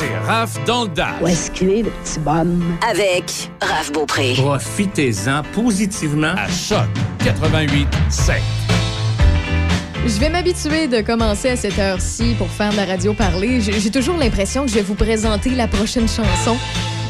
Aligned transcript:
C'est 0.00 0.16
Raph 0.26 0.64
dans 0.64 0.84
le 0.84 0.88
Dash. 0.88 1.20
Où 1.20 1.26
est-ce 1.26 1.50
qu'il 1.50 1.68
est, 1.68 1.82
le 1.82 1.90
petit 1.90 2.18
bonhomme? 2.20 2.78
Avec 2.88 3.50
Raph 3.60 3.92
Beaupré. 3.92 4.32
Profitez-en 4.34 5.42
positivement 5.52 6.32
à 6.38 6.48
Choc 6.48 6.88
88 7.22 7.86
7. 8.08 8.36
Je 10.06 10.18
vais 10.18 10.30
m'habituer 10.30 10.88
de 10.88 11.02
commencer 11.02 11.50
à 11.50 11.56
cette 11.56 11.78
heure-ci 11.78 12.34
pour 12.38 12.48
faire 12.48 12.70
de 12.70 12.76
la 12.76 12.86
radio 12.86 13.12
parler. 13.12 13.60
J'ai 13.60 13.78
j'ai 13.78 13.90
toujours 13.90 14.16
l'impression 14.16 14.64
que 14.64 14.70
je 14.70 14.76
vais 14.76 14.82
vous 14.82 14.94
présenter 14.94 15.50
la 15.50 15.68
prochaine 15.68 16.08
chanson. 16.08 16.56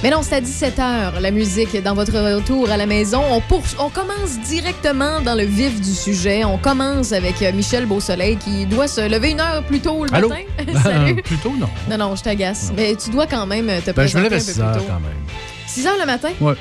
Mais 0.03 0.09
non, 0.11 0.23
c'est 0.23 0.37
à 0.37 0.41
17h, 0.41 1.21
la 1.21 1.31
musique 1.31 1.77
dans 1.83 1.93
votre 1.95 2.13
retour 2.19 2.71
à 2.71 2.79
la 2.79 2.87
maison. 2.87 3.21
On, 3.31 3.41
pour- 3.43 3.63
on 3.79 3.91
commence 3.91 4.39
directement 4.49 5.21
dans 5.21 5.35
le 5.35 5.45
vif 5.45 5.79
du 5.79 5.93
sujet. 5.93 6.43
On 6.43 6.57
commence 6.57 7.13
avec 7.13 7.43
euh, 7.43 7.53
Michel 7.53 7.85
Beausoleil 7.85 8.37
qui 8.39 8.65
doit 8.65 8.89
se 8.89 9.07
lever 9.07 9.33
une 9.33 9.41
heure 9.41 9.63
plus 9.63 9.81
tôt 9.81 10.07
le 10.07 10.15
Allô? 10.15 10.31
matin. 10.31 10.41
Salut. 10.83 11.17
Plutôt, 11.23 11.53
non. 11.55 11.69
Non, 11.91 11.99
non, 11.99 12.17
je 12.17 12.23
t'agace. 12.23 12.73
Mais 12.75 12.97
tu 12.97 13.11
dois 13.11 13.27
quand 13.27 13.45
même 13.45 13.67
te 13.85 13.91
Ben, 13.91 14.07
je 14.07 14.17
me 14.17 14.23
présenter 14.23 14.23
lève 14.23 14.33
à 14.33 14.37
un 14.37 14.41
6 14.41 14.55
peu 14.55 14.63
heures 14.63 14.73
plus 14.73 14.81
tôt. 14.81 14.87
quand 14.89 15.01
même. 15.01 15.19
6 15.67 15.87
heures 15.87 15.99
le 16.01 16.07
matin? 16.07 16.29
Ouais. 16.41 16.55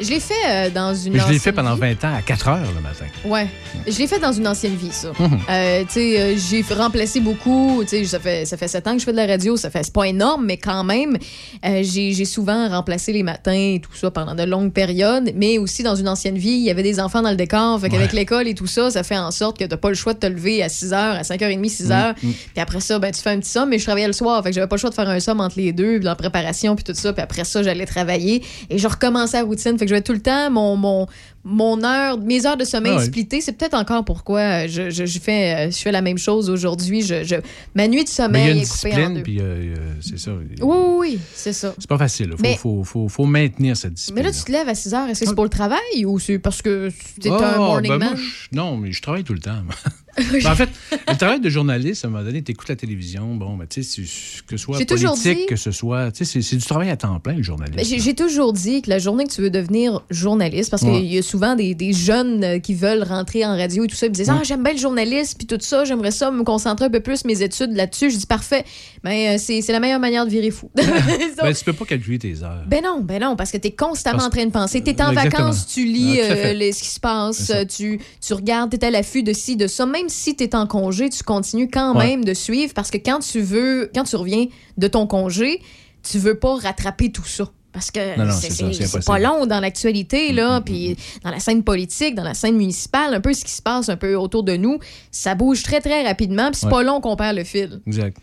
Je 0.00 0.10
l'ai 0.10 0.20
fait 0.20 0.34
euh, 0.48 0.70
dans 0.70 0.94
une 0.94 1.12
Mais 1.12 1.20
je 1.20 1.32
l'ai 1.32 1.38
fait 1.38 1.52
pendant 1.52 1.74
vie. 1.74 1.80
20 1.80 2.04
ans 2.04 2.14
à 2.16 2.22
4 2.22 2.48
heures 2.48 2.72
le 2.74 2.80
matin. 2.80 3.04
Ouais. 3.24 3.46
Je 3.86 3.98
l'ai 3.98 4.06
fait 4.06 4.18
dans 4.18 4.32
une 4.32 4.46
ancienne 4.48 4.74
vie, 4.74 4.90
ça. 4.90 5.12
Mhm. 5.18 5.38
Euh, 5.50 5.82
tu 5.82 5.92
sais, 5.92 6.20
euh, 6.20 6.36
j'ai 6.36 6.64
remplacé 6.74 7.20
beaucoup. 7.20 7.82
Tu 7.82 7.88
sais, 7.88 8.04
ça 8.04 8.18
fait, 8.18 8.44
ça 8.44 8.56
fait 8.56 8.68
sept 8.68 8.86
ans 8.86 8.94
que 8.94 8.98
je 8.98 9.04
fais 9.04 9.12
de 9.12 9.16
la 9.16 9.26
radio. 9.26 9.56
Ça 9.56 9.70
fait, 9.70 9.82
c'est 9.82 9.92
pas 9.92 10.04
énorme, 10.04 10.46
mais 10.46 10.56
quand 10.56 10.84
même, 10.84 11.16
euh, 11.64 11.82
j'ai 11.82 12.24
souvent 12.24 12.68
remplacé 12.68 13.12
les 13.12 13.22
matins 13.22 13.52
et 13.52 13.80
tout 13.80 13.94
ça 13.94 14.10
pendant 14.10 14.34
de 14.34 14.42
longues 14.42 14.72
périodes. 14.72 15.32
Mais 15.36 15.58
aussi, 15.58 15.82
dans 15.82 15.94
une 15.94 16.08
ancienne 16.08 16.38
vie, 16.38 16.50
il 16.50 16.64
y 16.64 16.70
avait 16.70 16.82
des 16.82 16.98
enfants 16.98 17.22
dans 17.22 17.30
le 17.30 17.36
décor. 17.36 17.80
Fait 17.80 17.88
qu'avec 17.88 18.12
l'école 18.12 18.48
et 18.48 18.54
tout 18.54 18.66
ça, 18.66 18.90
ça 18.90 19.02
fait 19.02 19.18
en 19.18 19.30
sorte 19.30 19.58
que 19.58 19.64
t'as 19.64 19.76
pas 19.76 19.90
le 19.90 19.94
choix 19.94 20.14
de 20.14 20.18
te 20.18 20.26
lever 20.26 20.62
à 20.62 20.68
6 20.68 20.90
h, 20.90 20.94
à 20.94 21.22
5h30, 21.22 21.68
6 21.68 21.90
h. 21.90 22.14
Puis 22.14 22.32
après 22.56 22.80
ça, 22.80 22.98
ben, 22.98 23.12
tu 23.12 23.20
fais 23.20 23.30
un 23.30 23.38
petit 23.38 23.50
somme. 23.50 23.68
Mais 23.68 23.78
je 23.78 23.84
travaillais 23.84 24.06
le 24.06 24.12
soir. 24.12 24.42
Fait 24.42 24.50
que 24.50 24.54
j'avais 24.54 24.66
pas 24.66 24.76
le 24.76 24.80
choix 24.80 24.90
de 24.90 24.94
faire 24.94 25.08
un 25.08 25.20
somme 25.20 25.40
entre 25.40 25.58
les 25.58 25.72
deux, 25.72 25.96
puis 25.96 26.04
la 26.04 26.14
préparation, 26.14 26.74
puis 26.74 26.84
tout 26.84 26.94
ça. 26.94 27.12
Puis 27.12 27.22
après 27.22 27.44
ça, 27.44 27.62
j'allais 27.62 27.86
travailler. 27.86 28.42
Et 28.70 28.78
je 28.78 28.88
recommençais 28.88 29.38
la 29.38 29.44
routine. 29.44 29.78
Fait 29.78 29.83
que 29.84 29.90
j'avais 29.90 30.02
tout 30.02 30.12
le 30.12 30.20
temps 30.20 30.50
mon, 30.50 31.06
mon 31.44 31.82
heure, 31.84 32.18
mes 32.18 32.46
heures 32.46 32.56
de 32.56 32.64
sommeil 32.64 32.92
Ah 32.94 32.98
ouais. 33.00 33.04
splittées. 33.04 33.40
C'est 33.40 33.52
peut-être 33.52 33.74
encore 33.74 34.04
pourquoi 34.04 34.66
je, 34.66 34.90
je, 34.90 35.04
je 35.04 35.18
fais, 35.18 35.68
euh, 35.68 35.70
je 35.70 35.76
fais 35.76 35.92
la 35.92 36.00
même 36.02 36.18
chose 36.18 36.48
aujourd'hui. 36.50 37.02
Je, 37.02 37.22
je- 37.24 37.36
ma 37.74 37.86
nuit 37.86 38.02
de 38.04 38.04
Mais 38.04 38.04
il 38.04 38.08
y 38.08 38.12
sommeil 38.12 38.42
a 38.42 38.50
une 38.52 38.58
est 38.58 38.62
coupée 38.70 38.88
en 38.88 38.90
discipline, 38.90 39.14
deux. 39.14 39.22
puis 39.22 39.40
euh, 39.40 39.44
euh, 39.44 39.76
c'est 40.00 40.18
ça. 40.18 40.32
Oui, 40.32 40.46
oui, 40.62 40.76
oui, 40.98 41.18
c'est 41.34 41.52
ça. 41.52 41.74
C'est 41.78 41.88
pas 41.88 41.98
facile. 41.98 42.28
Il 42.32 42.36
faut, 42.36 42.42
Mais- 42.42 42.56
faut, 42.56 42.84
faut, 42.84 43.08
faut 43.08 43.24
maintenir 43.26 43.76
cette 43.76 43.94
discipline. 43.94 44.22
Mais 44.24 44.30
là, 44.30 44.34
tu 44.36 44.42
te 44.44 44.50
lèves 44.52 44.68
à 44.68 44.74
6 44.74 44.94
heures. 44.94 45.08
Est-ce 45.08 45.20
que 45.20 45.26
c'est 45.26 45.34
pour 45.34 45.44
le 45.44 45.50
travail 45.50 46.04
ou 46.06 46.18
c'est 46.18 46.38
parce 46.38 46.62
que 46.62 46.90
tu 47.20 47.28
es 47.28 47.30
un 47.30 47.36
Ah, 47.36 47.56
morning 47.58 47.90
ben 47.90 47.98
man? 47.98 48.18
non, 48.52 48.76
mais 48.76 48.92
je 48.92 49.02
travaille 49.02 49.24
tout 49.24 49.34
le 49.34 49.40
temps. 49.40 49.62
Ben, 50.16 50.46
en 50.46 50.54
fait, 50.54 50.68
le 51.08 51.16
travail 51.16 51.40
de 51.40 51.48
journaliste, 51.48 52.04
à 52.04 52.06
un 52.06 52.10
moment 52.12 52.22
donné, 52.22 52.40
tu 52.40 52.52
écoutes 52.52 52.68
la 52.68 52.76
télévision, 52.76 53.34
bon, 53.34 53.56
ben, 53.56 53.66
tu 53.66 53.82
sais, 53.82 54.00
que 54.46 54.56
ce 54.56 54.56
soit 54.56 54.78
politique, 54.78 55.38
dit- 55.38 55.46
que 55.46 55.56
ce 55.56 55.72
soit. 55.72 56.12
Tu 56.12 56.24
sais, 56.24 56.40
c'est- 56.40 56.54
du 56.56 56.64
travail 56.64 56.88
à 56.90 56.96
temps 56.96 57.18
plein, 57.18 57.32
le 57.34 57.42
journaliste. 57.42 57.76
Ben, 57.76 57.84
J'ai 57.84 57.98
j'ai 57.98 58.14
toujours 58.14 58.52
dit 58.52 58.80
que 58.82 58.90
la 58.90 59.00
journée 59.00 59.24
que 59.24 59.32
tu 59.32 59.40
veux 59.40 59.50
devenir 59.50 60.02
journaliste, 60.10 60.70
parce 60.70 60.84
Ouais. 60.84 61.00
qu'il 61.00 61.12
y 61.12 61.18
a 61.18 61.22
souvent 61.34 61.56
des, 61.56 61.74
des 61.74 61.92
jeunes 61.92 62.44
euh, 62.44 62.58
qui 62.60 62.74
veulent 62.74 63.02
rentrer 63.02 63.44
en 63.44 63.56
radio 63.56 63.82
et 63.82 63.86
tout 63.88 63.96
ça, 63.96 64.06
ils 64.06 64.10
me 64.10 64.14
disent 64.14 64.30
Ah, 64.30 64.40
j'aime 64.44 64.62
bien 64.62 64.72
le 64.72 64.78
journaliste, 64.78 65.36
puis 65.36 65.48
tout 65.48 65.58
ça, 65.60 65.84
j'aimerais 65.84 66.12
ça 66.12 66.30
me 66.30 66.44
concentrer 66.44 66.84
un 66.86 66.90
peu 66.90 67.00
plus 67.00 67.24
mes 67.24 67.42
études 67.42 67.72
là-dessus. 67.72 68.10
Je 68.10 68.18
dis 68.18 68.26
Parfait, 68.26 68.64
mais 69.02 69.34
euh, 69.34 69.38
c'est 69.38 69.66
la 69.72 69.80
meilleure 69.80 69.98
manière 69.98 70.24
de 70.26 70.30
virer 70.30 70.52
fou. 70.52 70.70
Ben, 71.42 71.52
tu 71.52 71.64
peux 71.64 71.72
pas 71.72 71.84
calculer 71.86 72.18
tes 72.20 72.42
heures. 72.44 72.62
Ben 72.68 72.82
non, 72.84 73.00
ben 73.02 73.20
non, 73.20 73.34
parce 73.36 73.50
que 73.50 73.58
tu 73.58 73.68
es 73.68 73.72
constamment 73.72 74.18
Parce- 74.18 74.26
en 74.28 74.30
train 74.30 74.46
de 74.46 74.50
penser. 74.52 74.82
Tu 74.82 74.90
es 74.90 75.02
en 75.02 75.10
Exactement. 75.10 75.46
vacances, 75.46 75.66
tu 75.66 75.84
lis 75.84 76.20
euh, 76.20 76.52
les- 76.52 76.72
ce 76.72 76.82
qui 76.84 76.88
se 76.88 77.00
passe, 77.00 77.52
tu, 77.74 78.00
tu 78.24 78.32
regardes, 78.34 78.70
tu 78.70 78.76
es 78.76 78.84
à 78.84 78.90
l'affût 78.90 79.22
de 79.24 79.32
ci, 79.32 79.56
de 79.56 79.66
ça. 79.66 79.84
Même 79.86 80.08
si 80.08 80.36
tu 80.36 80.44
es 80.44 80.54
en 80.54 80.66
congé, 80.68 81.10
tu 81.10 81.22
continues 81.24 81.68
quand 81.68 81.96
Ouais. 81.98 82.06
même 82.06 82.24
de 82.24 82.32
suivre 82.34 82.72
parce 82.74 82.90
que 82.90 82.98
quand 82.98 83.18
tu 83.18 83.40
veux, 83.40 83.90
quand 83.94 84.04
tu 84.04 84.14
reviens 84.16 84.46
de 84.78 84.86
ton 84.86 85.06
congé, 85.08 85.60
tu 86.08 86.18
veux 86.18 86.38
pas 86.38 86.54
rattraper 86.56 87.10
tout 87.10 87.24
ça. 87.26 87.50
Parce 87.74 87.90
que 87.90 88.16
Non, 88.16 88.24
non, 88.26 88.32
c'est- 88.32 89.04
pas 89.04 89.18
long 89.18 89.46
dans 89.46 89.58
l'actualité, 89.58 90.32
là, 90.32 90.60
puis 90.60 90.96
dans 91.24 91.30
la 91.30 91.40
scène 91.40 91.64
politique, 91.64 92.14
dans 92.14 92.22
la 92.22 92.32
scène 92.34 92.56
municipale, 92.56 93.12
un 93.14 93.20
peu 93.20 93.34
ce 93.34 93.44
qui 93.44 93.50
se 93.50 93.60
passe 93.60 93.88
un 93.88 93.96
peu 93.96 94.14
autour 94.14 94.44
de 94.44 94.56
nous, 94.56 94.78
ça 95.10 95.34
bouge 95.34 95.64
très, 95.64 95.80
très 95.80 96.04
rapidement, 96.06 96.50
puis 96.52 96.60
c'est 96.60 96.66
Ouais. 96.66 96.72
pas 96.72 96.82
long 96.84 97.00
qu'on 97.00 97.16
perd 97.16 97.36
le 97.36 97.42
fil. 97.42 97.80
Exact. 97.86 98.16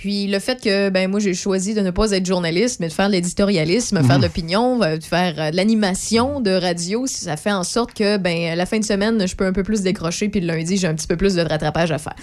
Puis 0.00 0.28
le 0.28 0.38
fait 0.38 0.62
que 0.62 0.90
ben 0.90 1.10
moi 1.10 1.18
j'ai 1.18 1.34
choisi 1.34 1.74
de 1.74 1.80
ne 1.80 1.90
pas 1.90 2.12
être 2.12 2.24
journaliste 2.24 2.78
mais 2.78 2.86
de 2.86 2.92
faire 2.92 3.08
de 3.08 3.12
l'éditorialisme, 3.14 4.00
faire 4.06 4.18
de 4.18 4.22
l'opinion, 4.22 4.80
euh, 4.80 4.96
de 4.96 5.02
faire 5.02 5.34
euh, 5.38 5.50
de 5.50 5.56
l'animation 5.56 6.40
de 6.40 6.52
radio, 6.52 7.04
ça 7.08 7.36
fait 7.36 7.50
en 7.50 7.64
sorte 7.64 7.94
que 7.94 8.16
ben 8.16 8.54
la 8.56 8.64
fin 8.64 8.78
de 8.78 8.84
semaine 8.84 9.26
je 9.26 9.34
peux 9.34 9.44
un 9.44 9.52
peu 9.52 9.64
plus 9.64 9.82
décrocher 9.82 10.28
puis 10.28 10.40
le 10.40 10.46
lundi 10.46 10.76
j'ai 10.76 10.86
un 10.86 10.94
petit 10.94 11.08
peu 11.08 11.16
plus 11.16 11.34
de 11.34 11.42
rattrapage 11.42 11.90
à 11.90 11.98
faire. 11.98 12.14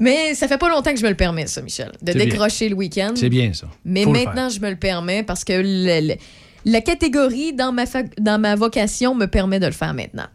Mais 0.00 0.34
ça 0.34 0.48
fait 0.48 0.58
pas 0.58 0.68
longtemps 0.68 0.90
que 0.92 0.98
je 0.98 1.04
me 1.04 1.10
le 1.10 1.14
permets 1.14 1.46
ça 1.46 1.62
Michel, 1.62 1.92
de 2.02 2.12
bien. 2.12 2.24
décrocher 2.24 2.68
le 2.68 2.74
week-end. 2.74 3.12
C'est 3.14 3.28
bien, 3.28 3.52
ça. 3.52 3.68
Mais 3.84 4.02
Faut 4.02 4.10
maintenant 4.10 4.48
je 4.48 4.58
me 4.58 4.68
le 4.70 4.76
permets 4.76 5.22
parce 5.22 5.44
que 5.44 5.52
le- 5.52 6.08
le- 6.08 6.16
la 6.64 6.80
catégorie 6.80 7.52
dans 7.52 7.70
ma 7.70 7.86
fa- 7.86 8.02
dans 8.18 8.40
ma 8.40 8.56
vocation 8.56 9.14
me 9.14 9.26
permet 9.26 9.60
de 9.60 9.66
le 9.66 9.72
faire 9.72 9.94
maintenant. 9.94 10.26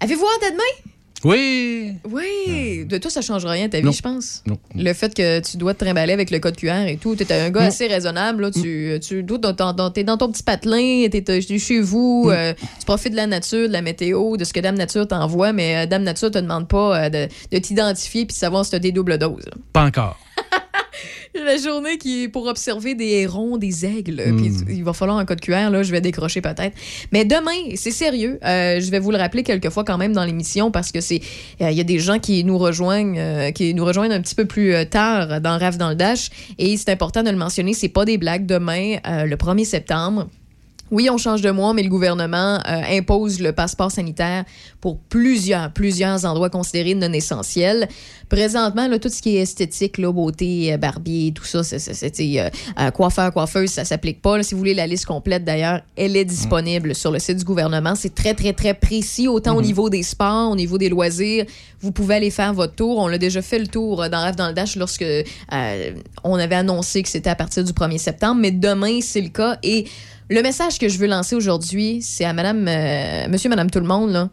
Avez-vous 0.00 0.24
hâte 0.24 0.48
à 0.48 0.50
demain? 0.50 0.90
Oui! 1.24 1.92
Oui, 2.10 2.84
de 2.86 2.98
toi, 2.98 3.10
ça 3.10 3.20
change 3.22 3.44
rien 3.46 3.68
ta 3.68 3.80
vie, 3.80 3.92
je 3.92 4.02
pense. 4.02 4.42
Non. 4.46 4.58
Le 4.74 4.92
fait 4.92 5.14
que 5.14 5.40
tu 5.40 5.56
dois 5.56 5.74
te 5.74 5.84
trimballer 5.84 6.12
avec 6.12 6.30
le 6.30 6.38
code 6.38 6.56
QR 6.56 6.86
et 6.86 6.96
tout, 6.96 7.14
t'es 7.16 7.32
un 7.32 7.50
gars 7.50 7.60
Non. 7.62 7.66
assez 7.68 7.86
raisonnable, 7.86 8.42
là, 8.42 8.50
tu, 8.50 8.98
tu 9.00 9.24
toi, 9.24 9.38
dans, 9.38 9.72
dans- 9.72 9.90
t'es 9.90 10.04
dans 10.04 10.16
ton 10.16 10.30
petit 10.30 10.42
patelin, 10.42 11.06
t'es 11.10 11.22
t'es 11.22 11.40
chez 11.58 11.80
vous, 11.80 12.28
euh, 12.30 12.52
tu 12.78 12.84
profites 12.86 13.12
de 13.12 13.16
la 13.16 13.26
nature, 13.26 13.68
de 13.68 13.72
la 13.72 13.82
météo, 13.82 14.36
de 14.36 14.44
ce 14.44 14.52
que 14.52 14.60
Dame 14.60 14.76
Nature 14.76 15.08
t'envoie, 15.08 15.52
mais 15.52 15.84
euh, 15.84 15.86
Dame 15.86 16.02
Nature 16.02 16.30
te 16.30 16.38
demande 16.38 16.68
pas 16.68 17.04
euh, 17.04 17.08
de, 17.08 17.28
de 17.52 17.58
t'identifier 17.58 18.26
puis 18.26 18.34
de 18.34 18.38
savoir 18.38 18.64
si 18.64 18.70
t'as 18.72 18.78
des 18.78 18.92
doubles 18.92 19.18
doses. 19.18 19.44
là. 19.46 19.52
Pas 19.72 19.84
encore. 19.84 20.18
La 21.44 21.56
journée 21.56 21.98
qui 21.98 22.24
est 22.24 22.28
pour 22.28 22.46
observer 22.46 22.94
des 22.94 23.22
hérons, 23.22 23.56
des 23.56 23.84
aigles, 23.84 24.22
Hmm. 24.24 24.36
puis 24.36 24.76
il 24.76 24.84
va 24.84 24.92
falloir 24.92 25.18
un 25.18 25.24
code 25.24 25.40
QR, 25.40 25.70
là, 25.70 25.82
je 25.82 25.90
vais 25.90 26.00
décrocher 26.00 26.40
peut-être. 26.40 26.76
Mais 27.12 27.24
demain, 27.24 27.74
c'est 27.74 27.90
sérieux, 27.90 28.38
euh, 28.44 28.80
je 28.80 28.90
vais 28.90 29.00
vous 29.00 29.10
le 29.10 29.18
rappeler 29.18 29.42
quelques 29.42 29.70
fois 29.70 29.84
quand 29.84 29.98
même 29.98 30.12
dans 30.12 30.24
l'émission 30.24 30.70
parce 30.70 30.92
que 30.92 31.00
c'est 31.00 31.20
euh, 31.60 31.70
il 31.70 31.76
y 31.76 31.80
a 31.80 31.84
des 31.84 31.98
gens 31.98 32.20
qui 32.20 32.44
nous 32.44 32.58
rejoignent 32.58 33.18
euh, 33.18 33.50
qui 33.50 33.74
nous 33.74 33.84
rejoignent 33.84 34.12
un 34.12 34.20
petit 34.20 34.36
peu 34.36 34.44
plus 34.44 34.74
tard 34.88 35.40
dans 35.40 35.58
Rave 35.58 35.76
dans 35.76 35.88
le 35.88 35.96
Dash 35.96 36.30
et 36.58 36.76
c'est 36.76 36.90
important 36.90 37.22
de 37.22 37.30
le 37.30 37.36
mentionner, 37.36 37.74
c'est 37.74 37.88
pas 37.88 38.04
des 38.04 38.18
blagues 38.18 38.46
demain 38.46 38.96
le 39.04 39.36
1er 39.36 39.64
septembre. 39.64 40.28
Oui, 40.90 41.08
on 41.10 41.16
change 41.16 41.40
de 41.40 41.50
mois, 41.50 41.72
mais 41.72 41.82
le 41.82 41.88
gouvernement 41.88 42.60
euh, 42.68 42.82
impose 42.90 43.40
le 43.40 43.52
passeport 43.52 43.90
sanitaire 43.90 44.44
pour 44.84 44.98
plusieurs, 44.98 45.72
plusieurs 45.72 46.26
endroits 46.26 46.50
considérés 46.50 46.94
non 46.94 47.10
essentiels. 47.14 47.88
Présentement, 48.28 48.86
là, 48.86 48.98
tout 48.98 49.08
ce 49.08 49.22
qui 49.22 49.38
est 49.38 49.40
esthétique, 49.40 49.96
là, 49.96 50.12
beauté, 50.12 50.74
euh, 50.74 50.76
barbier, 50.76 51.32
tout 51.32 51.46
ça, 51.46 51.64
c'est, 51.64 51.80
euh, 52.20 52.50
euh, 52.78 52.90
coiffeur, 52.90 53.32
coiffeuse, 53.32 53.70
ça 53.70 53.86
s'applique 53.86 54.20
pas. 54.20 54.36
Là, 54.36 54.42
si 54.42 54.52
vous 54.52 54.58
voulez 54.58 54.74
la 54.74 54.86
liste 54.86 55.06
complète, 55.06 55.42
d'ailleurs, 55.42 55.80
elle 55.96 56.18
est 56.18 56.26
disponible 56.26 56.94
sur 56.94 57.10
le 57.10 57.18
site 57.18 57.38
du 57.38 57.44
gouvernement. 57.44 57.94
C'est 57.94 58.14
très, 58.14 58.34
très, 58.34 58.52
très 58.52 58.74
précis, 58.74 59.26
autant 59.26 59.56
au 59.56 59.62
niveau 59.62 59.88
des 59.88 60.02
sports, 60.02 60.50
au 60.50 60.56
niveau 60.56 60.76
des 60.76 60.90
loisirs. 60.90 61.46
Vous 61.84 61.92
pouvez 61.92 62.16
aller 62.16 62.30
faire 62.30 62.54
votre 62.54 62.74
tour. 62.74 62.98
On 62.98 63.08
l'a 63.08 63.18
déjà 63.18 63.42
fait 63.42 63.58
le 63.58 63.66
tour 63.66 64.02
euh, 64.02 64.08
dans 64.08 64.22
Rêve 64.22 64.36
dans 64.36 64.48
le 64.48 64.54
Dash 64.54 64.76
lorsque 64.76 65.02
euh, 65.02 65.90
on 66.24 66.36
avait 66.36 66.54
annoncé 66.54 67.02
que 67.02 67.08
c'était 67.08 67.30
à 67.30 67.36
partir 67.36 67.62
du 67.62 67.72
1er 67.72 67.98
septembre, 67.98 68.40
mais 68.40 68.50
demain, 68.50 69.00
c'est 69.02 69.20
le 69.20 69.28
cas. 69.28 69.58
Et 69.62 69.86
le 70.30 70.40
message 70.40 70.78
que 70.78 70.88
je 70.88 70.96
veux 70.98 71.06
lancer 71.06 71.36
aujourd'hui, 71.36 72.00
c'est 72.00 72.24
à 72.24 72.32
madame, 72.32 72.66
euh, 72.66 73.28
monsieur, 73.28 73.50
madame, 73.50 73.70
tout 73.70 73.80
le 73.80 73.86
monde, 73.86 74.12
là. 74.12 74.30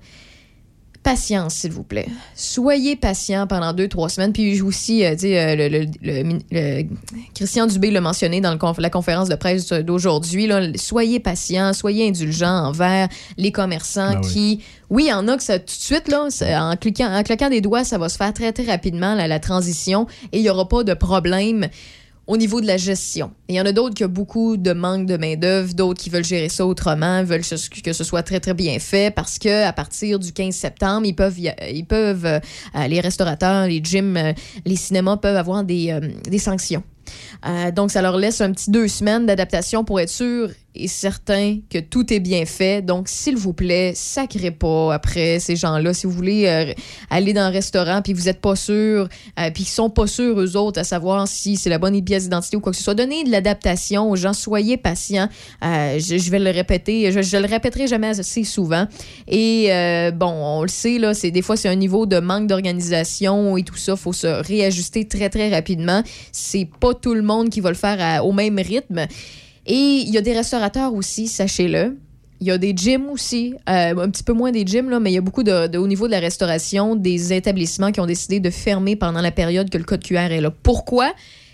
Patience, 1.04 1.56
s'il 1.56 1.72
vous 1.72 1.82
plaît. 1.82 2.08
Soyez 2.36 2.96
patient 2.96 3.48
pendant 3.48 3.74
deux, 3.74 3.88
trois 3.88 4.08
semaines. 4.08 4.34
Puis 4.34 4.62
aussi, 4.62 5.04
euh, 5.04 5.14
tu 5.14 5.22
sais, 5.22 5.40
euh, 5.40 5.56
le, 5.56 5.68
le- 5.70 5.86
le- 6.04 6.40
le- 6.52 6.84
Christian 7.34 7.66
Dubé 7.66 7.90
l'a 7.90 8.02
mentionné 8.02 8.40
dans 8.40 8.56
conf- 8.56 8.80
la 8.80 8.92
conférence 8.92 9.28
de 9.28 9.34
presse 9.36 9.68
d'aujourd'hui. 9.70 10.46
là, 10.46 10.62
Soyez 10.76 11.20
patient, 11.20 11.74
soyez 11.74 12.08
indulgents 12.08 12.66
envers 12.68 13.08
les 13.38 13.52
commerçants 13.52 14.22
oui. 14.22 14.28
qui... 14.30 14.64
Oui, 14.92 15.06
il 15.06 15.10
y 15.10 15.14
en 15.14 15.28
a 15.28 15.38
que 15.38 15.44
ça, 15.44 15.58
tout 15.58 15.66
de 15.66 15.72
suite, 15.72 16.08
là, 16.08 16.28
ça- 16.30 16.64
en, 16.66 16.76
cliquant, 16.76 17.12
en 17.12 17.24
claquant 17.24 17.50
des 17.50 17.62
doigts, 17.62 17.84
ça 17.84 17.98
va 17.98 18.08
se 18.08 18.18
faire 18.18 18.34
très, 18.34 18.52
très 18.52 18.66
rapidement, 18.66 19.16
la, 19.16 19.28
la 19.28 19.40
transition, 19.40 20.06
et 20.32 20.38
il 20.38 20.42
n'y 20.44 20.50
aura 20.50 20.68
pas 20.68 20.84
de 20.84 20.94
problème 20.94 21.68
au 22.32 22.38
niveau 22.38 22.62
de 22.62 22.66
la 22.66 22.78
gestion. 22.78 23.32
Il 23.50 23.56
y 23.56 23.60
en 23.60 23.66
a 23.66 23.74
d'autres 23.74 23.94
qui 23.94 24.06
ont 24.06 24.08
beaucoup 24.08 24.56
de 24.56 24.72
manque 24.72 25.06
de 25.06 25.18
main-d'œuvre, 25.18 25.74
d'autres 25.74 26.02
qui 26.02 26.10
veulent 26.10 26.24
gérer 26.24 26.48
ça 26.48 26.66
autrement, 26.66 27.26
veulent 27.26 27.42
que 27.42 27.92
ce- 27.92 28.04
soit 28.06 28.24
très, 28.24 28.40
très 28.40 28.54
bien 28.54 28.80
fait 28.80 29.14
parce 29.14 29.38
que 29.38 29.66
à 29.66 29.74
partir 29.74 30.18
du 30.18 30.32
15 30.32 30.56
septembre, 30.56 31.06
ils 31.06 31.14
peuvent, 31.14 31.38
ils 31.38 31.86
peuvent 31.86 32.26
euh, 32.26 32.40
euh, 32.76 32.88
les 32.88 33.02
restaurateurs, 33.02 33.68
les 33.68 33.82
gyms, 33.84 34.16
euh, 34.16 34.32
les 34.66 34.78
cinémas 34.78 35.18
peuvent 35.18 35.36
avoir 35.36 35.66
des, 35.66 36.00
des 36.30 36.40
sanctions. 36.40 36.84
Donc, 37.76 37.92
ça 37.92 38.02
leur 38.02 38.16
laisse 38.18 38.40
un 38.40 38.52
petit 38.54 38.72
deux 38.72 38.88
semaines 38.88 39.26
d'adaptation 39.26 39.84
pour 39.84 40.00
être 40.00 40.10
sûr 40.10 40.50
et 40.74 40.88
certain 40.88 41.60
que 41.70 41.80
tout 41.80 42.14
est 42.14 42.20
bien 42.20 42.46
fait. 42.46 42.82
Donc, 42.82 43.10
s'il 43.10 43.36
vous 43.36 43.54
plaît, 43.54 43.92
sacrez 43.94 44.52
pas 44.52 44.94
après 44.94 45.40
ces 45.40 45.56
gens-là. 45.56 45.94
Si 45.94 46.08
vous 46.08 46.14
voulez 46.14 46.48
euh, 46.48 46.74
aller 47.10 47.34
dans 47.34 47.42
un 47.42 47.50
restaurant 47.50 48.02
puis 48.02 48.14
vous 48.14 48.30
êtes 48.30 48.40
pas 48.40 48.56
sûr, 48.56 49.10
euh, 49.40 49.52
puis 49.54 49.64
ils 49.64 49.66
sont 49.66 49.90
pas 49.90 50.08
sûrs 50.08 50.40
eux 50.40 50.56
autres 50.56 50.80
à 50.80 50.84
savoir 50.84 51.28
si 51.28 51.58
c'est 51.58 51.70
la 51.70 51.78
bonne 51.78 52.02
pièce 52.04 52.24
d'identité 52.24 52.56
ou 52.56 52.62
quoi 52.62 52.72
que 52.72 52.78
ce 52.78 52.84
soit, 52.84 52.96
donnez 52.96 53.24
de 53.26 53.32
l'adaptation 53.32 54.10
aux 54.10 54.16
gens. 54.16 54.34
Soyez 54.34 54.78
patients. 54.78 55.28
Euh, 55.64 56.00
je, 56.00 56.32
vais 56.32 56.40
le 56.40 56.52
répéter. 56.52 57.12
Je, 57.12 57.22
je, 57.22 57.38
le 57.38 57.48
répéterai 57.48 57.88
jamais 57.88 58.08
assez 58.08 58.44
souvent. 58.46 58.88
Et 59.28 59.70
bon, 60.14 60.32
on 60.32 60.62
le 60.62 60.70
sait 60.70 60.98
là, 60.98 61.14
c'est 61.14 61.32
des 61.32 61.42
fois 61.42 61.58
c'est 61.58 61.70
un 61.70 61.76
niveau 61.76 62.06
de 62.06 62.20
manque 62.20 62.48
d'organisation 62.48 63.58
et 63.58 63.64
tout 63.64 63.76
ça. 63.76 63.96
Faut 63.96 64.14
se 64.14 64.28
réajuster 64.28 65.06
très 65.06 65.30
très 65.30 65.50
rapidement. 65.50 66.02
C'est 66.32 66.68
pas 66.80 66.94
tout 66.94 67.14
le 67.14 67.22
monde 67.22 67.50
qui 67.50 67.60
va 67.60 67.70
le 67.70 67.76
faire 67.76 68.24
au 68.26 68.32
même 68.32 68.58
rythme. 68.58 69.08
Et 69.72 70.04
il 70.06 70.10
y 70.10 70.18
a 70.18 70.22
des 70.22 70.34
restaurateurs 70.34 70.94
aussi, 70.94 71.30
sachez-le. 71.30 71.98
Il 72.42 72.48
y 72.48 72.52
a 72.52 72.58
des 72.58 72.74
gyms 72.76 73.08
aussi, 73.10 73.54
euh, 73.70 73.96
un 73.98 74.10
petit 74.10 74.24
peu 74.24 74.34
moins 74.34 74.52
des 74.52 74.66
gyms, 74.68 74.90
là, 74.90 75.00
mais 75.00 75.12
il 75.12 75.14
y 75.14 75.18
a 75.18 75.22
beaucoup 75.22 75.44
de, 75.44 75.78
au 75.78 75.88
niveau 75.88 76.08
de 76.08 76.12
la 76.12 76.20
restauration, 76.20 76.98
des 76.98 77.32
établissements 77.32 77.94
qui 77.94 78.02
ont 78.02 78.06
décidé 78.06 78.42
de 78.42 78.50
fermer 78.50 78.98
pendant 78.98 79.22
la 79.22 79.32
période 79.32 79.70
que 79.70 79.78
le 79.78 79.86
code 79.86 80.04
QR 80.04 80.30
est 80.30 80.42
là. 80.42 80.52
Pourquoi? 80.52 81.14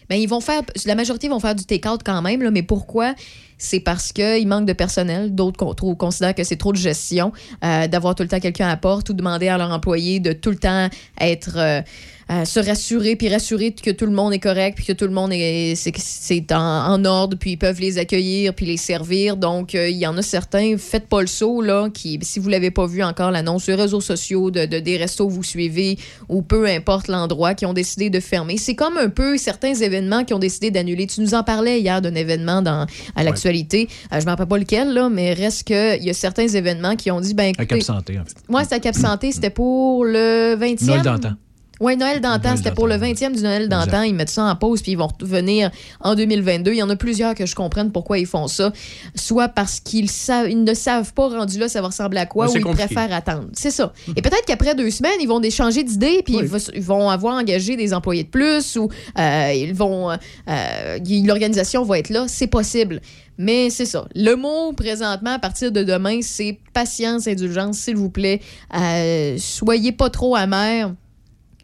Ben, 0.09 0.15
ils 0.15 0.27
vont 0.27 0.39
faire, 0.39 0.63
la 0.87 0.95
majorité 0.95 1.27
vont 1.27 1.39
faire 1.39 1.53
du 1.53 1.63
take-out 1.63 2.01
quand 2.03 2.23
même, 2.23 2.41
là, 2.41 2.49
mais 2.49 2.63
pourquoi? 2.63 3.13
C'est 3.59 3.81
parce 3.81 4.11
qu'il 4.11 4.47
manque 4.47 4.65
de 4.65 4.73
personnel. 4.73 5.35
D'autres 5.35 5.93
considèrent 5.93 6.33
que 6.33 6.43
c'est 6.43 6.55
trop 6.55 6.71
de 6.71 6.77
gestion, 6.77 7.33
euh, 7.63 7.87
d'avoir 7.87 8.15
tout 8.15 8.23
le 8.23 8.29
temps 8.29 8.39
quelqu'un 8.39 8.67
à 8.67 8.77
porte 8.77 9.11
ou 9.11 9.13
demander 9.13 9.47
à 9.47 9.59
leur 9.59 9.69
employé 9.69 10.19
de 10.19 10.33
tout 10.33 10.49
le 10.49 10.57
temps 10.57 10.89
être. 11.21 11.57
Euh, 11.57 11.81
se 12.29 12.59
rassurer, 12.59 13.15
puis 13.15 13.29
rassurer 13.29 13.71
que 13.71 13.91
tout 13.91 14.05
le 14.05 14.11
monde 14.11 14.33
est 14.33 14.39
correct, 14.39 14.75
puis 14.75 14.85
que 14.85 14.93
tout 14.93 15.05
le 15.05 15.11
monde 15.11 15.31
est, 15.33 15.75
c'est, 15.75 16.51
en, 16.51 17.05
ordre, 17.05 17.37
puis 17.37 17.51
ils 17.51 17.57
peuvent 17.57 17.79
les 17.79 17.97
accueillir, 17.97 18.53
puis 18.53 18.65
les 18.65 18.77
servir. 18.77 19.37
Donc, 19.37 19.75
euh, 19.75 19.89
il 19.89 19.97
y 19.97 20.05
en 20.05 20.17
a 20.17 20.21
certains, 20.21 20.77
faites 20.77 21.07
pas 21.07 21.21
le 21.21 21.27
saut, 21.27 21.61
là, 21.61 21.89
qui, 21.89 22.19
si 22.21 22.39
vous 22.39 22.49
l'avez 22.49 22.71
pas 22.71 22.85
vu 22.85 23.03
encore, 23.03 23.31
l'annonce 23.31 23.63
sur 23.63 23.75
les 23.75 23.83
réseaux 23.83 24.01
sociaux 24.01 24.51
de, 24.51 24.65
des 24.65 24.97
restos 24.97 25.27
que 25.27 25.33
vous 25.33 25.43
suivez, 25.43 25.97
ou 26.27 26.41
peu 26.41 26.67
importe 26.67 27.07
l'endroit, 27.07 27.53
qui 27.53 27.65
ont 27.65 27.73
décidé 27.73 28.09
de 28.09 28.19
fermer. 28.19 28.57
C'est 28.57 28.75
comme 28.75 28.97
un 28.97 29.09
peu 29.09 29.37
certains 29.37 29.73
événements 29.73 30.25
qui 30.25 30.33
ont 30.33 30.39
décidé 30.39 30.71
d'annuler. 30.71 31.07
Tu 31.07 31.21
nous 31.21 31.33
en 31.33 31.43
parlais 31.43 31.79
hier 31.79 32.01
d'un 32.01 32.15
événement 32.15 32.61
dans, 32.61 32.85
à 33.15 33.23
l'actualité. 33.23 33.87
Euh, 34.11 34.19
je 34.19 34.21
ne 34.21 34.25
me 34.25 34.29
rappelle 34.31 34.47
pas 34.47 34.57
lequel, 34.57 34.93
là, 34.93 35.09
mais 35.09 35.33
reste 35.33 35.63
qu'il 35.63 36.03
y 36.03 36.09
a 36.09 36.13
certains 36.13 36.47
événements 36.47 36.95
qui 36.95 37.09
ont 37.11 37.21
dit, 37.21 37.33
ben 37.33 37.47
écoutez... 37.47 37.63
À 37.63 37.77
Cap 37.77 37.81
Santé, 37.83 38.19
en 38.19 38.25
fait. 38.25 38.35
Moi, 38.49 38.63
c'était 38.63 38.75
à 38.75 38.79
Cap 38.79 38.95
Santé, 38.95 39.31
c'était 39.31 39.49
pour 39.49 40.03
le 40.03 40.55
20e. 40.59 40.85
Noël 40.85 41.01
d'antan. 41.01 41.33
Oui, 41.79 41.95
Noël 41.95 42.21
d'antan, 42.21 42.55
c'était 42.55 42.71
pour 42.71 42.87
le 42.87 42.95
20e 42.95 43.35
du 43.35 43.43
Noël 43.43 43.69
d'antan. 43.69 44.01
Ils 44.01 44.15
mettent 44.15 44.29
ça 44.29 44.43
en 44.43 44.55
pause, 44.55 44.81
puis 44.81 44.93
ils 44.93 44.97
vont 44.97 45.09
revenir 45.21 45.69
en 46.01 46.15
2022. 46.15 46.71
Il 46.71 46.77
y 46.77 46.83
en 46.83 46.89
a 46.89 46.95
plusieurs 46.95 47.35
que 47.35 47.45
je 47.45 47.55
comprenne 47.55 47.91
pourquoi 47.91 48.17
ils 48.17 48.25
font 48.25 48.47
ça. 48.47 48.71
Soit 49.15 49.49
parce 49.49 49.79
qu'ils 49.79 50.09
savent, 50.09 50.49
ils 50.49 50.63
ne 50.63 50.73
savent 50.73 51.13
pas 51.13 51.27
rendu 51.27 51.59
là, 51.59 51.69
ça 51.69 51.81
va 51.81 51.87
ressembler 51.87 52.19
à 52.19 52.25
quoi, 52.25 52.49
ou 52.49 52.55
ils 52.55 52.61
préfèrent 52.63 53.13
attendre. 53.13 53.47
C'est 53.53 53.71
ça. 53.71 53.93
Et 54.15 54.21
peut-être 54.21 54.45
qu'après 54.45 54.75
deux 54.75 54.89
semaines, 54.89 55.19
ils 55.21 55.27
vont 55.27 55.41
changer 55.49 55.83
d'idée, 55.83 56.21
puis 56.25 56.39
ils 56.73 56.81
vont 56.81 57.09
avoir 57.09 57.35
engagé 57.35 57.75
des 57.75 57.93
employés 57.93 58.23
de 58.23 58.29
plus, 58.29 58.75
ou 58.75 58.89
euh, 59.17 59.53
ils 59.55 59.73
vont, 59.73 60.11
euh, 60.11 60.99
l'organisation 61.25 61.83
va 61.83 61.99
être 61.99 62.09
là. 62.09 62.25
C'est 62.27 62.47
possible. 62.47 63.01
Mais 63.37 63.69
c'est 63.69 63.85
ça. 63.85 64.07
Le 64.15 64.35
mot 64.35 64.73
présentement 64.73 65.33
à 65.33 65.39
partir 65.39 65.71
de 65.71 65.83
demain, 65.83 66.19
c'est 66.21 66.59
patience, 66.73 67.27
indulgence, 67.27 67.77
s'il 67.77 67.95
vous 67.95 68.09
plaît. 68.09 68.41
Euh, 68.75 69.35
soyez 69.37 69.91
pas 69.91 70.09
trop 70.09 70.35
amers 70.35 70.91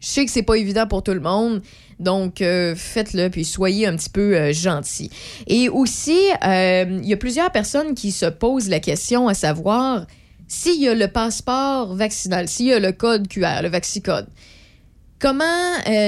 je 0.04 0.10
sais 0.10 0.24
que 0.26 0.30
c'est 0.30 0.42
pas 0.42 0.56
évident 0.56 0.86
pour 0.86 1.02
tout 1.02 1.14
le 1.14 1.20
monde. 1.20 1.62
Donc, 1.98 2.42
euh, 2.42 2.74
faites-le, 2.76 3.30
puis 3.30 3.44
soyez 3.44 3.86
un 3.86 3.96
petit 3.96 4.10
peu 4.10 4.36
euh, 4.36 4.52
gentil. 4.52 5.10
Et 5.46 5.70
aussi, 5.70 6.18
euh, 6.46 7.00
il 7.02 7.08
y 7.08 7.12
a 7.14 7.16
plusieurs 7.16 7.50
personnes 7.50 7.94
qui 7.94 8.12
se 8.12 8.26
posent 8.26 8.68
la 8.68 8.80
question 8.80 9.28
à 9.28 9.34
savoir 9.34 10.06
s'il 10.46 10.80
y 10.80 10.88
a 10.88 10.94
le 10.94 11.08
passeport 11.08 11.94
vaccinal, 11.94 12.48
s'il 12.48 12.66
y 12.66 12.72
a 12.74 12.80
le 12.80 12.92
code 12.92 13.28
QR, 13.28 13.62
le 13.62 13.68
Vaxicode. 13.68 14.26
Comment 15.20 15.44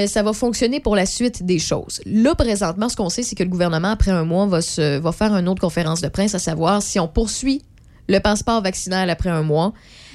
ça 0.05 0.21
va 0.21 0.31
fonctionner 0.31 0.79
pour 0.79 0.95
la 0.95 1.07
suite 1.07 1.43
des 1.43 1.57
choses? 1.57 2.01
Là, 2.05 2.35
présentement, 2.35 2.87
ce 2.87 2.95
qu'on 2.95 3.09
sait, 3.09 3.23
c'est 3.23 3.33
que 3.33 3.41
le 3.41 3.49
gouvernement, 3.49 3.87
après 3.87 4.11
un 4.11 4.25
mois, 4.25 4.45
va, 4.45 4.59
va 4.99 5.11
faire 5.11 5.33
une 5.33 5.47
autre 5.47 5.61
conférence 5.61 6.01
de 6.01 6.07
presse 6.07 6.35
à 6.35 6.39
savoir 6.39 6.83
si 6.83 6.99
on 6.99 7.07
poursuit 7.07 7.63
le 8.07 8.19
passeport 8.19 8.61
vaccinal 8.61 9.09
après 9.09 9.31
un 9.31 9.41
mois. 9.41 9.73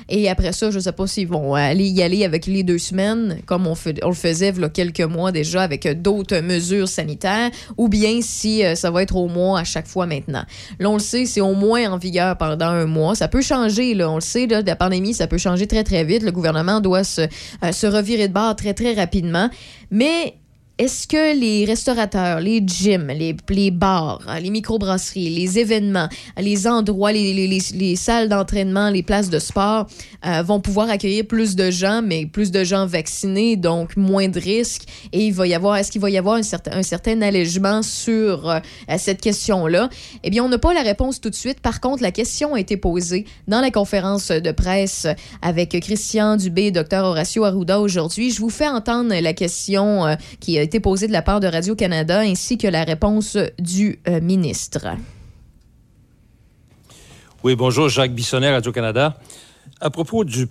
Et 0.09 0.29
après 0.29 0.53
ça, 0.53 0.71
je 0.71 0.77
ne 0.77 0.83
sais 0.83 0.93
pas 0.93 1.07
s'ils 1.07 1.29
vont 1.29 1.55
aller 1.55 1.89
y 1.89 2.03
aller 2.03 2.25
avec 2.25 2.47
les 2.47 2.63
deux 2.63 2.79
semaines, 2.79 3.39
comme 3.47 3.67
on, 3.67 3.75
le 3.75 4.15
faisait 4.15 4.51
il 4.51 4.61
y 4.61 4.65
a 4.65 4.69
quelques 4.69 5.01
mois 5.01 5.33
déjà 5.33 5.63
avec 5.63 5.87
d'autres 6.03 6.39
mesures 6.41 6.89
sanitaires, 6.89 7.51
ou 7.77 7.89
bien 7.89 8.21
si 8.23 8.65
euh, 8.65 8.75
ça 8.75 8.91
va 8.91 9.03
être 9.03 9.17
au 9.17 9.29
mois 9.29 9.61
à 9.61 9.65
chaque 9.65 9.87
fois 9.87 10.07
maintenant. 10.07 10.45
Là, 10.79 10.91
on 10.91 10.95
le 10.95 11.01
sait, 11.01 11.27
c'est 11.27 11.41
au 11.41 11.55
moins 11.55 11.91
en 11.91 11.99
vigueur 11.99 12.37
pendant 12.37 12.67
un 12.67 12.87
mois. 12.87 13.15
Ça 13.15 13.29
peut 13.29 13.43
changer, 13.43 13.95
là. 13.95 14.11
On 14.11 14.17
le 14.17 14.21
sait, 14.21 14.47
là, 14.47 14.63
la 14.63 14.77
pandémie, 14.77 15.15
ça 15.15 15.27
peut 15.27 15.39
changer 15.39 15.67
très, 15.67 15.85
très 15.85 16.05
vite. 16.05 16.23
Le 16.23 16.33
gouvernement 16.33 16.81
doit 16.81 17.05
se, 17.05 17.23
euh, 17.23 17.73
se 17.73 17.87
revirer 17.87 18.29
de 18.29 18.33
bord 18.33 18.57
très, 18.57 18.75
très 18.75 18.95
rapidement. 18.95 19.51
Mais 19.91 20.35
est-ce 20.79 21.07
que 21.07 21.39
les 21.39 21.65
restaurateurs, 21.67 22.41
les 22.41 22.63
gyms, 22.65 23.09
les, 23.09 23.71
bars, 23.71 24.21
les 24.41 24.51
microbrasseries, 24.51 25.29
les 25.29 25.59
événements, 25.59 26.09
les 26.39 26.67
endroits, 26.67 27.13
les, 27.13 27.61
les, 27.75 27.97
salles 27.97 28.29
d'entraînement, 28.29 28.89
les 28.89 29.03
places 29.03 29.29
de 29.29 29.39
sport 29.39 29.87
euh, 30.27 30.43
vont 30.43 30.61
pouvoir 30.61 30.89
accueillir 30.89 31.27
plus 31.27 31.57
de 31.57 31.71
gens, 31.71 32.01
mais 32.03 32.25
plus 32.25 32.51
de 32.51 32.65
gens 32.65 32.87
vaccinés, 32.87 33.57
donc 33.57 33.97
moins 33.97 34.29
de 34.29 34.41
risques? 34.41 34.85
Et 35.13 35.27
il 35.27 35.35
va 35.35 35.47
y 35.47 35.55
avoir, 35.55 35.77
est-ce 35.77 35.93
qu'il 35.93 36.01
va 36.01 36.09
y 36.09 36.17
avoir 36.17 36.37
un 36.37 36.43
certain, 36.43 36.73
un 36.73 37.23
allègement 37.23 37.83
sur 37.83 38.49
euh, 38.49 38.59
cette 38.97 39.21
question-là? 39.21 39.91
Eh 40.25 40.31
bien, 40.31 40.43
on 40.43 40.49
n'a 40.49 40.59
pas 40.59 40.73
la 40.73 40.83
réponse 40.83 41.21
tout 41.21 41.31
de 41.31 41.35
suite. 41.35 41.61
Par 41.61 41.81
contre, 41.81 42.03
la 42.03 42.13
question 42.13 42.55
a 42.55 42.61
été 42.61 42.79
posée 42.79 43.27
dans 43.47 43.61
la 43.61 43.71
conférence 43.71 44.29
de 44.29 44.53
presse 44.53 45.07
avec 45.43 45.79
Christian 45.81 46.37
Dubé 46.37 46.65
et 46.65 46.71
Dr 46.71 47.05
Horacio 47.05 47.45
Arruda 47.45 47.79
aujourd'hui. 47.79 48.31
Je 48.31 48.41
vous 48.41 48.51
fais 48.51 48.69
entendre 48.69 49.15
la 49.15 49.33
question 49.35 50.07
euh, 50.07 50.15
qui 50.41 50.62
a 50.63 50.65
été 50.65 50.79
posée 50.79 51.09
de 51.09 51.13
la 51.13 51.23
part 51.23 51.41
de 51.41 51.49
Radio-Canada 51.49 52.21
ainsi 52.21 52.57
que 52.57 52.69
la 52.69 52.85
réponse 52.85 53.37
du 53.59 53.99
euh, 54.07 54.21
ministre. 54.21 54.87
Oui, 57.43 57.57
bonjour, 57.57 57.89
Jacques 57.89 58.15
Bissonnet, 58.15 58.53
Radio-Canada. 58.53 59.19
À 59.81 59.91
propos 59.91 60.23
du 60.23 60.47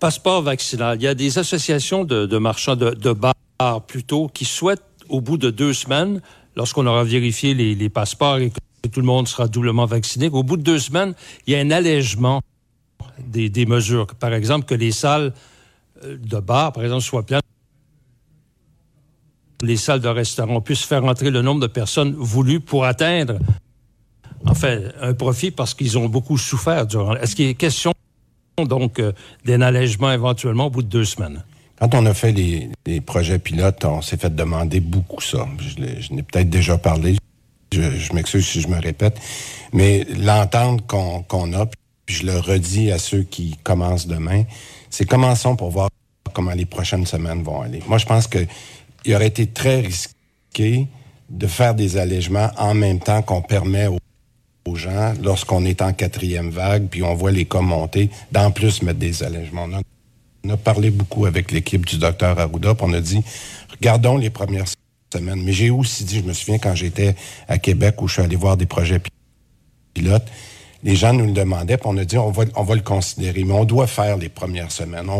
passeport 0.00 0.42
vaccinal, 0.42 0.98
il 0.98 1.04
y 1.04 1.06
a 1.06 1.14
des 1.14 1.38
associations 1.38 2.04
de, 2.04 2.38
marchands 2.38 2.74
de, 2.74 3.12
bars 3.12 3.82
plutôt 3.86 4.26
qui 4.26 4.44
souhaitent, 4.44 4.82
au 5.08 5.20
bout 5.20 5.38
de 5.38 5.50
deux 5.50 5.72
semaines, 5.72 6.20
lorsqu'on 6.56 6.86
aura 6.86 7.04
vérifié 7.04 7.54
les, 7.54 7.88
passeports 7.88 8.38
et 8.38 8.50
que 8.50 8.88
tout 8.88 9.00
le 9.00 9.06
monde 9.06 9.28
sera 9.28 9.46
doublement 9.46 9.86
vacciné, 9.86 10.28
au 10.32 10.42
bout 10.42 10.56
de 10.56 10.62
deux 10.62 10.80
semaines, 10.80 11.14
il 11.46 11.52
y 11.52 11.56
a 11.56 11.60
un 11.60 11.70
allègement 11.70 12.42
des, 13.20 13.48
des 13.50 13.66
mesures. 13.66 14.08
Par 14.18 14.34
exemple, 14.34 14.66
que 14.66 14.74
les 14.74 14.90
salles 14.90 15.32
euh, 16.04 16.16
de 16.16 16.40
bar, 16.40 16.72
par 16.72 16.82
exemple, 16.82 17.02
soient 17.02 17.24
pleines 17.24 17.40
les 19.62 19.76
salles 19.76 20.00
de 20.00 20.08
restaurant 20.08 20.60
puissent 20.60 20.84
faire 20.84 21.04
entrer 21.04 21.30
le 21.30 21.42
nombre 21.42 21.60
de 21.60 21.66
personnes 21.66 22.14
voulues 22.16 22.60
pour 22.60 22.84
atteindre, 22.84 23.38
en 24.46 24.54
fait, 24.54 24.94
un 25.00 25.14
profit 25.14 25.50
parce 25.50 25.74
qu'ils 25.74 25.98
ont 25.98 26.08
beaucoup 26.08 26.38
souffert 26.38 26.86
durant. 26.86 27.14
Est-ce 27.16 27.36
qu'il 27.36 27.46
est 27.46 27.54
question 27.54 27.92
donc 28.64 28.98
euh, 28.98 29.12
d'un 29.44 29.60
allègement 29.60 30.12
éventuellement 30.12 30.66
au 30.66 30.70
bout 30.70 30.82
de 30.82 30.88
deux 30.88 31.04
semaines? 31.04 31.42
Quand 31.80 31.94
on 31.94 32.04
a 32.04 32.12
fait 32.12 32.32
les, 32.32 33.00
projets 33.00 33.38
pilotes, 33.38 33.84
on 33.86 34.02
s'est 34.02 34.18
fait 34.18 34.34
demander 34.34 34.80
beaucoup 34.80 35.22
ça. 35.22 35.48
Je, 35.58 36.12
n'ai 36.12 36.22
peut-être 36.22 36.50
déjà 36.50 36.76
parlé. 36.76 37.16
Je, 37.72 38.12
m'excuse 38.12 38.46
si 38.46 38.60
je 38.60 38.68
me 38.68 38.78
répète. 38.78 39.18
Mais 39.72 40.04
l'entente 40.18 40.86
qu'on 40.86 41.52
a, 41.54 41.66
puis 42.04 42.16
je 42.16 42.26
le 42.26 42.38
redis 42.38 42.92
à 42.92 42.98
ceux 42.98 43.22
qui 43.22 43.56
commencent 43.62 44.06
demain, 44.06 44.44
c'est 44.90 45.06
commençons 45.06 45.56
pour 45.56 45.70
voir 45.70 45.88
comment 46.34 46.52
les 46.52 46.66
prochaines 46.66 47.06
semaines 47.06 47.42
vont 47.42 47.62
aller. 47.62 47.82
Moi, 47.88 47.96
je 47.96 48.06
pense 48.06 48.26
que 48.26 48.38
il 49.04 49.14
aurait 49.14 49.28
été 49.28 49.46
très 49.46 49.80
risqué 49.80 50.88
de 51.28 51.46
faire 51.46 51.74
des 51.74 51.96
allègements 51.96 52.50
en 52.58 52.74
même 52.74 52.98
temps 52.98 53.22
qu'on 53.22 53.42
permet 53.42 53.86
aux, 53.86 53.98
gens, 54.74 55.14
lorsqu'on 55.20 55.64
est 55.64 55.82
en 55.82 55.92
quatrième 55.92 56.50
vague, 56.50 56.86
puis 56.88 57.02
on 57.02 57.14
voit 57.14 57.32
les 57.32 57.44
cas 57.44 57.60
monter, 57.60 58.08
d'en 58.30 58.52
plus 58.52 58.82
mettre 58.82 59.00
des 59.00 59.24
allègements. 59.24 59.66
On 60.44 60.50
a, 60.50 60.56
parlé 60.56 60.90
beaucoup 60.90 61.26
avec 61.26 61.50
l'équipe 61.50 61.84
du 61.84 61.98
docteur 61.98 62.38
Arruda, 62.38 62.76
puis 62.76 62.86
on 62.88 62.92
a 62.92 63.00
dit, 63.00 63.20
regardons 63.72 64.16
les 64.16 64.30
premières 64.30 64.66
semaines. 65.12 65.42
Mais 65.42 65.52
j'ai 65.52 65.70
aussi 65.70 66.04
dit, 66.04 66.18
je 66.20 66.24
me 66.24 66.32
souviens 66.32 66.58
quand 66.58 66.76
j'étais 66.76 67.16
à 67.48 67.58
Québec 67.58 68.00
où 68.00 68.06
je 68.06 68.12
suis 68.12 68.22
allé 68.22 68.36
voir 68.36 68.56
des 68.56 68.66
projets 68.66 69.00
pilotes, 69.92 70.28
les 70.84 70.94
gens 70.94 71.12
nous 71.12 71.26
le 71.26 71.32
demandaient, 71.32 71.76
puis 71.76 71.88
on 71.88 71.96
a 71.96 72.04
dit, 72.04 72.16
on 72.16 72.30
va, 72.30 72.44
on 72.54 72.62
va 72.62 72.74
le 72.76 72.82
considérer, 72.82 73.42
mais 73.42 73.54
on 73.54 73.64
doit 73.64 73.88
faire 73.88 74.18
les 74.18 74.28
premières 74.28 74.70
semaines 74.70 75.10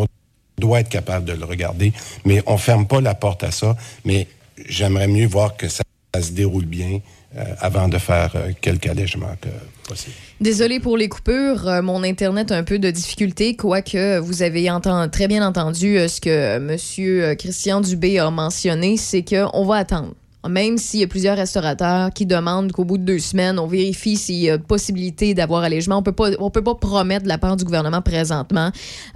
doit 0.61 0.81
être 0.81 0.89
capable 0.89 1.25
de 1.25 1.33
le 1.33 1.45
regarder, 1.45 1.93
mais 2.25 2.43
on 2.47 2.57
ferme 2.57 2.87
pas 2.87 3.01
la 3.01 3.15
porte 3.15 3.43
à 3.43 3.51
ça. 3.51 3.77
Mais 4.05 4.29
j'aimerais 4.69 5.09
mieux 5.09 5.27
voir 5.27 5.57
que 5.57 5.69
ça, 5.69 5.83
se 6.21 6.33
déroule 6.33 6.65
bien 6.65 7.01
euh, 7.37 7.45
avant 7.61 7.89
de 7.89 7.97
faire 7.99 8.33
euh, 8.35 8.51
quelque 8.61 8.89
allègement 8.89 9.35
que. 9.41 9.49
Désolé 10.41 10.79
pour 10.79 10.97
les 10.97 11.09
coupures, 11.09 11.67
euh, 11.67 11.83
mon 11.83 12.05
internet 12.05 12.53
a 12.53 12.57
un 12.57 12.63
peu 12.63 12.79
de 12.79 12.91
difficulté, 12.91 13.57
quoique 13.57 14.19
vous 14.19 14.43
avez 14.43 14.69
très 15.11 15.27
bien 15.27 15.45
entendu 15.45 15.97
ce 16.09 16.21
que 16.21 16.57
M. 16.57 17.37
Christian 17.37 17.81
Dubé 17.81 18.21
a 18.21 18.31
mentionné, 18.31 18.97
c'est 18.97 19.25
qu'on 19.25 19.65
va 19.67 19.77
attendre 19.77 20.15
même 20.49 20.79
s'il 20.79 21.01
y 21.01 21.05
a 21.05 21.07
plusieurs 21.07 21.37
restaurateurs 21.37 22.11
qui 22.13 22.25
demandent 22.25 22.73
qu'au 22.73 22.85
bout 22.85 22.99
de 22.99 23.05
deux 23.05 23.19
semaines, 23.19 23.59
on 23.59 23.67
vérifie 23.67 24.17
s'il 24.17 24.37
y 24.37 24.51
a 24.51 24.59
possibilité 24.59 25.35
d'avoir 25.35 25.63
allègement. 25.63 25.99
On 25.99 26.03
peut 26.03 26.13
pas, 26.13 26.31
on 26.39 26.51
peut 26.51 26.63
pas 26.63 26.75
promettre 26.75 27.25
de 27.25 27.29
la 27.29 27.39
part 27.39 27.57
du 27.57 27.65
gouvernement 27.65 28.01
présentement 28.01 28.71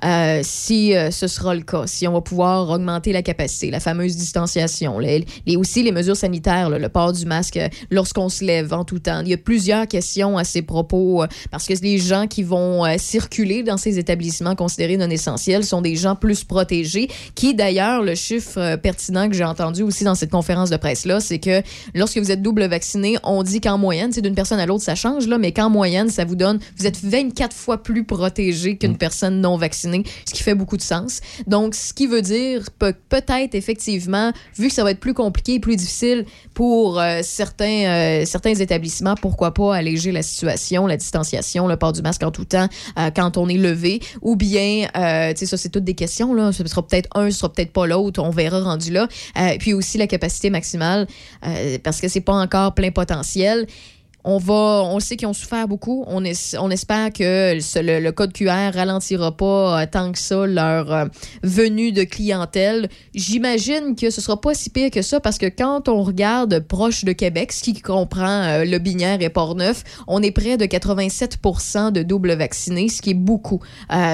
euh, 0.04 0.40
si 0.42 0.94
euh, 0.94 1.10
ce 1.10 1.26
sera 1.26 1.54
le 1.54 1.62
cas, 1.62 1.86
si 1.86 2.06
on 2.06 2.12
va 2.12 2.20
pouvoir 2.20 2.68
augmenter 2.68 3.12
la 3.12 3.22
capacité, 3.22 3.70
la 3.70 3.80
fameuse 3.80 4.16
distanciation, 4.16 4.98
les, 4.98 5.24
aussi 5.56 5.82
les 5.82 5.92
mesures 5.92 6.16
sanitaires, 6.16 6.68
le 6.68 6.88
port 6.88 7.12
du 7.12 7.24
masque 7.24 7.56
euh, 7.56 7.68
lorsqu'on 7.90 8.28
se 8.28 8.44
lève 8.44 8.72
en 8.72 8.84
tout 8.84 8.98
temps. 8.98 9.20
Il 9.20 9.28
y 9.28 9.34
a 9.34 9.38
plusieurs 9.38 9.86
questions 9.86 10.36
à 10.36 10.44
ces 10.44 10.62
propos 10.62 11.24
parce 11.50 11.66
que 11.66 11.74
les 11.82 11.98
gens 11.98 12.26
qui 12.26 12.42
vont 12.42 12.84
circuler 12.98 13.62
dans 13.62 13.76
ces 13.76 13.98
établissements 13.98 14.54
considérés 14.54 14.96
non 14.96 15.10
essentiels 15.10 15.64
sont 15.64 15.82
des 15.82 15.96
gens 15.96 16.14
plus 16.14 16.44
protégés, 16.44 17.08
qui 17.34 17.54
d'ailleurs, 17.54 18.02
le 18.02 18.14
chiffre 18.14 18.76
pertinent 18.76 19.28
que 19.28 19.34
j'ai 19.34 19.44
entendu 19.44 19.82
aussi 19.82 20.04
dans 20.04 20.14
cette 20.14 20.30
conférence 20.30 20.70
de 20.70 20.76
c'est 21.20 21.38
que 21.38 21.62
lorsque 21.94 22.18
vous 22.18 22.30
êtes 22.30 22.42
double 22.42 22.64
vacciné, 22.66 23.16
on 23.22 23.42
dit 23.42 23.60
qu'en 23.60 23.78
moyenne, 23.78 24.12
c'est 24.12 24.22
d'une 24.22 24.34
personne 24.34 24.60
à 24.60 24.66
l'autre, 24.66 24.84
ça 24.84 24.94
change, 24.94 25.26
là, 25.26 25.38
mais 25.38 25.52
qu'en 25.52 25.70
moyenne, 25.70 26.08
ça 26.08 26.24
vous 26.24 26.36
donne, 26.36 26.58
vous 26.78 26.86
êtes 26.86 27.02
24 27.02 27.54
fois 27.54 27.82
plus 27.82 28.04
protégé 28.04 28.76
qu'une 28.76 28.92
mm. 28.92 28.98
personne 28.98 29.40
non 29.40 29.56
vaccinée, 29.56 30.04
ce 30.26 30.34
qui 30.34 30.42
fait 30.42 30.54
beaucoup 30.54 30.76
de 30.76 30.82
sens. 30.82 31.20
Donc, 31.46 31.74
ce 31.74 31.92
qui 31.92 32.06
veut 32.06 32.22
dire 32.22 32.70
peut, 32.78 32.94
peut-être 33.08 33.54
effectivement, 33.54 34.32
vu 34.56 34.68
que 34.68 34.74
ça 34.74 34.84
va 34.84 34.90
être 34.90 35.00
plus 35.00 35.14
compliqué 35.14 35.60
plus 35.60 35.76
difficile 35.76 36.24
pour 36.54 37.00
euh, 37.00 37.20
certains, 37.22 37.86
euh, 37.86 38.24
certains 38.24 38.54
établissements, 38.54 39.14
pourquoi 39.14 39.54
pas 39.54 39.74
alléger 39.74 40.12
la 40.12 40.22
situation, 40.22 40.86
la 40.86 40.96
distanciation, 40.96 41.66
le 41.66 41.76
port 41.76 41.92
du 41.92 42.02
masque 42.02 42.22
en 42.22 42.30
tout 42.30 42.44
temps 42.44 42.68
euh, 42.98 43.10
quand 43.14 43.36
on 43.36 43.48
est 43.48 43.56
levé, 43.56 44.00
ou 44.22 44.36
bien, 44.36 44.86
tu 44.94 45.38
sais, 45.38 45.46
ça, 45.46 45.56
c'est 45.56 45.68
toutes 45.68 45.84
des 45.84 45.94
questions, 45.94 46.34
là. 46.34 46.52
Ce 46.52 46.66
sera 46.66 46.86
peut-être 46.86 47.08
un, 47.14 47.30
ce 47.30 47.38
sera 47.38 47.52
peut-être 47.52 47.72
pas 47.72 47.86
l'autre, 47.86 48.22
on 48.22 48.30
verra 48.30 48.60
rendu 48.60 48.92
là. 48.92 49.08
puis 49.58 49.72
aussi 49.72 49.98
la 49.98 50.06
capacité 50.06 50.50
maximale 50.50 51.03
euh, 51.46 51.78
parce 51.82 52.00
que 52.00 52.08
c'est 52.08 52.20
pas 52.20 52.34
encore 52.34 52.74
plein 52.74 52.90
potentiel. 52.90 53.66
On 54.24 54.38
va, 54.38 54.82
on 54.84 55.00
sait 55.00 55.16
qu'ils 55.16 55.28
ont 55.28 55.34
souffert 55.34 55.68
beaucoup. 55.68 56.04
On, 56.06 56.24
espère 56.24 57.12
que 57.12 57.54
le, 57.54 58.10
code 58.10 58.32
QR 58.32 58.72
ralentira 58.74 59.36
pas 59.36 59.82
euh, 59.82 59.86
tant 59.90 60.12
que 60.12 60.18
ça 60.18 60.46
leur 60.46 60.92
euh, 60.92 61.04
venue 61.42 61.92
de 61.92 62.04
clientèle. 62.04 62.88
J'imagine 63.14 63.94
que 63.94 64.10
ce 64.10 64.20
sera 64.20 64.40
pas 64.40 64.54
si 64.54 64.70
pire 64.70 64.90
que 64.90 65.02
ça 65.02 65.20
parce 65.20 65.38
que 65.38 65.46
quand 65.46 65.88
on 65.88 66.02
regarde 66.02 66.60
proche 66.60 67.04
de 67.04 67.12
Québec, 67.12 67.52
ce 67.52 67.62
qui 67.62 67.80
comprend 67.80 68.64
le 68.64 68.78
Binière 68.78 69.20
et 69.20 69.28
Port-Neuf, 69.28 69.84
on 70.06 70.22
est 70.22 70.30
près 70.30 70.56
de 70.56 70.64
87% 70.64 71.92
de 71.92 72.02
double 72.02 72.32
vaccinés, 72.34 72.88
ce 72.88 73.02
qui 73.02 73.10
est 73.10 73.14
beaucoup. 73.14 73.60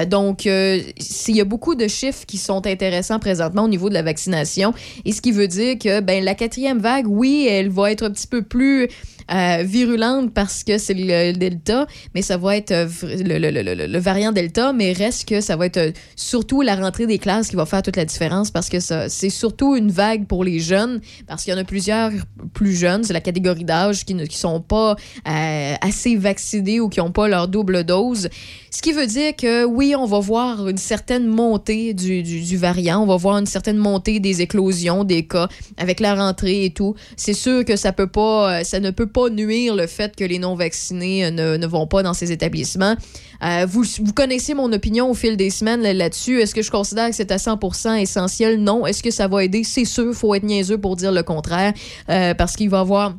donc, 0.07 0.45
il 0.45 0.93
y 1.35 1.41
a 1.41 1.45
beaucoup 1.45 1.75
de 1.75 1.87
chiffres 1.87 2.25
qui 2.25 2.37
sont 2.37 2.65
intéressants 2.67 3.19
présentement 3.19 3.63
au 3.63 3.67
niveau 3.67 3.89
de 3.89 3.93
la 3.93 4.03
vaccination 4.03 4.73
et 5.05 5.11
ce 5.11 5.21
qui 5.21 5.31
veut 5.31 5.47
dire 5.47 5.77
que 5.77 5.99
ben 5.99 6.23
la 6.23 6.35
quatrième 6.35 6.79
vague, 6.79 7.07
oui, 7.07 7.47
elle 7.49 7.69
va 7.69 7.91
être 7.91 8.03
un 8.03 8.11
petit 8.11 8.27
peu 8.27 8.41
plus 8.41 8.87
euh, 9.31 9.63
virulente 9.63 10.33
parce 10.33 10.63
que 10.63 10.77
c'est 10.77 10.93
le 10.93 11.33
Delta, 11.33 11.87
mais 12.15 12.21
ça 12.21 12.37
va 12.37 12.57
être 12.57 12.71
euh, 12.71 12.87
le, 13.03 13.99
variant 13.99 14.31
Delta, 14.31 14.73
mais 14.73 14.93
reste 14.93 15.27
que 15.27 15.41
ça 15.41 15.55
va 15.55 15.65
être 15.65 15.77
euh, 15.77 15.91
surtout 16.15 16.61
la 16.61 16.75
rentrée 16.75 17.07
des 17.07 17.17
classes 17.17 17.49
qui 17.49 17.55
va 17.55 17.65
faire 17.65 17.81
toute 17.81 17.95
la 17.95 18.05
différence 18.05 18.51
parce 18.51 18.69
que 18.69 18.79
c'est 18.79 19.29
surtout 19.29 19.75
une 19.75 19.91
vague 19.91 20.25
pour 20.27 20.43
les 20.43 20.59
jeunes, 20.59 21.01
parce 21.27 21.43
qu'il 21.43 21.53
y 21.53 21.55
en 21.55 21.59
a 21.59 21.63
plusieurs 21.63 22.11
plus 22.53 22.75
jeunes, 22.75 23.03
c'est 23.03 23.13
la 23.13 23.21
catégorie 23.21 23.63
d'âge 23.63 24.05
qui 24.05 24.15
ne 24.15 24.25
qui 24.25 24.37
sont 24.37 24.59
pas 24.61 24.95
assez 25.25 26.15
vaccinés 26.15 26.79
ou 26.79 26.89
qui 26.89 26.99
n'ont 26.99 27.11
pas 27.11 27.27
leur 27.27 27.47
double 27.47 27.83
dose. 27.83 28.29
Ce 28.69 28.81
qui 28.81 28.93
veut 28.93 29.07
dire 29.07 29.35
que 29.35 29.65
oui, 29.65 29.95
on 29.97 30.05
va 30.05 30.19
voir 30.19 30.67
une 30.69 30.77
certaine 30.77 31.27
montée 31.27 31.93
du, 31.93 32.23
du, 32.23 32.57
variant, 32.57 33.03
on 33.03 33.05
va 33.05 33.17
voir 33.17 33.37
une 33.37 33.45
certaine 33.45 33.77
montée 33.77 34.19
des 34.19 34.41
éclosions, 34.41 35.03
des 35.03 35.27
cas 35.27 35.49
avec 35.77 35.99
la 35.99 36.15
rentrée 36.15 36.65
et 36.65 36.69
tout. 36.71 36.95
C'est 37.17 37.33
sûr 37.33 37.65
que 37.65 37.75
ça 37.75 37.91
peut 37.91 38.07
pas, 38.07 38.63
ça 38.63 38.79
ne 38.79 38.91
peut 38.91 39.07
pas 39.07 39.20
nuire 39.29 39.75
le 39.75 39.87
fait 39.87 40.15
que 40.15 40.23
les 40.23 40.39
non-vaccinés 40.39 41.31
ne, 41.31 41.57
ne, 41.57 41.67
vont 41.67 41.87
pas 41.87 42.03
dans 42.03 42.13
ces 42.13 42.31
établissements. 42.31 42.95
Euh, 43.43 43.65
vous, 43.67 43.83
vous, 44.01 44.13
connaissez 44.13 44.53
mon 44.53 44.71
opinion 44.71 45.09
au 45.09 45.13
fil 45.13 45.37
des 45.37 45.49
semaines 45.49 45.81
là-dessus. 45.81 46.41
Est-ce 46.41 46.53
que 46.53 46.61
je 46.61 46.71
considère 46.71 47.09
que 47.09 47.15
c'est 47.15 47.31
à 47.31 47.37
100% 47.37 47.99
essentiel? 47.99 48.61
Non. 48.61 48.85
Est-ce 48.85 49.03
que 49.03 49.11
ça 49.11 49.27
va 49.27 49.43
aider? 49.43 49.63
C'est 49.63 49.85
sûr, 49.85 50.13
faut 50.13 50.35
être 50.35 50.43
niaiseux 50.43 50.77
pour 50.77 50.95
dire 50.95 51.11
le 51.11 51.23
contraire, 51.23 51.73
euh, 52.09 52.33
parce 52.33 52.55
qu'il 52.55 52.69
va 52.69 52.77
y 52.77 52.81
avoir 52.81 53.15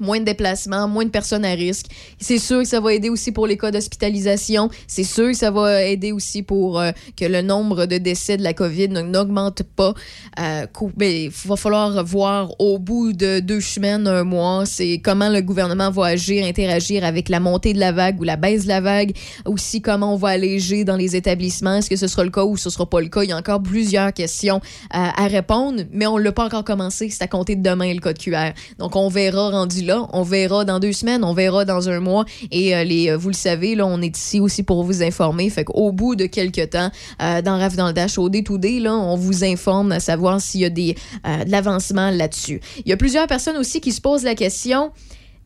moins 0.00 0.20
de 0.20 0.24
déplacements, 0.24 0.88
moins 0.88 1.04
de 1.04 1.10
personnes 1.10 1.44
à 1.44 1.52
risque. 1.52 1.86
C'est 2.18 2.38
sûr 2.38 2.60
que 2.60 2.68
ça 2.68 2.80
va 2.80 2.94
aider 2.94 3.08
aussi 3.08 3.32
pour 3.32 3.46
les 3.46 3.56
cas 3.56 3.70
d'hospitalisation. 3.70 4.70
C'est 4.86 5.04
sûr 5.04 5.28
que 5.28 5.36
ça 5.36 5.50
va 5.50 5.82
aider 5.82 6.12
aussi 6.12 6.42
pour 6.42 6.80
euh, 6.80 6.92
que 7.16 7.24
le 7.24 7.42
nombre 7.42 7.86
de 7.86 7.98
décès 7.98 8.36
de 8.36 8.42
la 8.42 8.52
COVID 8.52 8.88
n'augmente 8.88 9.62
pas. 9.62 9.94
Euh, 10.40 10.66
mais 10.96 11.24
il 11.24 11.30
va 11.30 11.56
falloir 11.56 12.04
voir 12.04 12.54
au 12.58 12.78
bout 12.78 13.12
de 13.12 13.40
deux 13.40 13.60
semaines, 13.60 14.06
un 14.06 14.24
mois, 14.24 14.64
c'est 14.66 15.00
comment 15.02 15.28
le 15.28 15.40
gouvernement 15.40 15.90
va 15.90 16.06
agir, 16.06 16.44
interagir 16.44 17.04
avec 17.04 17.28
la 17.28 17.40
montée 17.40 17.72
de 17.72 17.80
la 17.80 17.92
vague 17.92 18.20
ou 18.20 18.24
la 18.24 18.36
baisse 18.36 18.64
de 18.64 18.68
la 18.68 18.80
vague. 18.80 19.12
Aussi, 19.44 19.80
comment 19.80 20.14
on 20.14 20.16
va 20.16 20.28
alléger 20.28 20.84
dans 20.84 20.96
les 20.96 21.16
établissements. 21.16 21.76
Est-ce 21.76 21.90
que 21.90 21.96
ce 21.96 22.06
sera 22.06 22.24
le 22.24 22.30
cas 22.30 22.44
ou 22.44 22.56
ce 22.56 22.70
sera 22.70 22.86
pas 22.86 23.00
le 23.00 23.08
cas? 23.08 23.22
Il 23.22 23.30
y 23.30 23.32
a 23.32 23.36
encore 23.36 23.62
plusieurs 23.62 24.12
questions 24.12 24.56
euh, 24.56 24.88
à 24.90 25.26
répondre, 25.28 25.82
mais 25.92 26.06
on 26.06 26.18
l'a 26.18 26.32
pas 26.32 26.44
encore 26.44 26.64
commencé. 26.64 27.08
C'est 27.10 27.22
à 27.22 27.28
compter 27.28 27.56
de 27.56 27.62
demain 27.62 27.92
le 27.92 28.00
code 28.00 28.18
QR. 28.18 28.50
Donc, 28.78 28.96
on 28.96 29.08
verra 29.08 29.50
rendu 29.50 29.82
On 30.12 30.22
verra 30.22 30.64
dans 30.64 30.80
deux 30.80 30.92
semaines, 30.92 31.24
on 31.24 31.32
verra 31.32 31.64
dans 31.64 31.88
un 31.88 32.00
mois. 32.00 32.24
Et 32.50 32.74
euh, 32.74 32.84
euh, 32.84 33.16
vous 33.16 33.28
le 33.28 33.34
savez, 33.34 33.74
là, 33.74 33.86
on 33.86 34.00
est 34.02 34.16
ici 34.16 34.40
aussi 34.40 34.62
pour 34.62 34.84
vous 34.84 35.02
informer. 35.02 35.48
Fait 35.50 35.64
qu'au 35.64 35.92
bout 35.92 36.16
de 36.16 36.26
quelques 36.26 36.70
temps, 36.70 36.90
euh, 37.22 37.42
dans 37.42 37.58
RAF 37.58 37.76
dans 37.76 37.88
le 37.88 37.92
Dash, 37.92 38.18
au 38.18 38.28
D2D, 38.28 38.80
là, 38.80 38.94
on 38.94 39.16
vous 39.16 39.44
informe 39.44 39.92
à 39.92 40.00
savoir 40.00 40.40
s'il 40.40 40.60
y 40.60 40.64
a 40.64 40.70
des, 40.70 40.94
de 41.24 41.50
l'avancement 41.50 42.10
là-dessus. 42.10 42.60
Il 42.84 42.88
y 42.88 42.92
a 42.92 42.96
plusieurs 42.96 43.26
personnes 43.26 43.56
aussi 43.56 43.80
qui 43.80 43.92
se 43.92 44.00
posent 44.00 44.24
la 44.24 44.34
question. 44.34 44.92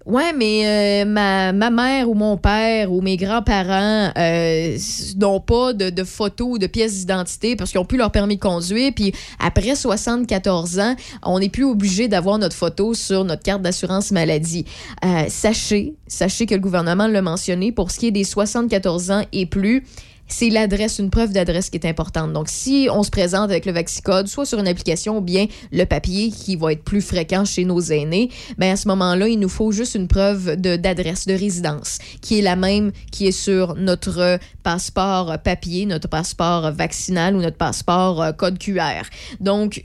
Ouais, 0.06 0.32
mais 0.32 0.62
euh, 0.64 1.04
ma, 1.04 1.52
ma, 1.52 1.68
mère 1.68 2.08
ou 2.08 2.14
mon 2.14 2.38
père 2.38 2.90
ou 2.90 3.02
mes 3.02 3.18
grands-parents 3.18 4.10
euh, 4.16 4.78
n'ont 5.18 5.40
pas 5.40 5.74
de, 5.74 5.90
de 5.90 6.04
photos 6.04 6.48
ou 6.52 6.58
de 6.58 6.66
pièces 6.66 7.00
d'identité 7.00 7.54
parce 7.54 7.70
qu'ils 7.70 7.80
ont 7.80 7.84
plus 7.84 7.98
leur 7.98 8.10
permis 8.10 8.36
de 8.36 8.40
conduire. 8.40 8.92
Puis 8.94 9.12
après 9.38 9.74
74 9.74 10.78
ans, 10.78 10.96
on 11.22 11.38
n'est 11.38 11.50
plus 11.50 11.64
obligé 11.64 12.08
d'avoir 12.08 12.38
notre 12.38 12.56
photo 12.56 12.94
sur 12.94 13.24
notre 13.24 13.42
carte 13.42 13.60
d'assurance 13.60 14.10
maladie. 14.10 14.64
Euh, 15.04 15.24
sachez, 15.28 15.94
sachez 16.06 16.46
que 16.46 16.54
le 16.54 16.60
gouvernement 16.60 17.06
l'a 17.06 17.20
mentionné 17.20 17.70
pour 17.70 17.90
ce 17.90 17.98
qui 17.98 18.06
est 18.06 18.10
des 18.10 18.24
74 18.24 19.10
ans 19.10 19.24
et 19.32 19.44
plus 19.44 19.84
c'est 20.32 20.50
l'adresse, 20.50 20.98
une 20.98 21.10
preuve 21.10 21.32
d'adresse 21.32 21.70
qui 21.70 21.76
est 21.76 21.86
importante. 21.86 22.32
Donc, 22.32 22.48
si 22.48 22.88
on 22.90 23.02
se 23.02 23.10
présente 23.10 23.50
avec 23.50 23.66
le 23.66 23.72
Vaxicode, 23.72 24.26
soit 24.26 24.46
sur 24.46 24.58
une 24.58 24.68
application 24.68 25.18
ou 25.18 25.20
bien 25.20 25.46
le 25.72 25.84
papier 25.84 26.30
qui 26.30 26.56
va 26.56 26.72
être 26.72 26.84
plus 26.84 27.02
fréquent 27.02 27.44
chez 27.44 27.64
nos 27.64 27.80
aînés, 27.80 28.30
bien 28.58 28.72
à 28.72 28.76
ce 28.76 28.88
moment-là, 28.88 29.28
il 29.28 29.38
nous 29.38 29.48
faut 29.48 29.72
juste 29.72 29.94
une 29.94 30.08
preuve 30.08 30.56
d'adresse, 30.56 31.26
de, 31.26 31.34
résidence, 31.34 31.98
qui 32.20 32.38
est 32.38 32.42
la 32.42 32.56
même 32.56 32.92
qui 33.12 33.26
est 33.26 33.32
sur 33.32 33.74
notre 33.74 34.38
passeport 34.62 35.38
papier, 35.42 35.86
notre 35.86 36.08
passeport 36.08 36.70
vaccinal 36.72 37.34
ou 37.36 37.40
notre 37.40 37.56
passeport 37.56 38.22
euh, 38.22 38.32
code 38.32 38.58
QR. 38.58 39.02
Donc, 39.40 39.82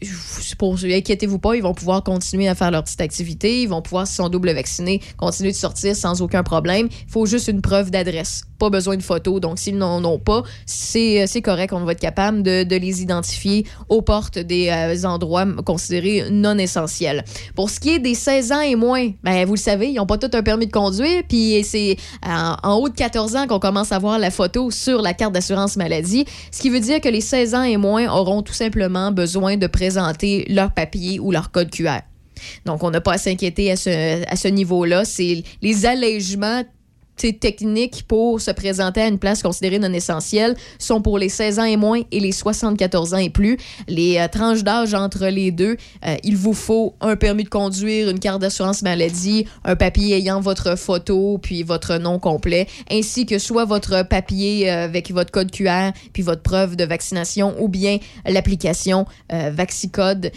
inquiétez-vous 0.62 1.40
pas, 1.40 1.56
ils 1.56 1.62
vont 1.64 1.74
pouvoir 1.74 2.04
continuer 2.04 2.48
à 2.48 2.56
faire 2.56 2.72
leur 2.72 2.84
petite 2.84 3.02
activité, 3.02 3.62
ils 3.62 3.70
vont 3.70 3.82
pouvoir, 3.82 4.08
s'ils 4.08 4.18
sont 4.18 4.30
double 4.30 4.52
vaccinés, 4.52 5.02
continuer 5.18 5.52
de 5.52 5.58
sortir 5.58 5.96
sans 5.96 6.22
aucun 6.22 6.44
problème. 6.44 6.88
Il 7.08 7.12
faut 7.12 7.25
juste 7.25 7.48
une 7.48 7.62
preuve 7.62 7.92
d'adresse. 7.92 8.44
Pas 8.60 8.70
besoin 8.70 8.96
de 8.96 9.04
photo. 9.04 9.40
Donc, 9.40 9.60
s'ils 9.60 9.78
n'en 9.78 10.04
ont 10.06 10.20
pas, 10.20 10.35
c'est 10.65 11.42
correct. 11.44 11.74
On 11.74 11.84
va 11.84 11.94
être 11.94 12.00
capable 12.00 12.44
de, 12.44 12.63
de 12.63 12.75
les 12.75 13.01
identifier 13.01 13.65
aux 13.89 14.01
portes 14.01 14.39
des 14.39 14.70
euh, 14.70 15.08
endroits 15.08 15.46
considérés 15.65 16.30
non 16.32 16.58
essentiels. 16.58 17.24
Pour 17.56 17.70
ce 17.70 17.80
qui 17.80 17.89
est 17.92 18.00
des 18.00 18.15
16 18.15 18.51
ans 18.51 18.62
et 18.62 18.75
moins, 18.75 19.12
ben, 19.24 19.46
vous 19.46 19.54
le 19.54 19.60
savez, 19.60 19.89
ils 19.89 19.96
n'ont 19.96 20.06
pas 20.06 20.18
tout 20.18 20.30
un 20.34 20.44
permis 20.44 20.68
de 20.68 20.72
conduire. 20.72 21.24
Puis 21.27 21.63
c'est 21.63 21.98
en, 22.25 22.56
en, 22.63 22.75
haut 22.75 22.89
de 22.89 22.96
14 22.96 23.36
ans 23.36 23.48
qu'on 23.48 23.60
commence 23.60 23.92
à 23.92 24.00
voir 24.00 24.20
la 24.20 24.32
photo 24.32 24.72
sur 24.72 25.01
la 25.01 25.13
carte 25.13 25.34
d'assurance 25.34 25.77
maladie. 25.77 26.25
Ce 26.51 26.60
qui 26.62 26.70
veut 26.70 26.80
dire 26.80 27.01
que 27.01 27.10
les 27.10 27.22
16 27.22 27.56
ans 27.56 27.63
et 27.63 27.77
moins 27.77 28.12
auront 28.12 28.42
tout 28.42 28.54
simplement 28.54 29.12
besoin 29.12 29.58
de 29.58 29.68
présenter 29.68 30.46
leur 30.50 30.74
papier 30.74 31.20
ou 31.20 31.32
leur 31.32 31.51
code 31.51 31.70
QR. 31.70 32.01
Donc, 32.65 32.84
on 32.84 32.92
n'a 32.92 33.01
pas 33.01 33.13
à 33.13 33.18
s'inquiéter 33.18 33.72
à 33.72 33.75
ce, 33.75 34.24
à 34.27 34.36
ce 34.36 34.48
niveau-là. 34.48 35.06
C'est 35.06 35.44
les 35.62 35.86
allègements 35.86 36.63
techniques 37.16 38.04
pour 38.08 38.42
se 38.42 38.52
présenter 38.52 39.02
à 39.02 39.08
une 39.08 39.20
place 39.20 39.42
considérée 39.42 39.80
non 39.80 39.94
essentielle 39.94 40.56
sont 40.80 41.02
pour 41.02 41.18
les 41.18 41.30
16 41.30 41.60
ans 41.60 41.64
et 41.64 41.78
moins 41.78 42.02
et 42.12 42.20
les 42.20 42.32
74 42.32 43.14
ans 43.14 43.18
et 43.18 43.30
plus. 43.30 43.58
Les 43.88 44.18
euh, 44.18 44.28
tranches 44.28 44.64
d'âge 44.64 44.94
entre 44.94 45.28
les 45.28 45.52
deux, 45.52 45.78
euh, 46.06 46.16
il 46.24 46.36
vous 46.36 46.54
faut 46.54 46.96
un 47.02 47.16
permis 47.16 47.44
de 47.44 47.50
conduire, 47.50 48.10
une 48.10 48.20
carte 48.20 48.42
d'assurance 48.42 48.82
maladie, 48.82 49.46
un 49.64 49.76
papier 49.76 50.18
ayant 50.18 50.42
votre 50.42 50.78
photo 50.78 51.38
puis 51.42 51.64
votre 51.64 51.98
nom 51.98 52.20
complet, 52.20 52.68
ainsi 52.92 53.26
que 53.26 53.40
soit 53.40 53.66
votre 53.66 54.04
papier 54.08 54.70
euh, 54.70 54.86
avec 54.86 55.12
votre 55.12 55.32
code 55.32 55.52
QR 55.52 55.92
puis 56.14 56.24
votre 56.24 56.42
preuve 56.42 56.76
de 56.76 56.84
vaccination 56.84 57.56
ou 57.60 57.68
bien 57.68 57.98
l'application 58.26 59.06
Vaxicode 59.30 60.32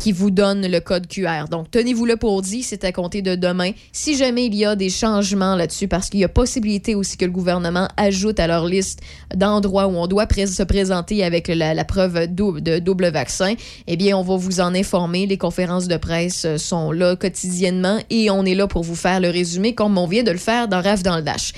qui 0.00 0.12
vous 0.12 0.30
donne 0.30 0.66
le 0.66 0.80
code 0.80 1.06
QR. 1.06 1.48
Donc 1.50 1.70
tenez-vous 1.70 2.04
le 2.04 2.16
pour 2.16 2.42
dit, 2.42 2.62
c'est 2.62 2.84
à 2.84 2.92
compter 2.92 3.22
de 3.22 3.34
demain. 3.34 3.72
Si 3.92 4.16
jamais 4.16 4.46
il 4.46 4.54
y 4.54 4.64
a 4.64 4.76
des 4.76 4.90
changements 4.90 5.56
là-dessus 5.56 5.88
parce 5.88 6.10
que 6.10 6.15
qu'il 6.16 6.22
y 6.22 6.24
a 6.24 6.28
possibilité 6.28 6.94
aussi 6.94 7.18
que 7.18 7.26
le 7.26 7.30
gouvernement 7.30 7.88
ajoute 7.98 8.40
à 8.40 8.46
leur 8.46 8.66
liste 8.66 9.00
d'endroits 9.34 9.86
où 9.86 9.96
on 9.96 10.06
doit 10.06 10.26
se 10.26 10.62
présenter 10.62 11.22
avec 11.22 11.48
la, 11.48 11.84
preuve 11.84 12.32
de 12.32 12.78
double 12.78 13.08
vaccin, 13.08 13.54
eh 13.86 13.96
bien, 13.96 14.16
on 14.16 14.22
va 14.22 14.36
vous 14.36 14.60
en 14.60 14.74
informer. 14.74 15.26
Les 15.26 15.36
conférences 15.36 15.88
de 15.88 15.96
presse 15.98 16.46
sont 16.56 16.90
là 16.90 17.16
quotidiennement 17.16 17.98
et 18.08 18.30
on 18.30 18.44
est 18.44 18.54
là 18.54 18.66
pour 18.66 18.82
vous 18.82 18.94
faire 18.94 19.20
le 19.20 19.28
résumé 19.28 19.74
comme 19.74 19.98
on 19.98 20.06
vient 20.06 20.22
de 20.22 20.30
le 20.30 20.38
faire 20.38 20.68
dans 20.68 20.80
Rêve 20.80 21.02
dans 21.02 21.16
le 21.16 21.22
Dash. 21.22 21.52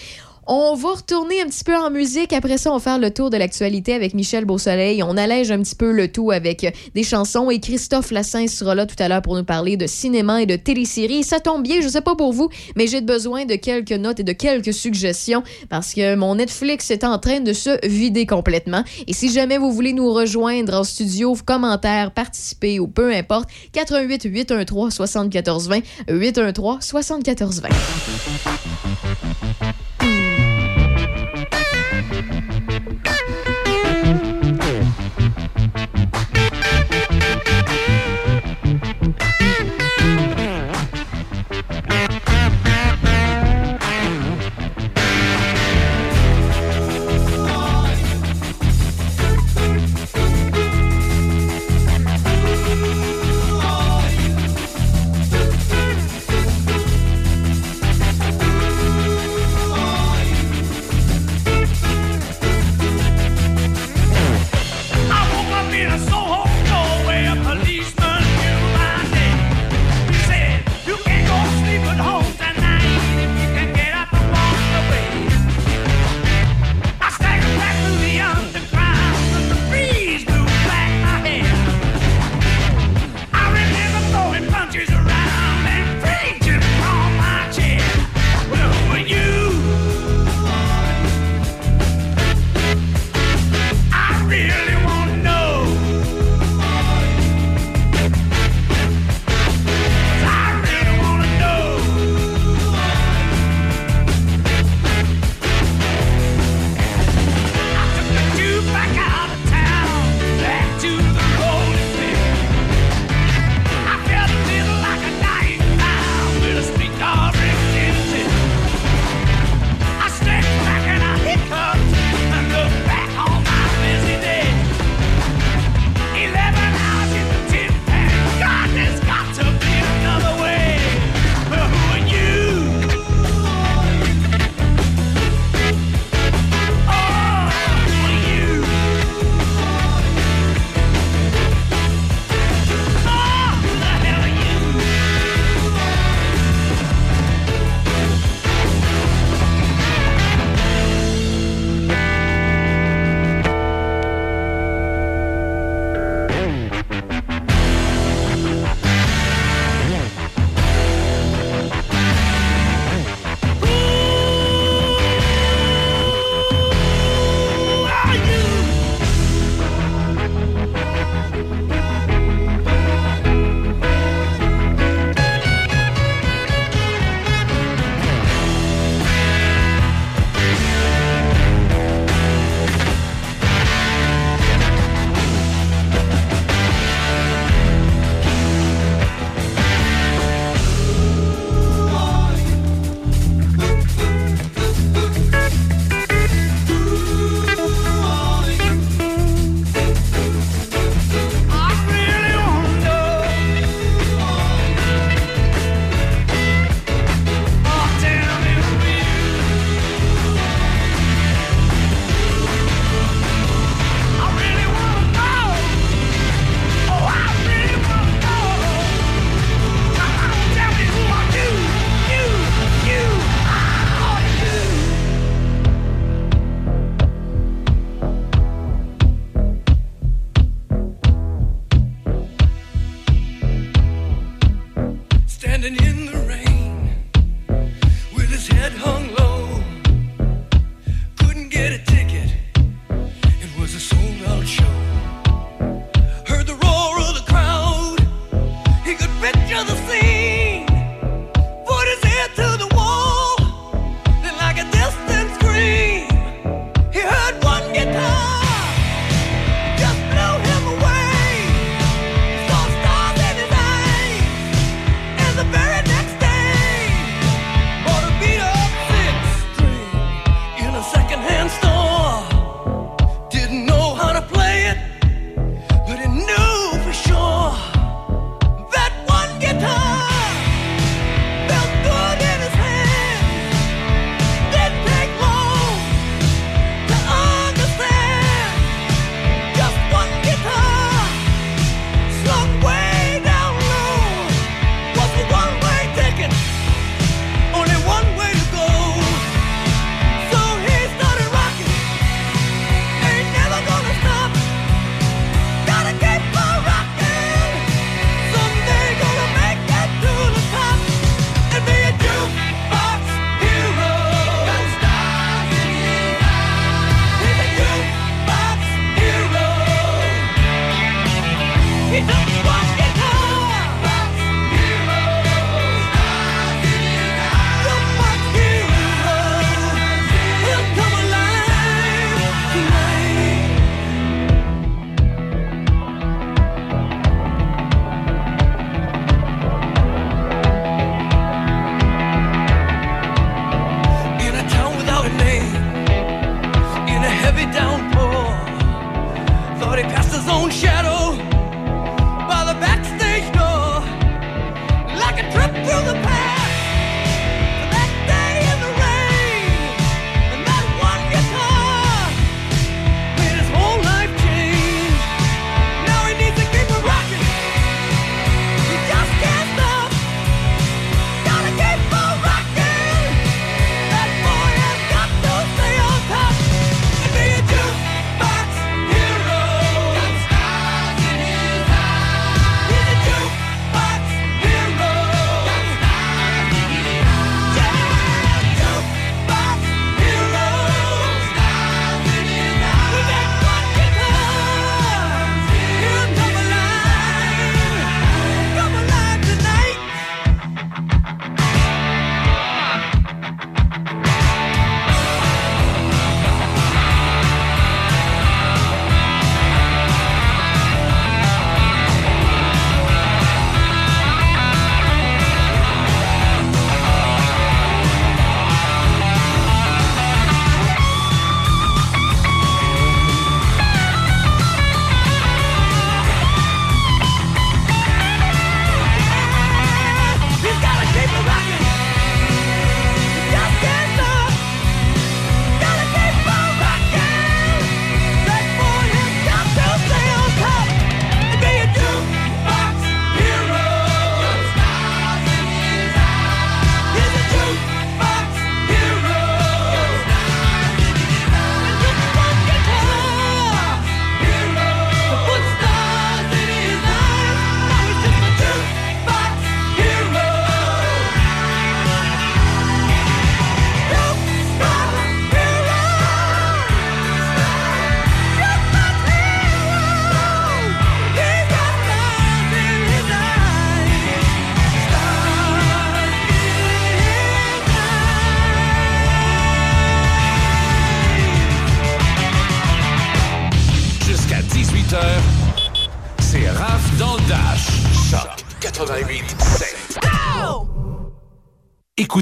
On 0.50 0.76
va 0.76 0.94
retourner 0.94 1.42
un 1.42 1.44
petit 1.44 1.62
peu 1.62 1.76
en 1.76 1.90
musique. 1.90 2.32
Après 2.32 2.56
ça, 2.56 2.70
on 2.70 2.78
va 2.78 2.80
faire 2.80 2.98
le 2.98 3.10
tour 3.10 3.28
de 3.28 3.36
l'actualité 3.36 3.92
avec 3.92 4.14
Michel 4.14 4.46
Beausoleil. 4.46 5.02
On 5.02 5.18
allège 5.18 5.50
un 5.50 5.58
petit 5.58 5.74
peu 5.74 5.92
le 5.92 6.10
tout 6.10 6.30
avec 6.30 6.74
des 6.94 7.02
chansons. 7.02 7.50
Et 7.50 7.60
Christophe 7.60 8.10
Lassin 8.12 8.46
sera 8.46 8.74
là 8.74 8.86
tout 8.86 8.96
à 8.98 9.08
l'heure 9.08 9.20
pour 9.20 9.36
nous 9.36 9.44
parler 9.44 9.76
de 9.76 9.86
cinéma 9.86 10.40
et 10.40 10.46
de 10.46 10.56
téléséries. 10.56 11.22
Ça 11.22 11.38
tombe 11.38 11.62
bien, 11.62 11.82
je 11.82 11.88
sais 11.88 12.00
pas 12.00 12.14
pour 12.14 12.32
vous, 12.32 12.48
mais 12.76 12.86
j'ai 12.86 13.02
besoin 13.02 13.44
de 13.44 13.56
quelques 13.56 13.92
notes 13.92 14.20
et 14.20 14.22
de 14.22 14.32
quelques 14.32 14.72
suggestions 14.72 15.42
parce 15.68 15.92
que 15.92 16.14
mon 16.14 16.36
Netflix 16.36 16.90
est 16.90 17.04
en 17.04 17.18
train 17.18 17.40
de 17.40 17.52
se 17.52 17.86
vider 17.86 18.24
complètement. 18.24 18.84
Et 19.06 19.12
si 19.12 19.30
jamais 19.30 19.58
vous 19.58 19.70
voulez 19.70 19.92
nous 19.92 20.10
rejoindre 20.10 20.72
en 20.72 20.84
studio, 20.84 21.36
commentaires, 21.44 22.12
participer 22.12 22.80
ou 22.80 22.88
peu 22.88 23.14
importe, 23.14 23.50
88 23.74 24.22
813 24.24 24.94
7420 24.94 25.80
813 26.08 26.76
7420. 26.80 27.68
887. 27.68 29.67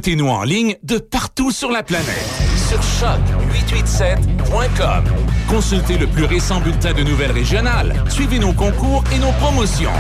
Écoutez-nous 0.07 0.29
en 0.29 0.45
ligne 0.45 0.77
de 0.85 0.99
partout 0.99 1.51
sur 1.51 1.73
la 1.73 1.83
planète. 1.83 2.07
Sur 2.69 2.79
choc887.com. 2.79 5.05
Consultez 5.49 5.99
le 5.99 6.07
plus 6.07 6.23
récent 6.23 6.61
bulletin 6.61 6.93
de 6.93 7.03
nouvelles 7.03 7.33
régionales. 7.33 8.05
Suivez 8.09 8.39
nos 8.39 8.53
concours 8.53 9.03
et 9.13 9.19
nos 9.19 9.33
promotions. 9.33 9.91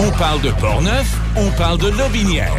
On 0.00 0.10
parle 0.10 0.40
de 0.40 0.50
Portneuf, 0.50 1.06
on 1.36 1.52
parle 1.52 1.78
de 1.78 1.90
Lobinière. 1.90 2.52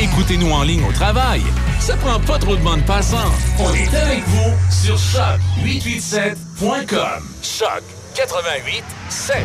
Écoutez-nous 0.00 0.50
en 0.50 0.62
ligne 0.62 0.84
au 0.84 0.92
travail. 0.92 1.42
Ça 1.78 1.94
prend 1.96 2.18
pas 2.18 2.38
trop 2.38 2.56
de 2.56 2.62
bande 2.62 2.86
passante. 2.86 3.34
On 3.58 3.70
est 3.74 3.94
avec 3.94 4.26
vous 4.28 4.54
sur 4.70 4.96
choc887.com. 4.96 7.22
Choc 7.42 7.82
88.7. 8.14 9.42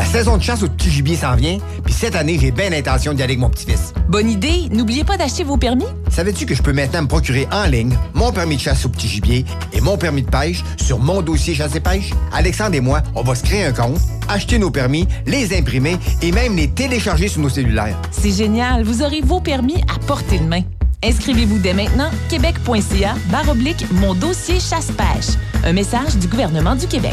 La 0.00 0.06
saison 0.06 0.38
de 0.38 0.42
chasse 0.42 0.62
au 0.62 0.68
petit 0.68 0.90
gibier 0.90 1.14
s'en 1.14 1.36
vient, 1.36 1.58
puis 1.84 1.92
cette 1.92 2.16
année, 2.16 2.38
j'ai 2.40 2.52
bien 2.52 2.70
l'intention 2.70 3.12
d'y 3.12 3.22
aller 3.22 3.34
avec 3.34 3.38
mon 3.38 3.50
petit-fils. 3.50 3.92
Bonne 4.08 4.30
idée! 4.30 4.70
N'oubliez 4.70 5.04
pas 5.04 5.18
d'acheter 5.18 5.44
vos 5.44 5.58
permis. 5.58 5.84
Savais-tu 6.08 6.46
que 6.46 6.54
je 6.54 6.62
peux 6.62 6.72
maintenant 6.72 7.02
me 7.02 7.06
procurer 7.06 7.46
en 7.52 7.66
ligne 7.66 7.94
mon 8.14 8.32
permis 8.32 8.56
de 8.56 8.62
chasse 8.62 8.86
au 8.86 8.88
petit 8.88 9.08
gibier 9.08 9.44
et 9.74 9.82
mon 9.82 9.98
permis 9.98 10.22
de 10.22 10.30
pêche 10.30 10.64
sur 10.78 10.98
mon 10.98 11.20
dossier 11.20 11.54
chasse 11.54 11.74
et 11.74 11.80
pêche? 11.80 12.12
Alexandre 12.32 12.76
et 12.76 12.80
moi, 12.80 13.02
on 13.14 13.22
va 13.22 13.34
se 13.34 13.42
créer 13.42 13.66
un 13.66 13.72
compte, 13.72 14.00
acheter 14.26 14.58
nos 14.58 14.70
permis, 14.70 15.06
les 15.26 15.54
imprimer 15.54 15.98
et 16.22 16.32
même 16.32 16.56
les 16.56 16.68
télécharger 16.68 17.28
sur 17.28 17.42
nos 17.42 17.50
cellulaires. 17.50 18.00
C'est 18.10 18.32
génial! 18.32 18.84
Vous 18.84 19.02
aurez 19.02 19.20
vos 19.20 19.42
permis 19.42 19.82
à 19.94 19.98
portée 20.06 20.38
de 20.38 20.44
main. 20.44 20.62
Inscrivez-vous 21.04 21.58
dès 21.58 21.74
maintenant, 21.74 22.10
québec.ca, 22.30 23.16
barre 23.30 23.50
oblique, 23.50 23.84
mon 23.92 24.14
dossier 24.14 24.60
chasse-pêche. 24.60 25.36
Un 25.62 25.74
message 25.74 26.16
du 26.16 26.26
gouvernement 26.26 26.74
du 26.74 26.86
Québec. 26.86 27.12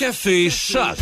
Café 0.00 0.48
Choc, 0.48 0.96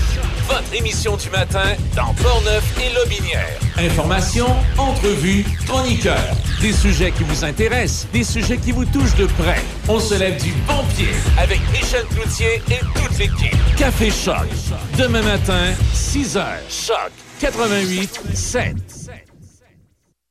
votre 0.49 0.75
émission 0.75 1.17
du 1.17 1.31
matin 1.31 1.77
dans 1.95 2.13
Portneuf 2.15 2.65
et 2.83 2.93
Lobinière. 2.93 3.57
Informations, 3.79 4.57
entrevues, 4.77 5.45
chroniqueurs, 5.69 6.35
des 6.61 6.73
sujets 6.73 7.13
qui 7.13 7.23
vous 7.23 7.45
intéressent, 7.45 8.09
des 8.13 8.25
sujets 8.25 8.57
qui 8.59 8.73
vous 8.73 8.85
touchent 8.85 9.15
de 9.15 9.27
près. 9.27 9.63
On 9.87 10.01
se 10.01 10.17
lève 10.17 10.43
du 10.43 10.51
bon 10.67 10.83
pied 10.97 11.13
avec 11.39 11.61
Michel 11.71 12.05
Cloutier 12.07 12.61
et 12.73 12.81
toute 12.81 13.17
l'équipe. 13.21 13.77
Café 13.77 14.11
Choc, 14.11 14.49
demain 14.99 15.23
matin, 15.23 15.73
6 15.95 16.35
h. 16.35 16.47
Choc 16.69 17.13
88 17.39 18.21
7. 18.35 18.98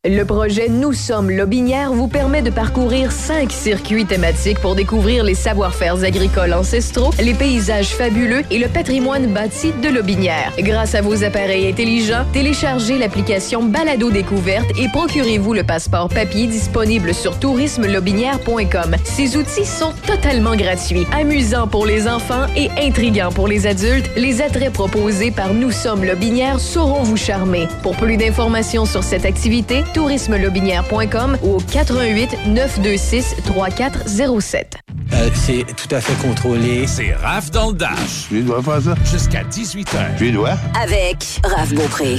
Le 0.09 0.23
projet 0.23 0.69
Nous 0.69 0.93
sommes 0.93 1.29
Lobinière 1.29 1.91
vous 1.91 2.07
permet 2.07 2.41
de 2.41 2.49
parcourir 2.49 3.11
cinq 3.11 3.51
circuits 3.51 4.05
thématiques 4.05 4.59
pour 4.59 4.73
découvrir 4.73 5.25
les 5.25 5.33
savoir-faire 5.33 6.01
agricoles 6.01 6.53
ancestraux, 6.53 7.11
les 7.21 7.33
paysages 7.33 7.89
fabuleux 7.89 8.43
et 8.49 8.57
le 8.57 8.69
patrimoine 8.69 9.27
bâti 9.27 9.73
de 9.83 9.89
Lobinière. 9.89 10.53
Grâce 10.59 10.95
à 10.95 11.01
vos 11.01 11.25
appareils 11.25 11.67
intelligents, 11.67 12.23
téléchargez 12.31 12.97
l'application 12.97 13.63
Balado 13.63 14.09
Découverte 14.09 14.69
et 14.79 14.87
procurez-vous 14.93 15.53
le 15.53 15.63
passeport 15.63 16.07
papier 16.07 16.47
disponible 16.47 17.13
sur 17.13 17.37
tourismelobinière.com. 17.37 18.95
Ces 19.03 19.35
outils 19.35 19.65
sont 19.65 19.91
totalement 20.05 20.55
gratuits, 20.55 21.05
amusants 21.11 21.67
pour 21.67 21.85
les 21.85 22.07
enfants 22.07 22.45
et 22.55 22.69
intrigants 22.81 23.33
pour 23.33 23.49
les 23.49 23.67
adultes. 23.67 24.09
Les 24.15 24.41
attraits 24.41 24.71
proposés 24.71 25.31
par 25.31 25.53
Nous 25.53 25.71
sommes 25.71 26.05
Lobinière 26.05 26.61
sauront 26.61 27.03
vous 27.03 27.17
charmer. 27.17 27.67
Pour 27.83 27.97
plus 27.97 28.15
d'informations 28.15 28.85
sur 28.85 29.03
cette 29.03 29.25
activité, 29.25 29.83
tourismelobinière.com 29.97 31.37
ou 31.41 31.55
au 31.55 31.59
88 31.59 32.45
926 32.47 33.35
3407. 33.45 34.77
Euh, 35.13 35.29
c'est 35.33 35.65
tout 35.75 35.95
à 35.95 35.99
fait 35.99 36.27
contrôlé. 36.27 36.85
C'est 36.85 37.13
Raph 37.15 37.49
dans 37.49 37.71
le 37.71 37.73
Dash. 37.73 38.27
Tu 38.29 38.43
dois 38.43 38.61
faire 38.61 38.81
ça? 38.81 38.95
Jusqu'à 39.11 39.43
18h. 39.43 40.17
Tu 40.17 40.31
dois? 40.31 40.53
Avec 40.79 41.39
Raph 41.43 41.73
Beaupré. 41.73 42.17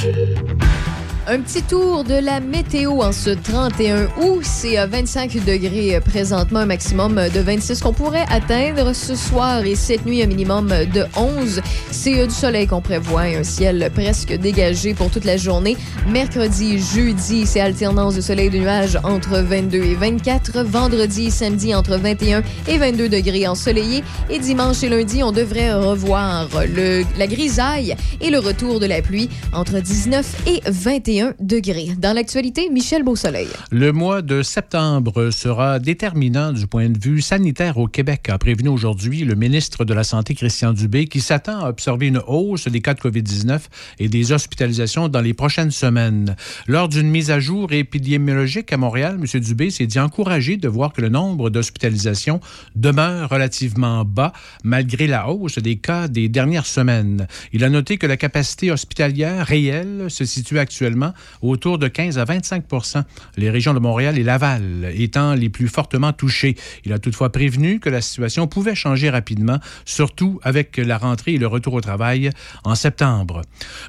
Un 1.30 1.42
petit 1.42 1.62
tour 1.62 2.04
de 2.04 2.14
la 2.14 2.40
météo 2.40 3.02
en 3.02 3.12
ce 3.12 3.28
31 3.28 4.06
août. 4.22 4.40
C'est 4.42 4.86
25 4.86 5.44
degrés 5.44 6.00
présentement, 6.00 6.60
un 6.60 6.66
maximum 6.66 7.16
de 7.16 7.40
26 7.40 7.82
qu'on 7.82 7.92
pourrait 7.92 8.24
atteindre 8.30 8.94
ce 8.94 9.14
soir 9.14 9.62
et 9.66 9.74
cette 9.74 10.06
nuit, 10.06 10.22
un 10.22 10.26
minimum 10.26 10.68
de 10.68 11.04
11. 11.18 11.60
C'est 11.90 12.26
du 12.26 12.34
soleil 12.34 12.66
qu'on 12.66 12.80
prévoit 12.80 13.24
un 13.24 13.42
ciel 13.42 13.90
presque 13.92 14.32
dégagé 14.38 14.94
pour 14.94 15.10
toute 15.10 15.26
la 15.26 15.36
journée. 15.36 15.76
Mercredi, 16.08 16.78
jeudi, 16.78 17.44
c'est 17.44 17.60
alternance 17.60 18.14
de 18.14 18.22
soleil 18.22 18.46
et 18.46 18.50
de 18.50 18.60
nuages 18.60 18.98
entre 19.04 19.40
22 19.40 19.76
et 19.76 19.94
24. 19.96 20.62
Vendredi 20.62 21.30
samedi, 21.30 21.74
entre 21.74 21.98
21 21.98 22.42
et 22.68 22.78
22 22.78 23.10
degrés 23.10 23.46
ensoleillés. 23.46 24.02
Et 24.30 24.38
dimanche 24.38 24.82
et 24.82 24.88
lundi, 24.88 25.22
on 25.22 25.32
devrait 25.32 25.74
revoir 25.74 26.48
la 27.18 27.26
grisaille 27.26 27.96
et 28.22 28.30
le 28.30 28.38
retour 28.38 28.80
de 28.80 28.86
la 28.86 29.02
pluie 29.02 29.28
entre 29.52 29.78
19 29.78 30.26
et 30.46 30.62
21 30.66 31.17
degrés. 31.40 31.90
Dans 31.98 32.12
l'actualité, 32.14 32.68
Michel 32.70 33.02
Beausoleil. 33.02 33.48
Le 33.70 33.92
mois 33.92 34.22
de 34.22 34.42
septembre 34.42 35.30
sera 35.30 35.78
déterminant 35.78 36.52
du 36.52 36.66
point 36.66 36.88
de 36.88 36.98
vue 36.98 37.20
sanitaire 37.20 37.78
au 37.78 37.86
Québec, 37.86 38.28
a 38.28 38.38
prévenu 38.38 38.68
aujourd'hui 38.68 39.24
le 39.24 39.34
ministre 39.34 39.84
de 39.84 39.94
la 39.94 40.04
Santé, 40.04 40.34
Christian 40.34 40.72
Dubé, 40.72 41.06
qui 41.06 41.20
s'attend 41.20 41.60
à 41.60 41.68
observer 41.68 42.06
une 42.06 42.22
hausse 42.26 42.68
des 42.68 42.80
cas 42.80 42.94
de 42.94 43.00
COVID-19 43.00 43.60
et 43.98 44.08
des 44.08 44.32
hospitalisations 44.32 45.08
dans 45.08 45.20
les 45.20 45.34
prochaines 45.34 45.70
semaines. 45.70 46.36
Lors 46.66 46.88
d'une 46.88 47.10
mise 47.10 47.30
à 47.30 47.40
jour 47.40 47.72
épidémiologique 47.72 48.72
à 48.72 48.76
Montréal, 48.76 49.18
M. 49.20 49.40
Dubé 49.40 49.70
s'est 49.70 49.86
dit 49.86 50.00
encouragé 50.00 50.56
de 50.56 50.68
voir 50.68 50.92
que 50.92 51.00
le 51.00 51.08
nombre 51.08 51.50
d'hospitalisations 51.50 52.40
demeure 52.76 53.28
relativement 53.28 54.04
bas 54.04 54.32
malgré 54.64 55.06
la 55.06 55.28
hausse 55.28 55.58
des 55.58 55.76
cas 55.76 56.08
des 56.08 56.28
dernières 56.28 56.66
semaines. 56.66 57.26
Il 57.52 57.64
a 57.64 57.70
noté 57.70 57.98
que 57.98 58.06
la 58.06 58.16
capacité 58.16 58.70
hospitalière 58.70 59.46
réelle 59.46 60.06
se 60.08 60.24
situe 60.24 60.58
actuellement 60.58 61.07
autour 61.42 61.78
de 61.78 61.88
15 61.88 62.18
à 62.18 62.24
25 62.24 62.64
les 63.36 63.50
régions 63.50 63.74
de 63.74 63.78
Montréal 63.78 64.18
et 64.18 64.22
Laval 64.22 64.92
étant 64.94 65.34
les 65.34 65.48
plus 65.48 65.68
fortement 65.68 66.12
touchées. 66.12 66.56
Il 66.84 66.92
a 66.92 66.98
toutefois 66.98 67.30
prévenu 67.30 67.80
que 67.80 67.88
la 67.88 68.00
situation 68.00 68.46
pouvait 68.46 68.74
changer 68.74 69.10
rapidement, 69.10 69.58
surtout 69.84 70.40
avec 70.42 70.76
la 70.76 70.98
rentrée 70.98 71.34
et 71.34 71.38
le 71.38 71.46
retour 71.46 71.74
au 71.74 71.80
travail 71.80 72.30
en 72.64 72.74
septembre. 72.74 73.42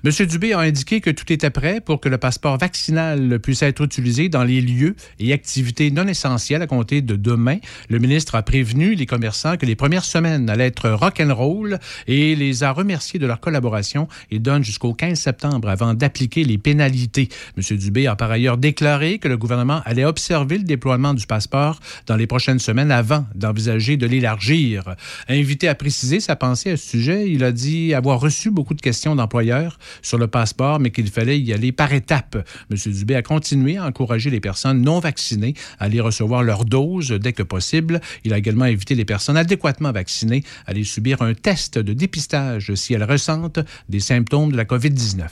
M. 0.04 0.12
Dubé 0.26 0.54
a 0.54 0.60
indiqué 0.60 1.02
que 1.02 1.10
tout 1.10 1.32
était 1.32 1.50
prêt 1.50 1.82
pour 1.82 2.00
que 2.00 2.10
le 2.10 2.18
passeport 2.18 2.58
vaccinal 2.58 3.40
puisse 3.40 3.62
être 3.62 3.84
utilisé 3.84 4.30
dans 4.30 4.44
les 4.44 4.62
lieux 4.62 4.96
et 5.20 5.34
activités 5.34 5.92
non 5.92 6.08
essentielles 6.08 6.62
à 6.62 6.68
compter 6.68 7.02
de 7.02 7.16
demain. 7.16 7.58
Le 7.90 8.00
ministre 8.00 8.36
a 8.36 8.44
prévenu 8.44 8.96
les 8.96 9.06
commerçants 9.06 9.58
que 9.58 9.66
les 9.66 9.76
premières 9.76 10.06
semaines 10.06 10.50
allaient 10.50 10.68
être 10.68 10.90
rock'n'roll 10.90 11.80
et 12.08 12.36
les 12.36 12.64
a 12.64 12.72
remerciés 12.72 13.20
de 13.20 13.26
leur 13.26 13.40
collaboration 13.40 14.08
et 14.32 14.40
donne 14.40 14.64
jusqu'au 14.64 14.94
15 14.94 15.18
septembre 15.18 15.70
avant 15.70 15.94
d'appliquer 15.94 16.44
les 16.44 16.58
pénalités. 16.58 17.09
M. 17.18 17.78
Dubé 17.78 18.08
a 18.08 18.16
par 18.16 18.32
ailleurs 18.32 18.58
déclaré 18.58 19.20
que 19.20 19.28
le 19.28 19.38
gouvernement 19.38 19.82
allait 19.86 20.06
observer 20.06 20.58
le 20.58 20.64
déploiement 20.64 21.14
du 21.14 21.26
passeport 21.26 21.80
dans 22.08 22.16
les 22.16 22.28
prochaines 22.28 22.60
semaines 22.60 22.92
avant 22.92 23.26
d'envisager 23.36 23.98
de 23.98 24.08
l'élargir. 24.08 24.96
Invité 25.28 25.68
à 25.68 25.76
préciser 25.76 26.20
sa 26.20 26.36
pensée 26.36 26.72
à 26.72 26.78
ce 26.78 26.88
sujet, 26.88 27.30
il 27.30 27.44
a 27.44 27.52
dit 27.52 27.94
avoir 27.94 28.20
reçu 28.20 28.52
beaucoup 28.52 28.74
de 28.74 28.82
questions 28.82 29.16
d'employeurs 29.16 29.80
sur 30.02 30.18
le 30.18 30.28
passeport, 30.28 30.80
mais 30.80 30.92
qu'il 30.92 31.10
fallait 31.10 31.40
y 31.40 31.54
aller 31.54 31.72
par 31.72 31.94
étapes. 31.94 32.38
M. 32.72 32.78
Dubé 32.94 33.16
a 33.16 33.22
continué 33.22 33.78
à 33.78 33.86
encourager 33.86 34.30
les 34.30 34.40
personnes 34.40 34.82
non 34.82 35.00
vaccinées 35.00 35.54
à 35.80 35.86
aller 35.86 36.02
recevoir 36.02 36.44
leur 36.44 36.66
dose 36.66 37.10
dès 37.10 37.34
que 37.34 37.44
possible. 37.44 38.02
Il 38.24 38.34
a 38.34 38.38
également 38.38 38.66
invité 38.66 38.96
les 38.96 39.06
personnes 39.06 39.38
adéquatement 39.38 39.92
vaccinées 39.92 40.44
à 40.66 40.72
aller 40.72 40.84
subir 40.84 41.22
un 41.22 41.34
test 41.34 41.78
de 41.78 41.94
dépistage 41.94 42.74
si 42.76 42.94
elles 42.94 43.04
ressentent 43.04 43.60
des 43.88 44.00
symptômes 44.00 44.52
de 44.52 44.58
la 44.58 44.66
COVID-19. 44.66 45.28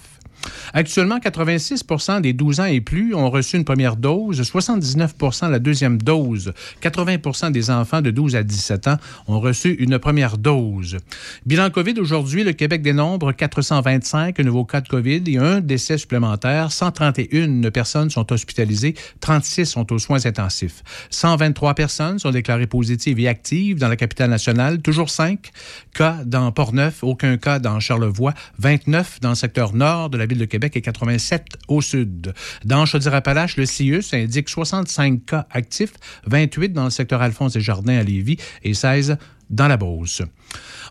Actuellement, 0.73 1.17
86% 1.17 2.21
des 2.21 2.33
12 2.33 2.59
ans 2.59 2.65
et 2.65 2.81
plus 2.81 3.15
ont 3.15 3.29
reçu 3.29 3.57
une 3.57 3.65
première 3.65 3.95
dose, 3.95 4.41
79% 4.41 5.49
la 5.49 5.59
deuxième 5.59 5.97
dose. 5.97 6.53
80% 6.81 7.51
des 7.51 7.69
enfants 7.69 8.01
de 8.01 8.11
12 8.11 8.35
à 8.35 8.43
17 8.43 8.87
ans 8.87 8.97
ont 9.27 9.39
reçu 9.39 9.73
une 9.79 9.99
première 9.99 10.37
dose. 10.37 10.97
Bilan 11.45 11.69
COVID 11.69 11.99
aujourd'hui, 11.99 12.43
le 12.43 12.53
Québec 12.53 12.81
dénombre 12.81 13.31
425 13.31 14.39
nouveaux 14.39 14.65
cas 14.65 14.81
de 14.81 14.87
COVID 14.87 15.23
et 15.27 15.37
un 15.37 15.61
décès 15.61 15.97
supplémentaire. 15.97 16.71
131 16.71 17.69
personnes 17.71 18.09
sont 18.09 18.31
hospitalisées, 18.31 18.95
36 19.19 19.65
sont 19.65 19.91
aux 19.91 19.99
soins 19.99 20.25
intensifs. 20.25 20.83
123 21.09 21.73
personnes 21.73 22.19
sont 22.19 22.31
déclarées 22.31 22.67
positives 22.67 23.19
et 23.19 23.27
actives 23.27 23.79
dans 23.79 23.87
la 23.87 23.95
capitale 23.95 24.29
nationale, 24.29 24.81
toujours 24.81 25.09
5 25.09 25.51
cas 25.93 26.17
dans 26.25 26.51
Port-Neuf, 26.51 27.03
aucun 27.03 27.37
cas 27.37 27.59
dans 27.59 27.79
Charlevoix, 27.79 28.33
29 28.59 29.19
dans 29.21 29.29
le 29.29 29.35
secteur 29.35 29.73
nord 29.73 30.09
de 30.09 30.17
la 30.17 30.26
ville 30.27 30.37
de 30.37 30.45
Québec 30.45 30.75
et 30.75 30.81
87 30.81 31.45
au 31.67 31.81
sud. 31.81 32.33
Dans 32.65 32.85
Chaudière-Appalaches, 32.85 33.57
le 33.57 33.65
CIUS 33.65 34.13
indique 34.13 34.49
65 34.49 35.25
cas 35.25 35.47
actifs, 35.51 35.93
28 36.25 36.73
dans 36.73 36.85
le 36.85 36.89
secteur 36.89 37.21
Alphonse 37.21 37.55
et 37.55 37.61
Jardin 37.61 37.97
à 37.97 38.03
Lévis 38.03 38.37
et 38.63 38.73
16 38.73 39.17
dans 39.49 39.67
la 39.67 39.77
Beauce. 39.77 40.21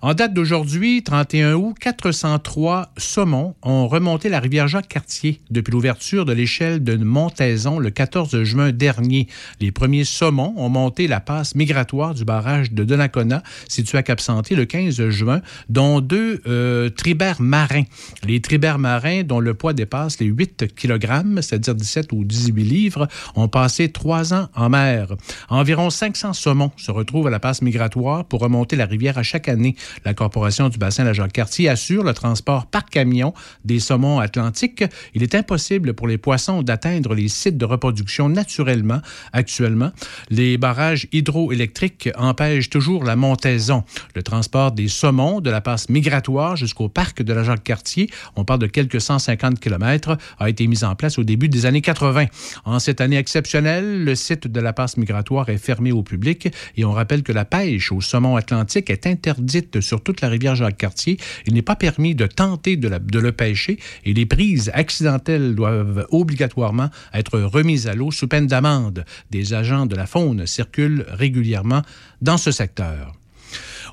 En 0.02 0.14
date 0.14 0.34
d'aujourd'hui, 0.34 1.02
31 1.02 1.54
août, 1.54 1.74
403 1.80 2.92
saumons 2.98 3.54
ont 3.62 3.88
remonté 3.88 4.28
la 4.28 4.40
rivière 4.40 4.68
Jacques-Cartier 4.68 5.40
depuis 5.50 5.72
l'ouverture 5.72 6.26
de 6.26 6.32
l'échelle 6.32 6.84
de 6.84 6.96
Montaison 6.96 7.78
le 7.78 7.90
14 7.90 8.42
juin 8.42 8.72
dernier. 8.72 9.26
Les 9.60 9.72
premiers 9.72 10.04
saumons 10.04 10.52
ont 10.56 10.68
monté 10.68 11.08
la 11.08 11.20
passe 11.20 11.54
migratoire 11.54 12.14
du 12.14 12.24
barrage 12.24 12.72
de 12.72 12.84
Donnacona, 12.84 13.42
situé 13.68 13.98
à 13.98 14.02
Cap-Santé, 14.02 14.54
le 14.54 14.66
15 14.66 15.08
juin, 15.08 15.40
dont 15.70 16.00
deux 16.00 16.42
euh, 16.46 16.90
tribères 16.90 17.40
marins. 17.40 17.84
Les 18.22 18.40
tribères 18.40 18.78
marins, 18.78 19.22
dont 19.22 19.40
le 19.40 19.54
poids 19.54 19.72
dépasse 19.72 20.20
les 20.20 20.26
8 20.26 20.74
kg, 20.74 21.40
c'est-à-dire 21.40 21.74
17 21.74 22.12
ou 22.12 22.24
18 22.24 22.62
livres, 22.62 23.08
ont 23.34 23.48
passé 23.48 23.90
trois 23.90 24.34
ans 24.34 24.48
en 24.54 24.68
mer. 24.68 25.08
Environ 25.48 25.88
500 25.88 26.34
saumons 26.34 26.70
se 26.76 26.90
retrouvent 26.90 27.26
à 27.26 27.30
la 27.30 27.40
passe 27.40 27.62
migratoire 27.62 28.24
pour 28.24 28.45
remonter 28.46 28.76
la 28.76 28.87
rivière 28.87 29.18
à 29.18 29.24
chaque 29.24 29.48
année. 29.48 29.74
La 30.04 30.14
Corporation 30.14 30.68
du 30.68 30.78
bassin 30.78 31.02
La 31.02 31.12
Jacques-Cartier 31.12 31.68
assure 31.68 32.04
le 32.04 32.14
transport 32.14 32.66
par 32.66 32.85
camion 32.87 33.35
des 33.64 33.80
saumons 33.80 34.20
atlantiques. 34.20 34.85
Il 35.14 35.22
est 35.24 35.35
impossible 35.35 35.94
pour 35.94 36.06
les 36.06 36.16
poissons 36.16 36.62
d'atteindre 36.62 37.14
les 37.14 37.26
sites 37.26 37.59
de 37.59 37.64
reproduction 37.64 38.28
naturellement 38.28 39.00
actuellement. 39.32 39.90
Les 40.30 40.59
barrages 40.59 41.09
hydroélectriques 41.12 42.09
empêchent 42.16 42.70
toujours 42.70 43.02
la 43.02 43.16
montaison. 43.16 43.82
Le 44.14 44.22
transport 44.22 44.70
des 44.70 44.88
saumons 44.88 45.40
de 45.40 45.50
la 45.50 45.61
passe 45.61 45.88
migratoire 45.88 46.54
jusqu'au 46.56 46.88
parc 46.88 47.22
de 47.22 47.32
la 47.32 47.42
Jacques-Cartier, 47.42 48.09
on 48.37 48.44
parle 48.44 48.61
de 48.61 48.66
quelques 48.66 49.00
150 49.00 49.59
km, 49.59 50.16
a 50.38 50.48
été 50.48 50.66
mis 50.68 50.85
en 50.85 50.94
place 50.94 51.18
au 51.18 51.24
début 51.24 51.48
des 51.48 51.66
années 51.66 51.80
80. 51.80 52.26
En 52.64 52.78
cette 52.78 53.00
année 53.00 53.16
exceptionnelle, 53.18 54.04
le 54.04 54.14
site 54.14 54.46
de 54.46 54.61
la 54.61 54.72
passe 54.72 54.96
migratoire 54.96 55.48
est 55.48 55.59
fermé 55.59 55.90
au 55.90 56.02
public 56.02 56.48
et 56.76 56.85
on 56.85 56.92
rappelle 56.92 57.22
que 57.22 57.32
la 57.32 57.44
pêche 57.44 57.90
au 57.90 58.00
saumon 58.00 58.36
atlantique 58.37 58.90
est 58.90 59.07
interdite 59.07 59.81
sur 59.81 60.03
toute 60.03 60.20
la 60.20 60.29
rivière 60.29 60.55
Jacques-Cartier. 60.55 61.18
Il 61.46 61.55
n'est 61.55 61.62
pas 61.62 61.77
permis 61.77 62.14
de 62.14 62.27
tenter 62.27 62.77
de, 62.77 62.88
de, 62.88 63.18
le 63.18 63.33
pêcher 63.33 63.79
et 64.05 64.12
les 64.12 64.27
prises 64.27 64.70
accidentelles 64.75 65.55
doivent 65.55 66.07
obligatoirement 66.11 66.90
être 67.12 67.40
remises 67.40 67.88
à 67.88 67.94
l'eau 67.94 68.11
sous 68.11 68.29
peine 68.29 68.46
d'amende. 68.46 69.05
Des 69.31 69.55
agents 69.55 69.87
de 69.87 69.96
la 69.96 70.07
faune 70.07 70.46
circulent 70.46 71.07
régulièrement 71.09 71.83
dans 72.20 72.38
ce 72.38 72.51
secteur. 72.51 73.15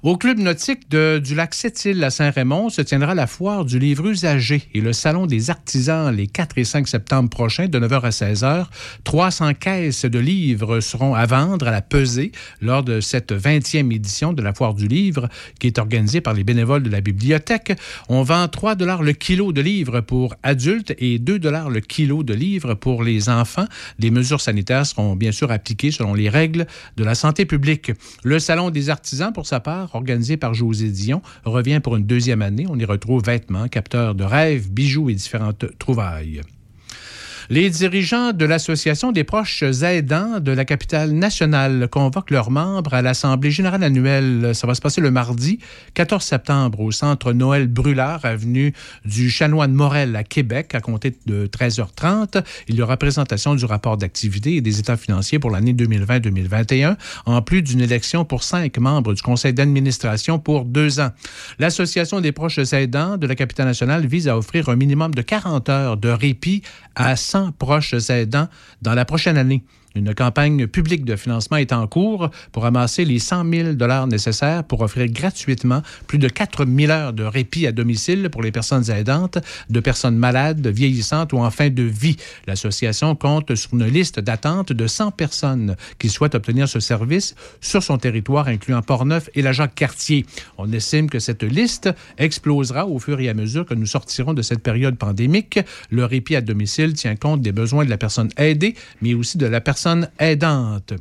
Au 0.03 0.17
club 0.17 0.37
nautique 0.37 0.89
du 0.89 1.33
lac 1.33 1.53
Sept-Îles 1.53 2.03
à 2.03 2.09
Saint-Raymond 2.09 2.67
se 2.67 2.81
tiendra 2.81 3.15
la 3.15 3.25
foire 3.25 3.63
du 3.63 3.79
livre 3.79 4.09
usagé 4.09 4.63
et 4.73 4.81
le 4.81 4.91
salon 4.91 5.27
des 5.27 5.49
artisans 5.49 6.13
les 6.13 6.27
4 6.27 6.57
et 6.57 6.65
5 6.65 6.89
septembre 6.89 7.29
prochains 7.29 7.69
de 7.69 7.79
9h 7.79 8.01
à 8.01 8.09
16h. 8.09 8.65
300 9.05 9.53
caisses 9.53 10.03
de 10.03 10.19
livres 10.19 10.81
seront 10.81 11.15
à 11.15 11.25
vendre 11.25 11.69
à 11.69 11.71
la 11.71 11.81
pesée 11.81 12.33
lors 12.59 12.83
de 12.83 12.99
cette 12.99 13.31
20e 13.31 13.95
édition 13.95 14.33
de 14.33 14.41
la 14.41 14.53
foire 14.53 14.73
du 14.73 14.89
livre 14.89 15.29
qui 15.61 15.67
est 15.67 15.79
organisée 15.79 16.19
par 16.19 16.33
les 16.33 16.43
bénévoles 16.43 16.83
de 16.83 16.89
la 16.89 16.99
bibliothèque. 16.99 17.71
On 18.09 18.23
vend 18.23 18.49
3 18.49 18.75
dollars 18.75 19.03
le 19.03 19.13
kilo 19.13 19.53
de 19.53 19.61
livres 19.61 20.01
pour 20.01 20.35
adultes 20.43 20.93
et 20.97 21.17
2 21.17 21.39
dollars 21.39 21.69
le 21.69 21.79
kilo 21.79 22.23
de 22.23 22.33
livres 22.33 22.73
pour 22.73 23.03
les 23.03 23.29
enfants. 23.29 23.67
Les 23.99 24.11
mesures 24.11 24.41
sanitaires 24.41 24.85
seront 24.85 25.15
bien 25.15 25.31
sûr 25.31 25.49
appliquées 25.49 25.91
selon 25.91 26.13
les 26.13 26.27
règles 26.27 26.67
de 26.97 27.05
la 27.05 27.15
santé 27.15 27.45
publique. 27.45 27.93
Le 28.25 28.39
salon 28.39 28.69
des 28.69 28.89
artisans, 28.89 29.31
pour 29.31 29.47
sa 29.47 29.61
part, 29.61 29.92
organisé 29.95 30.37
par 30.37 30.53
José 30.53 30.89
Dion, 30.89 31.21
revient 31.45 31.79
pour 31.81 31.95
une 31.95 32.05
deuxième 32.05 32.41
année. 32.41 32.65
On 32.69 32.77
y 32.77 32.85
retrouve 32.85 33.23
vêtements, 33.23 33.67
capteurs 33.67 34.15
de 34.15 34.23
rêves, 34.23 34.71
bijoux 34.71 35.09
et 35.09 35.13
différentes 35.13 35.65
trouvailles. 35.77 36.41
Les 37.53 37.69
dirigeants 37.69 38.33
de 38.33 38.45
l'Association 38.45 39.11
des 39.11 39.23
proches 39.23 39.61
aidants 39.61 40.39
de 40.39 40.51
la 40.51 40.65
capitale 40.65 41.11
nationale 41.11 41.87
convoquent 41.87 42.31
leurs 42.31 42.49
membres 42.49 42.95
à 42.95 43.03
l'Assemblée 43.03 43.51
générale 43.51 43.83
annuelle. 43.83 44.55
Ça 44.55 44.65
va 44.65 44.73
se 44.73 44.81
passer 44.81 45.01
le 45.01 45.11
mardi 45.11 45.59
14 45.93 46.23
septembre 46.23 46.79
au 46.79 46.89
centre 46.89 47.31
Noël 47.31 47.67
Brûlard, 47.67 48.25
avenue 48.25 48.73
du 49.05 49.29
Chanoine 49.29 49.71
Morel 49.71 50.15
à 50.15 50.23
Québec, 50.23 50.73
à 50.73 50.79
compter 50.79 51.15
de 51.27 51.45
13h30. 51.45 52.43
Il 52.69 52.75
y 52.75 52.81
aura 52.81 52.97
présentation 52.97 53.53
du 53.53 53.65
rapport 53.65 53.97
d'activité 53.97 54.55
et 54.55 54.61
des 54.61 54.79
états 54.79 54.97
financiers 54.97 55.37
pour 55.37 55.51
l'année 55.51 55.73
2020-2021, 55.73 56.95
en 57.27 57.43
plus 57.43 57.61
d'une 57.61 57.81
élection 57.81 58.25
pour 58.25 58.41
cinq 58.41 58.79
membres 58.79 59.13
du 59.13 59.21
conseil 59.21 59.53
d'administration 59.53 60.39
pour 60.39 60.65
deux 60.65 60.99
ans. 60.99 61.11
L'Association 61.59 62.19
des 62.19 62.31
proches 62.31 62.57
aidants 62.73 63.17
de 63.17 63.27
la 63.27 63.35
capitale 63.35 63.67
nationale 63.67 64.07
vise 64.07 64.27
à 64.27 64.35
offrir 64.35 64.69
un 64.69 64.75
minimum 64.75 65.13
de 65.13 65.21
40 65.21 65.69
heures 65.69 65.97
de 65.97 66.09
répit 66.09 66.63
à 66.95 67.15
100 67.15 67.53
proches 67.53 68.09
aidants 68.09 68.47
dans 68.81 68.93
la 68.93 69.05
prochaine 69.05 69.37
année. 69.37 69.63
Une 69.95 70.15
campagne 70.15 70.65
publique 70.65 71.05
de 71.05 71.15
financement 71.15 71.57
est 71.57 71.71
en 71.71 71.85
cours 71.85 72.31
pour 72.51 72.65
amasser 72.65 73.05
les 73.05 73.19
100 73.19 73.51
000 73.51 73.73
dollars 73.73 74.07
nécessaires 74.07 74.63
pour 74.63 74.81
offrir 74.81 75.07
gratuitement 75.07 75.83
plus 76.07 76.17
de 76.17 76.27
4 76.27 76.65
000 76.65 76.91
heures 76.91 77.13
de 77.13 77.23
répit 77.23 77.67
à 77.67 77.71
domicile 77.71 78.29
pour 78.31 78.41
les 78.41 78.51
personnes 78.51 78.89
aidantes, 78.89 79.37
de 79.69 79.79
personnes 79.79 80.17
malades, 80.17 80.65
vieillissantes 80.65 81.31
ou 81.33 81.37
en 81.37 81.51
fin 81.51 81.69
de 81.69 81.83
vie. 81.83 82.17
L'association 82.47 83.15
compte 83.15 83.53
sur 83.53 83.75
une 83.75 83.85
liste 83.85 84.19
d'attente 84.19 84.73
de 84.73 84.87
100 84.87 85.11
personnes 85.11 85.75
qui 85.99 86.09
souhaitent 86.09 86.33
obtenir 86.33 86.67
ce 86.67 86.79
service 86.79 87.35
sur 87.61 87.83
son 87.83 87.99
territoire, 87.99 88.47
incluant 88.47 88.81
Portneuf 88.81 89.29
et 89.35 89.43
la 89.43 89.51
Jacques-Cartier. 89.51 90.25
On 90.57 90.71
estime 90.73 91.07
que 91.07 91.19
cette 91.19 91.43
liste 91.43 91.89
explosera 92.17 92.87
au 92.87 92.97
fur 92.97 93.19
et 93.19 93.29
à 93.29 93.35
mesure 93.35 93.65
que 93.67 93.75
nous 93.75 93.85
sortirons 93.85 94.33
de 94.33 94.41
cette 94.41 94.63
période 94.63 94.97
pandémique. 94.97 95.59
Le 95.91 96.05
répit 96.05 96.35
à 96.35 96.41
domicile 96.41 96.93
tient 96.93 97.15
compte 97.15 97.41
des 97.41 97.51
besoins 97.51 97.85
de 97.85 97.91
la 97.91 97.97
personne 97.97 98.29
aidée, 98.37 98.73
mais 99.03 99.13
aussi 99.13 99.37
de 99.37 99.45
la 99.45 99.61
personne 99.61 99.82
aidante. 100.17 100.99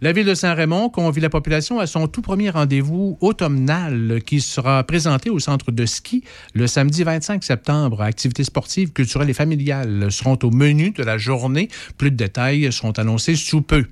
La 0.00 0.12
ville 0.12 0.26
de 0.26 0.34
Saint-Raymond 0.34 0.90
convie 0.90 1.20
la 1.20 1.28
population 1.28 1.80
à 1.80 1.88
son 1.88 2.06
tout 2.06 2.22
premier 2.22 2.50
rendez-vous 2.50 3.18
automnal 3.20 4.20
qui 4.24 4.40
sera 4.40 4.84
présenté 4.84 5.28
au 5.28 5.40
centre 5.40 5.72
de 5.72 5.86
ski 5.86 6.22
le 6.54 6.68
samedi 6.68 7.02
25 7.02 7.42
septembre. 7.42 8.00
Activités 8.02 8.44
sportives, 8.44 8.92
culturelles 8.92 9.30
et 9.30 9.34
familiales 9.34 10.12
seront 10.12 10.38
au 10.44 10.52
menu 10.52 10.92
de 10.92 11.02
la 11.02 11.18
journée. 11.18 11.68
Plus 11.96 12.12
de 12.12 12.16
détails 12.16 12.72
seront 12.72 12.92
annoncés 12.92 13.34
sous 13.34 13.60
peu. 13.60 13.86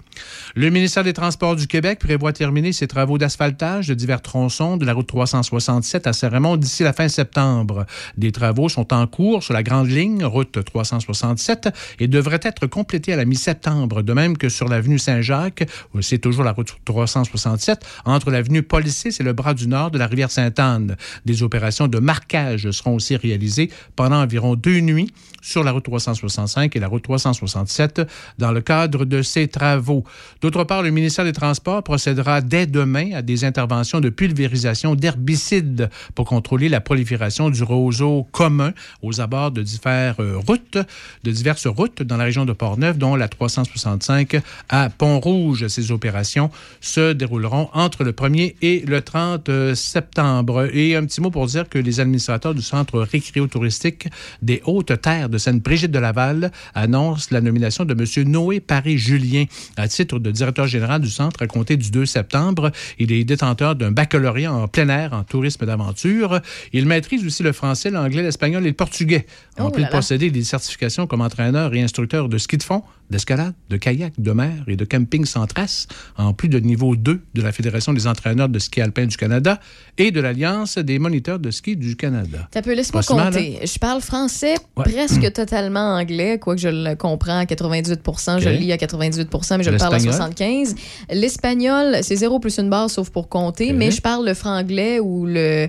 Le 0.55 0.71
ministère 0.71 1.03
des 1.03 1.13
Transports 1.13 1.57
du 1.57 1.67
Québec 1.67 1.99
prévoit 1.99 2.33
terminer 2.33 2.73
ses 2.73 2.87
travaux 2.87 3.19
d'asphaltage 3.19 3.89
de 3.89 3.95
divers 3.95 4.23
tronçons 4.23 4.77
de 4.77 4.87
la 4.87 4.93
route 4.93 5.09
367 5.09 6.07
à 6.07 6.13
Saint-Raymond 6.13 6.57
d'ici 6.57 6.85
la 6.85 6.93
fin 6.93 7.09
septembre. 7.09 7.85
Des 8.17 8.31
travaux 8.31 8.69
sont 8.69 8.95
en 8.95 9.09
cours 9.09 9.43
sur 9.43 9.55
la 9.55 9.65
grande 9.65 9.89
ligne 9.89 10.25
route 10.25 10.63
367 10.65 11.69
et 11.99 12.07
devraient 12.07 12.39
être 12.45 12.69
complétés 12.69 13.13
à 13.13 13.17
la 13.17 13.25
mi-septembre, 13.25 14.03
de 14.03 14.13
même 14.13 14.39
que 14.39 14.49
sur 14.49 14.69
l'avenue 14.69 15.01
Saint-Jacques 15.01 15.65
c'est 16.03 16.19
toujours 16.19 16.45
la 16.45 16.53
route 16.53 16.77
367, 16.85 17.85
entre 18.05 18.31
l'avenue 18.31 18.63
Policis 18.63 19.17
et 19.19 19.23
le 19.23 19.33
bras 19.33 19.55
du 19.55 19.69
nord 19.69 19.91
de 19.91 19.99
la 19.99 20.07
rivière 20.07 20.31
Sainte-Anne. 20.31 20.97
Des 21.25 21.43
opérations 21.43 21.89
de 21.89 21.99
marquage 21.99 22.71
seront 22.71 22.95
aussi 22.95 23.17
réalisées 23.17 23.71
pendant 23.95 24.23
environ 24.23 24.55
deux 24.55 24.81
nuits 24.81 25.13
sur 25.43 25.63
la 25.63 25.71
route 25.71 25.85
365 25.85 26.75
et 26.75 26.81
la 26.81 26.89
route 26.89 27.05
367 27.05 28.03
dans 28.39 28.51
le 28.51 28.61
cadre 28.61 29.05
de 29.05 29.23
ces 29.23 29.49
travaux. 29.49 30.05
D'autre 30.41 30.65
part, 30.65 30.83
le 30.83 30.91
ministère 30.91 31.25
des 31.25 31.33
Transports 31.33 31.83
procédera 31.83 32.41
dès 32.41 32.67
demain 32.67 33.13
à 33.13 33.23
des 33.23 33.45
interventions 33.45 34.01
de 34.01 34.09
pulvérisation 34.09 34.95
d'herbicides 34.95 35.89
pour 36.15 36.27
contrôler 36.27 36.69
la 36.69 36.81
prolifération 36.81 37.51
du 37.51 37.63
roseau 37.63 38.27
commun 38.33 38.73
aux 39.03 39.21
abords 39.21 39.53
de 39.53 39.63
diverses 39.63 40.17
routes, 40.47 40.79
de 41.23 41.31
diverses 41.31 41.67
routes 41.67 42.03
dans 42.03 42.17
la 42.17 42.25
région 42.25 42.45
de 42.45 42.53
Portneuf, 42.53 42.99
dont 42.99 43.15
la 43.15 43.29
365 43.29 44.41
à 44.69 44.91
Pont-Rouge. 44.91 45.67
Les 45.87 45.93
opérations 45.93 46.51
se 46.81 47.13
dérouleront 47.13 47.69
entre 47.73 48.05
le 48.05 48.13
1er 48.13 48.57
et 48.63 48.83
le 48.87 49.01
30 49.01 49.49
euh, 49.49 49.75
septembre. 49.75 50.69
Et 50.73 50.97
un 50.97 51.05
petit 51.05 51.21
mot 51.21 51.31
pour 51.31 51.47
dire 51.47 51.69
que 51.69 51.79
les 51.79 52.01
administrateurs 52.01 52.55
du 52.55 52.63
centre 52.63 53.01
récréo-touristique 53.01 54.09
des 54.43 54.63
Hautes-Terres 54.65 55.29
de 55.29 55.39
Sainte-Brigitte 55.39 55.91
de 55.91 55.99
Laval 55.99 56.51
annoncent 56.75 57.29
la 57.31 57.41
nomination 57.41 57.85
de 57.85 57.95
M. 57.95 58.29
Noé 58.29 58.61
Paris-Julien 58.61 59.45
à 59.77 59.89
titre 59.89 60.19
de 60.19 60.31
directeur 60.31 60.67
général 60.67 61.01
du 61.01 61.11
centre 61.11 61.43
à 61.43 61.47
compter 61.47 61.77
du 61.77 61.91
2 61.91 62.07
septembre. 62.07 62.73
Il 62.99 63.13
est 63.13 63.25
détenteur 63.25 63.77
d'un 63.77 63.93
baccalauréat 63.93 64.53
en 64.53 64.69
plein 64.69 64.89
air 64.89 65.13
en 65.13 65.23
tourisme 65.23 65.67
d'aventure. 65.67 66.41
Il 66.73 66.87
maîtrise 66.87 67.25
aussi 67.25 67.43
le 67.43 67.53
français, 67.53 67.91
l'anglais, 67.91 68.23
l'espagnol 68.23 68.65
et 68.65 68.69
le 68.69 68.75
portugais. 68.75 69.27
En 69.59 69.67
Oh 69.67 69.71
plus 69.71 69.83
là 69.83 69.89
de 69.89 69.93
là. 69.93 69.99
posséder 69.99 70.31
des 70.31 70.45
certifications 70.45 71.07
comme 71.07 71.21
entraîneur 71.21 71.75
et 71.75 71.83
instructeur 71.83 72.29
de 72.29 72.39
ski 72.39 72.57
de 72.57 72.63
fond, 72.63 72.83
d'escalade, 73.11 73.55
de 73.71 73.77
kayak, 73.77 74.15
de 74.19 74.33
mer 74.33 74.65
et 74.67 74.77
de 74.77 74.85
camping 74.85 75.25
sans 75.25 75.47
trace, 75.47 75.87
en 76.17 76.33
plus 76.33 76.49
de 76.49 76.59
niveau 76.59 76.97
2 76.97 77.21
de 77.35 77.43
la 77.43 77.53
Fédération 77.53 77.93
des 77.93 78.07
entraîneurs 78.07 78.49
de 78.49 78.59
ski 78.59 78.81
alpin 78.81 79.07
du 79.07 79.17
Canada 79.17 79.61
et 79.99 80.11
de 80.11 80.21
l'Alliance 80.21 80.79
des 80.79 80.99
moniteurs 80.99 81.39
de 81.39 81.51
ski 81.51 81.77
du 81.77 81.97
Canada. 81.97 82.49
Ça 82.53 82.63
peut, 82.63 82.75
laisse-moi 82.75 83.03
compter. 83.03 83.59
Je 83.65 83.79
parle 83.79 84.01
français 84.01 84.55
Ouais. 84.77 84.85
presque 84.85 85.33
totalement 85.35 85.95
anglais, 85.97 86.39
quoique 86.39 86.61
je 86.61 86.69
le 86.69 86.95
comprends 86.97 87.39
à 87.39 87.47
98 87.47 88.01
je 88.07 88.37
Ok. 88.37 88.45
le 88.45 88.51
lis 88.53 88.73
à 88.73 88.79
98 88.79 89.29
mais 89.59 89.65
je 89.65 89.71
le 89.71 89.77
parle 89.79 89.95
à 89.95 89.99
L'espagnol? 89.99 90.15
75 90.15 90.75
L'espagnol, 91.13 91.97
c'est 92.03 92.17
zéro 92.17 92.39
plus 92.39 92.59
une 92.59 92.71
barre 92.71 92.91
sauf 92.91 93.11
pour 93.11 93.29
compter, 93.29 93.73
mais 93.73 93.91
je 93.91 94.01
parle 94.01 94.27
le 94.27 94.35
franglais 94.35 95.01
ou 95.01 95.27
le 95.27 95.69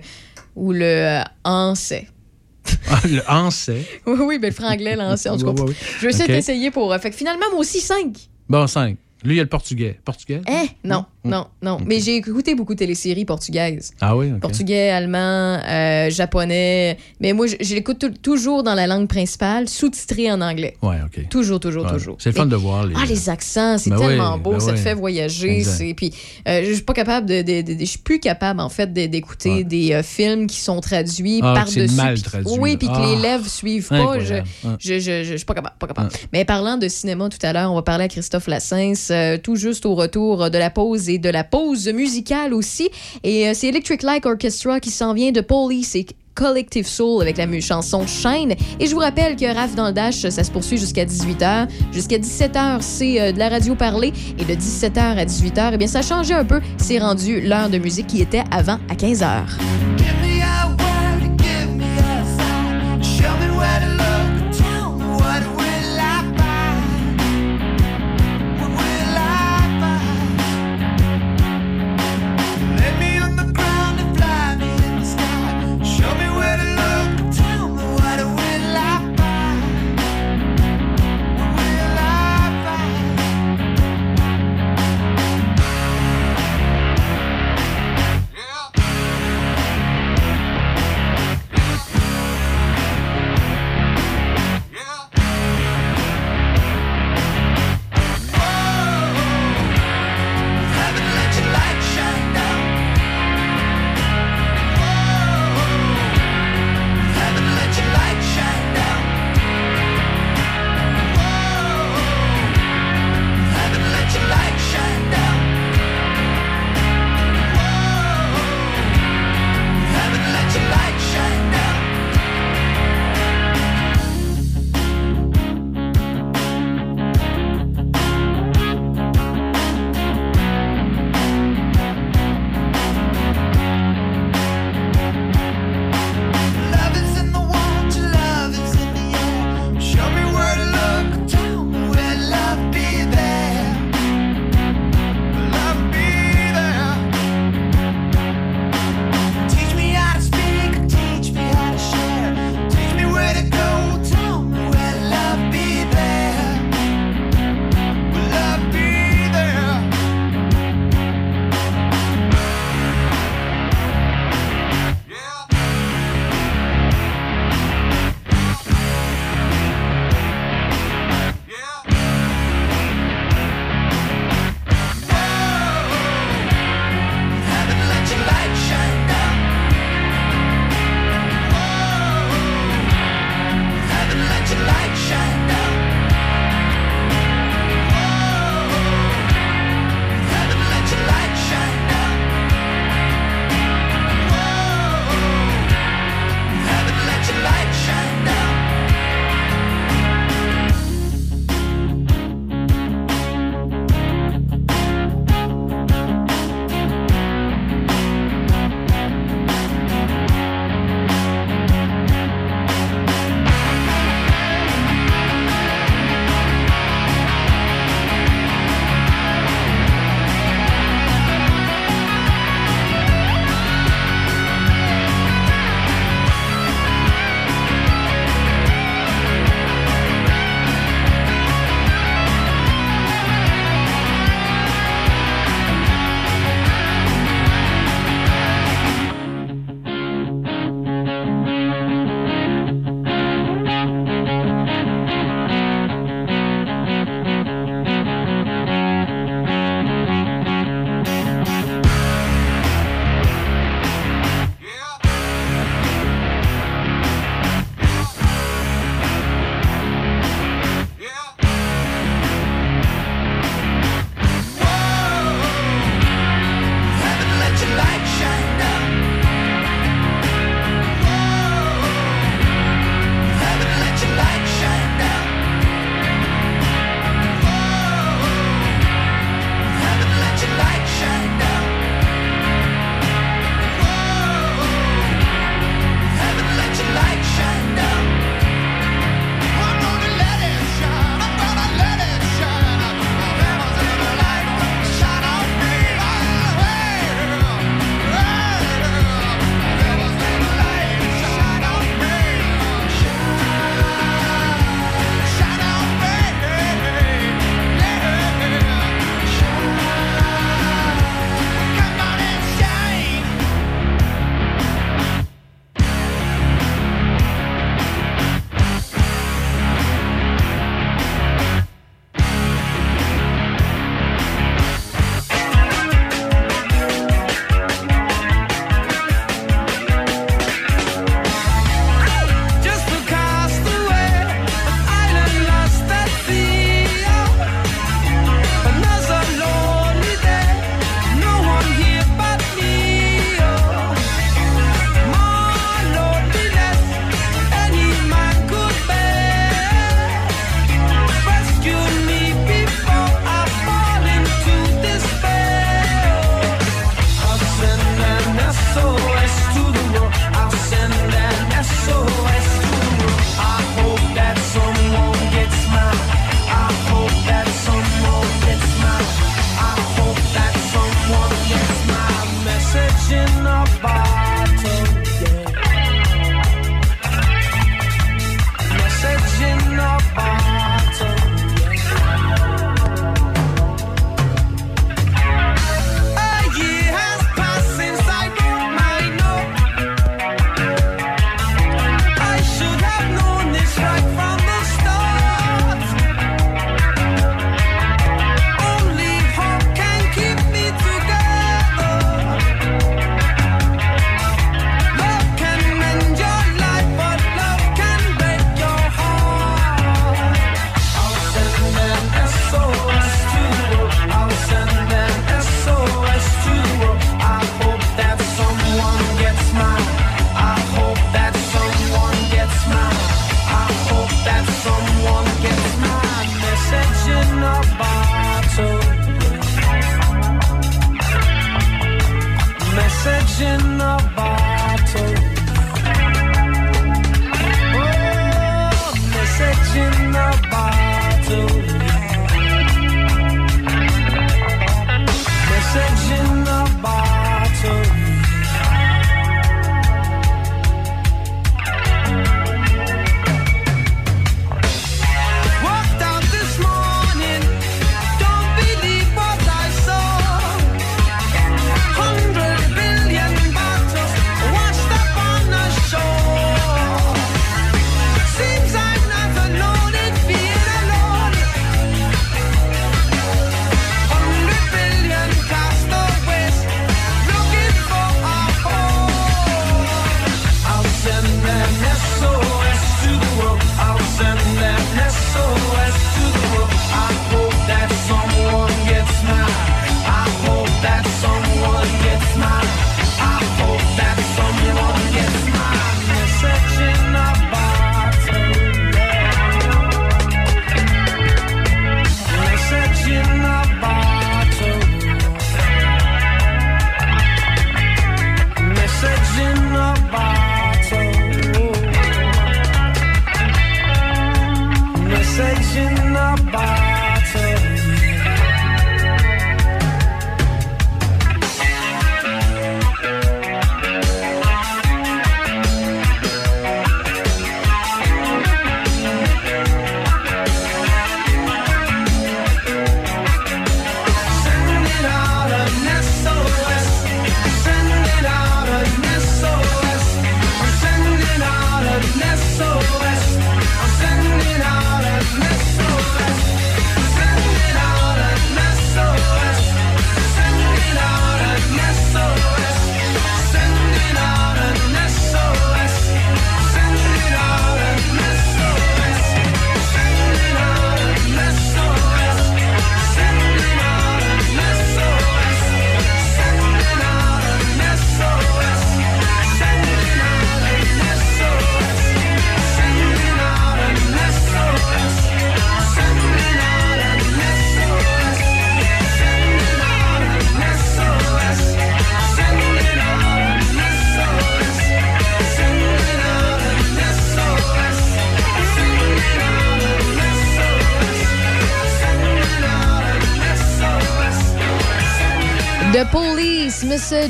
ou 0.56 0.72
le 0.72 0.84
euh. 0.84 2.02
Ah, 2.90 3.00
le 3.06 3.22
Hanset. 3.30 3.86
Oui, 4.06 4.18
oui, 4.22 4.38
mais 4.42 4.50
le 4.50 4.54
franglais, 4.54 4.96
l'ancien, 4.96 5.34
en 5.34 5.38
tout 5.38 5.46
cas. 5.46 5.52
Oui, 5.52 5.62
oui, 5.68 5.76
oui. 5.78 5.88
Je 6.00 6.04
vais 6.06 6.10
essayer 6.10 6.24
Ok. 6.26 6.32
d'essayer 6.32 6.72
pour. 6.72 6.92
euh, 6.94 7.00
Fait 7.00 7.10
que 7.12 7.16
finalement, 7.16 7.46
moi 7.52 7.60
aussi, 7.60 7.80
5. 7.82 8.16
Bon, 8.50 8.66
5. 8.68 8.98
Lui, 9.24 9.34
il 9.34 9.38
y 9.38 9.40
a 9.40 9.44
le 9.44 9.50
portugais. 9.50 10.00
Portugais? 10.06 10.42
Eh, 10.48 10.70
non, 10.84 11.06
Non, 11.28 11.48
non. 11.62 11.78
Mais 11.86 12.00
j'ai 12.00 12.16
écouté 12.16 12.56
beaucoup 12.56 12.74
de 12.74 12.80
téléséries 12.80 13.26
portugaises. 13.26 13.92
Ah 14.02 14.16
oui. 14.16 14.32
Portugais, 14.42 14.90
allemand, 14.90 15.60
euh, 15.68 16.10
japonais. 16.10 16.98
Mais 17.20 17.34
moi, 17.34 17.48
je, 17.48 17.56
je 17.62 17.74
l'écoute 17.76 18.00
tou- 18.00 18.10
toujours 18.22 18.64
dans 18.64 18.74
la 18.76 18.88
langue 18.88 19.08
principale, 19.08 19.68
sous-titré 19.70 20.32
en 20.32 20.42
anglais. 20.42 20.76
Ouais, 20.82 20.98
OK. 21.06 21.28
Toujours, 21.30 21.60
toujours, 21.60 21.86
Ouais. 21.86 21.92
toujours. 21.92 22.18
C'est 22.20 22.30
le 22.30 22.36
fun 22.36 22.46
de 22.46 22.56
voir 22.56 22.86
les. 22.86 22.94
Ah, 22.98 23.06
les 23.06 23.30
accents, 23.30 23.78
c'est 23.78 23.90
Ben 23.90 23.98
tellement 24.00 24.36
oui, 24.36 24.42
beau, 24.42 24.52
ben 24.52 24.60
ça 24.60 24.72
te 24.72 24.78
oui. 24.78 24.84
fait 24.84 24.94
voyager. 24.94 25.64
C'est- 25.64 25.94
Puis, 25.94 26.14
euh, 26.48 26.64
je 26.66 26.74
suis 26.74 26.84
pas 26.84 26.94
capable 26.94 27.28
de, 27.28 27.42
de- 27.42 27.62
de- 27.62 27.74
de- 27.74 27.80
je 27.80 27.86
suis 27.86 28.00
plus 28.00 28.20
capable 28.20 28.60
en 28.60 28.70
fait 28.70 28.92
d'écouter 28.94 29.50
Ouais. 29.50 29.64
des 29.64 29.94
euh, 29.94 30.04
films 30.04 30.48
qui 30.48 30.58
sont 30.60 30.80
traduits 30.82 31.40
Ah, 31.44 31.54
par-dessus. 31.56 31.88
c'est 31.88 31.96
mal 31.96 32.14
puis- 32.16 32.24
traduit, 32.24 32.52
Oui, 32.60 32.78
puis 32.78 32.88
que 32.88 32.94
les 32.94 33.16
Ah, 33.18 33.22
lèvres 33.22 33.48
suivent 33.50 33.88
pas. 33.90 34.20
Je, 34.20 35.00
je, 35.00 35.24
je, 35.24 35.36
suis 35.36 35.46
pas 35.46 35.54
capable, 35.54 35.76
pas 35.80 35.88
capable. 35.88 36.10
Mais 36.34 36.46
parlant 36.46 36.78
de 36.78 36.88
cinéma 36.88 37.30
tout 37.30 37.38
à 37.44 37.54
l'heure, 37.54 37.72
on 37.72 37.76
va 37.76 37.82
parler 37.82 38.06
à 38.06 38.08
Christophe 38.08 38.48
Lassens, 38.48 39.12
tout 39.44 39.56
juste 39.56 39.86
au 39.86 39.96
retour 39.96 40.50
de 40.50 40.58
la 40.58 40.70
pause 40.70 41.10
et 41.10 41.17
de 41.20 41.30
la 41.30 41.44
pause 41.44 41.88
musicale 41.88 42.54
aussi. 42.54 42.90
Et 43.24 43.48
euh, 43.48 43.52
c'est 43.54 43.68
Electric 43.68 44.04
Light 44.04 44.26
Orchestra 44.26 44.80
qui 44.80 44.92
s'en 44.92 45.14
vient 45.14 45.32
de 45.32 45.42
Police 45.42 45.96
et 45.96 46.06
Collective 46.38 46.88
Soul 46.88 47.24
avec 47.24 47.38
la 47.38 47.60
chanson 47.60 48.06
Shine. 48.06 48.54
Et 48.80 48.86
je 48.86 48.94
vous 48.94 49.02
rappelle 49.02 49.36
que 49.36 49.46
Raph 49.46 49.76
dans 49.76 49.88
le 49.88 49.94
Dash, 49.94 50.28
ça 50.30 50.44
se 50.44 50.52
poursuit 50.52 50.78
jusqu'à 50.78 51.06
18h. 51.06 51.68
Jusqu'à 51.92 52.18
17h, 52.18 52.82
c'est 52.82 53.20
euh, 53.20 53.32
de 53.32 53.40
la 53.40 53.50
radio 53.50 53.74
parlée. 53.76 54.14
Et 54.38 54.46
de 54.46 54.54
17h 54.54 55.00
à 55.00 55.26
18h, 55.26 55.72
eh 55.74 55.78
bien, 55.78 55.88
ça 55.88 56.00
a 56.00 56.04
changé 56.04 56.34
un 56.34 56.46
peu. 56.46 56.62
C'est 56.78 57.00
rendu 57.00 57.42
l'heure 57.42 57.70
de 57.70 57.80
musique 57.80 58.08
qui 58.08 58.22
était 58.22 58.44
avant 58.52 58.80
à 58.90 58.94
15h. 58.94 59.46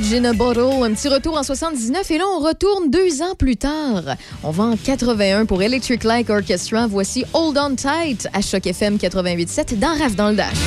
Message 0.07 0.19
in 0.19 0.25
a 0.25 0.33
Bottle, 0.33 0.83
un 0.83 0.93
petit 0.93 1.09
retour 1.09 1.37
en 1.37 1.43
79 1.43 2.11
et 2.11 2.17
là 2.17 2.23
on 2.35 2.39
retourne 2.39 2.89
deux 2.89 3.21
ans 3.21 3.35
plus 3.37 3.57
tard. 3.57 4.03
On 4.43 4.51
va 4.51 4.63
en 4.65 4.77
81 4.77 5.45
pour 5.45 5.61
Electric 5.61 6.03
Light 6.03 6.29
Orchestra. 6.29 6.87
Voici 6.87 7.25
Hold 7.33 7.57
On 7.57 7.75
Tight 7.75 8.27
à 8.33 8.41
Choc 8.41 8.67
FM 8.67 8.97
88.7 8.97 9.79
dans 9.79 9.97
Raf 9.97 10.15
dans 10.15 10.29
le 10.29 10.35
Dash. 10.35 10.57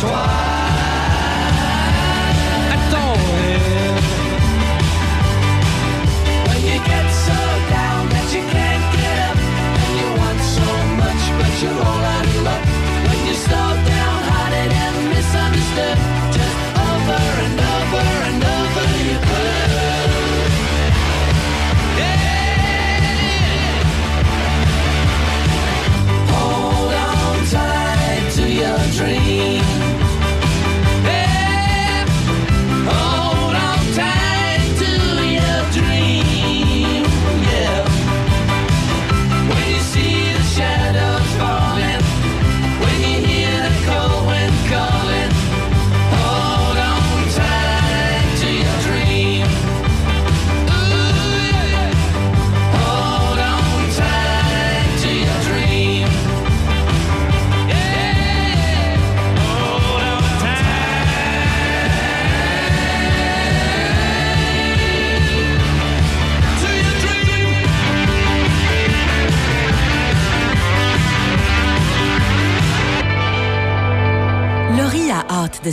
toi 0.00 0.53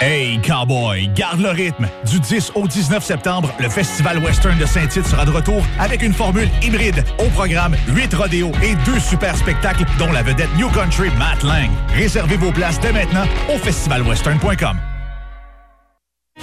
Hey, 0.00 0.38
cowboy, 0.42 1.08
garde 1.14 1.40
le 1.40 1.48
rythme. 1.48 1.88
Du 2.10 2.20
10 2.20 2.52
au 2.54 2.68
19 2.68 3.02
septembre, 3.02 3.50
le 3.58 3.68
Festival 3.70 4.18
Western 4.18 4.58
de 4.58 4.66
Saint-Tite 4.66 5.06
sera 5.06 5.24
de 5.24 5.30
retour 5.30 5.64
avec 5.78 6.02
une 6.02 6.12
formule 6.12 6.50
hybride. 6.62 7.02
Au 7.18 7.30
programme, 7.30 7.74
8 7.88 8.12
rodéos 8.12 8.52
et 8.62 8.74
deux 8.84 9.00
super 9.00 9.34
spectacles, 9.34 9.84
dont 9.98 10.12
la 10.12 10.22
vedette 10.22 10.54
New 10.58 10.68
Country 10.68 11.08
Matt 11.18 11.42
Lang. 11.42 11.70
Réservez 11.94 12.36
vos 12.36 12.52
places 12.52 12.78
dès 12.80 12.92
maintenant 12.92 13.24
au 13.48 13.56
festivalwestern.com. 13.56 14.76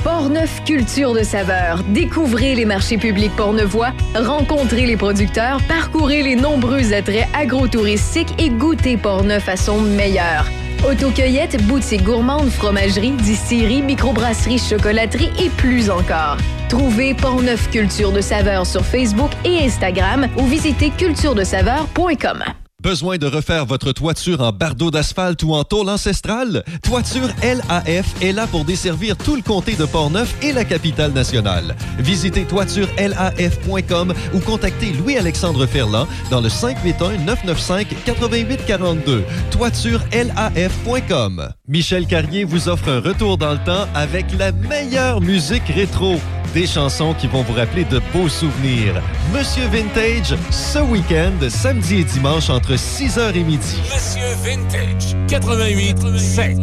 Portneuf 0.03 0.63
Culture 0.65 1.13
de 1.13 1.21
saveur. 1.21 1.83
Découvrez 1.89 2.55
les 2.55 2.65
marchés 2.65 2.97
publics 2.97 3.35
pornevois, 3.35 3.91
rencontrez 4.15 4.87
les 4.87 4.97
producteurs, 4.97 5.61
parcourez 5.67 6.23
les 6.23 6.35
nombreux 6.35 6.91
attraits 6.91 7.27
agrotouristiques 7.35 8.33
et 8.39 8.49
goûtez 8.49 8.97
Portneuf 8.97 9.47
à 9.47 9.57
son 9.57 9.79
meilleur. 9.79 10.47
Autocueillette, 10.85 11.63
boutique 11.65 12.03
gourmande, 12.03 12.49
fromagerie, 12.49 13.11
distillerie, 13.11 13.81
microbrasserie, 13.81 14.59
chocolaterie 14.59 15.31
et 15.39 15.49
plus 15.49 15.89
encore. 15.89 16.37
Trouvez 16.67 17.13
Portneuf 17.13 17.69
Culture 17.69 18.11
de 18.11 18.19
saveur 18.19 18.65
sur 18.65 18.83
Facebook 18.83 19.31
et 19.45 19.65
Instagram 19.65 20.27
ou 20.37 20.45
visitez 20.45 20.89
culturedesaveur.com. 20.89 22.43
Besoin 22.83 23.17
de 23.17 23.25
refaire 23.27 23.65
votre 23.65 23.93
toiture 23.93 24.41
en 24.41 24.51
bardeau 24.51 24.91
d'asphalte 24.91 25.41
ou 25.43 25.53
en 25.53 25.63
tôle 25.63 25.87
ancestrale? 25.87 26.65
Toiture 26.83 27.29
LAF 27.41 28.21
est 28.21 28.33
là 28.33 28.45
pour 28.45 28.65
desservir 28.65 29.15
tout 29.15 29.37
le 29.37 29.41
comté 29.41 29.75
de 29.75 29.85
Portneuf 29.85 30.35
et 30.41 30.51
la 30.51 30.65
capitale 30.65 31.13
nationale. 31.13 31.77
Visitez 31.97 32.43
toiturelaf.com 32.43 34.13
ou 34.33 34.39
contactez 34.39 34.91
Louis-Alexandre 34.91 35.65
Ferland 35.65 36.07
dans 36.29 36.41
le 36.41 36.49
581-995-8842. 36.49 39.21
Toiturelaf.com. 39.49 41.53
Michel 41.69 42.05
Carrier 42.05 42.43
vous 42.43 42.67
offre 42.67 42.89
un 42.89 42.99
retour 42.99 43.37
dans 43.37 43.53
le 43.53 43.63
temps 43.63 43.87
avec 43.95 44.25
la 44.37 44.51
meilleure 44.51 45.21
musique 45.21 45.69
rétro. 45.69 46.19
Des 46.53 46.67
chansons 46.67 47.15
qui 47.15 47.25
vont 47.25 47.41
vous 47.41 47.53
rappeler 47.53 47.83
de 47.83 47.99
beaux 48.13 48.29
souvenirs. 48.29 49.01
Monsieur 49.33 49.65
Vintage, 49.69 50.35
ce 50.51 50.77
week-end, 50.77 51.31
samedi 51.49 52.01
et 52.01 52.03
dimanche 52.03 52.47
entre 52.51 52.73
6h 52.73 53.35
et 53.35 53.43
midi. 53.43 53.77
Monsieur 53.91 54.21
Vintage, 54.43 55.15
88 55.27 56.17
7. 56.19 56.57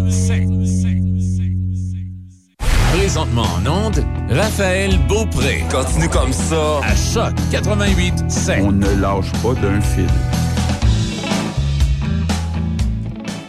Présentement 2.93 3.43
en 3.43 3.87
onde, 3.87 4.05
Raphaël 4.29 4.97
Beaupré. 5.09 5.65
Continue 5.69 6.09
comme 6.09 6.33
ça. 6.33 6.81
À 6.85 6.95
Choc 6.95 7.35
88 7.51 8.31
7. 8.31 8.59
On 8.63 8.71
ne 8.71 8.95
lâche 9.01 9.33
pas 9.43 9.55
d'un 9.55 9.81
fil. 9.81 10.07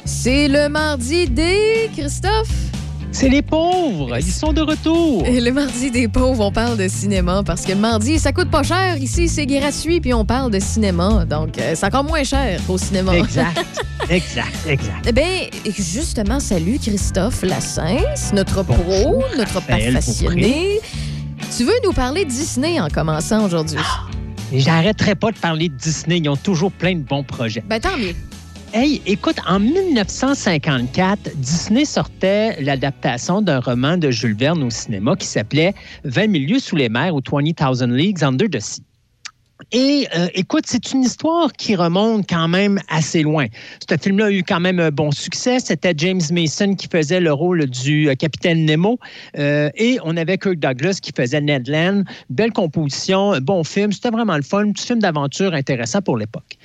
C'est 0.06 0.48
le 0.48 0.70
mardi 0.70 1.30
des 1.30 1.92
Christophe. 1.96 2.71
C'est 3.14 3.28
les 3.28 3.42
pauvres. 3.42 4.18
Ils 4.18 4.32
sont 4.32 4.54
de 4.54 4.62
retour. 4.62 5.26
Et 5.26 5.42
le 5.42 5.52
mardi 5.52 5.92
des 5.92 6.08
pauvres, 6.08 6.46
on 6.46 6.52
parle 6.52 6.78
de 6.78 6.88
cinéma 6.88 7.44
parce 7.46 7.64
que 7.66 7.74
le 7.74 7.78
mardi, 7.78 8.18
ça 8.18 8.32
coûte 8.32 8.50
pas 8.50 8.64
cher. 8.64 8.98
Ici, 8.98 9.28
c'est 9.28 9.46
gratuit, 9.46 10.00
puis 10.00 10.14
on 10.14 10.24
parle 10.24 10.50
de 10.50 10.60
cinéma. 10.60 11.26
Donc, 11.26 11.58
euh, 11.58 11.74
c'est 11.76 11.86
encore 11.86 12.06
moins 12.06 12.24
cher 12.24 12.60
au 12.70 12.78
cinéma. 12.78 13.18
Exact. 13.18 13.86
exact, 14.10 14.56
exact. 14.66 15.06
Eh 15.08 15.12
bien, 15.12 15.48
justement, 15.78 16.40
salut 16.40 16.80
Christophe 16.80 17.44
Lassens, 17.44 18.34
notre 18.34 18.64
pro, 18.64 19.24
notre 19.38 19.56
Raphaël 19.56 19.94
passionné. 19.94 20.80
Tu 21.56 21.66
veux 21.66 21.74
nous 21.84 21.92
parler 21.94 22.24
de 22.24 22.30
Disney 22.30 22.80
en 22.80 22.88
commençant 22.88 23.46
aujourd'hui? 23.46 23.80
Et 24.54 24.60
J'arrêterai 24.60 25.16
pas 25.16 25.32
de 25.32 25.38
parler 25.38 25.70
de 25.70 25.76
Disney. 25.76 26.20
Ils 26.20 26.30
ont 26.30 26.38
toujours 26.38 26.72
plein 26.72 26.96
de 26.96 27.02
bons 27.04 27.24
projets. 27.24 27.64
Ben, 27.68 27.80
tant 27.80 27.98
mieux. 27.98 28.16
Hey, 28.74 29.02
écoute, 29.06 29.36
en 29.46 29.60
1954, 29.60 31.36
Disney 31.36 31.84
sortait 31.84 32.56
l'adaptation 32.62 33.42
d'un 33.42 33.60
roman 33.60 33.98
de 33.98 34.10
Jules 34.12 34.38
Verne 34.38 34.64
au 34.64 34.70
cinéma 34.70 35.18
qui 35.18 35.28
s'appelait 35.28 35.74
20 36.06 36.28
milieux 36.28 36.60
sous 36.60 36.78
les 36.78 36.88
mers 36.88 37.14
ou 37.14 37.20
20,000 37.20 37.92
Leagues 37.94 38.24
Under 38.24 38.50
the 38.50 38.62
Sea. 38.62 38.82
Et 39.72 40.08
euh, 40.16 40.28
écoute, 40.34 40.64
c'est 40.68 40.92
une 40.92 41.04
histoire 41.04 41.52
qui 41.54 41.76
remonte 41.76 42.28
quand 42.28 42.48
même 42.48 42.80
assez 42.90 43.22
loin. 43.22 43.46
Ce 43.90 43.96
film-là 43.98 44.26
a 44.26 44.32
eu 44.32 44.44
quand 44.44 44.60
même 44.60 44.80
un 44.80 44.90
bon 44.90 45.12
succès. 45.12 45.60
C'était 45.60 45.94
James 45.98 46.22
Mason 46.32 46.76
qui 46.76 46.88
faisait 46.88 47.20
le 47.20 47.32
rôle 47.32 47.66
du 47.68 48.10
euh, 48.10 48.16
capitaine 48.16 48.66
Nemo. 48.66 49.00
Euh, 49.38 49.70
et 49.76 50.00
on 50.04 50.18
avait 50.18 50.38
Kirk 50.38 50.58
Douglas 50.58 51.00
qui 51.02 51.12
faisait 51.16 51.42
Ned 51.42 51.68
Land. 51.68 52.04
Belle 52.30 52.52
composition, 52.52 53.38
bon 53.42 53.64
film. 53.64 53.92
C'était 53.92 54.10
vraiment 54.10 54.36
le 54.36 54.44
fun. 54.44 54.62
Un 54.62 54.72
petit 54.72 54.88
film 54.88 55.00
d'aventure 55.00 55.54
intéressant 55.54 56.02
pour 56.02 56.18
l'époque. 56.18 56.58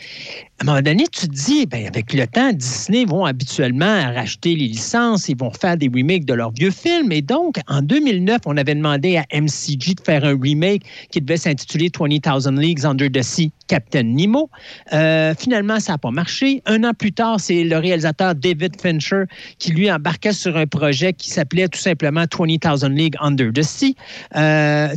À 0.58 0.62
un 0.62 0.66
moment 0.68 0.80
donné, 0.80 1.04
tu 1.12 1.28
te 1.28 1.34
dis, 1.34 1.66
ben, 1.66 1.86
avec 1.86 2.14
le 2.14 2.26
temps, 2.26 2.50
Disney 2.50 3.04
vont 3.04 3.26
habituellement 3.26 4.10
racheter 4.14 4.56
les 4.56 4.68
licences, 4.68 5.28
ils 5.28 5.36
vont 5.36 5.50
faire 5.50 5.76
des 5.76 5.90
remakes 5.94 6.24
de 6.24 6.32
leurs 6.32 6.50
vieux 6.50 6.70
films. 6.70 7.12
Et 7.12 7.20
donc, 7.20 7.56
en 7.68 7.82
2009, 7.82 8.40
on 8.46 8.56
avait 8.56 8.74
demandé 8.74 9.18
à 9.18 9.26
MCG 9.38 9.96
de 9.96 10.00
faire 10.00 10.24
un 10.24 10.34
remake 10.40 10.82
qui 11.10 11.20
devait 11.20 11.36
s'intituler 11.36 11.90
20,000 11.94 12.58
Leagues 12.58 12.86
Under 12.86 13.10
the 13.12 13.20
Sea, 13.20 13.52
Captain 13.66 14.04
Nemo. 14.04 14.48
Euh, 14.94 15.34
finalement, 15.38 15.78
ça 15.78 15.92
n'a 15.92 15.98
pas 15.98 16.10
marché. 16.10 16.62
Un 16.64 16.84
an 16.84 16.94
plus 16.94 17.12
tard, 17.12 17.38
c'est 17.38 17.62
le 17.62 17.76
réalisateur 17.76 18.34
David 18.34 18.80
Fincher 18.80 19.24
qui, 19.58 19.72
lui, 19.72 19.92
embarquait 19.92 20.32
sur 20.32 20.56
un 20.56 20.66
projet 20.66 21.12
qui 21.12 21.28
s'appelait 21.28 21.68
tout 21.68 21.78
simplement 21.78 22.24
20,000 22.32 22.94
Leagues 22.94 23.16
Under 23.20 23.52
the 23.52 23.62
Sea. 23.62 23.94
Euh, 24.34 24.88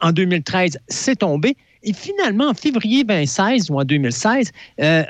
en 0.00 0.10
2013, 0.10 0.78
c'est 0.88 1.20
tombé. 1.20 1.56
Et 1.84 1.92
finalement, 1.92 2.48
en 2.48 2.54
février 2.54 3.04
2016 3.04 3.70
ou 3.70 3.78
en 3.78 3.84
2016, 3.84 4.50
euh, 4.80 5.04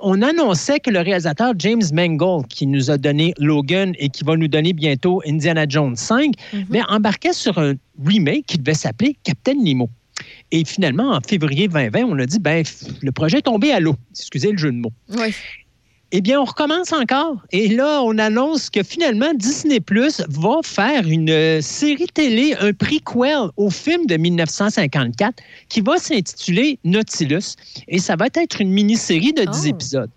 on 0.00 0.20
annonçait 0.22 0.80
que 0.80 0.90
le 0.90 1.00
réalisateur 1.00 1.52
James 1.58 1.82
Mangold, 1.92 2.48
qui 2.48 2.66
nous 2.66 2.90
a 2.90 2.98
donné 2.98 3.32
Logan 3.38 3.94
et 3.98 4.08
qui 4.08 4.24
va 4.24 4.36
nous 4.36 4.48
donner 4.48 4.72
bientôt 4.72 5.22
Indiana 5.26 5.66
Jones 5.68 5.96
5, 5.96 6.34
mais 6.68 6.82
embarquait 6.88 7.32
sur 7.32 7.58
un 7.58 7.74
remake 8.04 8.46
qui 8.46 8.58
devait 8.58 8.74
s'appeler 8.74 9.16
Captain 9.22 9.54
Nemo. 9.54 9.88
Et 10.50 10.64
finalement, 10.64 11.12
en 11.12 11.20
février 11.20 11.68
2020, 11.68 12.04
on 12.04 12.18
a 12.18 12.26
dit, 12.26 12.38
ben, 12.38 12.64
le 13.02 13.12
projet 13.12 13.38
est 13.38 13.42
tombé 13.42 13.72
à 13.72 13.80
l'eau. 13.80 13.94
Excusez 14.10 14.50
le 14.50 14.58
jeu 14.58 14.72
de 14.72 14.76
mots. 14.76 14.92
Oui. 15.10 15.34
Eh 16.18 16.22
bien, 16.22 16.40
on 16.40 16.46
recommence 16.46 16.94
encore. 16.94 17.36
Et 17.52 17.68
là, 17.68 18.00
on 18.02 18.16
annonce 18.16 18.70
que 18.70 18.82
finalement, 18.82 19.34
Disney 19.34 19.80
Plus 19.80 20.22
va 20.30 20.60
faire 20.64 21.06
une 21.06 21.28
euh, 21.28 21.60
série 21.60 22.06
télé, 22.06 22.54
un 22.58 22.72
prequel 22.72 23.50
au 23.58 23.68
film 23.68 24.06
de 24.06 24.16
1954 24.16 25.34
qui 25.68 25.82
va 25.82 25.98
s'intituler 25.98 26.78
Nautilus. 26.84 27.56
Et 27.88 27.98
ça 27.98 28.16
va 28.16 28.28
être 28.34 28.62
une 28.62 28.70
mini-série 28.70 29.34
de 29.34 29.44
10 29.44 29.60
Oh. 29.64 29.68
épisodes. 29.68 30.10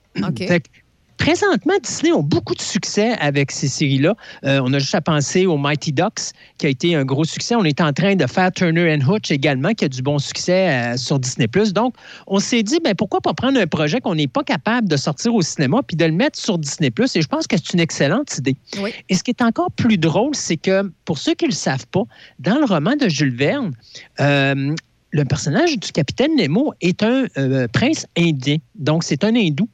Présentement, 1.20 1.74
Disney 1.84 2.14
ont 2.14 2.24
beaucoup 2.24 2.56
de 2.56 2.62
succès 2.62 3.12
avec 3.20 3.52
ces 3.52 3.68
séries-là. 3.68 4.16
Euh, 4.46 4.62
on 4.64 4.74
a 4.74 4.80
juste 4.80 4.96
à 4.96 5.02
penser 5.02 5.46
au 5.46 5.58
Mighty 5.58 5.92
Ducks, 5.92 6.32
qui 6.58 6.66
a 6.66 6.70
été 6.70 6.96
un 6.96 7.04
gros 7.04 7.26
succès. 7.26 7.56
On 7.56 7.66
est 7.66 7.82
en 7.82 7.92
train 7.92 8.16
de 8.16 8.26
faire 8.26 8.52
Turner 8.54 8.96
and 8.96 9.06
Hooch 9.06 9.30
également, 9.30 9.74
qui 9.74 9.84
a 9.84 9.90
du 9.90 10.02
bon 10.02 10.18
succès 10.18 10.70
euh, 10.70 10.98
sur 10.98 11.20
Disney+. 11.20 11.48
Donc, 11.74 11.94
on 12.26 12.40
s'est 12.40 12.64
dit, 12.64 12.80
ben, 12.82 12.96
pourquoi 12.96 13.20
pas 13.20 13.34
prendre 13.34 13.60
un 13.60 13.68
projet 13.68 14.00
qu'on 14.00 14.16
n'est 14.16 14.30
pas 14.30 14.44
capable 14.44 14.88
de 14.88 14.96
sortir 14.96 15.36
au 15.36 15.42
cinéma 15.42 15.82
puis 15.86 15.98
de 15.98 16.06
le 16.06 16.14
mettre 16.14 16.40
sur 16.40 16.58
Disney+. 16.58 16.88
Et 16.88 17.22
je 17.22 17.28
pense 17.28 17.48
que 17.48 17.58
c'est 17.58 17.74
une 17.74 17.82
excellente 17.82 18.38
idée. 18.38 18.56
Oui. 18.82 18.92
Et 19.10 19.16
ce 19.16 19.22
qui 19.22 19.32
est 19.32 19.42
encore 19.42 19.72
plus 19.72 19.98
drôle, 19.98 20.36
c'est 20.36 20.58
que, 20.58 20.90
pour 21.04 21.18
ceux 21.18 21.34
qui 21.34 21.46
ne 21.46 21.50
le 21.50 21.56
savent 21.56 21.88
pas, 21.88 22.04
dans 22.40 22.58
le 22.60 22.66
roman 22.66 22.96
de 22.96 23.10
Jules 23.10 23.36
Verne, 23.36 23.74
euh, 24.22 24.74
le 25.12 25.26
personnage 25.26 25.78
du 25.78 25.91
capitaine 25.91 26.36
Nemo 26.36 26.74
est 26.82 27.03
un 27.03 27.26
euh, 27.38 27.68
prince 27.68 28.05
indien. 28.18 28.57
Donc, 28.76 29.03
c'est 29.03 29.24
un 29.24 29.36
hindou. 29.36 29.68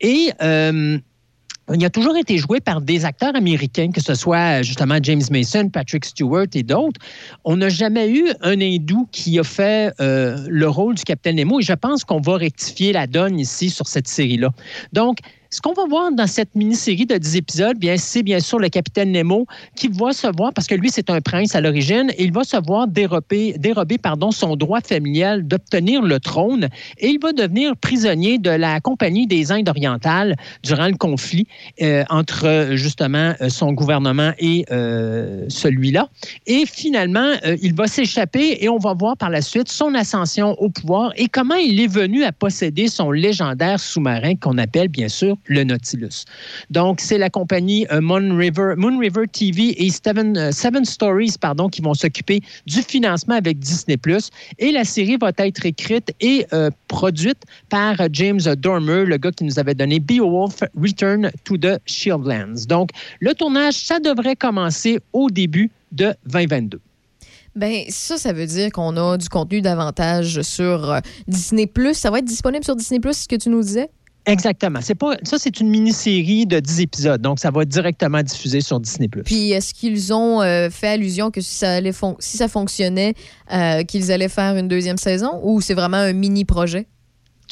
Et 0.00 0.30
euh, 0.42 0.98
il 1.72 1.84
a 1.84 1.90
toujours 1.90 2.16
été 2.16 2.38
joué 2.38 2.60
par 2.60 2.80
des 2.80 3.04
acteurs 3.04 3.36
américains, 3.36 3.92
que 3.92 4.00
ce 4.00 4.14
soit 4.14 4.60
euh, 4.60 4.62
justement 4.62 4.98
James 5.02 5.22
Mason, 5.30 5.68
Patrick 5.68 6.04
Stewart 6.04 6.46
et 6.54 6.62
d'autres. 6.62 7.00
On 7.44 7.56
n'a 7.56 7.68
jamais 7.68 8.10
eu 8.10 8.28
un 8.40 8.60
hindou 8.60 9.08
qui 9.12 9.38
a 9.38 9.44
fait 9.44 9.94
le 9.98 10.66
rôle 10.66 10.96
du 10.96 11.04
capitaine 11.04 11.36
Nemo 11.36 11.60
et 11.60 11.62
je 11.62 11.72
pense 11.72 12.04
qu'on 12.04 12.20
va 12.20 12.36
rectifier 12.36 12.92
la 12.92 13.06
donne 13.06 13.38
ici 13.38 13.70
sur 13.70 13.86
cette 13.86 14.08
série-là. 14.08 14.50
Donc, 14.92 15.18
ce 15.52 15.60
qu'on 15.60 15.72
va 15.72 15.84
voir 15.86 16.12
dans 16.12 16.28
cette 16.28 16.54
mini-série 16.54 17.06
de 17.06 17.16
10 17.16 17.36
épisodes, 17.36 17.76
bien, 17.76 17.96
c'est 17.96 18.22
bien 18.22 18.38
sûr 18.38 18.60
le 18.60 18.68
capitaine 18.68 19.10
Nemo 19.10 19.46
qui 19.74 19.88
va 19.88 20.12
se 20.12 20.28
voir, 20.36 20.52
parce 20.52 20.68
que 20.68 20.76
lui, 20.76 20.90
c'est 20.90 21.10
un 21.10 21.20
prince 21.20 21.56
à 21.56 21.60
l'origine, 21.60 22.12
il 22.20 22.32
va 22.32 22.44
se 22.44 22.56
voir 22.64 22.86
dérober, 22.86 23.98
pardon, 24.00 24.30
son 24.30 24.54
droit 24.54 24.80
familial 24.80 25.46
d'obtenir 25.46 26.02
le 26.02 26.20
trône, 26.20 26.68
et 26.98 27.08
il 27.08 27.18
va 27.20 27.32
devenir 27.32 27.76
prisonnier 27.76 28.38
de 28.38 28.50
la 28.50 28.78
Compagnie 28.80 29.26
des 29.26 29.50
Indes 29.50 29.68
orientales 29.68 30.36
durant 30.62 30.86
le 30.86 30.96
conflit 30.96 31.48
euh, 31.82 32.04
entre 32.10 32.70
justement 32.74 33.34
euh, 33.40 33.48
son 33.48 33.72
gouvernement 33.72 34.32
et 34.38 34.64
euh, 34.70 35.46
celui-là. 35.48 36.08
Et 36.46 36.64
finalement, 36.64 37.32
il 37.60 37.74
va 37.74 37.88
s'échapper 37.88 38.58
et 38.60 38.68
on 38.68 38.78
va 38.78 38.94
voir 38.94 39.16
par 39.16 39.30
la 39.30 39.42
suite 39.42 39.68
son 39.68 39.94
ascension 39.94 40.52
au 40.60 40.68
pouvoir 40.68 41.12
et 41.16 41.26
comment 41.26 41.56
il 41.56 41.80
est 41.80 41.92
venu 41.92 42.22
à 42.22 42.30
posséder 42.30 42.86
son 42.86 43.10
légendaire 43.10 43.80
sous-marin 43.80 44.36
qu'on 44.36 44.58
appelle 44.58 44.88
bien 44.88 45.08
sûr 45.08 45.36
le 45.46 45.64
Nautilus. 45.64 46.24
Donc, 46.70 47.00
c'est 47.00 47.18
la 47.18 47.30
compagnie 47.30 47.86
euh, 47.90 48.00
Moon, 48.00 48.36
River, 48.36 49.24
TV 49.32 49.84
et 49.84 49.90
Seven, 49.90 50.36
euh, 50.36 50.52
Seven 50.52 50.84
Stories 50.84 51.36
pardon, 51.40 51.68
qui 51.68 51.82
vont 51.82 51.94
s'occuper 51.94 52.40
du 52.66 52.82
financement 52.82 53.34
avec 53.34 53.58
Disney+. 53.58 53.98
Et 54.58 54.72
la 54.72 54.84
série 54.84 55.16
va 55.16 55.32
être 55.38 55.66
écrite 55.66 56.12
et 56.20 56.46
euh, 56.52 56.70
produite 56.88 57.42
par 57.68 57.96
James 58.12 58.40
Dormer, 58.40 59.04
le 59.04 59.16
gars 59.16 59.32
qui 59.32 59.44
nous 59.44 59.58
avait 59.58 59.74
donné 59.74 60.00
Beowulf 60.00 60.62
Return 60.80 61.30
to 61.44 61.56
the 61.56 61.78
Shieldlands. 61.86 62.66
Donc, 62.68 62.90
le 63.20 63.34
tournage, 63.34 63.74
ça 63.74 63.98
devrait 64.00 64.36
commencer 64.36 65.00
au 65.12 65.30
début 65.30 65.70
de 65.92 66.14
2022. 66.26 66.80
Ben 67.56 67.82
ça, 67.88 68.16
ça 68.16 68.32
veut 68.32 68.46
dire 68.46 68.70
qu'on 68.70 68.96
a 68.96 69.16
du 69.18 69.28
contenu 69.28 69.60
davantage 69.60 70.40
sur 70.42 71.00
Disney+. 71.26 71.68
Ça 71.94 72.10
va 72.10 72.20
être 72.20 72.24
disponible 72.24 72.64
sur 72.64 72.76
Disney+, 72.76 73.00
ce 73.12 73.26
que 73.26 73.34
tu 73.34 73.48
nous 73.48 73.62
disais? 73.62 73.90
Exactement. 74.30 74.80
C'est 74.82 74.96
ça, 75.24 75.38
c'est 75.38 75.60
une 75.60 75.70
mini-série 75.70 76.46
de 76.46 76.60
10 76.60 76.80
épisodes, 76.80 77.20
donc 77.20 77.38
ça 77.38 77.50
va 77.50 77.64
directement 77.64 78.22
diffusé 78.22 78.60
sur 78.60 78.80
Disney+. 78.80 79.08
Puis 79.08 79.50
est-ce 79.50 79.74
qu'ils 79.74 80.12
ont 80.12 80.40
euh, 80.42 80.70
fait 80.70 80.88
allusion 80.88 81.30
que 81.30 81.40
si 81.40 81.54
ça, 81.54 82.48
fonctionnait, 82.48 83.14
euh, 83.52 83.82
qu'ils 83.82 84.12
allaient 84.12 84.28
faire 84.28 84.56
une 84.56 84.68
deuxième 84.68 84.98
saison 84.98 85.40
ou 85.42 85.60
c'est 85.60 85.74
vraiment 85.74 85.96
un 85.96 86.12
mini-projet? 86.12 86.86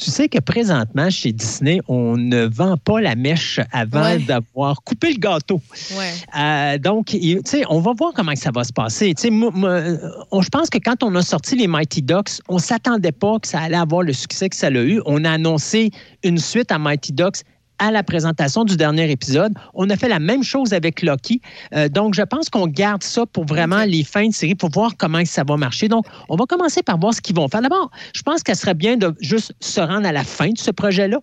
Tu 0.01 0.11
sais 0.11 0.29
que 0.29 0.39
présentement, 0.39 1.09
chez 1.09 1.33
Disney, 1.33 1.81
on 1.89 2.15
ne 2.15 2.45
vend 2.45 2.77
pas 2.77 3.01
la 3.01 3.15
mèche 3.15 3.59
avant 3.73 4.01
Ouais. 4.03 4.19
d'avoir 4.19 4.81
coupé 4.81 5.11
le 5.11 5.17
gâteau. 5.19 5.61
Ouais. 5.97 6.13
Euh, 6.39 6.77
donc, 6.77 7.07
tu 7.07 7.37
sais, 7.43 7.63
on 7.69 7.81
va 7.81 7.91
voir 7.97 8.13
comment 8.15 8.33
ça 8.35 8.49
va 8.53 8.63
se 8.63 8.71
passer. 8.71 9.13
Tu 9.13 9.23
sais, 9.23 9.29
on- 9.29 10.41
je 10.41 10.49
pense 10.49 10.69
que 10.69 10.77
quand 10.77 11.03
on 11.03 11.13
a 11.15 11.21
sorti 11.21 11.57
les 11.57 11.67
Mighty 11.67 12.01
Ducks, 12.01 12.39
on 12.47 12.59
s'attendait 12.59 13.11
pas 13.11 13.39
que 13.39 13.47
ça 13.49 13.59
allait 13.59 13.75
avoir 13.75 14.03
le 14.03 14.13
succès 14.13 14.47
que 14.47 14.55
ça 14.55 14.67
a 14.67 14.71
eu. 14.71 15.01
On 15.05 15.25
a 15.25 15.31
annoncé 15.31 15.91
une 16.23 16.37
suite 16.37 16.71
à 16.71 16.79
Mighty 16.79 17.11
Ducks 17.11 17.41
à 17.79 17.91
la 17.91 18.03
présentation 18.03 18.65
du 18.65 18.77
dernier 18.77 19.09
épisode. 19.09 19.53
On 19.73 19.89
a 19.89 19.95
fait 19.95 20.09
la 20.09 20.19
même 20.19 20.43
chose 20.43 20.73
avec 20.73 21.01
Loki. 21.01 21.41
Euh, 21.73 21.89
donc, 21.89 22.13
je 22.13 22.21
pense 22.21 22.49
qu'on 22.49 22.67
garde 22.67 23.03
ça 23.03 23.25
pour 23.25 23.45
vraiment 23.45 23.83
les 23.85 24.03
fins 24.03 24.27
de 24.27 24.33
série, 24.33 24.55
pour 24.55 24.69
voir 24.69 24.91
comment 24.97 25.23
ça 25.25 25.43
va 25.47 25.57
marcher. 25.57 25.87
Donc, 25.87 26.05
on 26.27 26.35
va 26.35 26.45
commencer 26.45 26.83
par 26.83 26.99
voir 26.99 27.13
ce 27.13 27.21
qu'ils 27.21 27.35
vont 27.35 27.47
faire. 27.47 27.61
D'abord, 27.61 27.89
je 28.13 28.21
pense 28.21 28.43
qu'elle 28.43 28.55
serait 28.55 28.73
bien 28.73 28.97
de 28.97 29.15
juste 29.21 29.53
se 29.59 29.79
rendre 29.79 30.05
à 30.05 30.11
la 30.11 30.23
fin 30.23 30.49
de 30.49 30.57
ce 30.57 30.71
projet-là. 30.71 31.19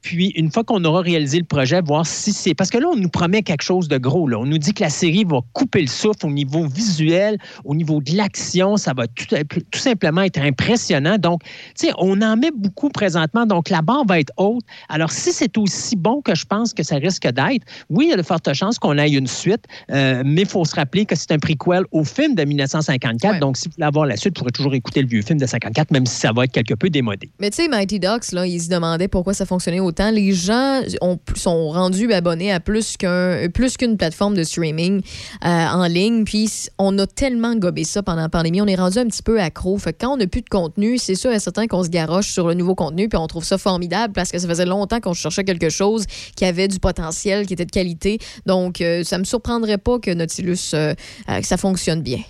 Puis, 0.00 0.28
une 0.36 0.50
fois 0.50 0.64
qu'on 0.64 0.82
aura 0.84 1.02
réalisé 1.02 1.38
le 1.38 1.44
projet, 1.44 1.80
voir 1.82 2.06
si 2.06 2.32
c'est... 2.32 2.54
Parce 2.54 2.70
que 2.70 2.78
là, 2.78 2.88
on 2.90 2.96
nous 2.96 3.10
promet 3.10 3.42
quelque 3.42 3.62
chose 3.62 3.88
de 3.88 3.98
gros. 3.98 4.26
Là. 4.28 4.38
On 4.38 4.46
nous 4.46 4.58
dit 4.58 4.72
que 4.72 4.82
la 4.82 4.90
série 4.90 5.24
va 5.24 5.40
couper 5.52 5.82
le 5.82 5.86
souffle 5.86 6.26
au 6.26 6.30
niveau 6.30 6.66
visuel, 6.66 7.38
au 7.64 7.74
niveau 7.74 8.00
de 8.00 8.16
l'action. 8.16 8.76
Ça 8.76 8.94
va 8.94 9.06
tout, 9.06 9.26
tout 9.70 9.78
simplement 9.78 10.22
être 10.22 10.40
impressionnant. 10.40 11.18
Donc, 11.18 11.42
tu 11.78 11.86
sais, 11.86 11.92
on 11.98 12.22
en 12.22 12.36
met 12.36 12.50
beaucoup 12.54 12.88
présentement. 12.88 13.44
Donc, 13.44 13.68
la 13.68 13.82
barre 13.82 14.04
va 14.06 14.18
être 14.20 14.32
haute. 14.38 14.64
Alors, 14.88 15.10
si 15.10 15.32
c'est 15.32 15.58
aussi 15.58 15.97
bon 15.98 16.22
que 16.22 16.34
je 16.34 16.44
pense 16.44 16.72
que 16.72 16.82
ça 16.82 16.96
risque 16.96 17.26
d'être, 17.26 17.66
oui, 17.90 18.06
il 18.06 18.10
y 18.10 18.12
a 18.12 18.16
de 18.16 18.22
fortes 18.22 18.52
chances 18.52 18.78
qu'on 18.78 18.96
ait 18.98 19.10
une 19.10 19.26
suite, 19.26 19.64
euh, 19.90 20.22
mais 20.24 20.42
il 20.42 20.48
faut 20.48 20.64
se 20.64 20.74
rappeler 20.74 21.04
que 21.04 21.16
c'est 21.16 21.32
un 21.32 21.38
prequel 21.38 21.84
au 21.92 22.04
film 22.04 22.34
de 22.34 22.44
1954. 22.44 23.40
Donc, 23.40 23.56
si 23.56 23.68
vous 23.68 23.74
voulez 23.76 23.86
avoir 23.86 24.06
la 24.06 24.16
suite, 24.16 24.36
vous 24.36 24.40
pourrez 24.40 24.52
toujours 24.52 24.74
écouter 24.74 25.02
le 25.02 25.08
vieux 25.08 25.22
film 25.22 25.38
de 25.38 25.46
54, 25.46 25.90
même 25.90 26.06
si 26.06 26.16
ça 26.16 26.32
va 26.32 26.44
être 26.44 26.52
quelque 26.52 26.74
peu 26.74 26.90
démodé. 26.90 27.30
Mais 27.40 27.50
tu 27.50 27.62
sais, 27.62 27.68
Mighty 27.68 27.98
Ducks, 27.98 28.32
là, 28.32 28.46
ils 28.46 28.60
se 28.60 28.68
demandaient 28.68 29.08
pourquoi 29.08 29.34
ça 29.34 29.46
fonctionnait 29.46 29.80
autant. 29.80 30.10
Les 30.10 30.32
gens 30.32 30.80
ont, 31.00 31.18
sont 31.34 31.70
rendus 31.70 32.12
abonnés 32.12 32.52
à 32.52 32.60
plus 32.60 32.96
qu'un 32.96 33.48
plus 33.52 33.76
qu'une 33.76 33.96
plateforme 33.96 34.34
de 34.34 34.42
streaming 34.42 35.02
euh, 35.44 35.48
en 35.48 35.86
ligne. 35.86 36.24
Puis 36.24 36.68
on 36.78 36.96
a 36.98 37.06
tellement 37.06 37.56
gobé 37.56 37.84
ça 37.84 38.02
pendant 38.02 38.22
la 38.22 38.28
pandémie, 38.28 38.60
on 38.60 38.66
est 38.66 38.76
rendu 38.76 38.98
un 38.98 39.06
petit 39.06 39.22
peu 39.22 39.40
accro. 39.40 39.76
Fait 39.78 39.92
que 39.92 39.98
quand 40.00 40.14
on 40.14 40.16
n'a 40.16 40.26
plus 40.26 40.42
de 40.42 40.48
contenu, 40.48 40.98
c'est 40.98 41.14
sûr 41.14 41.32
et 41.32 41.38
certain 41.38 41.66
qu'on 41.66 41.82
se 41.82 41.88
garoche 41.88 42.30
sur 42.30 42.46
le 42.46 42.54
nouveau 42.54 42.74
contenu, 42.74 43.08
puis 43.08 43.18
on 43.18 43.26
trouve 43.26 43.44
ça 43.44 43.58
formidable 43.58 44.12
parce 44.12 44.30
que 44.30 44.38
ça 44.38 44.48
faisait 44.48 44.66
longtemps 44.66 45.00
qu'on 45.00 45.14
cherchait 45.14 45.44
quelque 45.44 45.70
chose 45.70 45.87
qui 46.36 46.44
avait 46.44 46.68
du 46.68 46.78
potentiel, 46.78 47.46
qui 47.46 47.54
était 47.54 47.66
de 47.66 47.70
qualité. 47.70 48.18
Donc, 48.46 48.80
euh, 48.80 49.04
ça 49.04 49.18
me 49.18 49.24
surprendrait 49.24 49.78
pas 49.78 49.98
que 49.98 50.10
Nautilus, 50.10 50.70
euh, 50.74 50.94
euh, 51.28 51.40
que 51.40 51.46
ça 51.46 51.56
fonctionne 51.56 52.02
bien. 52.02 52.20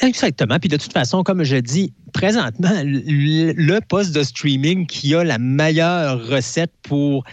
Exactement. 0.00 0.58
Puis 0.60 0.68
de 0.68 0.76
toute 0.76 0.92
façon, 0.92 1.24
comme 1.24 1.42
je 1.42 1.56
dis, 1.56 1.92
présentement, 2.12 2.70
le 2.84 3.80
poste 3.80 4.14
de 4.14 4.22
streaming 4.22 4.86
qui 4.86 5.14
a 5.14 5.24
la 5.24 5.38
meilleure 5.38 6.24
recette 6.28 6.72
pour 6.82 7.24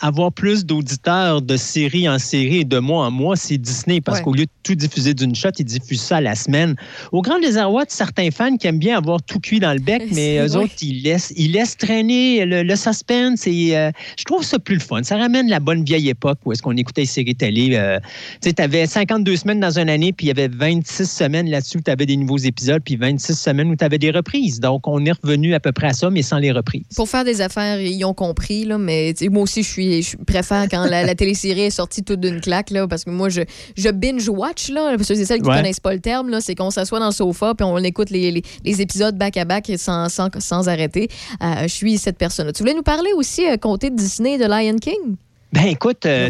avoir 0.00 0.32
plus 0.32 0.64
d'auditeurs 0.66 1.40
de 1.42 1.56
série 1.56 2.08
en 2.08 2.18
série 2.18 2.58
et 2.60 2.64
de 2.64 2.78
mois 2.78 3.06
en 3.06 3.10
mois, 3.10 3.36
c'est 3.36 3.58
Disney. 3.58 4.00
Parce 4.00 4.18
Ouais. 4.18 4.24
qu'au 4.24 4.32
lieu 4.34 4.44
de 4.44 4.50
tout 4.62 4.74
diffuser 4.74 5.14
d'une 5.14 5.34
shot, 5.34 5.50
ils 5.58 5.64
diffusent 5.64 6.02
ça 6.02 6.16
à 6.16 6.20
la 6.20 6.34
semaine. 6.34 6.74
Au 7.12 7.22
grand 7.22 7.38
désarroi 7.38 7.84
de 7.84 7.90
certains 7.90 8.30
fans 8.30 8.56
qui 8.56 8.66
aiment 8.66 8.78
bien 8.78 8.96
avoir 8.98 9.22
tout 9.22 9.40
cuit 9.40 9.60
dans 9.60 9.72
le 9.72 9.78
bec, 9.80 10.02
mais 10.12 10.38
eux 10.46 10.56
autres, 10.56 10.74
ils 10.82 11.02
laissent, 11.02 11.32
ils 11.36 11.52
laissent 11.52 11.76
traîner 11.76 12.44
le, 12.44 12.62
le 12.62 12.76
suspense. 12.76 13.46
Et 13.46 13.76
euh, 13.76 13.90
je 14.18 14.24
trouve 14.24 14.44
ça 14.44 14.58
plus 14.58 14.74
le 14.74 14.80
fun. 14.80 15.02
Ça 15.02 15.16
ramène 15.16 15.48
la 15.48 15.60
bonne 15.60 15.84
vieille 15.84 16.08
époque 16.08 16.38
où 16.44 16.52
est-ce 16.52 16.62
qu'on 16.62 16.76
écoutait 16.76 17.02
les 17.02 17.06
séries 17.06 17.34
télé. 17.34 17.70
euh, 17.74 17.98
tu 18.42 18.50
sais, 18.50 18.60
avais 18.60 18.86
52 18.86 19.36
semaines 19.36 19.60
dans 19.60 19.78
une 19.78 19.88
année, 19.88 20.12
puis 20.12 20.26
il 20.26 20.28
y 20.28 20.32
avait 20.32 20.48
26 20.48 21.04
semaines 21.10 21.48
là-dessus 21.48 21.78
où 21.78 21.80
tu 21.82 21.90
avais 21.90 22.06
des 22.06 22.16
nouveaux 22.16 22.38
épisodes, 22.38 22.82
puis 22.84 22.96
26 22.96 23.34
semaines 23.38 23.70
où 23.70 23.76
tu 23.76 23.84
avais 23.84 23.98
des 23.98 24.10
reprises. 24.10 24.60
Donc, 24.60 24.86
on 24.88 25.04
est 25.04 25.12
revenu 25.12 25.54
à 25.54 25.60
peu 25.60 25.72
près 25.72 25.88
à 25.88 25.92
ça, 25.92 26.10
mais 26.10 26.22
sans 26.22 26.38
les 26.38 26.52
reprises. 26.52 26.82
Pour 26.96 27.08
faire 27.08 27.24
des 27.24 27.40
affaires, 27.40 27.80
ils 27.80 28.04
ont 28.04 28.14
compris, 28.14 28.64
là, 28.64 28.78
mais 28.78 29.14
moi 29.30 29.42
aussi, 29.42 29.62
je 29.62 29.68
suis, 29.68 29.83
je 30.02 30.16
préfère 30.16 30.66
quand 30.70 30.84
la, 30.84 31.04
la 31.04 31.14
télésérie 31.14 31.62
est 31.62 31.70
sortie 31.70 32.02
toute 32.02 32.20
d'une 32.20 32.40
claque, 32.40 32.70
là, 32.70 32.86
parce 32.88 33.04
que 33.04 33.10
moi, 33.10 33.28
je, 33.28 33.42
je 33.76 33.88
binge-watch, 33.90 34.70
là, 34.70 34.94
parce 34.96 35.08
que 35.08 35.14
c'est 35.14 35.24
celles 35.24 35.42
qui 35.42 35.48
Ouais. 35.48 35.56
connaissent 35.56 35.80
pas 35.80 35.92
le 35.94 36.00
terme, 36.00 36.28
là, 36.30 36.40
c'est 36.40 36.54
qu'on 36.54 36.70
s'assoit 36.70 36.98
dans 37.00 37.06
le 37.06 37.12
sofa 37.12 37.54
puis 37.54 37.64
on 37.64 37.76
écoute 37.78 38.10
les, 38.10 38.30
les- 38.30 38.42
les 38.64 38.80
épisodes 38.82 39.16
back-à-back 39.16 39.72
sans, 39.76 40.08
sans, 40.08 40.28
sans 40.38 40.68
arrêter. 40.68 41.08
Euh, 41.42 41.62
je 41.62 41.68
suis 41.68 41.98
cette 41.98 42.18
personne-là. 42.18 42.52
Tu 42.52 42.62
voulais 42.62 42.74
nous 42.74 42.82
parler 42.82 43.10
aussi, 43.16 43.46
euh, 43.46 43.56
côté 43.56 43.90
de 43.90 43.96
Disney, 43.96 44.38
de 44.38 44.44
Lion 44.44 44.76
King? 44.78 45.16
Ben 45.52 45.66
écoute, 45.66 46.04
euh, 46.06 46.28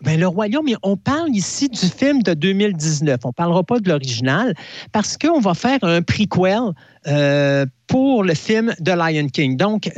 ben, 0.00 0.20
le 0.20 0.28
Roi 0.28 0.46
Lion, 0.46 0.62
mais 0.64 0.74
on 0.84 0.96
parle 0.96 1.30
ici 1.30 1.68
du 1.68 1.86
film 1.86 2.22
de 2.22 2.32
2019. 2.32 3.18
On 3.24 3.28
ne 3.28 3.32
parlera 3.32 3.64
pas 3.64 3.80
de 3.80 3.88
l'original 3.88 4.54
parce 4.92 5.16
qu'on 5.18 5.40
va 5.40 5.54
faire 5.54 5.78
un 5.82 6.02
prequel 6.02 6.70
euh, 7.08 7.66
pour 7.86 8.22
le 8.22 8.34
film 8.34 8.74
de 8.80 8.92
Lion 8.92 9.28
King. 9.28 9.56
Donc, 9.56 9.90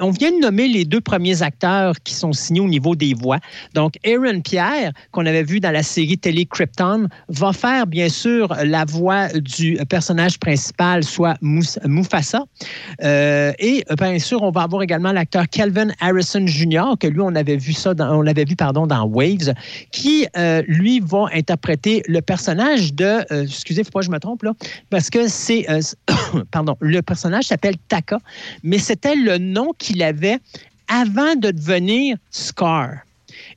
on 0.00 0.10
vient 0.10 0.32
de 0.32 0.40
nommer 0.40 0.66
les 0.66 0.86
deux 0.86 1.02
premiers 1.02 1.42
acteurs 1.42 1.94
qui 2.02 2.14
sont 2.14 2.32
signés 2.32 2.60
au 2.60 2.68
niveau 2.68 2.96
des 2.96 3.12
voix. 3.12 3.38
Donc, 3.74 3.98
Aaron 4.06 4.40
Pierre, 4.40 4.92
qu'on 5.12 5.26
avait 5.26 5.42
vu 5.42 5.60
dans 5.60 5.70
la 5.70 5.82
série 5.82 6.16
télé 6.16 6.46
Krypton, 6.46 7.08
va 7.28 7.52
faire 7.52 7.86
bien 7.86 8.08
sûr 8.08 8.54
la 8.64 8.86
voix 8.86 9.28
du 9.28 9.76
personnage 9.90 10.38
principal, 10.38 11.04
soit 11.04 11.36
Mufasa. 11.42 12.44
Euh, 13.02 13.52
et 13.58 13.84
euh, 13.90 13.94
bien 13.96 14.18
sûr, 14.18 14.42
on 14.42 14.50
va 14.50 14.62
avoir 14.62 14.82
également 14.82 15.12
l'acteur 15.12 15.46
Calvin 15.50 15.88
Harrison 16.00 16.46
Jr., 16.46 16.94
que 16.98 17.06
lui, 17.06 17.20
on 17.20 17.34
avait 17.34 17.58
vu 17.58 17.74
ça, 17.74 17.92
dans, 17.92 18.16
on 18.16 18.22
l'avait 18.22 18.46
vu 18.46 18.56
pardon, 18.56 18.86
dans 18.86 19.04
Waves, 19.04 19.52
qui, 19.92 20.26
lui, 20.66 21.00
va 21.00 21.26
interpréter 21.34 22.02
le 22.08 22.22
personnage 22.22 22.94
de. 22.94 23.04
euh, 23.32 23.42
excusez, 23.42 23.84
faut 23.84 23.90
pas 23.90 24.00
que 24.00 24.06
je 24.06 24.10
me 24.10 24.18
trompe, 24.18 24.42
là, 24.42 24.52
parce 24.90 25.10
que 25.10 25.28
c'est. 25.28 25.66
Pardon, 26.54 26.76
le 26.80 27.02
personnage 27.02 27.46
s'appelle 27.46 27.74
Taka, 27.88 28.20
mais 28.62 28.78
c'était 28.78 29.16
le 29.16 29.38
nom 29.38 29.72
qu'il 29.76 30.04
avait 30.04 30.38
avant 30.86 31.34
de 31.34 31.50
devenir 31.50 32.16
Scar. 32.30 32.98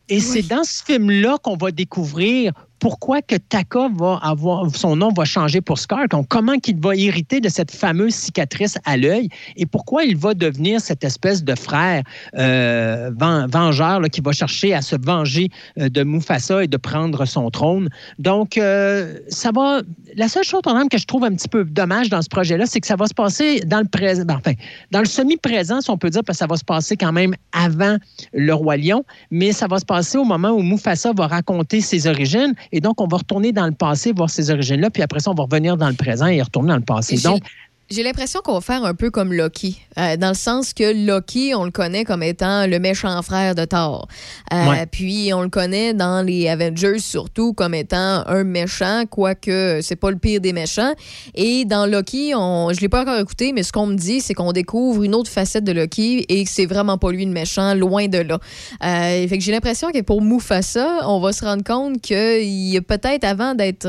Et 0.10 0.20
c'est 0.20 0.42
dans 0.42 0.64
ce 0.64 0.84
film-là 0.84 1.38
qu'on 1.44 1.58
va 1.58 1.70
découvrir 1.70 2.54
pourquoi 2.80 3.22
que 3.22 3.36
Taka 3.36 3.90
va 3.94 4.20
avoir 4.22 4.70
son 4.76 4.96
nom 4.96 5.12
va 5.12 5.26
changer 5.26 5.62
pour 5.62 5.80
Scar, 5.80 6.06
comment 6.30 6.58
qu'il 6.58 6.80
va 6.80 6.96
hériter 6.96 7.40
de 7.40 7.50
cette 7.50 7.72
fameuse 7.72 8.14
cicatrice 8.14 8.78
à 8.86 8.98
l'œil? 8.98 9.30
Et 9.56 9.66
pourquoi 9.66 10.04
il 10.04 10.16
va 10.16 10.34
devenir 10.34 10.80
cette 10.82 11.04
espèce 11.04 11.44
de 11.44 11.56
frère 11.56 12.04
euh, 12.38 13.12
ven- 13.16 13.48
vengeur 13.48 14.02
qui 14.12 14.22
va 14.22 14.32
chercher 14.32 14.74
à 14.74 14.82
se 14.82 14.96
venger 14.96 15.50
euh, 15.80 15.90
de 15.90 16.04
Mufasa 16.04 16.64
et 16.64 16.68
de 16.68 16.78
prendre 16.78 17.26
son 17.26 17.50
trône? 17.50 17.90
Donc 18.20 18.58
euh, 18.58 19.20
ça 19.28 19.52
va. 19.52 19.82
La 20.16 20.28
seule 20.28 20.44
chose, 20.44 20.62
que 20.92 20.98
je 20.98 21.06
trouve 21.06 21.24
un 21.24 21.34
petit 21.34 21.48
peu 21.48 21.64
dommage 21.64 22.10
dans 22.10 22.22
ce 22.22 22.30
projet-là, 22.30 22.66
c'est 22.66 22.80
que 22.80 22.88
ça 22.88 22.96
va 22.96 23.08
se 23.08 23.14
passer 23.14 23.60
dans 23.62 23.80
le 23.80 23.88
présent, 23.88 24.24
enfin, 24.30 24.54
dans 24.92 25.00
le 25.00 25.06
semi-présent, 25.06 25.82
si 25.82 25.90
on 25.90 25.98
peut 25.98 26.10
dire, 26.10 26.24
parce 26.26 26.38
que 26.38 26.40
ça 26.40 26.48
va 26.48 26.56
se 26.56 26.64
passer 26.64 26.96
quand 26.96 27.12
même 27.12 27.36
avant 27.52 27.98
le 28.34 28.54
roi 28.54 28.78
lion, 28.78 29.04
mais 29.32 29.52
ça 29.52 29.68
va 29.68 29.80
se 29.80 29.86
passer 29.86 30.18
au 30.18 30.24
moment 30.24 30.52
où 30.52 30.62
Mufasa 30.62 31.14
va 31.14 31.28
raconter 31.28 31.82
ses 31.82 32.08
origines, 32.08 32.54
et 32.72 32.82
donc 32.82 33.02
on 33.02 33.08
va 33.08 33.18
retourner 33.18 33.52
dans 33.52 33.66
le 33.66 33.74
passé, 33.74 34.12
voir 34.12 34.30
ces 34.30 34.52
origines-là, 34.52 34.90
puis 34.90 35.04
après 35.04 35.20
ça, 35.20 35.32
on 35.32 35.36
va 35.36 35.44
revenir 35.44 35.78
dans 35.78 35.90
le 35.90 35.96
présent 35.96 36.28
et 36.28 36.42
retourner 36.42 36.70
dans 36.70 36.78
le 36.78 36.82
passé. 36.82 37.18
Donc, 37.18 37.42
J'ai 37.90 38.04
l'impression 38.04 38.42
qu'on 38.44 38.56
va 38.56 38.60
faire 38.60 38.84
un 38.84 38.94
peu 38.94 39.12
comme 39.12 39.32
Loki, 39.32 39.80
euh, 39.98 40.18
dans 40.18 40.28
le 40.28 40.34
sens 40.34 40.74
que 40.74 41.06
Loki, 41.06 41.56
on 41.56 41.64
le 41.64 41.72
connaît 41.72 42.04
comme 42.04 42.22
étant 42.22 42.68
le 42.68 42.80
méchant 42.80 43.22
frère 43.22 43.56
de 43.56 43.64
Thor. 43.64 44.10
Euh, 44.52 44.68
Ouais. 44.68 44.86
Puis 44.88 45.32
on 45.34 45.42
le 45.42 45.48
connaît 45.48 45.94
dans 45.94 46.22
les 46.26 46.50
Avengers 46.50 47.00
surtout 47.00 47.54
comme 47.54 47.74
étant 47.74 48.28
un 48.28 48.44
méchant, 48.44 49.04
quoique 49.10 49.80
c'est 49.82 49.96
pas 49.96 50.12
le 50.12 50.18
pire 50.18 50.42
des 50.42 50.52
méchants. 50.52 50.94
Et 51.34 51.64
dans 51.64 51.86
Loki, 51.86 52.34
on, 52.36 52.74
je 52.74 52.82
l'ai 52.82 52.90
pas 52.90 53.04
encore 53.04 53.20
écouté, 53.20 53.54
mais 53.54 53.64
ce 53.64 53.72
qu'on 53.72 53.86
me 53.86 53.96
dit, 53.96 54.20
c'est 54.20 54.34
qu'on 54.34 54.52
découvre 54.52 55.04
une 55.04 55.16
autre 55.16 55.32
facette 55.32 55.64
de 55.64 55.72
Loki 55.72 56.26
et 56.28 56.44
que 56.44 56.50
c'est 56.52 56.66
vraiment 56.66 56.98
pas 56.98 57.12
lui 57.14 57.24
le 57.24 57.32
méchant, 57.32 57.74
loin 57.74 58.10
de 58.10 58.18
là. 58.18 58.40
Euh, 58.84 59.28
fait 59.30 59.38
que 59.38 59.44
j'ai 59.44 59.54
l'impression 59.54 59.92
que 59.92 60.02
pour 60.02 60.22
Mufasa, 60.22 61.08
on 61.08 61.22
va 61.22 61.32
se 61.32 61.46
rendre 61.46 61.64
compte 61.64 62.02
que 62.02 62.42
il 62.42 62.68
y 62.74 62.76
a 62.76 62.82
peut-être 62.82 63.24
avant 63.24 63.56
d'être, 63.56 63.88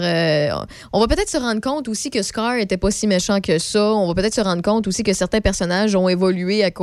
on 0.92 1.00
va 1.00 1.08
peut-être 1.08 1.30
se 1.30 1.38
rendre 1.38 1.60
compte 1.60 1.88
aussi 1.88 2.10
que 2.10 2.22
Scar 2.22 2.54
était 2.58 2.76
pas 2.76 2.92
si 2.92 3.08
méchant 3.08 3.40
que 3.40 3.58
ça. 3.58 3.87
On 3.94 4.08
va 4.08 4.14
peut-être 4.14 4.34
se 4.34 4.40
rendre 4.40 4.62
compte 4.62 4.86
aussi 4.86 5.02
que 5.02 5.12
certains 5.12 5.40
personnages 5.40 5.94
ont 5.94 6.08
évolué 6.08 6.62
avec 6.64 6.78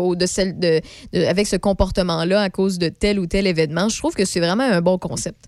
ce 1.48 1.56
comportement-là 1.56 2.42
à 2.42 2.50
cause 2.50 2.78
de 2.80 2.90
tel 2.90 3.20
ou 3.20 3.28
tel 3.28 3.48
événement. 3.48 3.90
Je 3.90 3.98
trouve 3.98 4.14
que 4.14 4.26
c'est 4.26 4.40
vraiment 4.40 4.64
un 4.64 4.82
bon 4.82 4.98
concept. 4.98 5.46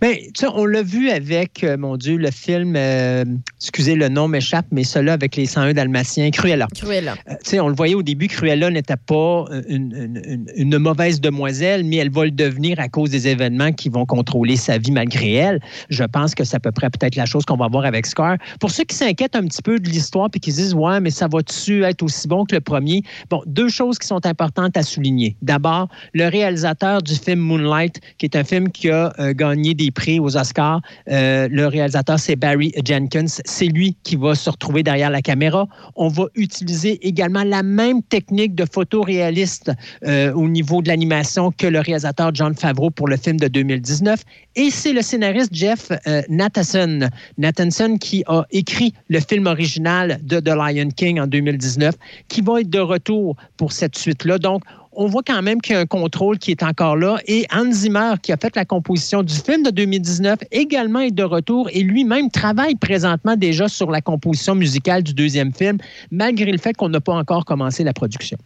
Ben, 0.00 0.16
tu 0.16 0.30
sais, 0.40 0.46
on 0.54 0.64
l'a 0.66 0.82
vu 0.82 1.10
avec, 1.10 1.62
euh, 1.64 1.76
mon 1.76 1.96
Dieu, 1.96 2.16
le 2.16 2.30
film, 2.30 2.74
euh, 2.76 3.24
excusez, 3.60 3.94
le 3.94 4.08
nom 4.08 4.28
m'échappe, 4.28 4.66
mais 4.70 4.84
celui 4.84 5.10
avec 5.10 5.36
les 5.36 5.46
101 5.46 5.72
Dalmatiens, 5.72 6.30
Cruella. 6.30 6.66
Cruella. 6.74 7.14
Euh, 7.28 7.34
tu 7.44 7.50
sais, 7.50 7.60
on 7.60 7.68
le 7.68 7.74
voyait 7.74 7.94
au 7.94 8.02
début, 8.02 8.28
Cruella 8.28 8.70
n'était 8.70 8.96
pas 8.96 9.44
une, 9.68 9.92
une- 9.96 10.22
une- 10.24 10.46
une 10.56 10.78
mauvaise 10.78 11.20
demoiselle, 11.20 11.84
mais 11.84 11.96
elle 11.96 12.10
va 12.10 12.24
le 12.24 12.30
devenir 12.30 12.78
à 12.80 12.88
cause 12.88 13.10
des 13.10 13.28
événements 13.28 13.72
qui 13.72 13.88
vont 13.88 14.06
contrôler 14.06 14.56
sa 14.56 14.78
vie 14.78 14.90
malgré 14.90 15.32
elle. 15.34 15.60
Je 15.90 16.04
pense 16.04 16.34
que 16.34 16.44
c'est 16.44 16.56
à 16.56 16.60
peu 16.60 16.72
près 16.72 16.90
peut-être 16.90 17.16
la 17.16 17.26
chose 17.26 17.44
qu'on 17.44 17.56
va 17.56 17.68
voir 17.68 17.84
avec 17.84 18.06
Scar. 18.06 18.36
Pour 18.60 18.70
ceux 18.70 18.84
qui 18.84 18.96
s'inquiètent 18.96 19.36
un 19.36 19.46
petit 19.46 19.62
peu 19.62 19.78
de 19.78 19.88
l'histoire 19.88 20.30
puis 20.30 20.40
qui 20.40 20.52
se 20.52 20.56
disent, 20.56 20.74
ouais, 20.74 21.00
mais 21.00 21.10
ça 21.10 21.28
va-tu 21.28 21.84
être 21.84 22.02
aussi 22.02 22.26
bon 22.28 22.44
que 22.44 22.54
le 22.54 22.60
premier? 22.60 23.02
Bon, 23.30 23.42
deux 23.46 23.68
choses 23.68 23.98
qui 23.98 24.06
sont 24.06 24.24
importantes 24.26 24.76
à 24.76 24.82
souligner. 24.82 25.36
D'abord, 25.42 25.88
le 26.14 26.26
réalisateur 26.28 27.02
du 27.02 27.14
film 27.14 27.40
Moonlight, 27.40 28.00
qui 28.18 28.26
est 28.26 28.36
un 28.36 28.44
film 28.44 28.70
qui 28.70 28.90
a 28.90 29.12
euh, 29.18 29.32
des 29.74 29.90
prix 29.90 30.20
aux 30.20 30.36
Oscars, 30.36 30.80
euh, 31.10 31.48
le 31.50 31.66
réalisateur, 31.66 32.18
c'est 32.18 32.36
Barry 32.36 32.72
Jenkins. 32.84 33.26
C'est 33.44 33.66
lui 33.66 33.96
qui 34.02 34.16
va 34.16 34.34
se 34.34 34.48
retrouver 34.50 34.82
derrière 34.82 35.10
la 35.10 35.22
caméra. 35.22 35.66
On 35.96 36.08
va 36.08 36.24
utiliser 36.34 37.06
également 37.06 37.44
la 37.44 37.62
même 37.62 38.02
technique 38.02 38.54
de 38.54 38.64
photoréaliste 38.70 39.72
euh, 40.04 40.32
au 40.32 40.48
niveau 40.48 40.82
de 40.82 40.88
l'animation 40.88 41.50
que 41.50 41.66
le 41.66 41.80
réalisateur 41.80 42.34
John 42.34 42.54
Favreau 42.54 42.90
pour 42.90 43.08
le 43.08 43.16
film 43.16 43.38
de 43.38 43.48
2019. 43.48 44.20
Et 44.56 44.70
c'est 44.70 44.92
le 44.92 45.02
scénariste 45.02 45.54
Jeff 45.54 45.90
euh, 46.06 46.22
Nathanson, 46.28 47.08
Nathanson 47.36 47.96
qui 47.98 48.24
a 48.26 48.44
écrit 48.50 48.92
le 49.08 49.20
film 49.20 49.46
original 49.46 50.18
de 50.22 50.40
The 50.40 50.48
Lion 50.48 50.88
King 50.94 51.20
en 51.20 51.26
2019, 51.26 51.94
qui 52.28 52.40
va 52.40 52.60
être 52.60 52.70
de 52.70 52.80
retour 52.80 53.36
pour 53.56 53.72
cette 53.72 53.96
suite-là. 53.96 54.38
Donc, 54.38 54.62
on 54.98 55.06
voit 55.06 55.22
quand 55.24 55.40
même 55.42 55.60
qu'il 55.60 55.74
y 55.74 55.76
a 55.76 55.80
un 55.80 55.86
contrôle 55.86 56.38
qui 56.38 56.50
est 56.50 56.64
encore 56.64 56.96
là. 56.96 57.18
Et 57.26 57.46
Hans 57.54 57.70
Zimmer, 57.70 58.14
qui 58.20 58.32
a 58.32 58.36
fait 58.36 58.54
la 58.56 58.64
composition 58.64 59.22
du 59.22 59.32
film 59.32 59.62
de 59.62 59.70
2019, 59.70 60.40
également 60.50 60.98
est 60.98 61.12
de 61.12 61.22
retour 61.22 61.68
et 61.72 61.82
lui-même 61.82 62.30
travaille 62.32 62.74
présentement 62.74 63.36
déjà 63.36 63.68
sur 63.68 63.92
la 63.92 64.00
composition 64.00 64.56
musicale 64.56 65.04
du 65.04 65.14
deuxième 65.14 65.54
film, 65.54 65.78
malgré 66.10 66.50
le 66.50 66.58
fait 66.58 66.76
qu'on 66.76 66.88
n'a 66.88 67.00
pas 67.00 67.14
encore 67.14 67.44
commencé 67.44 67.84
la 67.84 67.92
production. 67.92 68.36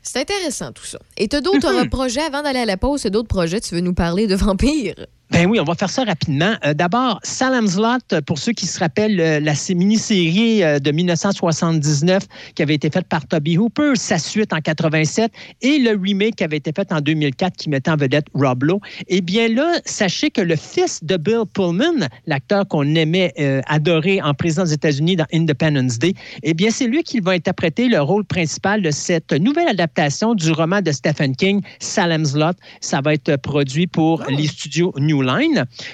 C'est 0.00 0.20
intéressant 0.20 0.70
tout 0.70 0.84
ça. 0.84 1.00
Et 1.16 1.26
tu 1.26 1.34
as 1.34 1.40
d'autres 1.40 1.88
projets 1.88 2.22
avant 2.22 2.42
d'aller 2.42 2.60
à 2.60 2.64
la 2.64 2.76
pause, 2.76 3.02
d'autres 3.02 3.26
projets, 3.26 3.60
tu 3.60 3.74
veux 3.74 3.80
nous 3.80 3.92
parler 3.92 4.28
de 4.28 4.36
vampires? 4.36 4.94
Ben 5.30 5.44
oui, 5.46 5.60
on 5.60 5.64
va 5.64 5.74
faire 5.74 5.90
ça 5.90 6.04
rapidement. 6.04 6.54
Euh, 6.64 6.72
D'abord, 6.72 7.20
Salem's 7.22 7.76
Lot, 7.76 8.00
euh, 8.14 8.20
pour 8.22 8.38
ceux 8.38 8.52
qui 8.52 8.66
se 8.66 8.78
rappellent 8.80 9.20
euh, 9.20 9.40
la 9.40 9.54
sé- 9.54 9.74
mini-série 9.74 10.62
euh, 10.62 10.78
de 10.78 10.90
1979 10.90 12.22
qui 12.54 12.62
avait 12.62 12.74
été 12.74 12.88
faite 12.88 13.06
par 13.08 13.26
Toby 13.26 13.58
Hooper, 13.58 13.92
sa 13.96 14.18
suite 14.18 14.54
en 14.54 14.60
87 14.60 15.30
et 15.60 15.78
le 15.80 15.90
remake 16.02 16.36
qui 16.36 16.44
avait 16.44 16.56
été 16.56 16.72
fait 16.74 16.90
en 16.92 17.02
2004 17.02 17.56
qui 17.56 17.68
mettait 17.68 17.90
en 17.90 17.96
vedette 17.96 18.24
Rob 18.32 18.62
Lowe. 18.64 18.80
Eh 19.08 19.20
bien 19.20 19.48
là, 19.48 19.74
sachez 19.84 20.30
que 20.30 20.40
le 20.40 20.56
fils 20.56 21.04
de 21.04 21.18
Bill 21.18 21.42
Pullman, 21.52 22.08
l'acteur 22.26 22.66
qu'on 22.66 22.94
aimait 22.94 23.32
adorer 23.66 24.22
en 24.22 24.32
président 24.32 24.64
des 24.64 24.72
États-Unis 24.72 25.16
dans 25.16 25.26
Independence 25.32 25.98
Day, 25.98 26.14
eh 26.42 26.54
bien 26.54 26.70
c'est 26.70 26.86
lui 26.86 27.02
qui 27.02 27.20
va 27.20 27.32
interpréter 27.32 27.88
le 27.88 28.00
rôle 28.00 28.24
principal 28.24 28.80
de 28.80 28.90
cette 28.90 29.32
nouvelle 29.32 29.68
adaptation 29.68 30.34
du 30.34 30.50
roman 30.52 30.80
de 30.80 30.90
Stephen 30.90 31.36
King, 31.36 31.60
Salem's 31.80 32.34
Lot. 32.34 32.56
Ça 32.80 33.00
va 33.02 33.12
être 33.14 33.36
produit 33.36 33.86
pour 33.86 34.24
les 34.30 34.46
studios 34.46 34.92
New 34.98 35.17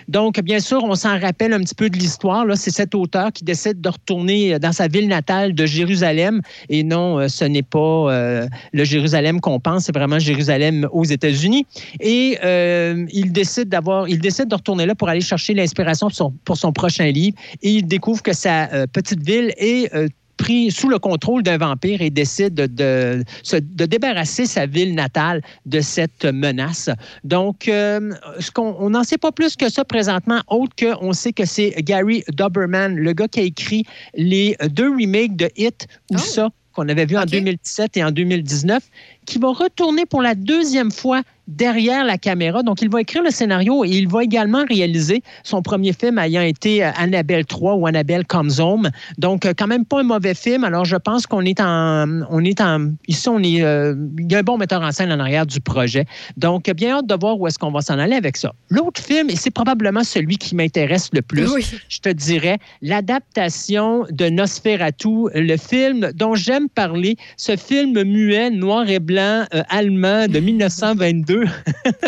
Donc, 0.09 0.41
bien 0.41 0.61
sûr, 0.61 0.83
on 0.85 0.95
s'en 0.95 1.19
rappelle 1.19 1.53
un 1.53 1.61
petit 1.61 1.75
peu 1.75 1.91
de 1.91 1.97
l'histoire. 1.97 2.45
C'est 2.57 2.71
cet 2.71 2.95
auteur 2.95 3.33
qui 3.33 3.45
décide 3.45 3.81
de 3.81 3.89
retourner 3.89 4.59
dans 4.59 4.73
sa 4.73 4.89
ville 4.89 5.09
natale 5.09 5.55
de 5.55 5.67
Jérusalem. 5.67 6.41
Et 6.69 6.83
non, 6.83 7.19
euh, 7.19 7.29
ce 7.29 7.45
n'est 7.45 7.63
pas 7.63 7.79
euh, 7.79 8.47
le 8.73 8.85
Jérusalem 8.85 9.41
qu'on 9.41 9.61
pense, 9.61 9.85
c'est 9.85 9.95
vraiment 9.95 10.19
Jérusalem 10.19 10.89
aux 10.93 11.05
États-Unis. 11.05 11.67
Et 12.01 12.39
euh, 12.45 13.07
il 13.13 13.33
décide 13.33 13.69
d'avoir, 13.69 14.09
il 14.09 14.19
décide 14.21 14.49
de 14.49 14.55
retourner 14.55 14.87
là 14.87 14.95
pour 14.95 15.09
aller 15.09 15.21
chercher 15.21 15.55
l'inspiration 15.55 16.09
pour 16.45 16.57
son, 16.57 16.73
prochain 16.73 17.11
livre. 17.11 17.37
Et 17.63 17.71
il 17.71 17.87
découvre 17.87 18.23
que 18.23 18.33
sa 18.33 18.73
euh, 18.73 18.87
petite 18.87 19.23
ville 19.23 19.53
est 19.57 19.95
euh, 19.95 20.09
pris 20.37 20.71
sous 20.71 20.89
le 20.89 20.99
contrôle 20.99 21.43
d'un 21.43 21.59
vampire 21.59 22.03
et 22.03 22.11
décide 22.11 22.55
de, 22.55 22.67
de, 22.67 23.25
se- 23.43 23.57
de 23.57 23.87
débarrasser 23.87 24.47
sa 24.47 24.67
ville 24.67 24.95
natale 24.95 25.43
de 25.67 25.81
cette 25.81 26.25
menace. 26.25 26.91
Donc, 27.25 27.69
euh, 27.69 28.13
ce 28.41 28.51
qu'on 28.51 28.75
on 28.79 28.91
n'en 28.91 29.05
sait 29.05 29.19
pas 29.19 29.33
plus 29.33 29.57
que 29.57 29.69
ça 29.71 29.85
présentement, 29.85 30.41
autre 30.49 30.75
qu'on 30.79 31.13
sait 31.13 31.33
que 31.33 31.45
c'est 31.45 31.71
Gary 31.83 32.25
Doberman, 32.33 32.97
le 32.97 33.13
gars 33.13 33.29
qui 33.29 33.41
a 33.41 33.45
écrit 33.45 33.85
les 34.15 34.57
deux 34.71 34.91
remakes 34.91 35.37
de 35.37 35.49
Hit 35.57 35.87
ou 36.11 36.19
ça 36.19 36.49
qu'on 36.73 36.89
avait 36.89 37.07
vu 37.07 37.17
en 37.17 37.25
2017 37.25 37.97
et 37.99 38.03
en 38.03 38.11
2019, 38.11 38.83
qui 39.27 39.39
va 39.39 39.49
retourner 39.49 40.07
pour 40.07 40.23
la 40.23 40.35
deuxième 40.35 40.91
fois 40.91 41.23
derrière 41.49 42.05
la 42.05 42.19
caméra. 42.19 42.63
Donc, 42.63 42.81
il 42.81 42.89
va 42.89 43.01
écrire 43.01 43.23
le 43.23 43.31
scénario 43.31 43.85
et 43.85 43.91
il 43.91 44.09
va 44.09 44.25
également 44.25 44.65
réaliser 44.69 45.23
son 45.43 45.63
premier 45.63 45.93
film 45.93 46.19
ayant 46.19 46.43
été 46.43 46.85
euh, 46.85 46.91
Annabelle 46.97 47.45
3 47.45 47.75
ou 47.75 47.87
Annabelle 47.87 48.25
Comes 48.27 48.53
Home. 48.59 48.91
Donc, 49.19 49.45
euh, 49.45 49.53
quand 49.57 49.67
même 49.67 49.85
pas 49.85 50.01
un 50.01 50.05
mauvais 50.05 50.35
film. 50.35 50.65
Alors, 50.65 50.85
je 50.85 50.97
pense 50.97 51.27
qu'on 51.27 51.43
est 51.43 51.61
en... 51.61 52.23
On 52.31 52.43
est 52.45 52.61
en 52.61 52.93
ici, 53.09 53.29
on 53.29 53.43
est... 53.43 53.63
euh, 53.63 53.95
il 54.19 54.31
y 54.31 54.35
a 54.35 54.39
un 54.39 54.43
bon 54.43 54.57
metteur 54.57 54.83
en 54.83 54.93
scène 54.93 55.13
en 55.13 55.19
arrière 55.19 55.47
du 55.47 55.61
projet. 55.61 56.07
Donc, 56.37 56.71
bien 56.71 56.97
hâte 56.99 57.07
de 57.07 57.15
voir 57.15 57.39
où 57.39 57.47
est-ce 57.47 57.59
qu'on 57.59 57.73
va 57.73 57.83
s'en 57.83 57.99
aller 57.99 58.17
avec 58.17 58.37
ça. 58.37 58.53
L'autre 58.71 59.03
film, 59.03 59.29
et 59.29 59.37
c'est 59.37 59.51
probablement 59.51 60.05
celui 60.05 60.39
qui 60.39 60.55
m'intéresse 60.55 61.11
le 61.13 61.23
plus, 61.23 61.77
je 61.89 61.99
te 61.99 62.09
dirais, 62.09 62.59
l'adaptation 62.81 64.07
de 64.11 64.29
Nosferatu, 64.29 65.29
le 65.35 65.57
film 65.57 66.11
dont 66.15 66.35
j'aime 66.35 66.69
parler, 66.69 67.17
ce 67.37 67.57
film 67.57 68.03
muet, 68.03 68.51
noir 68.51 68.89
et 68.89 68.99
blanc, 68.99 69.14
euh, 69.23 69.63
allemand 69.69 70.27
de 70.29 70.41
1922. 70.41 71.45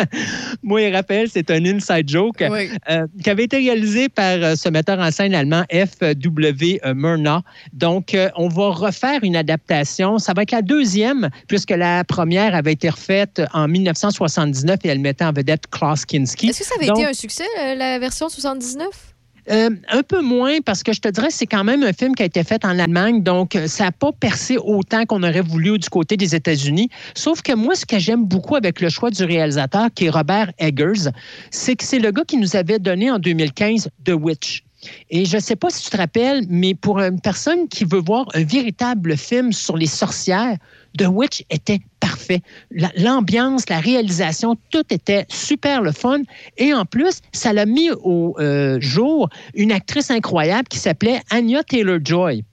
Moi 0.63 0.81
et 0.81 0.91
Raphaël, 0.91 1.27
c'est 1.31 1.49
un 1.51 1.65
inside 1.65 2.09
joke 2.09 2.41
euh, 2.41 3.07
qui 3.23 3.29
avait 3.29 3.43
été 3.43 3.57
réalisé 3.57 4.09
par 4.09 4.37
euh, 4.37 4.55
ce 4.55 4.69
metteur 4.69 4.99
en 4.99 5.11
scène 5.11 5.33
allemand 5.33 5.63
F.W. 5.71 6.81
Murnau. 6.95 7.39
Donc, 7.73 8.15
on 8.35 8.47
va 8.47 8.69
refaire 8.69 9.19
une 9.23 9.35
adaptation. 9.35 10.17
Ça 10.17 10.33
va 10.33 10.43
être 10.43 10.51
la 10.51 10.61
deuxième, 10.61 11.29
puisque 11.47 11.71
la 11.71 12.03
première 12.03 12.55
avait 12.55 12.73
été 12.73 12.89
refaite 12.89 13.41
en 13.53 13.67
1979 13.67 14.79
et 14.83 14.87
elle 14.87 14.99
mettait 14.99 15.25
en 15.25 15.33
vedette 15.33 15.67
Klaus 15.69 16.05
Kinski. 16.05 16.49
Est-ce 16.49 16.59
que 16.59 16.65
ça 16.65 16.75
avait 16.77 16.87
Donc, 16.87 16.99
été 16.99 17.07
un 17.07 17.13
succès, 17.13 17.45
la 17.75 17.99
version 17.99 18.29
79? 18.29 19.16
Euh, 19.49 19.69
un 19.89 20.03
peu 20.03 20.21
moins 20.21 20.59
parce 20.65 20.83
que 20.83 20.93
je 20.93 20.99
te 20.99 21.07
dirais 21.07 21.29
c'est 21.29 21.45
quand 21.45 21.63
même 21.63 21.83
un 21.83 21.93
film 21.93 22.15
qui 22.15 22.23
a 22.23 22.25
été 22.25 22.43
fait 22.43 22.63
en 22.65 22.77
Allemagne, 22.79 23.23
donc 23.23 23.55
euh, 23.55 23.67
ça 23.67 23.85
n'a 23.85 23.91
pas 23.91 24.11
percé 24.11 24.57
autant 24.57 25.05
qu'on 25.05 25.23
aurait 25.23 25.41
voulu 25.41 25.77
du 25.79 25.89
côté 25.89 26.17
des 26.17 26.35
États-Unis. 26.35 26.89
Sauf 27.15 27.41
que 27.41 27.53
moi, 27.53 27.75
ce 27.75 27.85
que 27.85 27.99
j'aime 27.99 28.25
beaucoup 28.25 28.55
avec 28.55 28.81
le 28.81 28.89
choix 28.89 29.09
du 29.09 29.23
réalisateur, 29.23 29.87
qui 29.93 30.05
est 30.05 30.09
Robert 30.09 30.51
Eggers, 30.59 31.11
c'est 31.51 31.75
que 31.75 31.83
c'est 31.83 31.99
le 31.99 32.11
gars 32.11 32.23
qui 32.25 32.37
nous 32.37 32.55
avait 32.55 32.79
donné 32.79 33.09
en 33.09 33.19
2015 33.19 33.89
The 34.03 34.11
Witch. 34.11 34.63
Et 35.09 35.25
je 35.25 35.37
ne 35.37 35.41
sais 35.41 35.55
pas 35.55 35.69
si 35.69 35.83
tu 35.83 35.89
te 35.89 35.97
rappelles, 35.97 36.45
mais 36.49 36.75
pour 36.75 36.99
une 36.99 37.19
personne 37.19 37.67
qui 37.67 37.85
veut 37.85 37.99
voir 37.99 38.25
un 38.33 38.43
véritable 38.43 39.17
film 39.17 39.51
sur 39.51 39.77
les 39.77 39.87
sorcières, 39.87 40.57
The 40.97 41.07
Witch 41.07 41.43
était 41.49 41.79
parfait. 41.99 42.41
La- 42.71 42.91
L'ambiance, 42.97 43.69
la 43.69 43.79
réalisation, 43.79 44.55
tout 44.71 44.83
était 44.89 45.25
super 45.29 45.81
le 45.81 45.91
fun. 45.91 46.21
Et 46.57 46.73
en 46.73 46.85
plus, 46.85 47.21
ça 47.33 47.53
l'a 47.53 47.65
mis 47.65 47.89
au 47.91 48.35
euh, 48.39 48.77
jour 48.81 49.29
une 49.53 49.71
actrice 49.71 50.09
incroyable 50.11 50.67
qui 50.67 50.79
s'appelait 50.79 51.21
Anya 51.29 51.63
Taylor-Joy. 51.63 52.43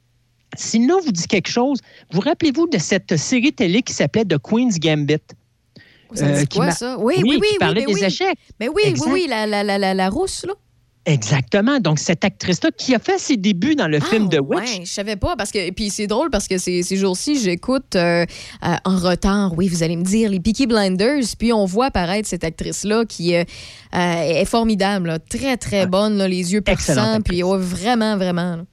Si 0.56 0.78
nom 0.78 1.00
vous 1.00 1.10
dit 1.12 1.26
quelque 1.26 1.48
chose, 1.50 1.78
vous 2.12 2.20
rappelez-vous 2.20 2.68
de 2.68 2.78
cette 2.78 3.16
série 3.16 3.52
télé 3.52 3.82
qui 3.82 3.92
s'appelait 3.92 4.24
The 4.24 4.38
Queen's 4.38 4.78
Gambit? 4.78 5.16
Ça 6.12 6.26
dit 6.28 6.42
Euh, 6.42 6.44
qui 6.44 6.58
quoi, 6.58 6.70
ça? 6.70 6.96
Oui, 6.98 7.14
oui, 7.16 7.22
oui. 7.24 7.34
qui 7.36 7.40
oui, 7.40 7.48
parlait 7.58 7.80
mais 7.80 7.92
des 7.92 8.00
oui. 8.00 8.04
échecs. 8.04 8.38
Mais 8.60 8.68
oui, 8.68 8.82
Exact. 8.84 9.06
oui, 9.06 9.22
oui, 9.22 9.26
la, 9.28 9.46
la, 9.46 9.64
la, 9.64 9.78
la, 9.78 9.94
la 9.94 10.08
rousse, 10.08 10.44
là. 10.46 10.52
Exactement. 11.06 11.80
Donc, 11.80 11.98
cette 11.98 12.24
actrice-là 12.24 12.70
qui 12.76 12.94
a 12.94 12.98
fait 12.98 13.18
ses 13.18 13.36
débuts 13.36 13.74
dans 13.74 13.88
le 13.88 14.00
film 14.00 14.28
The 14.28 14.38
Witch. 14.40 14.70
Ah, 14.74 14.78
Ouais, 14.78 14.84
je 14.84 14.90
savais 14.90 15.16
pas 15.16 15.36
parce 15.36 15.50
que 15.50 15.70
puis 15.70 15.90
c'est 15.90 16.06
drôle 16.06 16.30
parce 16.30 16.48
que 16.48 16.56
ces, 16.56 16.82
ces 16.82 16.96
jours-ci 16.96 17.38
j'écoute 17.38 17.94
euh, 17.96 18.24
euh, 18.64 18.74
en 18.84 18.96
retard, 18.96 19.52
oui 19.56 19.68
vous 19.68 19.82
allez 19.82 19.96
me 19.96 20.04
dire 20.04 20.30
les 20.30 20.40
Peaky 20.40 20.66
Blinders 20.66 21.24
puis 21.38 21.52
on 21.52 21.66
voit 21.66 21.86
apparaître 21.86 22.28
cette 22.28 22.44
actrice 22.44 22.84
là 22.84 23.04
qui 23.04 23.34
euh, 23.34 23.44
est 23.92 24.44
formidable, 24.46 25.08
là. 25.08 25.18
très 25.18 25.56
très 25.56 25.86
bonne, 25.86 26.16
là, 26.16 26.26
les 26.28 26.52
yeux 26.52 26.60
perçants 26.62 27.20
puis 27.22 27.42
ouais, 27.42 27.58
vraiment 27.58 28.16
vraiment. 28.16 28.56
là. 28.56 28.64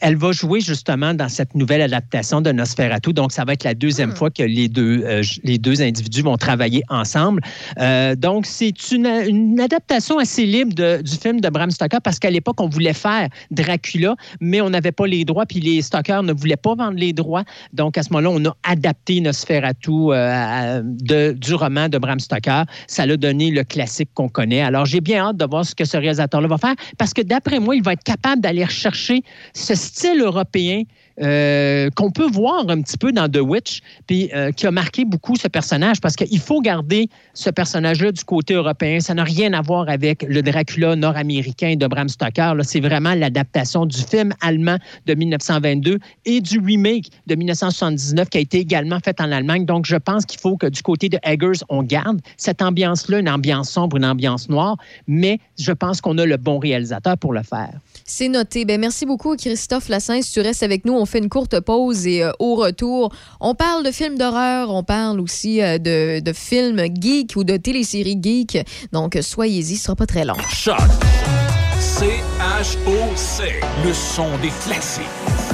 Elle 0.00 0.16
va 0.16 0.32
jouer 0.32 0.60
justement 0.60 1.14
dans 1.14 1.28
cette 1.28 1.54
nouvelle 1.54 1.82
adaptation 1.82 2.40
de 2.40 2.52
Nosferatu. 2.52 3.12
Donc, 3.12 3.32
ça 3.32 3.44
va 3.44 3.52
être 3.52 3.64
la 3.64 3.74
deuxième 3.74 4.14
fois 4.14 4.30
que 4.30 4.42
les 4.42 4.68
deux, 4.68 5.02
euh, 5.04 5.22
les 5.44 5.58
deux 5.58 5.82
individus 5.82 6.22
vont 6.22 6.36
travailler 6.36 6.82
ensemble. 6.88 7.42
Euh, 7.78 8.14
donc, 8.14 8.46
c'est 8.46 8.90
une, 8.92 9.06
une 9.06 9.60
adaptation 9.60 10.18
assez 10.18 10.46
libre 10.46 10.74
de- 10.74 11.02
du 11.02 11.12
film 11.16 11.40
de 11.40 11.48
Bram 11.48 11.70
Stoker 11.70 12.00
parce 12.02 12.18
qu'à 12.18 12.30
l'époque, 12.30 12.60
on 12.60 12.68
voulait 12.68 12.92
faire 12.94 13.28
Dracula, 13.50 14.16
mais 14.40 14.60
on 14.60 14.70
n'avait 14.70 14.92
pas 14.92 15.06
les 15.06 15.24
droits, 15.24 15.46
puis 15.46 15.60
les 15.60 15.82
Stoker 15.82 16.22
ne 16.22 16.32
voulaient 16.32 16.56
pas 16.56 16.74
vendre 16.74 16.98
les 16.98 17.12
droits. 17.12 17.44
Donc, 17.72 17.98
à 17.98 18.02
ce 18.02 18.10
moment-là, 18.12 18.30
on 18.30 18.44
a 18.48 18.56
adapté 18.62 19.20
Nosferatu 19.20 19.90
euh, 19.90 20.12
à- 20.32 20.80
de- 20.82 21.32
du 21.32 21.54
roman 21.54 21.88
de 21.88 21.98
Bram 21.98 22.20
Stoker. 22.20 22.64
Ça 22.86 23.06
l'a 23.06 23.16
donné 23.16 23.50
le 23.50 23.64
classique 23.64 24.10
qu'on 24.14 24.28
connaît. 24.28 24.62
Alors, 24.62 24.86
j'ai 24.86 25.00
bien 25.00 25.26
hâte 25.26 25.36
de 25.36 25.44
voir 25.44 25.64
ce 25.64 25.74
que 25.74 25.84
ce 25.84 25.96
réalisateur-là 25.96 26.48
va 26.48 26.58
faire 26.58 26.74
parce 26.98 27.12
que 27.12 27.22
d'après 27.22 27.58
moi, 27.58 27.76
il 27.76 27.82
va 27.82 27.92
être 27.92 28.02
capable 28.04 28.40
d'aller 28.40 28.64
rechercher 28.64 29.22
ce 29.54 29.74
style 29.74 30.20
européen 30.20 30.82
euh, 31.20 31.90
qu'on 31.90 32.10
peut 32.10 32.30
voir 32.30 32.64
un 32.68 32.80
petit 32.80 32.96
peu 32.96 33.12
dans 33.12 33.28
The 33.28 33.40
Witch, 33.40 33.80
puis 34.06 34.30
euh, 34.34 34.50
qui 34.50 34.66
a 34.66 34.70
marqué 34.70 35.04
beaucoup 35.04 35.36
ce 35.36 35.46
personnage, 35.46 36.00
parce 36.00 36.16
qu'il 36.16 36.40
faut 36.40 36.60
garder 36.62 37.08
ce 37.34 37.50
personnage-là 37.50 38.12
du 38.12 38.24
côté 38.24 38.54
européen. 38.54 39.00
Ça 39.00 39.12
n'a 39.12 39.24
rien 39.24 39.52
à 39.52 39.60
voir 39.60 39.88
avec 39.90 40.22
le 40.22 40.40
Dracula 40.42 40.96
nord-américain 40.96 41.74
de 41.76 41.86
Bram 41.86 42.08
Stoker. 42.08 42.54
C'est 42.62 42.80
vraiment 42.80 43.14
l'adaptation 43.14 43.84
du 43.84 43.98
film 43.98 44.32
allemand 44.40 44.78
de 45.06 45.14
1922 45.14 45.98
et 46.24 46.40
du 46.40 46.58
remake 46.58 47.10
de 47.26 47.34
1979 47.34 48.30
qui 48.30 48.38
a 48.38 48.40
été 48.40 48.58
également 48.58 48.98
fait 49.04 49.20
en 49.20 49.30
Allemagne. 49.30 49.66
Donc, 49.66 49.84
je 49.86 49.96
pense 49.96 50.24
qu'il 50.24 50.40
faut 50.40 50.56
que 50.56 50.66
du 50.66 50.82
côté 50.82 51.10
de 51.10 51.18
Eggers, 51.24 51.62
on 51.68 51.82
garde 51.82 52.20
cette 52.38 52.62
ambiance-là, 52.62 53.18
une 53.18 53.28
ambiance 53.28 53.70
sombre, 53.70 53.98
une 53.98 54.06
ambiance 54.06 54.48
noire, 54.48 54.76
mais 55.06 55.40
je 55.58 55.72
pense 55.72 56.00
qu'on 56.00 56.16
a 56.16 56.24
le 56.24 56.38
bon 56.38 56.58
réalisateur 56.58 57.18
pour 57.18 57.34
le 57.34 57.42
faire. 57.42 57.72
C'est 58.04 58.28
noté. 58.28 58.64
Ben, 58.64 58.80
merci 58.80 59.06
beaucoup, 59.06 59.36
Christophe 59.36 59.88
Lassens. 59.88 60.32
Tu 60.32 60.40
restes 60.40 60.62
avec 60.62 60.84
nous. 60.84 60.94
On 60.94 61.06
fait 61.06 61.18
une 61.18 61.28
courte 61.28 61.60
pause 61.60 62.06
et 62.06 62.22
euh, 62.22 62.32
au 62.38 62.54
retour, 62.54 63.12
on 63.40 63.54
parle 63.54 63.84
de 63.84 63.90
films 63.90 64.18
d'horreur. 64.18 64.70
On 64.70 64.82
parle 64.82 65.20
aussi 65.20 65.62
euh, 65.62 65.78
de, 65.78 66.20
de 66.20 66.32
films 66.32 66.82
geeks 67.00 67.36
ou 67.36 67.44
de 67.44 67.56
téléséries 67.56 68.18
geeks. 68.20 68.58
Donc, 68.92 69.18
soyez-y, 69.20 69.76
ce 69.76 69.84
sera 69.84 69.96
pas 69.96 70.06
très 70.06 70.24
long. 70.24 70.36
Choc. 70.50 70.78
C-H-O-C. 71.80 73.42
Le 73.84 73.92
son 73.92 74.28
des 74.38 74.50
classiques. 74.64 75.04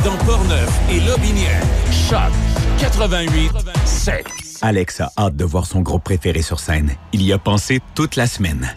Dans 0.04 0.16
Portneuf 0.24 0.70
et 0.90 1.00
Lobinière. 1.00 1.62
Choc 2.08 2.32
88 2.78 3.50
7. 3.84 4.26
Alex 4.62 5.00
a 5.00 5.12
hâte 5.16 5.36
de 5.36 5.44
voir 5.44 5.66
son 5.66 5.80
groupe 5.80 6.04
préféré 6.04 6.42
sur 6.42 6.60
scène. 6.60 6.92
Il 7.12 7.22
y 7.22 7.32
a 7.32 7.38
pensé 7.38 7.80
toute 7.94 8.16
la 8.16 8.26
semaine. 8.26 8.74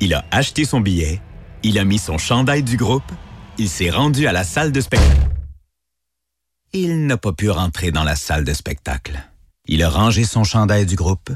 Il 0.00 0.14
a 0.14 0.24
acheté 0.30 0.64
son 0.64 0.80
billet, 0.80 1.20
il 1.62 1.78
a 1.78 1.84
mis 1.84 1.98
son 1.98 2.18
chandail 2.18 2.62
du 2.62 2.76
groupe, 2.76 3.10
il 3.58 3.68
s'est 3.68 3.90
rendu 3.90 4.26
à 4.26 4.32
la 4.32 4.44
salle 4.44 4.72
de 4.72 4.80
spectacle. 4.80 5.28
Il 6.72 7.06
n'a 7.06 7.16
pas 7.16 7.32
pu 7.32 7.50
rentrer 7.50 7.90
dans 7.90 8.04
la 8.04 8.16
salle 8.16 8.44
de 8.44 8.52
spectacle. 8.54 9.22
Il 9.66 9.82
a 9.82 9.90
rangé 9.90 10.24
son 10.24 10.44
chandail 10.44 10.86
du 10.86 10.96
groupe, 10.96 11.30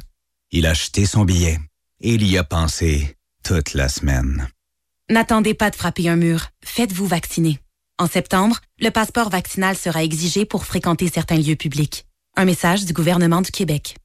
il 0.51 0.67
a 0.67 0.71
acheté 0.71 1.07
son 1.07 1.25
billet 1.25 1.59
et 2.01 2.15
il 2.15 2.27
y 2.27 2.39
a 2.39 2.45
pensé 2.45 3.17
toute 3.45 3.75
la 3.75 3.89
semaine. 3.89 4.49
N'attendez 5.09 5.55
pas 5.55 5.71
de 5.71 5.77
frapper 5.77 6.09
un 6.09 6.17
mur. 6.17 6.49
Faites-vous 6.65 7.07
vacciner. 7.07 7.61
En 7.99 8.09
septembre, 8.09 8.59
le 8.81 8.91
passeport 8.91 9.31
vaccinal 9.31 9.77
sera 9.77 10.03
exigé 10.03 10.45
pour 10.45 10.65
fréquenter 10.65 11.09
certains 11.09 11.39
lieux 11.39 11.55
publics. 11.55 12.07
Un 12.37 12.45
message 12.45 12.85
du 12.85 12.93
gouvernement 12.93 13.41
du 13.41 13.51
Québec. 13.51 13.97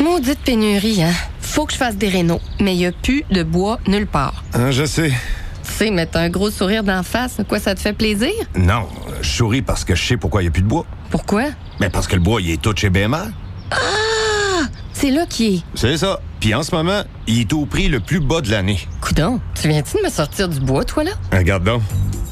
Maudite 0.00 0.40
pénurie, 0.40 1.02
hein? 1.02 1.12
Faut 1.40 1.66
que 1.66 1.72
je 1.72 1.78
fasse 1.78 1.96
des 1.96 2.08
rénaux, 2.08 2.40
mais 2.60 2.74
il 2.74 2.78
n'y 2.78 2.86
a 2.86 2.92
plus 2.92 3.24
de 3.30 3.42
bois 3.42 3.78
nulle 3.86 4.06
part. 4.06 4.44
Hein, 4.54 4.70
je 4.70 4.84
sais. 4.84 5.12
Tu 5.68 5.84
sais, 5.84 5.90
mettre 5.90 6.18
un 6.18 6.28
gros 6.28 6.50
sourire 6.50 6.82
d'en 6.82 7.02
face, 7.02 7.36
quoi, 7.48 7.60
ça 7.60 7.74
te 7.74 7.80
fait 7.80 7.92
plaisir? 7.92 8.32
Non, 8.56 8.88
je 9.20 9.28
souris 9.28 9.62
parce 9.62 9.84
que 9.84 9.94
je 9.94 10.02
sais 10.04 10.16
pourquoi 10.16 10.42
il 10.42 10.46
n'y 10.46 10.48
a 10.48 10.52
plus 10.52 10.62
de 10.62 10.68
bois. 10.68 10.86
Pourquoi? 11.10 11.44
Mais 11.78 11.88
parce 11.88 12.08
que 12.08 12.16
le 12.16 12.20
bois, 12.22 12.40
il 12.40 12.50
est 12.50 12.60
tout 12.60 12.74
chez 12.74 12.90
BMR. 12.90 13.28
Ah! 13.70 13.76
C'est 14.92 15.10
là 15.10 15.26
qui 15.26 15.56
est. 15.56 15.62
C'est 15.74 15.96
ça. 15.96 16.18
Puis 16.40 16.54
en 16.54 16.64
ce 16.64 16.74
moment, 16.74 17.02
il 17.28 17.40
est 17.42 17.52
au 17.52 17.66
prix 17.66 17.88
le 17.88 18.00
plus 18.00 18.18
bas 18.18 18.40
de 18.40 18.50
l'année. 18.50 18.80
Coudon, 19.00 19.40
tu 19.54 19.68
viens-tu 19.68 19.98
de 19.98 20.02
me 20.02 20.10
sortir 20.10 20.48
du 20.48 20.58
bois, 20.58 20.84
toi, 20.84 21.04
là? 21.04 21.12
Regarde 21.32 21.62
donc. 21.64 21.82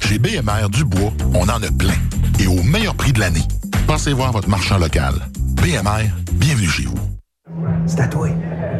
Chez 0.01 0.19
BMR 0.19 0.69
Dubois, 0.71 1.13
on 1.35 1.45
en 1.45 1.63
a 1.63 1.71
plein. 1.79 1.95
Et 2.41 2.47
au 2.49 2.63
meilleur 2.65 2.95
prix 2.97 3.13
de 3.13 3.21
l'année. 3.21 3.45
Pensez 3.87 4.13
voir 4.13 4.33
votre 4.33 4.49
marchand 4.49 4.79
local. 4.79 5.15
BMR, 5.63 6.11
bienvenue 6.33 6.69
chez 6.69 6.85
vous. 6.85 6.99
C'est 7.87 8.01
à 8.01 8.09
toi. 8.09 8.29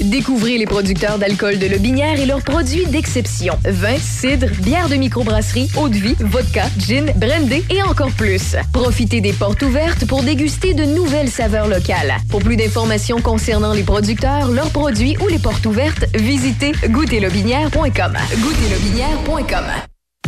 Découvrez 0.00 0.58
les 0.58 0.66
producteurs 0.66 1.18
d'alcool 1.18 1.60
de 1.60 1.66
Lobinière 1.66 2.18
et 2.18 2.26
leurs 2.26 2.42
produits 2.42 2.84
d'exception. 2.86 3.56
Vin, 3.64 3.96
cidre, 3.96 4.48
bière 4.60 4.88
de 4.88 4.96
microbrasserie, 4.96 5.70
eau 5.76 5.88
de 5.88 5.94
vie, 5.94 6.16
vodka, 6.18 6.64
gin, 6.78 7.12
brandy 7.14 7.62
et 7.70 7.80
encore 7.82 8.10
plus. 8.10 8.56
Profitez 8.72 9.20
des 9.20 9.32
portes 9.32 9.62
ouvertes 9.62 10.04
pour 10.06 10.24
déguster 10.24 10.74
de 10.74 10.84
nouvelles 10.84 11.30
saveurs 11.30 11.68
locales. 11.68 12.16
Pour 12.28 12.40
plus 12.40 12.56
d'informations 12.56 13.20
concernant 13.20 13.72
les 13.72 13.84
producteurs, 13.84 14.50
leurs 14.50 14.70
produits 14.70 15.16
ou 15.20 15.28
les 15.28 15.38
portes 15.38 15.64
ouvertes, 15.64 16.06
visitez 16.16 16.72
goûterlobinière.com. 16.88 18.14
Goûterlobinière.com. 18.40 19.64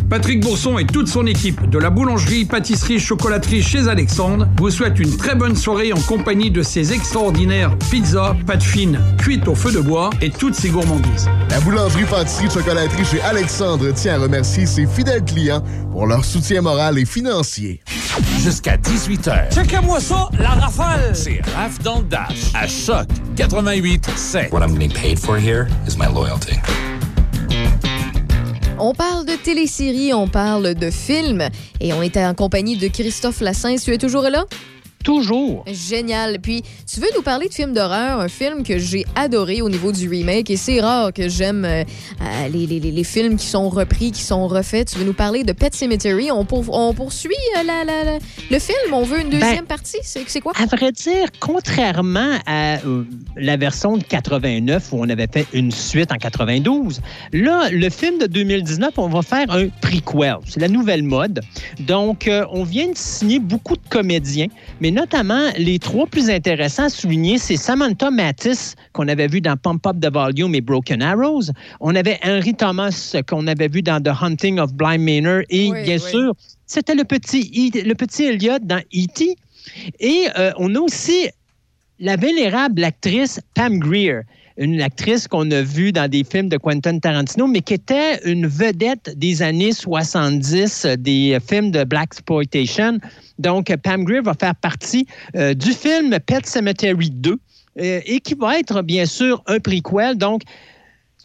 Patrick 0.09 0.41
Bourson 0.41 0.79
et 0.79 0.87
toute 0.87 1.09
son 1.09 1.27
équipe 1.27 1.69
de 1.69 1.79
la 1.79 1.91
boulangerie, 1.91 2.45
pâtisserie, 2.45 3.01
chocolaterie 3.01 3.63
chez 3.63 3.89
Alexandre 3.89 4.47
vous 4.57 4.71
souhaitent 4.71 5.01
une 5.01 5.17
très 5.17 5.35
bonne 5.35 5.57
soirée 5.57 5.93
en 5.93 6.01
compagnie 6.01 6.51
de 6.51 6.63
ces 6.63 6.93
extraordinaires 6.93 7.77
pizzas, 7.91 8.37
pâtes 8.47 8.63
fines, 8.63 9.01
cuites 9.19 9.49
au 9.49 9.55
feu 9.55 9.73
de 9.73 9.81
bois 9.81 10.11
et 10.21 10.31
toutes 10.31 10.55
ces 10.55 10.69
gourmandises. 10.69 11.29
La 11.51 11.61
boulangerie, 11.61 12.05
pâtisserie, 12.05 12.49
chocolaterie 12.51 13.05
chez 13.05 13.21
Alexandre 13.23 13.91
tient 13.93 14.15
à 14.15 14.19
remercier 14.19 14.67
ses 14.67 14.87
fidèles 14.87 15.25
clients 15.25 15.63
pour 15.91 16.07
leur 16.07 16.25
soutien 16.25 16.63
moral 16.63 16.99
et 16.99 17.05
financier. 17.05 17.83
Jusqu'à 18.41 18.77
18h. 18.77 19.53
Checkez-moi 19.53 20.01
ça, 20.01 20.29
la 20.39 20.51
rafale! 20.51 21.15
C'est 21.15 21.41
Raf 21.55 21.81
dans 21.83 21.99
le 21.99 22.05
Dash 22.05 22.53
à 22.55 22.67
Choc 22.67 23.09
88 23.37 24.09
7. 24.15 24.53
What 24.53 24.61
I'm 24.61 24.73
getting 24.73 24.93
paid 24.93 25.19
for 25.19 25.37
here 25.37 25.67
is 25.87 25.97
my 25.99 26.07
loyalty. 26.07 26.57
On 28.79 28.93
parle 28.93 29.25
de 29.25 29.33
téléséries, 29.37 30.13
on 30.13 30.29
parle 30.29 30.75
de 30.75 30.91
films 30.91 31.49
et 31.81 31.95
on 31.95 32.03
était 32.03 32.25
en 32.25 32.35
compagnie 32.35 32.77
de 32.77 32.89
Christophe 32.89 33.41
Lassens. 33.41 33.83
Tu 33.83 33.95
es 33.95 33.99
toujours 33.99 34.25
là? 34.25 34.45
Toujours. 35.05 35.65
Génial. 35.67 36.41
Puis, 36.41 36.63
tu 36.93 36.99
veux 37.01 37.07
nous 37.15 37.23
parler 37.23 37.49
de 37.49 37.55
film 37.55 37.73
d'horreur, 37.73 38.19
un 38.21 38.29
film 38.29 38.65
que 38.65 38.77
j'ai 38.79 39.05
adoré 39.15 39.63
au 39.63 39.69
niveau 39.69 39.93
du 39.93 40.09
remake 40.09 40.51
et 40.51 40.57
c'est 40.57 40.81
rare 40.81 41.13
que 41.13 41.29
j'aime 41.29 41.65
euh, 41.65 41.85
euh, 42.21 42.49
les, 42.49 42.67
les- 42.67 42.81
les- 42.81 43.05
films 43.05 43.37
qui 43.37 43.47
sont 43.47 43.69
repris, 43.69 44.11
qui 44.11 44.23
sont 44.23 44.49
refaits. 44.49 44.89
Tu 44.93 44.99
veux 44.99 45.05
nous 45.05 45.13
parler 45.13 45.45
de 45.45 45.53
Pet 45.53 45.73
Cemetery. 45.75 46.33
On, 46.33 46.45
pour- 46.45 46.65
on 46.77 46.93
poursuit 46.93 47.31
euh, 47.57 47.63
la- 47.63 47.85
la- 47.85 48.03
la- 48.05 48.19
le 48.51 48.59
film. 48.59 48.93
On 48.93 49.05
veut 49.05 49.21
une 49.21 49.31
deuxième 49.31 49.59
Ben, 49.61 49.65
partie. 49.67 49.99
C'est 50.03 50.25
c'est 50.29 50.41
quoi? 50.41 50.53
À 50.61 50.67
vrai 50.67 50.91
dire, 50.91 51.29
contrairement 51.39 52.33
à 52.47 52.79
euh, 52.85 53.05
la 53.37 53.57
version 53.57 53.97
de 53.97 54.03
89 54.03 54.93
où 54.93 54.97
on 55.01 55.09
avait 55.09 55.29
fait 55.33 55.47
une 55.53 55.71
suite 55.71 56.11
en 56.11 56.17
92, 56.17 57.01
là, 57.33 57.69
le 57.71 57.91
film 57.91 58.19
de 58.19 58.27
2019, 58.27 58.91
on 58.97 59.09
va 59.09 59.23
faire 59.23 59.47
un 59.51 59.69
prequel. 59.81 60.37
C'est 60.47 60.61
la 60.61 60.69
nouvelle 60.69 61.03
mode. 61.05 61.41
Donc, 61.81 62.27
euh, 62.29 62.45
on 62.51 62.65
vient 62.65 62.89
de 62.89 62.97
signer 62.97 63.39
beaucoup 63.39 63.77
de 63.77 63.89
comédiens, 63.89 64.47
mais 64.81 64.86
notamment 64.91 65.51
les 65.59 65.79
trois 65.79 66.07
plus 66.07 66.29
intéressants 66.31 66.85
à 66.85 66.89
souligner, 66.89 67.39
c'est 67.39 67.57
Samantha 67.57 68.11
Mathis, 68.11 68.75
qu'on 68.93 69.09
avait 69.09 69.27
vu 69.29 69.41
dans 69.41 69.57
Pump 69.57 69.87
Up 69.87 69.97
the 70.01 70.13
Volume 70.13 70.55
et 70.55 70.61
Broken 70.61 71.03
Arrows. 71.03 71.45
On 71.81 71.95
avait 71.95 72.19
Henry 72.25 72.55
Thomas, 72.55 73.15
qu'on 73.29 73.47
avait 73.47 73.69
vu 73.69 73.83
dans 73.83 74.03
The 74.03 74.11
Hunting 74.23 74.59
of 74.59 74.75
Blind 74.75 75.01
Manor. 75.03 75.43
Et 75.51 75.71
Oui, 75.71 75.83
bien 75.83 75.97
oui. 75.97 76.11
sûr, 76.11 76.35
c'était 76.67 76.95
le 76.95 77.05
petit, 77.05 77.71
E- 77.75 77.83
le 77.87 77.95
petit 77.95 78.25
Elliot 78.25 78.59
dans 78.63 78.81
E.T. 78.95 79.37
Et 80.01 80.27
euh, 80.39 80.53
on 80.59 80.75
a 80.75 80.79
aussi 80.81 81.29
la 81.99 82.17
vénérable 82.17 82.85
actrice 82.85 83.41
Pam 83.55 83.79
Grier, 83.79 84.21
une 84.57 84.81
actrice 84.81 85.29
qu'on 85.29 85.51
a 85.51 85.63
vue 85.63 85.93
dans 85.93 86.11
des 86.11 86.25
films 86.25 86.49
de 86.49 86.57
Quentin 86.57 86.99
Tarantino, 86.99 87.47
mais 87.47 87.61
qui 87.61 87.75
était 87.75 88.21
une 88.25 88.47
vedette 88.47 89.13
des 89.17 89.43
années 89.43 89.73
70 89.73 90.85
euh, 90.85 90.97
des 90.97 91.39
films 91.47 91.71
de 91.71 91.85
Black 91.85 92.07
Exploitation. 92.07 92.99
Donc, 93.39 93.75
Pam 93.83 94.05
Grier 94.05 94.21
va 94.21 94.35
faire 94.35 94.55
partie 94.55 95.07
euh, 95.35 95.55
du 95.55 95.73
film 95.73 96.17
Pet 96.25 96.47
Cemetery 96.47 97.11
2 97.11 97.33
euh, 97.79 98.01
et 98.07 98.21
qui 98.21 98.35
va 98.35 98.59
être 98.59 98.83
bien 98.83 99.05
sûr 99.05 99.43
un 99.47 99.59
prequel. 99.59 100.17
Donc, 100.17 100.43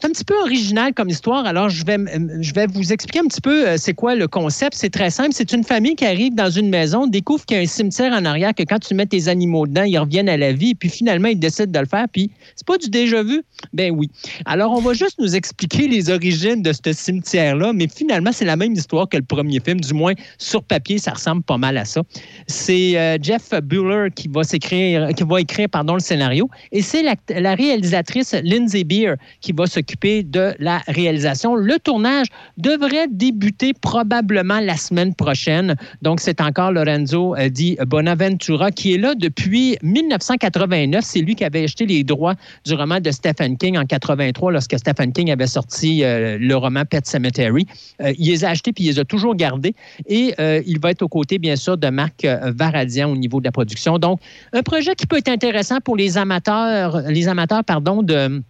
c'est 0.02 0.08
un 0.08 0.10
petit 0.10 0.24
peu 0.24 0.36
original 0.40 0.92
comme 0.94 1.10
histoire. 1.10 1.46
Alors, 1.46 1.68
je 1.68 1.84
vais, 1.86 1.96
je 2.40 2.52
vais 2.54 2.66
vous 2.66 2.92
expliquer 2.92 3.20
un 3.20 3.28
petit 3.28 3.40
peu 3.40 3.68
euh, 3.68 3.76
c'est 3.78 3.94
quoi 3.94 4.16
le 4.16 4.26
concept. 4.26 4.76
C'est 4.76 4.90
très 4.90 5.10
simple. 5.10 5.30
C'est 5.32 5.52
une 5.52 5.62
famille 5.62 5.94
qui 5.94 6.04
arrive 6.04 6.34
dans 6.34 6.50
une 6.50 6.70
maison, 6.70 7.06
découvre 7.06 7.46
qu'il 7.46 7.56
y 7.56 7.60
a 7.60 7.62
un 7.62 7.66
cimetière 7.66 8.12
en 8.12 8.24
arrière, 8.24 8.52
que 8.52 8.64
quand 8.64 8.80
tu 8.80 8.94
mets 8.94 9.06
tes 9.06 9.28
animaux 9.28 9.64
dedans, 9.64 9.84
ils 9.84 9.96
reviennent 9.96 10.28
à 10.28 10.36
la 10.36 10.52
vie. 10.52 10.74
Puis 10.74 10.88
finalement, 10.88 11.28
ils 11.28 11.38
décident 11.38 11.70
de 11.70 11.78
le 11.78 11.86
faire. 11.86 12.06
Puis, 12.12 12.32
c'est 12.56 12.66
pas 12.66 12.78
du 12.78 12.90
déjà 12.90 13.22
vu? 13.22 13.44
Ben 13.72 13.92
oui. 13.92 14.10
Alors, 14.44 14.72
on 14.72 14.80
va 14.80 14.92
juste 14.92 15.20
nous 15.20 15.36
expliquer 15.36 15.86
les 15.86 16.10
origines 16.10 16.62
de 16.62 16.72
ce 16.72 16.92
cimetière-là. 16.92 17.72
Mais 17.72 17.86
finalement, 17.86 18.32
c'est 18.32 18.44
la 18.44 18.56
même 18.56 18.72
histoire 18.72 19.08
que 19.08 19.18
le 19.18 19.22
premier 19.22 19.60
film. 19.60 19.80
Du 19.80 19.94
moins, 19.94 20.14
sur 20.36 20.64
papier, 20.64 20.98
ça 20.98 21.12
ressemble 21.12 21.44
pas 21.44 21.58
mal 21.58 21.78
à 21.78 21.84
ça. 21.84 22.02
C'est 22.48 22.98
euh, 22.98 23.18
Jeff 23.22 23.50
Bueller 23.62 24.08
qui 24.16 24.26
va, 24.26 24.42
s'écrire, 24.42 25.10
qui 25.14 25.22
va 25.22 25.40
écrire 25.40 25.68
pardon, 25.68 25.94
le 25.94 26.00
scénario. 26.00 26.50
Et 26.72 26.82
c'est 26.82 27.04
la, 27.04 27.14
la 27.28 27.54
réalisatrice 27.54 28.34
Lindsay 28.42 28.82
Beer 28.82 29.14
qui 29.40 29.52
va 29.52 29.66
s'occuper 29.66 29.91
de 30.02 30.54
la 30.58 30.78
réalisation. 30.88 31.54
Le 31.54 31.78
tournage 31.78 32.26
devrait 32.56 33.06
débuter 33.08 33.72
probablement 33.72 34.60
la 34.60 34.76
semaine 34.76 35.14
prochaine. 35.14 35.76
Donc, 36.02 36.20
c'est 36.20 36.40
encore 36.40 36.72
Lorenzo 36.72 37.36
euh, 37.36 37.48
Di 37.48 37.76
Bonaventura 37.86 38.70
qui 38.70 38.94
est 38.94 38.98
là 38.98 39.14
depuis 39.14 39.76
1989. 39.82 41.04
C'est 41.04 41.20
lui 41.20 41.34
qui 41.34 41.44
avait 41.44 41.64
acheté 41.64 41.86
les 41.86 42.04
droits 42.04 42.34
du 42.64 42.74
roman 42.74 43.00
de 43.00 43.10
Stephen 43.10 43.56
King 43.56 43.78
en 43.78 43.84
83 43.84 44.52
lorsque 44.52 44.78
Stephen 44.78 45.12
King 45.12 45.30
avait 45.30 45.46
sorti 45.46 46.02
euh, 46.02 46.38
le 46.40 46.56
roman 46.56 46.84
Pet 46.84 47.06
Cemetery. 47.06 47.66
Euh, 48.00 48.12
il 48.18 48.28
les 48.28 48.44
a 48.44 48.50
achetés 48.50 48.72
puis 48.72 48.84
il 48.84 48.88
les 48.88 48.98
a 48.98 49.04
toujours 49.04 49.34
gardés. 49.34 49.74
Et 50.06 50.34
il 50.66 50.78
va 50.80 50.90
être 50.90 51.02
aux 51.02 51.08
côtés, 51.08 51.38
bien 51.38 51.56
sûr, 51.56 51.76
de 51.76 51.88
Marc 51.88 52.24
Varadian 52.24 53.10
au 53.10 53.16
niveau 53.16 53.40
de 53.40 53.44
la 53.44 53.52
production. 53.52 53.98
Donc, 53.98 54.20
un 54.52 54.62
projet 54.62 54.94
qui 54.94 55.06
peut 55.06 55.18
être 55.18 55.28
intéressant 55.28 55.78
pour 55.80 55.96
les 55.96 56.18
amateurs, 56.18 57.02
les 57.08 57.28
amateurs, 57.28 57.64
pardon, 57.64 58.02
de 58.02 58.42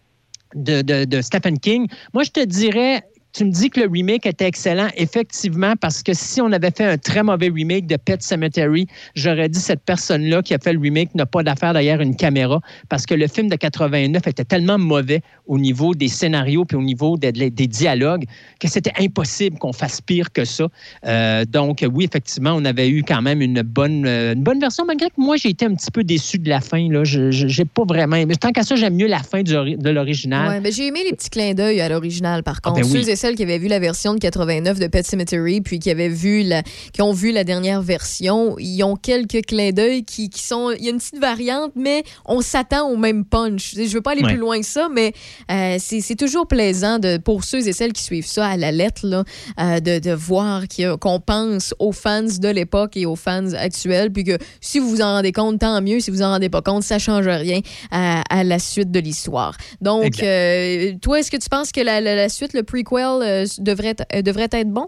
de, 0.54 0.82
de- 0.82 1.04
de 1.04 1.20
Stephen 1.22 1.58
King. 1.58 1.86
Moi, 2.12 2.24
je 2.24 2.30
te 2.30 2.40
dirais 2.44 3.04
Tu 3.32 3.44
me 3.44 3.50
dis 3.50 3.70
que 3.70 3.80
le 3.80 3.88
remake 3.90 4.26
était 4.26 4.46
excellent, 4.46 4.88
effectivement, 4.96 5.74
parce 5.80 6.02
que 6.02 6.12
si 6.12 6.40
on 6.40 6.52
avait 6.52 6.70
fait 6.70 6.84
un 6.84 6.98
très 6.98 7.22
mauvais 7.22 7.48
remake 7.48 7.86
de 7.86 7.96
Pet 7.96 8.22
Cemetery, 8.22 8.86
j'aurais 9.14 9.48
dit 9.48 9.60
cette 9.60 9.80
personne-là 9.80 10.42
qui 10.42 10.52
a 10.54 10.58
fait 10.58 10.72
le 10.72 10.78
remake 10.78 11.14
n'a 11.14 11.24
pas 11.24 11.42
d'affaire 11.42 11.72
derrière 11.72 12.00
une 12.00 12.14
caméra, 12.14 12.60
parce 12.88 13.06
que 13.06 13.14
le 13.14 13.26
film 13.26 13.48
de 13.48 13.56
89 13.56 14.26
était 14.26 14.44
tellement 14.44 14.78
mauvais 14.78 15.22
au 15.46 15.58
niveau 15.58 15.94
des 15.94 16.08
scénarios 16.08 16.64
puis 16.64 16.76
au 16.76 16.82
niveau 16.82 17.16
des, 17.16 17.32
des 17.32 17.66
dialogues 17.66 18.24
que 18.60 18.68
c'était 18.68 18.92
impossible 18.98 19.58
qu'on 19.58 19.72
fasse 19.72 20.00
pire 20.00 20.32
que 20.32 20.44
ça. 20.44 20.68
Euh, 21.06 21.44
donc, 21.44 21.84
oui, 21.92 22.04
effectivement, 22.04 22.52
on 22.54 22.64
avait 22.64 22.88
eu 22.88 23.02
quand 23.02 23.22
même 23.22 23.40
une 23.40 23.62
bonne, 23.62 24.06
euh, 24.06 24.34
une 24.34 24.42
bonne 24.42 24.60
version, 24.60 24.84
malgré 24.84 25.08
que 25.08 25.14
moi, 25.18 25.36
j'ai 25.36 25.48
été 25.48 25.64
un 25.64 25.74
petit 25.74 25.90
peu 25.90 26.04
déçu 26.04 26.38
de 26.38 26.48
la 26.48 26.60
fin. 26.60 26.88
Là. 26.90 27.04
Je 27.04 27.46
n'ai 27.46 27.64
pas 27.64 27.84
vraiment 27.84 28.16
aimé. 28.16 28.34
Tant 28.36 28.50
qu'à 28.50 28.62
ça, 28.62 28.76
j'aime 28.76 28.96
mieux 28.96 29.06
la 29.06 29.22
fin 29.22 29.42
du 29.42 29.52
de 29.52 29.90
l'original. 29.90 30.48
Ouais, 30.48 30.60
mais 30.60 30.72
j'ai 30.72 30.86
aimé 30.86 31.00
les 31.04 31.14
petits 31.14 31.30
clins 31.30 31.54
d'œil 31.54 31.80
à 31.80 31.88
l'original, 31.88 32.42
par 32.42 32.60
contre. 32.60 32.80
ben 32.80 32.86
oui. 32.90 33.04
Celles 33.22 33.36
qui 33.36 33.44
avaient 33.44 33.58
vu 33.58 33.68
la 33.68 33.78
version 33.78 34.14
de 34.14 34.18
89 34.18 34.80
de 34.80 34.86
Pet 34.88 35.06
Cemetery, 35.06 35.60
puis 35.60 35.78
qui 35.78 35.90
avaient 35.90 36.08
vu 36.08 36.42
la, 36.42 36.64
qui 36.92 37.02
ont 37.02 37.12
vu 37.12 37.30
la 37.30 37.44
dernière 37.44 37.80
version, 37.80 38.56
ils 38.58 38.82
ont 38.82 38.96
quelques 38.96 39.46
clins 39.46 39.70
d'œil 39.70 40.04
qui, 40.04 40.28
qui 40.28 40.42
sont. 40.42 40.72
Il 40.76 40.84
y 40.84 40.88
a 40.88 40.90
une 40.90 40.98
petite 40.98 41.20
variante, 41.20 41.70
mais 41.76 42.02
on 42.24 42.40
s'attend 42.40 42.88
au 42.90 42.96
même 42.96 43.24
punch. 43.24 43.74
Je 43.76 43.82
veux 43.94 44.00
pas 44.00 44.10
aller 44.12 44.22
Ouais. 44.24 44.30
plus 44.32 44.38
loin 44.40 44.58
que 44.58 44.66
ça, 44.66 44.88
mais 44.92 45.12
euh, 45.52 45.76
c'est 45.78 46.16
toujours 46.16 46.48
plaisant 46.48 46.98
de, 46.98 47.16
pour 47.18 47.44
ceux 47.44 47.68
et 47.68 47.72
celles 47.72 47.92
qui 47.92 48.02
suivent 48.02 48.26
ça 48.26 48.46
à 48.48 48.56
la 48.56 48.72
lettre, 48.72 49.06
là, 49.06 49.22
euh, 49.60 49.78
de, 49.78 50.00
de 50.00 50.10
voir 50.12 50.62
qu'on 51.00 51.20
pense 51.20 51.74
aux 51.78 51.92
fans 51.92 52.22
de 52.22 52.48
l'époque 52.48 52.96
et 52.96 53.06
aux 53.06 53.14
fans 53.16 53.52
actuels, 53.54 54.12
puis 54.12 54.24
que 54.24 54.36
si 54.60 54.80
vous 54.80 54.88
vous 54.90 55.00
en 55.00 55.12
rendez 55.14 55.30
compte, 55.32 55.60
tant 55.60 55.80
mieux. 55.80 56.00
Si 56.00 56.10
vous 56.10 56.16
vous 56.16 56.22
en 56.22 56.30
rendez 56.32 56.48
pas 56.48 56.62
compte, 56.62 56.82
ça 56.82 56.98
change 56.98 57.28
rien 57.28 57.60
à, 57.92 58.22
à 58.30 58.42
la 58.42 58.58
suite 58.58 58.90
de 58.90 58.98
l'histoire. 58.98 59.56
Donc, 59.80 60.22
euh, 60.22 60.92
toi, 61.00 61.20
est-ce 61.20 61.30
que 61.30 61.36
tu 61.36 61.48
penses 61.48 61.70
que 61.70 61.80
la, 61.80 62.00
la- 62.00 62.16
la 62.16 62.28
suite, 62.28 62.52
le 62.52 62.62
prequel, 62.64 63.11
euh, 63.20 63.44
devrait, 63.58 63.88
être- 63.88 64.06
euh, 64.14 64.22
devrait 64.22 64.48
être 64.52 64.70
bon? 64.70 64.86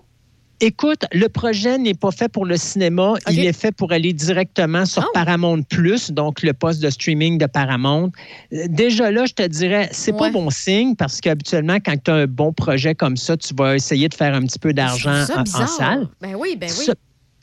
Écoute, 0.60 1.04
le 1.12 1.28
projet 1.28 1.78
n'est 1.78 1.94
pas 1.94 2.12
fait 2.12 2.28
pour 2.28 2.46
le 2.46 2.56
cinéma. 2.56 3.14
Il 3.28 3.40
est 3.44 3.52
fait 3.52 3.72
pour 3.72 3.90
aller 3.92 4.12
directement 4.12 4.86
sur 4.86 5.04
Paramount 5.12 5.62
Plus, 5.62 6.12
donc 6.12 6.42
le 6.42 6.52
poste 6.52 6.80
de 6.80 6.90
streaming 6.90 7.38
de 7.38 7.46
Paramount. 7.46 8.10
Euh, 8.52 8.66
Déjà 8.68 9.10
là, 9.10 9.26
je 9.26 9.34
te 9.34 9.42
dirais, 9.46 9.88
c'est 9.90 10.16
pas 10.16 10.30
bon 10.30 10.48
signe 10.50 10.94
parce 10.94 11.20
qu'habituellement, 11.20 11.78
quand 11.84 11.96
tu 12.02 12.10
as 12.10 12.14
un 12.14 12.26
bon 12.26 12.52
projet 12.52 12.94
comme 12.94 13.16
ça, 13.16 13.36
tu 13.36 13.52
vas 13.52 13.74
essayer 13.74 14.08
de 14.08 14.14
faire 14.14 14.32
un 14.32 14.42
petit 14.42 14.60
peu 14.60 14.72
d'argent 14.72 15.24
en, 15.36 15.44
salle. 15.66 16.08
Ben 16.20 16.36
oui, 16.36 16.56
ben 16.58 16.70
oui. 16.70 16.84
Ce- 16.86 16.92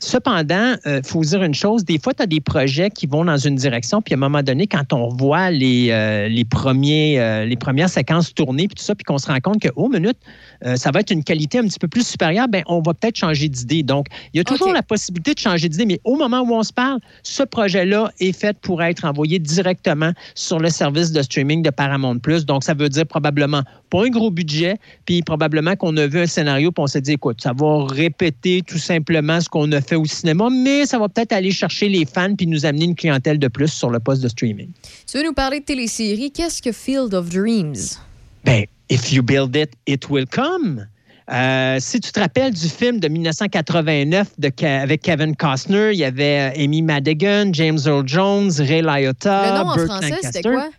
Cependant, 0.04 0.74
il 0.84 1.00
faut 1.04 1.20
dire 1.20 1.44
une 1.44 1.54
chose, 1.54 1.84
des 1.84 1.96
fois, 1.96 2.12
tu 2.12 2.24
as 2.24 2.26
des 2.26 2.40
projets 2.40 2.90
qui 2.90 3.06
vont 3.06 3.24
dans 3.24 3.36
une 3.36 3.54
direction, 3.54 4.02
puis 4.02 4.14
à 4.14 4.16
un 4.16 4.18
moment 4.20 4.42
donné, 4.42 4.66
quand 4.66 4.92
on 4.92 5.06
voit 5.06 5.52
les, 5.52 5.90
euh, 5.92 6.26
les, 6.26 6.44
premiers, 6.44 7.20
euh, 7.20 7.44
les 7.44 7.54
premières 7.54 7.88
séquences 7.88 8.34
tournées, 8.34 8.66
puis 8.66 8.74
tout 8.74 8.82
ça, 8.82 8.96
puis 8.96 9.04
qu'on 9.04 9.18
se 9.18 9.28
rend 9.28 9.38
compte 9.38 9.60
que, 9.62 9.68
oh, 9.76 9.88
minute, 9.88 10.18
euh, 10.64 10.76
ça 10.76 10.90
va 10.90 11.00
être 11.00 11.10
une 11.10 11.24
qualité 11.24 11.58
un 11.58 11.64
petit 11.64 11.78
peu 11.78 11.88
plus 11.88 12.06
supérieure, 12.06 12.48
ben 12.48 12.62
on 12.66 12.80
va 12.80 12.94
peut-être 12.94 13.16
changer 13.16 13.48
d'idée. 13.48 13.82
Donc, 13.82 14.06
il 14.32 14.38
y 14.38 14.40
a 14.40 14.44
toujours 14.44 14.72
la 14.72 14.82
possibilité 14.82 15.34
de 15.34 15.38
changer 15.38 15.68
d'idée, 15.68 15.86
mais 15.86 16.00
au 16.04 16.16
moment 16.16 16.40
où 16.40 16.54
on 16.54 16.62
se 16.62 16.72
parle, 16.72 17.00
ce 17.22 17.42
projet-là 17.42 18.10
est 18.20 18.32
fait 18.32 18.56
pour 18.58 18.82
être 18.82 19.04
envoyé 19.04 19.38
directement 19.38 20.12
sur 20.34 20.58
le 20.58 20.70
service 20.70 21.12
de 21.12 21.22
streaming 21.22 21.62
de 21.62 21.70
Paramount+. 21.70 22.16
Donc, 22.46 22.64
ça 22.64 22.74
veut 22.74 22.88
dire 22.88 23.06
probablement 23.06 23.62
pas 23.90 24.04
un 24.04 24.08
gros 24.08 24.30
budget, 24.30 24.76
puis 25.04 25.22
probablement 25.22 25.76
qu'on 25.76 25.96
a 25.96 26.06
vu 26.06 26.20
un 26.20 26.26
scénario, 26.26 26.72
puis 26.72 26.82
on 26.82 26.86
s'est 26.86 27.00
dit, 27.00 27.12
écoute, 27.12 27.40
ça 27.42 27.52
va 27.54 27.84
répéter 27.86 28.62
tout 28.66 28.78
simplement 28.78 29.40
ce 29.40 29.48
qu'on 29.48 29.70
a 29.72 29.80
fait 29.80 29.96
au 29.96 30.04
cinéma, 30.04 30.48
mais 30.50 30.86
ça 30.86 30.98
va 30.98 31.08
peut-être 31.08 31.32
aller 31.32 31.50
chercher 31.50 31.88
les 31.88 32.06
fans 32.06 32.34
puis 32.34 32.46
nous 32.46 32.64
amener 32.64 32.86
une 32.86 32.94
clientèle 32.94 33.38
de 33.38 33.48
plus 33.48 33.68
sur 33.68 33.90
le 33.90 34.00
poste 34.00 34.22
de 34.22 34.28
streaming. 34.28 34.68
Tu 35.10 35.18
veux 35.18 35.24
nous 35.24 35.34
parler 35.34 35.60
de 35.60 35.64
télésérie? 35.64 36.30
Qu'est-ce 36.30 36.62
que 36.62 36.72
Field 36.72 37.14
of 37.14 37.28
Dreams? 37.28 37.98
Ben, 38.44 38.64
if 38.92 39.12
you 39.12 39.22
build 39.22 39.56
it, 39.56 39.74
it 39.86 40.08
will 40.10 40.26
come. 40.26 40.86
Euh, 41.30 41.78
si 41.80 42.00
tu 42.00 42.10
te 42.12 42.18
rappelles 42.20 42.52
du 42.52 42.68
film 42.68 42.98
de 43.00 43.08
1989 43.08 44.28
de 44.38 44.48
Ke- 44.48 44.82
avec 44.82 45.02
Kevin 45.02 45.34
Costner, 45.36 45.90
il 45.92 45.98
y 45.98 46.04
avait 46.04 46.52
euh, 46.58 46.62
Amy 46.64 46.82
Madigan, 46.82 47.50
James 47.52 47.78
Earl 47.86 48.06
Jones, 48.06 48.50
Ray 48.58 48.82
Liotta, 48.82 49.52
Le 49.52 49.58
nom 49.64 49.70
en 49.70 49.78
français, 49.86 50.08
c'était 50.22 50.42
quoi? 50.42 50.70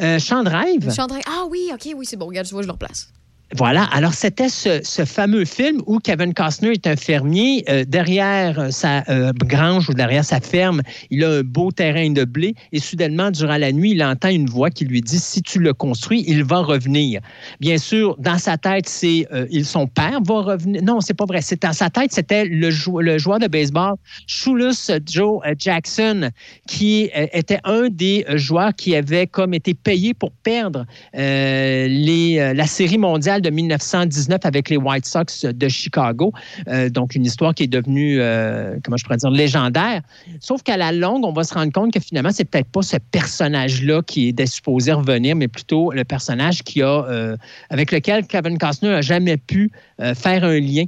Euh, 0.00 0.18
rêve. 0.48 0.90
Chandra- 0.94 1.20
Ah 1.26 1.44
oui, 1.50 1.70
OK, 1.72 1.90
oui, 1.94 2.06
c'est 2.08 2.16
bon. 2.16 2.26
Regarde, 2.26 2.46
tu 2.46 2.54
vois, 2.54 2.62
je 2.62 2.66
le 2.66 2.72
replace. 2.72 3.08
Voilà. 3.56 3.84
Alors, 3.92 4.14
c'était 4.14 4.48
ce, 4.48 4.80
fameux 5.04 5.44
film 5.44 5.82
où 5.86 5.98
Kevin 5.98 6.32
Costner 6.34 6.70
est 6.72 6.86
un 6.86 6.96
fermier. 6.96 7.64
euh, 7.68 7.84
derrière 7.86 8.72
sa 8.72 9.02
euh, 9.08 9.32
grange 9.44 9.88
ou 9.90 9.94
derrière 9.94 10.24
sa 10.24 10.40
ferme, 10.40 10.82
il 11.10 11.24
a 11.24 11.30
un 11.30 11.42
beau 11.42 11.72
terrain 11.72 12.10
de 12.10 12.24
blé. 12.24 12.54
Et 12.72 12.78
soudainement, 12.78 13.30
durant 13.30 13.56
la 13.56 13.72
nuit, 13.72 13.90
il 13.92 14.04
entend 14.04 14.28
une 14.28 14.46
voix 14.48 14.70
qui 14.70 14.84
lui 14.84 15.00
dit 15.00 15.18
Si 15.18 15.42
tu 15.42 15.58
le 15.58 15.74
construis, 15.74 16.24
il 16.28 16.44
va 16.44 16.58
revenir. 16.58 17.20
Bien 17.58 17.76
sûr, 17.78 18.16
dans 18.18 18.38
sa 18.38 18.56
tête, 18.56 18.88
c'est 18.88 19.26
euh, 19.32 19.46
son 19.64 19.86
père 19.88 20.20
va 20.24 20.42
revenir. 20.42 20.82
Non, 20.82 21.00
c'est 21.00 21.14
pas 21.14 21.24
vrai. 21.24 21.40
C'est 21.42 21.60
dans 21.62 21.72
sa 21.72 21.90
tête, 21.90 22.12
c'était 22.12 22.44
le, 22.44 22.70
jou- 22.70 23.00
le 23.00 23.18
joueur 23.18 23.40
de 23.40 23.48
baseball, 23.48 23.94
Shoeless 24.26 24.92
Joe 25.06 25.40
euh, 25.44 25.54
Jackson, 25.58 26.30
qui 26.68 27.10
euh, 27.16 27.26
était 27.32 27.58
un 27.64 27.88
des 27.90 28.24
euh, 28.28 28.36
joueurs 28.38 28.74
qui 28.76 28.94
avait 28.94 29.26
comme 29.26 29.54
été 29.54 29.74
payé 29.74 30.14
pour 30.14 30.30
perdre 30.44 30.86
euh, 31.16 31.88
euh, 31.88 32.54
la 32.54 32.66
série 32.66 32.98
mondiale 32.98 33.39
de 33.40 33.50
1919 33.50 34.40
avec 34.44 34.70
les 34.70 34.76
White 34.76 35.06
Sox 35.06 35.44
de 35.44 35.68
Chicago. 35.68 36.32
Euh, 36.68 36.88
donc, 36.88 37.14
une 37.14 37.24
histoire 37.24 37.54
qui 37.54 37.64
est 37.64 37.68
devenue, 37.68 38.20
euh, 38.20 38.76
comment 38.84 38.96
je 38.96 39.04
pourrais 39.04 39.16
dire, 39.16 39.30
légendaire. 39.30 40.02
Sauf 40.40 40.62
qu'à 40.62 40.76
la 40.76 40.92
longue, 40.92 41.24
on 41.24 41.32
va 41.32 41.44
se 41.44 41.54
rendre 41.54 41.72
compte 41.72 41.92
que 41.92 42.00
finalement, 42.00 42.30
c'est 42.32 42.44
peut-être 42.44 42.70
pas 42.70 42.82
ce 42.82 42.96
personnage-là 43.10 44.02
qui 44.02 44.28
est 44.28 44.46
supposé 44.46 44.92
revenir, 44.92 45.36
mais 45.36 45.48
plutôt 45.48 45.92
le 45.92 46.04
personnage 46.04 46.62
qui 46.62 46.82
a, 46.82 47.04
euh, 47.04 47.36
avec 47.70 47.92
lequel 47.92 48.26
Kevin 48.26 48.58
Costner 48.58 48.90
n'a 48.90 49.02
jamais 49.02 49.36
pu 49.36 49.70
faire 50.14 50.44
un 50.44 50.58
lien. 50.58 50.86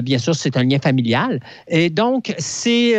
Bien 0.00 0.18
sûr, 0.18 0.34
c'est 0.34 0.56
un 0.56 0.64
lien 0.64 0.78
familial. 0.80 1.38
Et 1.68 1.88
donc, 1.88 2.34
c'est 2.38 2.94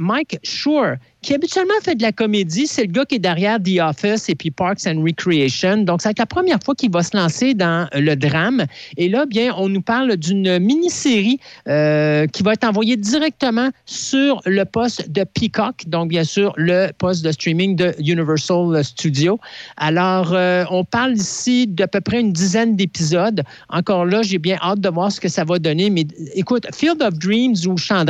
Mike 0.00 0.38
Schur 0.42 0.96
qui 1.22 1.34
habituellement 1.34 1.74
fait 1.82 1.94
de 1.94 2.02
la 2.02 2.12
comédie. 2.12 2.66
C'est 2.66 2.82
le 2.82 2.92
gars 2.92 3.04
qui 3.04 3.16
est 3.16 3.20
derrière 3.20 3.58
The 3.62 3.80
Office 3.80 4.28
et 4.28 4.34
puis 4.34 4.50
Parks 4.50 4.86
and 4.86 5.02
Recreation. 5.02 5.78
Donc, 5.78 6.00
ça 6.00 6.08
va 6.08 6.10
être 6.12 6.18
la 6.18 6.26
première 6.26 6.58
fois 6.62 6.74
qu'il 6.74 6.90
va 6.90 7.02
se 7.02 7.16
lancer 7.16 7.54
dans 7.54 7.88
le 7.92 8.14
drame. 8.14 8.64
Et 8.96 9.08
là, 9.08 9.26
bien, 9.26 9.54
on 9.56 9.68
nous 9.68 9.82
parle 9.82 10.16
d'une 10.16 10.58
mini-série 10.58 11.38
euh, 11.68 12.26
qui 12.26 12.42
va 12.42 12.54
être 12.54 12.64
envoyée 12.64 12.96
directement 12.96 13.70
sur 13.84 14.40
le 14.46 14.64
poste 14.64 15.10
de 15.10 15.24
Peacock, 15.24 15.84
donc 15.86 16.08
bien 16.08 16.24
sûr 16.24 16.52
le 16.56 16.88
poste 16.96 17.24
de 17.24 17.32
streaming 17.32 17.76
de 17.76 17.94
Universal 17.98 18.82
Studios. 18.84 19.38
Alors, 19.76 20.32
euh, 20.32 20.64
on 20.70 20.84
parle 20.84 21.12
ici 21.12 21.66
d'à 21.66 21.88
peu 21.88 22.00
près 22.00 22.20
une 22.20 22.32
dizaine 22.32 22.76
d'épisodes. 22.76 23.42
Encore 23.68 24.04
là, 24.04 24.22
j'ai 24.22 24.38
bien 24.38 24.58
hâte 24.62 24.80
de 24.80 24.88
voir 24.88 25.12
ce 25.12 25.20
que 25.20 25.28
ça 25.28 25.44
va 25.44 25.58
donner. 25.58 25.90
Mais 25.90 26.06
écoute, 26.34 26.66
Field 26.74 27.02
of 27.02 27.18
Dreams 27.18 27.56
ou 27.66 27.76
Champ 27.76 28.04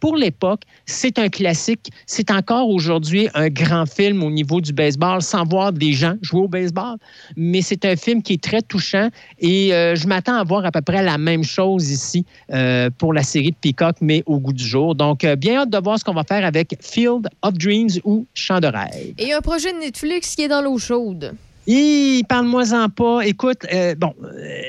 pour 0.00 0.16
l'époque, 0.16 0.62
c'est 0.86 1.18
un 1.18 1.28
classique. 1.28 1.90
C'est 2.06 2.30
encore 2.30 2.68
aujourd'hui 2.68 3.28
un 3.34 3.48
grand 3.48 3.86
film 3.86 4.22
au 4.22 4.30
niveau 4.30 4.60
du 4.60 4.72
baseball, 4.72 5.22
sans 5.22 5.44
voir 5.44 5.72
des 5.72 5.92
gens 5.92 6.14
jouer 6.22 6.42
au 6.42 6.48
baseball. 6.48 6.96
Mais 7.36 7.62
c'est 7.62 7.84
un 7.84 7.96
film 7.96 8.22
qui 8.22 8.34
est 8.34 8.42
très 8.42 8.62
touchant 8.62 9.08
et 9.38 9.74
euh, 9.74 9.94
je 9.94 10.06
m'attends 10.06 10.36
à 10.36 10.44
voir 10.44 10.64
à 10.64 10.70
peu 10.70 10.80
près 10.80 11.02
la 11.02 11.18
même 11.18 11.44
chose 11.44 11.90
ici 11.90 12.24
euh, 12.52 12.90
pour 12.98 13.12
la 13.12 13.22
série 13.22 13.50
de 13.50 13.56
Peacock, 13.60 13.96
mais 14.00 14.22
au 14.26 14.38
goût 14.38 14.52
du 14.52 14.64
jour. 14.64 14.94
Donc, 14.94 15.24
euh, 15.24 15.36
bien 15.36 15.60
hâte 15.60 15.70
de 15.70 15.78
voir 15.78 15.98
ce 15.98 16.04
qu'on 16.04 16.14
va 16.14 16.24
faire 16.24 16.44
avec 16.44 16.76
Field 16.80 17.28
of 17.42 17.54
Dreams 17.54 18.00
ou 18.04 18.26
Champ 18.34 18.60
de 18.60 18.68
rêve. 18.68 19.14
Et 19.18 19.32
un 19.32 19.40
projet 19.40 19.72
de 19.72 19.78
Netflix 19.78 20.34
qui 20.34 20.42
est 20.42 20.48
dans 20.48 20.62
l'eau 20.62 20.78
chaude. 20.78 21.34
Hi, 21.70 22.24
parle-moi-en 22.26 22.88
pas. 22.88 23.20
Écoute, 23.26 23.66
euh, 23.74 23.94
bon, 23.94 24.14
euh, 24.24 24.62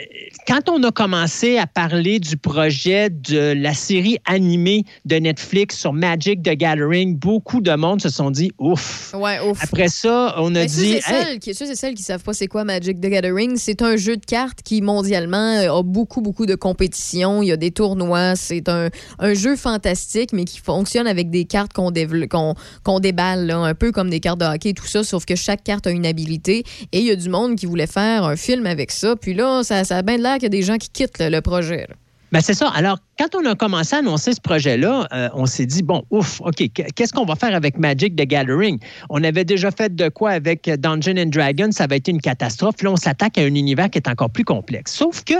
quand 0.46 0.68
on 0.68 0.84
a 0.84 0.92
commencé 0.92 1.58
à 1.58 1.66
parler 1.66 2.20
du 2.20 2.36
projet 2.36 3.10
de 3.10 3.54
la 3.54 3.74
série 3.74 4.18
animée 4.26 4.84
de 5.06 5.16
Netflix 5.16 5.78
sur 5.78 5.94
Magic 5.94 6.44
the 6.44 6.58
Gathering, 6.58 7.16
beaucoup 7.16 7.62
de 7.62 7.74
monde 7.74 8.02
se 8.02 8.10
sont 8.10 8.32
dit 8.32 8.52
ouf. 8.60 9.16
Ouais, 9.18 9.40
ouf. 9.40 9.64
Après 9.64 9.88
ça, 9.88 10.36
on 10.40 10.54
a 10.56 10.60
Mais 10.60 10.68
ceux 10.68 10.82
dit 10.82 10.92
et, 10.92 10.96
Hey, 10.96 11.02
celles, 11.04 11.40
qui, 11.40 11.54
ceux 11.54 11.72
et 11.72 11.76
celles 11.76 11.94
qui 11.94 12.04
savent 12.04 12.22
pas 12.22 12.34
c'est 12.34 12.48
quoi 12.48 12.66
Magic 12.66 13.00
the 13.00 13.08
Gathering, 13.08 13.56
c'est 13.56 13.82
un 13.82 13.96
jeu 13.96 14.18
de 14.18 14.26
cartes 14.26 14.62
qui 14.62 14.82
mondialement 14.82 15.38
euh, 15.38 15.80
a 15.80 15.84
beaucoup 15.84 16.20
beaucoup 16.20 16.46
de 16.46 16.56
compétitions. 16.56 17.42
Il 17.42 17.48
y 17.48 17.54
a 17.54 17.58
des 17.58 17.72
tournois. 17.72 18.36
C'est 18.36 18.68
un, 18.68 18.90
un 19.20 19.34
jeu 19.34 19.56
fantastique, 19.56 20.34
mais 20.34 20.44
qui 20.44 20.60
fonctionne 20.60 21.08
avec 21.08 21.30
des 21.30 21.46
cartes 21.46 21.72
qu'on 21.72 21.92
déballe, 21.92 23.46
là, 23.46 23.58
un 23.58 23.74
peu 23.74 23.94
comme 23.94 24.10
des 24.10 24.20
cartes 24.20 24.42
de 24.42 24.46
hockey, 24.46 24.74
tout 24.74 24.86
ça, 24.86 25.06
sauf 25.06 25.24
que 25.24 25.36
chaque 25.36 25.64
carte 25.64 25.88
a 25.88 25.92
une 25.92 26.06
habilité. 26.06 26.66
Et 26.92 27.00
il 27.00 27.06
y 27.06 27.12
a 27.12 27.16
du 27.16 27.30
monde 27.30 27.56
qui 27.56 27.66
voulait 27.66 27.88
faire 27.88 28.24
un 28.24 28.36
film 28.36 28.66
avec 28.66 28.92
ça. 28.92 29.16
Puis 29.16 29.34
là, 29.34 29.64
ça, 29.64 29.84
ça 29.84 29.98
a 29.98 30.02
bien 30.02 30.18
l'air 30.18 30.36
qu'il 30.36 30.44
y 30.44 30.46
a 30.48 30.50
des 30.50 30.62
gens 30.64 30.78
qui 30.78 30.90
quittent 30.90 31.20
le, 31.20 31.40
projet. 31.42 31.88
Ben 32.32 32.42
c'est 32.42 32.54
ça. 32.54 32.70
Alors, 32.70 33.00
quand 33.18 33.34
on 33.36 33.46
a 33.46 33.56
commencé 33.56 33.96
à 33.96 34.00
annoncer 34.00 34.34
ce 34.34 34.42
projet-là, 34.42 35.08
euh, 35.14 35.30
on 35.34 35.46
s'est 35.46 35.66
dit, 35.66 35.82
bon, 35.82 36.04
ouf, 36.12 36.42
OK, 36.42 36.58
qu- 36.58 36.84
qu'est-ce 36.96 37.12
qu'on 37.14 37.26
va 37.26 37.36
faire 37.36 37.56
avec 37.56 37.78
Magic 37.78 38.16
the 38.16 38.26
Gathering? 38.26 38.80
On 39.10 39.24
avait 39.24 39.46
déjà 39.46 39.72
fait 39.72 39.96
de 39.96 40.10
quoi 40.10 40.32
avec 40.32 40.70
Dungeon 40.70 41.18
and 41.18 41.28
Dragons, 41.28 41.72
ça 41.72 41.86
avait 41.86 41.98
été 41.98 42.12
une 42.12 42.22
catastrophe. 42.22 42.82
Là, 42.84 42.92
on 42.92 42.96
s'attaque 42.96 43.38
à 43.40 43.42
un 43.42 43.56
univers 43.56 43.90
qui 43.90 43.98
est 43.98 44.08
encore 44.08 44.30
plus 44.30 44.46
complexe. 44.46 44.94
Sauf 44.94 45.24
que, 45.24 45.34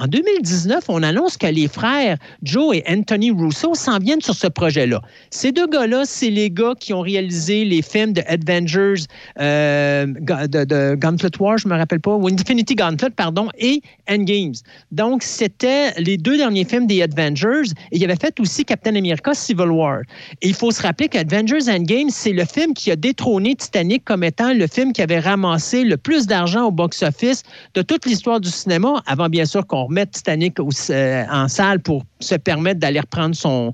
en 0.00 0.06
2019, 0.06 0.84
on 0.88 1.02
annonce 1.02 1.36
que 1.36 1.46
les 1.46 1.68
frères 1.68 2.16
Joe 2.42 2.74
et 2.74 2.84
Anthony 2.88 3.32
Russo 3.32 3.74
s'en 3.74 3.98
viennent 3.98 4.22
sur 4.22 4.34
ce 4.34 4.46
projet-là. 4.46 5.02
Ces 5.28 5.52
deux 5.52 5.66
gars-là, 5.66 6.04
c'est 6.06 6.30
les 6.30 6.50
gars 6.50 6.72
qui 6.78 6.94
ont 6.94 7.02
réalisé 7.02 7.66
les 7.66 7.82
films 7.82 8.14
de 8.14 8.22
Avengers, 8.26 9.04
euh, 9.38 10.06
de, 10.06 10.64
de 10.64 10.94
Gauntlet 10.94 11.30
War, 11.38 11.58
je 11.58 11.68
me 11.68 11.76
rappelle 11.76 12.00
pas, 12.00 12.14
ou 12.14 12.28
Infinity 12.28 12.76
Gauntlet, 12.76 13.10
pardon, 13.10 13.48
et 13.58 13.82
Endgames. 14.08 14.54
Donc, 14.90 15.22
c'était 15.22 15.92
les 15.98 16.16
deux 16.16 16.38
derniers 16.38 16.64
films 16.64 16.86
des 16.86 17.02
Avengers. 17.02 17.70
Et 17.92 17.98
il 17.98 18.04
avait 18.04 18.16
fait 18.16 18.40
aussi 18.40 18.64
Captain 18.64 18.96
America 18.96 19.34
Civil 19.34 19.68
War. 19.68 20.00
Et 20.40 20.48
il 20.48 20.54
faut 20.54 20.70
se 20.70 20.80
rappeler 20.80 21.08
qu'Avengers 21.08 21.68
Endgame, 21.68 22.08
c'est 22.08 22.32
le 22.32 22.46
film 22.46 22.72
qui 22.72 22.90
a 22.90 22.96
détrôné 22.96 23.54
Titanic 23.54 24.04
comme 24.06 24.24
étant 24.24 24.54
le 24.54 24.66
film 24.66 24.94
qui 24.94 25.02
avait 25.02 25.20
ramassé 25.20 25.84
le 25.84 25.98
plus 25.98 26.26
d'argent 26.26 26.64
au 26.64 26.70
box-office 26.70 27.42
de 27.74 27.82
toute 27.82 28.06
l'histoire 28.06 28.40
du 28.40 28.48
cinéma, 28.48 29.02
avant 29.06 29.28
bien 29.28 29.44
sûr 29.44 29.66
qu'on 29.66 29.89
remette 29.90 30.12
Titanic 30.12 30.58
euh, 30.58 31.24
en 31.30 31.48
salle 31.48 31.80
pour 31.80 32.04
se 32.20 32.36
permettre 32.36 32.80
d'aller 32.80 33.00
reprendre 33.00 33.34
son, 33.34 33.72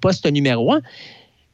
poste 0.00 0.26
numéro 0.30 0.72
un. 0.72 0.80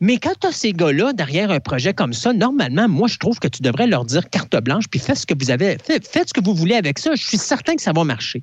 Mais 0.00 0.18
quand 0.18 0.32
tu 0.40 0.46
as 0.48 0.52
ces 0.52 0.72
gars-là 0.72 1.12
derrière 1.12 1.50
un 1.50 1.60
projet 1.60 1.94
comme 1.94 2.12
ça, 2.12 2.32
normalement, 2.32 2.88
moi, 2.88 3.08
je 3.08 3.16
trouve 3.16 3.38
que 3.38 3.48
tu 3.48 3.62
devrais 3.62 3.86
leur 3.86 4.04
dire 4.04 4.28
carte 4.28 4.54
blanche, 4.62 4.84
puis 4.90 5.00
faites 5.00 5.18
ce 5.18 5.26
que 5.26 5.34
vous 5.38 5.50
avez, 5.50 5.76
fait- 5.82 6.06
faites 6.06 6.28
ce 6.28 6.34
que 6.34 6.44
vous 6.44 6.54
voulez 6.54 6.74
avec 6.74 6.98
ça. 6.98 7.14
Je 7.14 7.22
suis 7.24 7.38
certain 7.38 7.74
que 7.74 7.82
ça 7.82 7.92
va 7.92 8.04
marcher. 8.04 8.42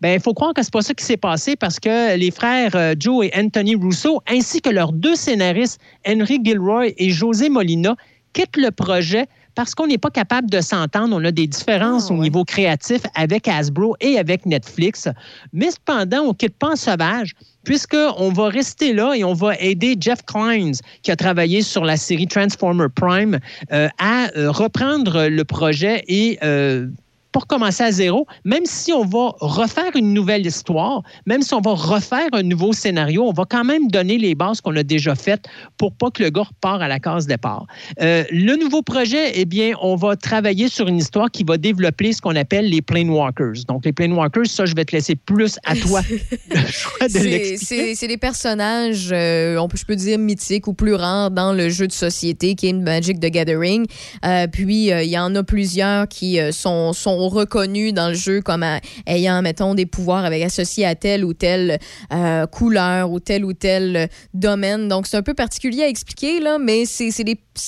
Ben, 0.00 0.14
il 0.14 0.20
faut 0.20 0.34
croire 0.34 0.54
que 0.54 0.62
c'est 0.62 0.72
pas 0.72 0.82
ça 0.82 0.94
qui 0.94 1.04
s'est 1.04 1.16
passé 1.16 1.56
parce 1.56 1.78
que 1.78 2.16
les 2.16 2.30
frères 2.30 2.74
euh, 2.74 2.94
Joe 2.98 3.26
et 3.26 3.32
Anthony 3.38 3.76
Russo, 3.76 4.22
ainsi 4.28 4.60
que 4.60 4.70
leurs 4.70 4.92
deux 4.92 5.14
scénaristes, 5.14 5.80
Henry 6.06 6.38
Gilroy 6.42 6.88
et 6.96 7.10
José 7.10 7.48
Molina, 7.48 7.94
quittent 8.32 8.56
le 8.56 8.70
projet 8.70 9.26
parce 9.58 9.74
qu'on 9.74 9.88
n'est 9.88 9.98
pas 9.98 10.10
capable 10.10 10.48
de 10.48 10.60
s'entendre. 10.60 11.16
On 11.16 11.24
a 11.24 11.32
des 11.32 11.48
différences 11.48 12.12
au 12.12 12.14
niveau 12.14 12.44
créatif 12.44 13.00
avec 13.16 13.48
Hasbro 13.48 13.96
et 14.00 14.16
avec 14.16 14.46
Netflix. 14.46 15.08
Mais 15.52 15.72
cependant, 15.72 16.20
on 16.20 16.28
ne 16.28 16.32
quitte 16.32 16.56
pas 16.56 16.74
en 16.74 16.76
sauvage 16.76 17.34
puisqu'on 17.64 18.32
va 18.32 18.50
rester 18.50 18.92
là 18.92 19.14
et 19.16 19.24
on 19.24 19.34
va 19.34 19.56
aider 19.58 19.96
Jeff 19.98 20.24
Kleins, 20.24 20.78
qui 21.02 21.10
a 21.10 21.16
travaillé 21.16 21.62
sur 21.62 21.84
la 21.84 21.96
série 21.96 22.28
Transformer 22.28 22.86
Prime, 22.94 23.40
euh, 23.72 23.88
à 23.98 24.28
euh, 24.36 24.52
reprendre 24.52 25.26
le 25.26 25.44
projet 25.44 26.04
et 26.06 26.38
euh, 26.44 26.86
pas 27.32 27.40
recommencer 27.40 27.82
à 27.84 27.90
zéro, 27.92 28.26
même 28.44 28.64
si 28.64 28.92
on 28.92 29.04
va 29.04 29.32
refaire 29.40 29.94
une 29.94 30.14
nouvelle 30.14 30.46
histoire, 30.46 31.02
même 31.26 31.42
si 31.42 31.52
on 31.54 31.60
va 31.60 31.72
refaire 31.74 32.28
un 32.32 32.42
nouveau 32.42 32.72
scénario, 32.72 33.24
on 33.24 33.32
va 33.32 33.44
quand 33.48 33.64
même 33.64 33.88
donner 33.88 34.16
les 34.18 34.34
bases 34.34 34.60
qu'on 34.60 34.74
a 34.76 34.82
déjà 34.82 35.14
faites 35.14 35.44
pour 35.76 35.92
pas 35.92 36.10
que 36.10 36.22
le 36.22 36.30
gars 36.30 36.44
repart 36.44 36.80
à 36.80 36.88
la 36.88 36.98
case 36.98 37.26
départ. 37.26 37.66
Euh, 38.00 38.24
le 38.30 38.56
nouveau 38.56 38.82
projet, 38.82 39.32
eh 39.34 39.44
bien, 39.44 39.72
on 39.82 39.96
va 39.96 40.16
travailler 40.16 40.68
sur 40.68 40.88
une 40.88 40.98
histoire 40.98 41.30
qui 41.30 41.44
va 41.44 41.58
développer 41.58 42.12
ce 42.12 42.20
qu'on 42.22 42.34
appelle 42.36 42.68
les 42.70 42.80
Planewalkers. 42.82 43.64
Donc, 43.68 43.84
les 43.84 43.92
Planewalkers, 43.92 44.46
ça, 44.46 44.64
je 44.66 44.74
vais 44.74 44.84
te 44.84 44.92
laisser 44.96 45.14
plus 45.16 45.58
à 45.64 45.74
toi 45.76 46.00
le 46.50 46.66
choix 46.66 47.08
de 47.08 47.12
C'est- 47.12 47.24
l'expliquer. 47.24 47.94
C'est 47.94 48.08
des 48.08 48.16
personnages, 48.16 49.10
euh, 49.12 49.56
on 49.58 49.68
peut, 49.68 49.76
je 49.76 49.84
peux 49.84 49.96
dire, 49.96 50.18
mythiques 50.18 50.66
ou 50.66 50.72
plus 50.72 50.94
rares 50.94 51.30
dans 51.30 51.52
le 51.52 51.68
jeu 51.68 51.86
de 51.86 51.92
société 51.92 52.54
qui 52.54 52.68
est 52.68 52.72
Magic 52.72 53.20
the 53.20 53.26
Gathering. 53.26 53.86
Euh, 54.24 54.46
puis, 54.46 54.86
il 54.88 55.04
y 55.10 55.18
en 55.18 55.34
a 55.34 55.42
plusieurs 55.42 56.08
qui 56.08 56.38
sont, 56.52 56.92
sont 57.18 57.28
reconnus 57.28 57.92
dans 57.92 58.08
le 58.08 58.14
jeu 58.14 58.40
comme 58.40 58.64
ayant, 59.06 59.42
mettons, 59.42 59.74
des 59.74 59.86
pouvoirs 59.86 60.24
avec 60.24 60.42
associés 60.42 60.86
à 60.86 60.94
telle 60.94 61.24
ou 61.24 61.34
telle 61.34 61.78
euh, 62.12 62.46
couleur 62.46 63.10
ou 63.10 63.18
tel 63.18 63.44
ou 63.44 63.52
tel 63.52 63.96
euh, 63.96 64.06
domaine. 64.34 64.88
Donc, 64.88 65.06
c'est 65.06 65.16
un 65.16 65.22
peu 65.22 65.34
particulier 65.34 65.82
à 65.82 65.88
expliquer, 65.88 66.40
là, 66.40 66.58
mais 66.58 66.84
c'est 66.86 67.10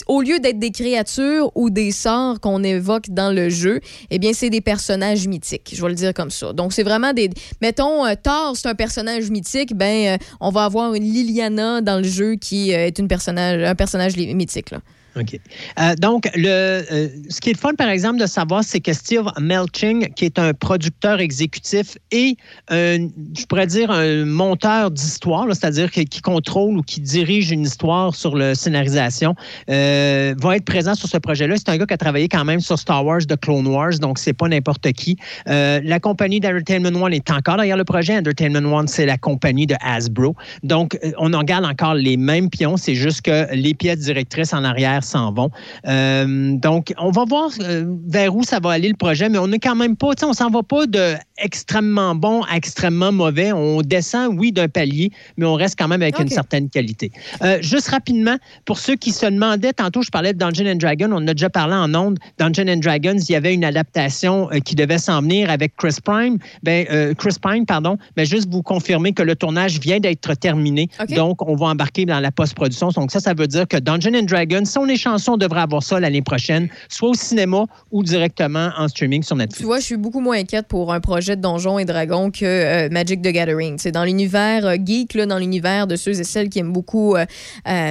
au 0.07 0.23
lieu 0.23 0.39
d'être 0.39 0.59
des 0.59 0.71
créatures 0.71 1.51
ou 1.57 1.71
des 1.71 1.91
sorts 1.91 2.41
qu'on 2.41 2.63
évoque 2.63 3.11
dans 3.11 3.35
le 3.35 3.49
jeu, 3.49 3.81
eh 4.11 4.19
bien, 4.19 4.33
c'est 4.33 4.51
des 4.51 4.61
personnages 4.61 5.27
mythiques. 5.27 5.73
Je 5.75 5.83
vais 5.83 5.89
le 5.89 5.95
dire 5.95 6.15
comme 6.15 6.31
ça. 6.31 6.53
Donc, 6.53 6.73
c'est 6.73 6.85
vraiment 6.85 7.13
des. 7.13 7.31
Mettons, 7.61 8.07
euh, 8.07 8.15
Thor, 8.23 8.57
c'est 8.57 8.69
un 8.69 8.75
personnage 8.75 9.31
mythique. 9.31 9.75
Ben, 9.75 10.19
on 10.41 10.51
va 10.51 10.65
avoir 10.65 10.95
une 10.95 11.05
Liliana 11.05 11.81
dans 11.81 11.99
le 11.99 12.05
jeu 12.05 12.37
qui 12.37 12.71
est 12.71 12.99
une 12.99 13.09
personnage, 13.09 13.63
un 13.63 13.75
personnage 13.75 14.17
mythique. 14.17 14.71
Là. 14.71 14.81
OK. 15.17 15.41
Euh, 15.79 15.95
donc, 15.97 16.31
le, 16.35 16.49
euh, 16.49 17.09
ce 17.29 17.41
qui 17.41 17.51
est 17.51 17.53
le 17.53 17.59
fun, 17.59 17.75
par 17.75 17.89
exemple, 17.89 18.21
de 18.21 18.27
savoir, 18.27 18.63
c'est 18.63 18.81
que 18.81 18.93
Steve 18.93 19.27
Melching, 19.41 20.13
qui 20.15 20.25
est 20.25 20.39
un 20.39 20.55
producteur 20.55 21.21
exécutif 21.21 21.99
et, 22.13 22.37
je 22.71 23.45
pourrais 23.49 23.67
dire, 23.67 23.91
un 23.91 24.25
monteur 24.25 24.91
d'histoire, 24.91 25.47
c'est-à-dire 25.49 25.91
qui, 25.91 26.05
qui 26.05 26.21
contrôle 26.21 26.79
ou 26.79 26.83
qui 26.83 27.01
dirige 27.01 27.51
une 27.51 27.63
histoire 27.63 28.15
sur 28.15 28.37
la 28.37 28.55
scénarisation, 28.55 29.35
euh, 29.69 30.35
va 30.39 30.57
être 30.57 30.65
présent 30.65 30.95
sur 30.95 31.09
ce 31.09 31.19
projet-là. 31.19 31.57
C'est 31.57 31.71
un 31.71 31.77
gars 31.77 31.87
qui 31.87 31.95
a 31.95 31.99
travaillé 31.99 32.29
quand 32.29 32.45
même 32.45 32.61
sur 32.61 32.79
Star 32.79 33.05
Wars, 33.05 33.21
The 33.27 33.37
Clone 33.37 33.67
Wars, 33.67 33.99
donc 33.99 34.19
c'est 34.19 34.33
pas 34.33 34.49
n'importe 34.49 34.93
qui. 34.93 35.17
La 35.47 36.01
compagnie 36.01 36.41
d'Entertainment 36.41 37.03
One 37.03 37.13
est 37.13 37.31
encore 37.31 37.57
derrière 37.57 37.77
le 37.77 37.85
projet. 37.85 38.17
Entertainment 38.17 38.73
One, 38.73 38.89
c'est 38.89 39.07
la 39.07 39.19
compagnie 39.19 39.67
de 39.67 39.75
Hasbro. 39.81 40.37
Donc, 40.63 40.99
on 41.19 41.33
en 41.33 41.43
garde 41.43 41.65
encore 41.65 41.95
les 41.95 42.17
mêmes 42.17 42.49
pions, 42.49 42.77
c'est 42.77 42.95
juste 42.95 43.23
que 43.23 43.53
les 43.55 43.75
pièces 43.75 44.01
directrices 44.01 44.53
en 44.53 44.65
arrière 44.65 45.00
s'en 45.05 45.33
vont. 45.33 45.51
Euh, 45.87 46.57
donc, 46.57 46.93
on 46.99 47.11
va 47.11 47.25
voir 47.25 47.51
euh, 47.61 47.85
vers 48.07 48.35
où 48.35 48.43
ça 48.43 48.61
va 48.61 48.71
aller 48.71 48.89
le 48.89 48.97
projet, 48.97 49.29
mais 49.29 49.39
on 49.39 49.49
n'est 49.49 49.59
quand 49.59 49.77
même 49.77 49.97
pas, 49.97 50.15
tu 50.15 50.21
sais, 50.21 50.27
on 50.27 50.33
s'en 50.33 50.51
va 50.51 50.63
pas 50.63 50.87
de 50.87 51.15
extrêmement 51.39 52.15
bon 52.15 52.43
à 52.43 52.57
extrêmement 52.57 53.13
mauvais. 53.13 53.53
On 53.53 53.81
descend, 53.81 54.35
oui, 54.39 54.53
d'un 54.53 54.69
palier, 54.69 55.11
mais 55.37 55.47
on 55.47 55.55
reste 55.55 55.79
quand 55.79 55.89
même 55.89 56.03
avec 56.03 56.19
une 56.19 56.29
certaine 56.29 56.69
qualité. 56.69 57.11
Euh, 57.43 57.59
juste 57.63 57.89
rapidement, 57.89 58.37
pour 58.65 58.79
ceux 58.79 58.97
qui 58.97 59.13
se 59.13 59.27
demandaient, 59.27 59.73
tantôt 59.73 60.03
je 60.03 60.11
parlais 60.11 60.33
de 60.33 60.39
Dungeon 60.39 60.67
and 60.67 60.77
Dragon, 60.77 61.09
on 61.11 61.17
en 61.17 61.29
a 61.29 61.35
déjà 61.35 61.49
parlé 61.49 61.75
en 61.75 61.95
ondes. 61.95 62.19
Dungeon 62.39 62.69
and 62.69 62.77
Dragons, 62.79 63.19
il 63.19 63.33
y 63.33 63.37
avait 63.37 63.55
une 63.55 63.65
adaptation 63.65 64.49
qui 64.65 64.75
devait 64.75 64.99
s'en 64.99 65.23
venir 65.23 65.51
avec 65.51 65.77
Chris 65.77 65.97
Prime, 66.05 66.39
ben, 66.63 66.87
euh, 66.91 67.15
Chris 67.15 67.37
Pine, 67.41 67.67
pardon, 67.67 67.97
mais 68.17 68.27
juste 68.27 68.49
vous 68.51 68.63
confirmer 68.63 69.13
que 69.13 69.23
le 69.23 69.37
tournage 69.37 69.79
vient 69.81 70.01
d'être 70.01 70.35
terminé. 70.35 70.89
Donc, 71.09 71.47
on 71.47 71.57
va 71.57 71.67
embarquer 71.67 72.05
dans 72.05 72.21
la 72.21 72.31
post-production. 72.31 72.89
Donc, 72.89 73.11
ça, 73.11 73.21
ça 73.21 73.35
veut 73.35 73.47
dire 73.47 73.67
que 73.67 73.77
Dungeon 73.77 74.15
and 74.15 74.25
Dragons, 74.25 74.65
si 74.65 74.79
on 74.79 74.87
est 74.91 74.97
chanceux, 74.97 75.33
on 75.33 75.37
devrait 75.37 75.61
avoir 75.63 75.83
ça 75.83 75.99
l'année 76.01 76.23
prochaine, 76.23 76.69
soit 76.89 77.09
au 77.11 77.15
cinéma 77.15 77.65
ou 77.91 78.03
directement 78.03 78.71
en 78.77 78.89
streaming 78.89 79.23
sur 79.23 79.37
Netflix. 79.37 79.59
Tu 79.61 79.65
vois, 79.65 79.79
je 79.79 79.85
suis 79.85 79.97
beaucoup 79.97 80.21
moins 80.21 80.39
inquiète 80.39 80.67
pour 80.69 80.93
un 80.93 81.01
projet 81.01 81.37
de 81.37 81.41
Donjons 81.41 81.79
et 81.79 81.85
Dragons 81.85 82.31
que 82.31 82.45
euh, 82.45 82.89
Magic 82.91 83.23
the 83.23 83.29
Gathering. 83.29 83.79
C'est 83.79 83.93
dans 83.93 84.05
l'univers 84.05 84.67
euh, 84.67 84.77
geek, 84.85 85.15
là, 85.15 85.27
dans 85.27 85.39
l'univers 85.39 85.87
de 85.87 85.97
ceux 85.97 86.19
et 86.21 86.25
celles 86.25 86.49
qui 86.49 86.59
aiment 86.59 86.73
beaucoup 86.73 87.17
euh, 87.17 87.25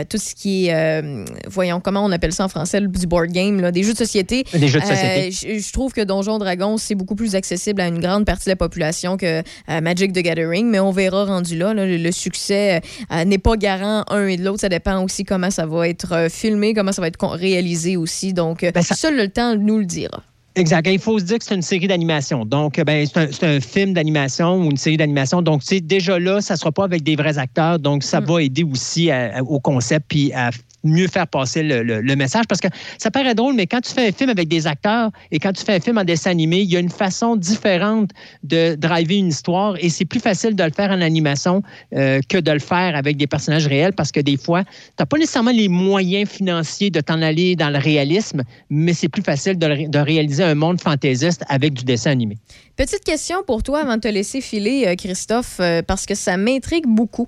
tout 0.10 0.18
ce 0.18 0.36
qui 0.36 0.68
est, 0.68 1.04
voyons, 1.48 1.80
comment 1.80 2.04
on 2.04 2.12
appelle 2.12 2.34
ça 2.34 2.46
en 2.46 2.50
français, 2.50 2.82
du 2.82 3.08
board 3.08 3.32
game, 3.32 3.60
là, 3.60 3.72
des 3.72 3.84
jeux 3.84 3.94
de 3.94 3.98
société. 3.98 4.44
Des 4.54 4.68
jeux 4.68 4.80
de 4.80 4.86
société. 4.86 5.32
Je, 5.32 5.60
je 5.60 5.74
trouve 5.74 5.94
que 5.94 6.02
Donjons 6.02 6.38
et 6.38 6.40
Dragons, 6.40 6.78
c'est 6.78 6.96
beaucoup 6.96 7.16
plus 7.16 7.36
accessible 7.36 7.82
à 7.82 7.88
une 7.88 8.00
grande 8.00 8.26
partie 8.26 8.46
de 8.46 8.52
la 8.52 8.56
population 8.56 9.18
que 9.18 9.42
Magic 9.68 10.14
the 10.14 10.20
Gathering, 10.20 10.68
mais 10.68 10.80
on 10.80 10.92
verra 10.92 11.26
rendu 11.26 11.58
là. 11.58 11.74
là, 11.74 11.86
le, 11.86 11.98
le 11.98 12.12
succès 12.12 12.82
n'est 13.26 13.38
pas 13.38 13.56
garant 13.56 14.04
un 14.10 14.28
et 14.28 14.38
de 14.38 14.44
l'autre. 14.44 14.62
Ça 14.62 14.70
dépend 14.70 15.04
aussi 15.04 15.24
comment 15.24 15.52
ça 15.52 15.66
va 15.66 15.88
être 15.88 16.28
filmé, 16.30 16.74
comment 16.74 16.89
ça 16.92 17.02
va 17.02 17.08
être 17.08 17.26
réalisé 17.28 17.98
aussi. 17.98 18.34
Donc, 18.34 18.64
euh, 18.64 18.72
seul 18.82 19.18
le 19.18 19.28
temps 19.30 19.56
nous 19.56 19.80
le 19.80 19.86
dira. 19.86 20.24
Exact. 20.56 20.88
Il 20.88 21.00
faut 21.00 21.20
se 21.20 21.24
dire 21.24 21.40
que 21.40 21.46
c'est 21.46 21.56
une 21.56 21.62
série 21.62 21.88
d'animation. 21.88 22.44
Donc, 22.44 22.82
ben, 22.82 23.06
c'est 23.06 23.44
un, 23.44 23.60
film 23.62 23.94
d'animation 23.94 24.58
ou 24.58 24.72
une 24.72 24.78
série 24.78 24.98
d'animation. 24.98 25.42
Donc, 25.42 25.62
tu 25.62 25.68
sais, 25.68 25.80
déjà 25.80 26.20
là, 26.20 26.42
ça 26.42 26.56
ne 26.56 26.60
sera 26.60 26.72
pas 26.72 26.84
avec 26.84 27.04
des 27.04 27.16
vrais 27.16 27.38
acteurs. 27.38 27.80
Donc, 27.80 28.04
ça 28.04 28.20
va 28.20 28.42
aider 28.42 28.64
aussi 28.64 29.10
à- 29.12 29.38
à- 29.38 29.42
au 29.42 29.60
concept 29.60 30.08
puis 30.10 30.34
à 30.34 30.50
mieux 30.84 31.08
faire 31.08 31.28
passer 31.28 31.64
le, 31.64 32.16
message. 32.16 32.46
Parce 32.48 32.62
que 32.62 32.68
ça 32.98 33.12
paraît 33.12 33.36
drôle, 33.36 33.56
mais 33.56 33.68
quand 33.68 33.82
tu 33.82 33.94
fais 33.94 34.08
un 34.08 34.12
film 34.12 34.30
avec 34.30 34.48
des 34.48 34.68
acteurs 34.68 35.12
et 35.32 35.40
quand 35.40 35.54
tu 35.54 35.64
fais 35.64 35.76
un 35.76 35.80
film 35.80 35.98
en 35.98 36.04
dessin 36.04 36.32
animé, 36.32 36.60
il 36.62 36.72
y 36.72 36.76
a 36.76 36.80
une 36.80 36.90
façon 36.90 37.36
différente 37.36 38.12
de 38.44 38.76
driver 38.76 39.18
une 39.18 39.28
histoire 39.28 39.76
et 39.80 39.90
c'est 39.90 40.06
plus 40.06 40.20
facile 40.20 40.56
de 40.56 40.64
le 40.64 40.72
faire 40.72 40.92
en 40.92 41.02
animation 41.02 41.64
euh, 41.96 42.20
que 42.28 42.38
de 42.38 42.52
le 42.52 42.60
faire 42.60 42.96
avec 42.96 43.18
des 43.18 43.28
personnages 43.28 43.68
réels 43.68 43.94
parce 43.94 44.12
que 44.12 44.20
des 44.20 44.38
fois, 44.38 44.64
tu 44.64 44.70
n'as 45.00 45.06
pas 45.06 45.18
nécessairement 45.18 45.52
les 45.52 45.70
moyens 45.70 46.30
financiers 46.30 46.90
de 46.90 47.02
t'en 47.02 47.22
aller 47.22 47.56
dans 47.56 47.70
le 47.70 47.80
réalisme, 47.80 48.44
mais 48.70 48.94
c'est 48.94 49.10
plus 49.10 49.24
facile 49.24 49.58
de, 49.58 49.88
de 49.88 50.00
réaliser 50.00 50.44
un 50.44 50.56
monde 50.56 50.82
fantaisiste 50.82 51.44
avec 51.48 51.74
du 51.74 51.84
dessin 51.84 52.12
animé. 52.12 52.38
Petite 52.80 53.04
question 53.04 53.44
pour 53.46 53.62
toi 53.62 53.82
avant 53.82 53.98
de 53.98 54.00
te 54.00 54.08
laisser 54.08 54.40
filer, 54.40 54.86
euh, 54.88 54.96
Christophe, 54.96 55.58
euh, 55.60 55.82
parce 55.82 56.06
que 56.06 56.16
ça 56.16 56.38
m'intrigue 56.38 56.86
beaucoup. 56.88 57.28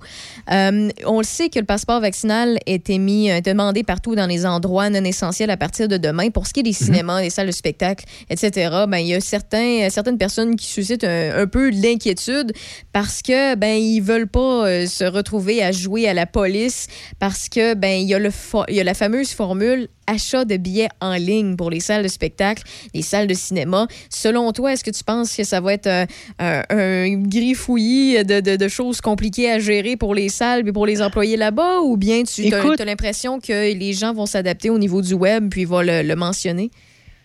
Euh, 0.49 0.88
on 1.06 1.18
le 1.18 1.26
sait 1.26 1.49
que 1.49 1.60
le 1.60 1.65
passeport 1.65 1.99
vaccinal 1.99 2.57
est 2.68 2.90
émis, 2.90 3.28
est 3.28 3.41
demandé 3.41 3.84
partout 3.84 4.15
dans 4.15 4.28
les 4.28 4.45
endroits 4.45 4.90
non 4.90 5.03
essentiels 5.03 5.49
à 5.49 5.57
partir 5.57 5.90
de 5.90 5.98
demain. 5.98 6.30
Pour 6.30 6.48
ce 6.48 6.53
qui 6.53 6.61
est 6.61 6.64
des 6.64 6.72
cinémas, 6.72 7.22
des 7.22 7.30
salles 7.30 7.48
de 7.48 7.52
spectacle, 7.52 8.06
etc., 8.30 8.69
ben, 8.88 8.99
il 8.99 9.07
y 9.07 9.14
a 9.14 9.19
certains, 9.19 9.90
certaines 9.90 10.18
personnes 10.18 10.56
qui 10.56 10.68
suscitent 10.68 11.03
un, 11.03 11.41
un 11.41 11.48
peu 11.48 11.69
l'inquiétude 11.69 12.53
parce 12.94 13.22
que 13.22 13.56
ben 13.56 13.78
ils 13.78 13.99
veulent 13.99 14.30
pas 14.30 14.88
se 14.88 15.03
retrouver 15.03 15.61
à 15.61 15.73
jouer 15.73 16.07
à 16.07 16.14
la 16.14 16.28
police 16.28 16.88
parce 17.19 17.49
que 17.49 17.73
ben 17.73 17.99
il 17.99 18.07
y 18.07 18.14
a 18.14 18.19
le 18.19 18.32
il 18.69 18.76
y 18.76 18.80
a 18.80 18.86
la 18.86 18.94
fameuse 18.94 19.32
formule 19.32 19.90
achat 20.07 20.45
de 20.45 20.57
billets 20.57 20.90
en 20.99 21.14
ligne 21.14 21.56
pour 21.56 21.69
les 21.69 21.80
salles 21.80 22.03
de 22.03 22.07
spectacle, 22.07 22.64
les 22.94 23.02
salles 23.02 23.28
de 23.28 23.34
cinéma. 23.34 23.88
Selon 24.10 24.52
toi, 24.52 24.73
est-ce 24.73 24.84
que 24.84 24.91
tu 24.91 25.03
penses 25.03 25.36
que 25.36 25.44
ça 25.44 25.61
va 25.61 25.73
être 25.73 25.88
un, 25.88 26.06
un, 26.40 26.64
un 26.69 27.14
griffouillis 27.23 28.23
de, 28.26 28.40
de- 28.40 28.56
de 28.56 28.68
choses 28.68 29.02
compliquées 29.02 29.49
à 29.52 29.60
gérer 29.60 29.98
pour 29.98 30.15
les 30.15 30.30
salles 30.30 30.68
et 30.68 30.72
pour 30.72 30.86
les 30.86 31.02
employés 31.02 31.38
là-bas? 31.38 31.80
Ou 31.82 31.98
bien 31.98 32.23
tu 32.23 32.53
as, 32.53 32.86
l'impression 32.86 33.40
que 33.40 33.73
les 33.73 33.94
gens 33.94 34.14
vont 34.14 34.26
s'adapter 34.26 34.69
au 34.69 34.78
niveau 34.80 35.02
du 35.02 35.14
web 35.14 35.49
puis 35.49 35.65
vont 35.65 35.82
le, 35.82 36.02
le 36.03 36.15
mentionner? 36.15 36.72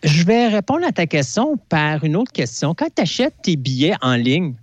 Je 0.03 0.24
vais 0.24 0.48
répondre 0.48 0.86
à 0.86 0.93
ta 0.93 1.07
question 1.07 1.57
par 1.69 2.05
une 2.05 2.16
autre 2.16 2.32
question. 2.32 2.74
Quand 2.74 2.89
tu 2.94 3.03
achètes 3.03 3.35
tes 3.43 3.57
billets 3.57 3.94
en 4.03 4.15
ligne, 4.16 4.55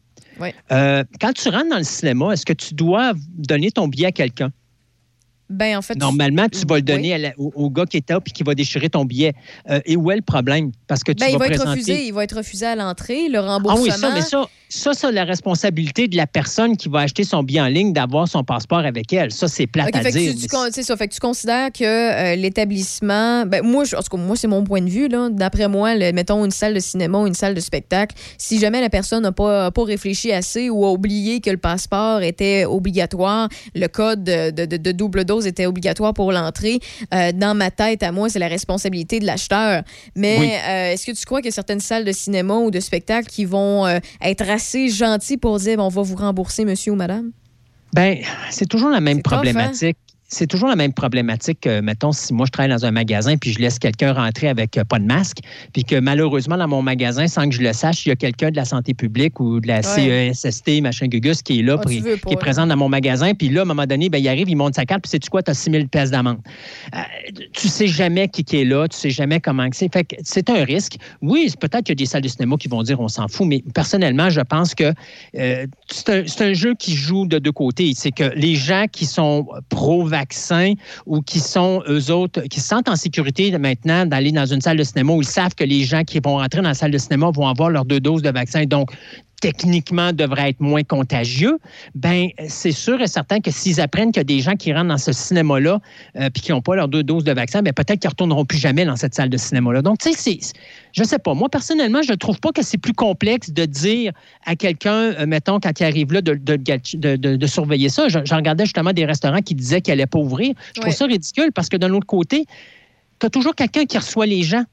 Euh, 0.72 1.03
quand 1.22 1.31
tu 1.34 1.48
rentres 1.49 1.69
dans 1.69 1.77
le 1.77 1.84
cinéma, 1.84 2.34
est-ce 2.34 2.45
que 2.45 2.53
tu 2.53 2.73
dois 2.73 3.14
donner 3.38 3.72
ton 3.72 3.88
billet 3.88 4.07
à 4.07 4.11
quelqu'un? 4.11 4.52
Ben, 5.49 5.78
en 5.78 5.82
fait. 5.82 5.95
Normalement, 5.98 6.48
tu 6.49 6.65
vas 6.68 6.78
le 6.78 6.82
donner 6.82 7.14
à 7.14 7.18
la- 7.18 7.34
au, 7.38 7.52
au 7.56 7.70
gars 7.70 7.86
qui 7.86 7.98
est 7.98 8.10
là 8.10 8.20
puis 8.20 8.34
qui 8.34 8.44
va 8.44 8.56
déchirer 8.56 8.90
ton 8.90 9.06
billet. 9.06 9.34
Euh, 9.70 9.80
et 9.86 9.95
où 9.95 10.10
est 10.11 10.15
le 10.15 10.22
problème? 10.22 10.72
Parce 10.88 11.03
que 11.03 11.11
tu 11.11 11.20
Ben, 11.20 11.26
vas 11.26 11.32
il 11.32 11.38
va 11.40 11.48
être 11.48 11.68
refusé, 11.68 12.06
il 12.06 12.14
va 12.14 12.24
être 12.24 12.38
refusé 12.38 12.65
à 12.65 12.76
l'entrée, 12.76 13.28
le 13.30 13.40
Ah 13.40 13.41
remboursement. 13.53 13.84
oui, 13.84 13.91
ça, 13.91 14.11
mais 14.14 14.22
ça, 14.22 14.48
ça, 14.70 14.94
c'est 14.94 15.11
la 15.11 15.26
responsabilité 15.26 16.07
de 16.07 16.15
la 16.18 16.26
personne 16.28 16.76
qui 16.78 16.90
va 16.90 16.99
acheter 17.02 17.24
son 17.24 17.44
billet 17.44 17.61
en 17.61 17.68
ligne 17.68 17.94
d'avoir 17.94 18.28
son 18.28 18.44
passeport 18.44 18.80
avec 18.80 19.11
elle. 19.14 19.32
Ça, 19.32 19.48
c'est 19.48 19.68
plate 19.68 19.95
à 19.95 20.02
fait 20.02 20.11
dire. 20.11 20.32
tu, 20.32 20.38
tu 20.38 20.41
mais 20.44 20.48
con- 20.48 20.70
c'est 20.72 20.82
ça, 20.84 20.95
fait 20.98 21.07
que 21.07 21.14
tu 21.14 21.20
considères 21.20 21.72
que 21.72 21.84
euh, 21.84 22.36
l'établissement, 22.36 23.45
ben 23.45 23.61
moi, 23.64 23.84
je- 23.84 23.95
en 23.95 24.02
tout 24.02 24.15
cas, 24.18 24.24
moi 24.24 24.36
c'est 24.36 24.48
mon 24.48 24.64
point 24.64 24.82
de 24.82 24.90
vue. 24.90 25.07
D'après 25.32 25.68
moi, 25.68 25.95
le- 25.95 26.11
mettons 26.14 26.44
une 26.45 26.52
salle 26.52 26.74
de 26.74 26.80
cinéma 26.80 27.20
ou 27.20 27.28
une 27.28 27.34
salle 27.34 27.53
de 27.53 27.60
spectacle, 27.60 28.15
si 28.38 28.60
jamais 28.60 28.82
la 28.82 28.90
personne 28.90 29.24
n'a 29.24 29.32
pas, 29.32 29.70
pas 29.72 29.84
réfléchi 29.84 30.32
assez 30.32 30.70
ou 30.70 30.86
a 30.86 30.91
oublié 30.91 31.40
que 31.41 31.49
le 31.49 31.57
passeport 31.57 32.22
était 32.22 32.65
obligatoire, 32.65 33.49
le 33.76 33.88
code 33.88 34.24
de, 34.24 34.52
de- 34.52 34.65
de- 34.65 34.78
de 34.78 34.91
double 34.91 35.26
dose 35.26 35.32
était 35.41 35.65
obligatoire 35.65 36.14
pour 36.14 36.31
l'entrée, 36.31 36.80
euh, 37.14 37.31
dans 37.34 37.55
ma 37.55 37.72
tête 37.72 38.03
à 38.03 38.11
moi, 38.11 38.30
c'est 38.30 38.39
la 38.39 38.47
responsabilité 38.47 39.19
de 39.19 39.26
l'acheteur. 39.26 39.84
Mais 40.15 40.38
Oui. 40.39 40.49
euh, 40.51 40.91
est-ce 40.93 41.05
que 41.05 41.11
tu 41.11 41.26
crois 41.26 41.39
qu'il 41.39 41.47
y 41.47 41.49
a 41.49 41.53
certaines 41.53 41.80
salles 41.80 42.05
de 42.05 42.11
cinéma 42.11 42.55
ou 42.55 42.72
de 42.72 42.80
spectacle 42.80 43.27
qui 43.27 43.45
vont 43.45 43.85
euh, 43.85 43.99
être 44.22 44.49
assez 44.49 44.89
gentils 44.89 45.38
pour 45.38 45.60
dire, 45.60 45.80
on 45.80 45.89
va 45.89 46.01
vous 46.01 46.15
rembourser, 46.15 46.65
monsieur 46.65 46.93
ou 46.93 46.95
madame? 46.95 47.31
Ben, 47.93 48.18
c'est 48.49 48.65
toujours 48.68 48.89
la 48.89 49.01
même 49.01 49.19
hein? 49.19 49.22
problématique. 49.23 49.97
C'est 50.34 50.47
toujours 50.47 50.68
la 50.68 50.76
même 50.76 50.93
problématique 50.93 51.60
que, 51.61 51.80
mettons, 51.81 52.11
si 52.11 52.34
moi 52.34 52.47
je 52.47 52.51
travaille 52.51 52.72
dans 52.72 52.85
un 52.85 52.91
magasin 52.91 53.38
puis 53.38 53.53
je 53.53 53.60
laisse 53.60 53.77
quelqu'un 53.77 54.14
rentrer 54.14 54.47
avec 54.49 54.77
euh, 54.77 54.84
pas 54.84 54.97
de 54.97 55.05
masque, 55.05 55.38
puis 55.73 55.84
que 55.84 55.99
malheureusement 55.99 56.57
dans 56.57 56.68
mon 56.68 56.81
magasin, 56.81 57.27
sans 57.27 57.47
que 57.47 57.53
je 57.55 57.61
le 57.61 57.72
sache, 57.72 58.05
il 58.05 58.10
y 58.10 58.11
a 58.11 58.15
quelqu'un 58.15 58.49
de 58.49 58.55
la 58.55 58.65
santé 58.65 58.93
publique 58.93 59.39
ou 59.39 59.60
de 59.60 59.68
la 59.68 59.81
Ouais. 59.84 60.31
CESST, 60.34 60.81
machin 60.81 61.07
gugus, 61.07 61.41
qui 61.43 61.60
est 61.60 61.61
là, 61.61 61.77
Ah, 61.80 61.88
qui 61.88 61.97
est 61.97 62.35
présent 62.38 62.65
dans 62.65 62.77
mon 62.77 62.89
magasin, 62.89 63.34
puis 63.34 63.49
là, 63.49 63.61
à 63.61 63.64
un 63.64 63.65
moment 63.65 63.85
donné, 63.85 64.10
ben, 64.10 64.18
il 64.18 64.27
arrive, 64.27 64.49
il 64.49 64.55
monte 64.55 64.76
sa 64.76 64.85
carte, 64.85 65.03
puis 65.03 65.10
sais-tu 65.10 65.30
quoi, 65.30 65.43
tu 65.43 65.51
as 65.51 65.53
6 65.53 65.72
000 65.72 65.85
pièces 65.88 66.10
d'amende? 66.10 66.39
Euh, 66.95 66.99
tu 67.53 67.68
sais 67.68 67.88
jamais 67.88 68.27
qui, 68.27 68.43
qui 68.43 68.61
est 68.61 68.65
là, 68.65 68.88
tu 68.88 68.97
sais 68.97 69.10
jamais 69.11 69.39
comment 69.39 69.69
que 69.69 69.76
c'est. 69.76 69.91
Fait 69.91 70.03
que 70.03 70.15
c'est 70.23 70.49
un 70.49 70.64
risque. 70.64 70.97
Oui, 71.22 71.53
peut-être 71.60 71.84
qu'il 71.84 71.91
y 71.91 71.97
a 71.99 72.03
des 72.03 72.05
salles 72.05 72.22
de 72.22 72.27
cinéma 72.27 72.55
qui 72.57 72.69
vont 72.69 72.81
dire 72.81 72.99
on 72.99 73.07
s'en 73.07 73.27
fout, 73.27 73.45
mais 73.47 73.64
personnellement, 73.73 74.30
je 74.30 74.41
pense 74.41 74.73
que 74.73 74.93
euh, 75.38 75.68
c'est 75.88 76.10
un, 76.10 76.45
un 76.45 76.53
jeu 76.53 76.73
qui 76.76 76.95
joue 76.95 77.27
de 77.27 77.39
deux 77.39 77.51
côtés. 77.51 77.91
C'est 77.95 78.11
que 78.11 78.34
les 78.35 78.55
gens 78.55 78.85
qui 78.91 79.05
sont 79.05 79.47
pro-vaccin 80.24 80.74
ou 81.06 81.22
qui 81.22 81.40
sont, 81.40 81.84
eux 81.88 82.12
autres, 82.12 82.41
qui 82.41 82.60
se 82.60 82.68
sentent 82.68 82.90
en 82.90 82.95
sécurité 82.95 83.56
maintenant 83.58 84.06
d'aller 84.06 84.32
dans 84.32 84.45
une 84.45 84.62
salle 84.62 84.78
de 84.78 84.84
cinéma 84.84 85.14
où 85.14 85.22
ils 85.22 85.28
savent 85.28 85.56
que 85.56 85.64
les 85.64 85.84
gens 85.84 86.04
qui 86.04 86.20
vont 86.20 86.38
rentrer 86.38 86.62
dans 86.62 86.70
la 86.70 86.74
salle 86.74 86.91
de 86.91 86.98
cinéma 86.98 87.32
vont 87.32 87.48
avoir 87.48 87.70
leurs 87.70 87.86
deux 87.86 88.00
doses 88.00 88.22
de 88.22 88.30
vaccin. 88.30 88.66
Donc, 88.66 88.91
techniquement 89.44 90.14
devraient 90.14 90.52
être 90.52 90.61
moins 90.61 90.84
contagieux, 90.84 91.60
ben 91.95 92.30
c'est 92.48 92.72
sûr 92.72 93.02
et 93.02 93.07
certain 93.07 93.41
que 93.41 93.52
s'ils 93.52 93.82
apprennent 93.82 94.14
qu'il 94.14 94.22
y 94.22 94.22
a 94.22 94.24
des 94.24 94.40
gens 94.40 94.56
qui 94.56 94.72
rentrent 94.72 94.88
dans 94.88 94.98
ce 94.98 95.11
cinéma-là 95.11 95.82
euh, 96.18 96.30
puis 96.34 96.41
qui 96.41 96.52
n'ont 96.53 96.61
pas 96.61 96.78
leurs 96.78 96.88
deux 96.88 97.03
doses 97.03 97.26
de 97.26 97.34
vaccin, 97.34 97.61
ben 97.61 97.74
peut-être 97.74 97.99
qu'ils 97.99 98.07
ne 98.07 98.11
retourneront 98.11 98.45
plus 98.45 98.57
jamais 98.57 98.86
dans 98.86 98.95
cette 98.95 99.14
salle 99.14 99.28
de 99.30 99.36
cinéma-là. 99.36 99.82
Donc, 99.82 99.98
tu 99.98 100.14
sais, 100.14 100.40
je 100.94 101.03
sais 101.03 101.20
pas. 101.20 101.34
Moi, 101.34 101.49
personnellement, 101.49 102.02
je 102.02 102.11
ne 102.11 102.15
trouve 102.15 102.40
pas 102.40 102.53
que 102.53 102.61
c'est 102.64 102.78
plus 102.78 102.94
complexe 102.94 103.52
de 103.52 103.65
dire 103.65 104.14
à 104.45 104.56
quelqu'un, 104.56 104.95
euh, 105.20 105.26
mettons, 105.26 105.60
quand 105.60 105.78
il 105.78 105.84
arrive 105.84 106.14
là, 106.14 106.22
de, 106.22 106.36
de, 106.36 106.56
de- 106.56 107.15
de- 107.18 107.36
de 107.36 107.48
surveiller 107.48 107.90
ça. 107.90 108.07
Je, 108.07 108.20
je 108.24 108.34
regardais 108.36 108.64
justement 108.64 108.94
des 108.94 109.03
restaurants 109.03 109.41
qui 109.41 109.56
disaient 109.56 109.82
qu'ils 109.82 109.91
n'allaient 109.91 110.06
pas 110.06 110.20
ouvrir. 110.20 110.53
Je 110.70 110.74
trouve 110.80 110.86
Ouais. 110.86 110.91
ça 110.95 111.06
ridicule 111.06 111.52
parce 111.53 111.68
que 111.68 111.76
d'un 111.76 111.91
autre 111.91 112.07
côté, 112.07 112.45
tu 113.20 113.26
as 113.26 113.30
toujours 113.30 113.56
quelqu'un 113.56 113.84
qui 113.86 113.98
reçoit 113.98 114.26
les 114.26 114.44
gens. 114.44 114.64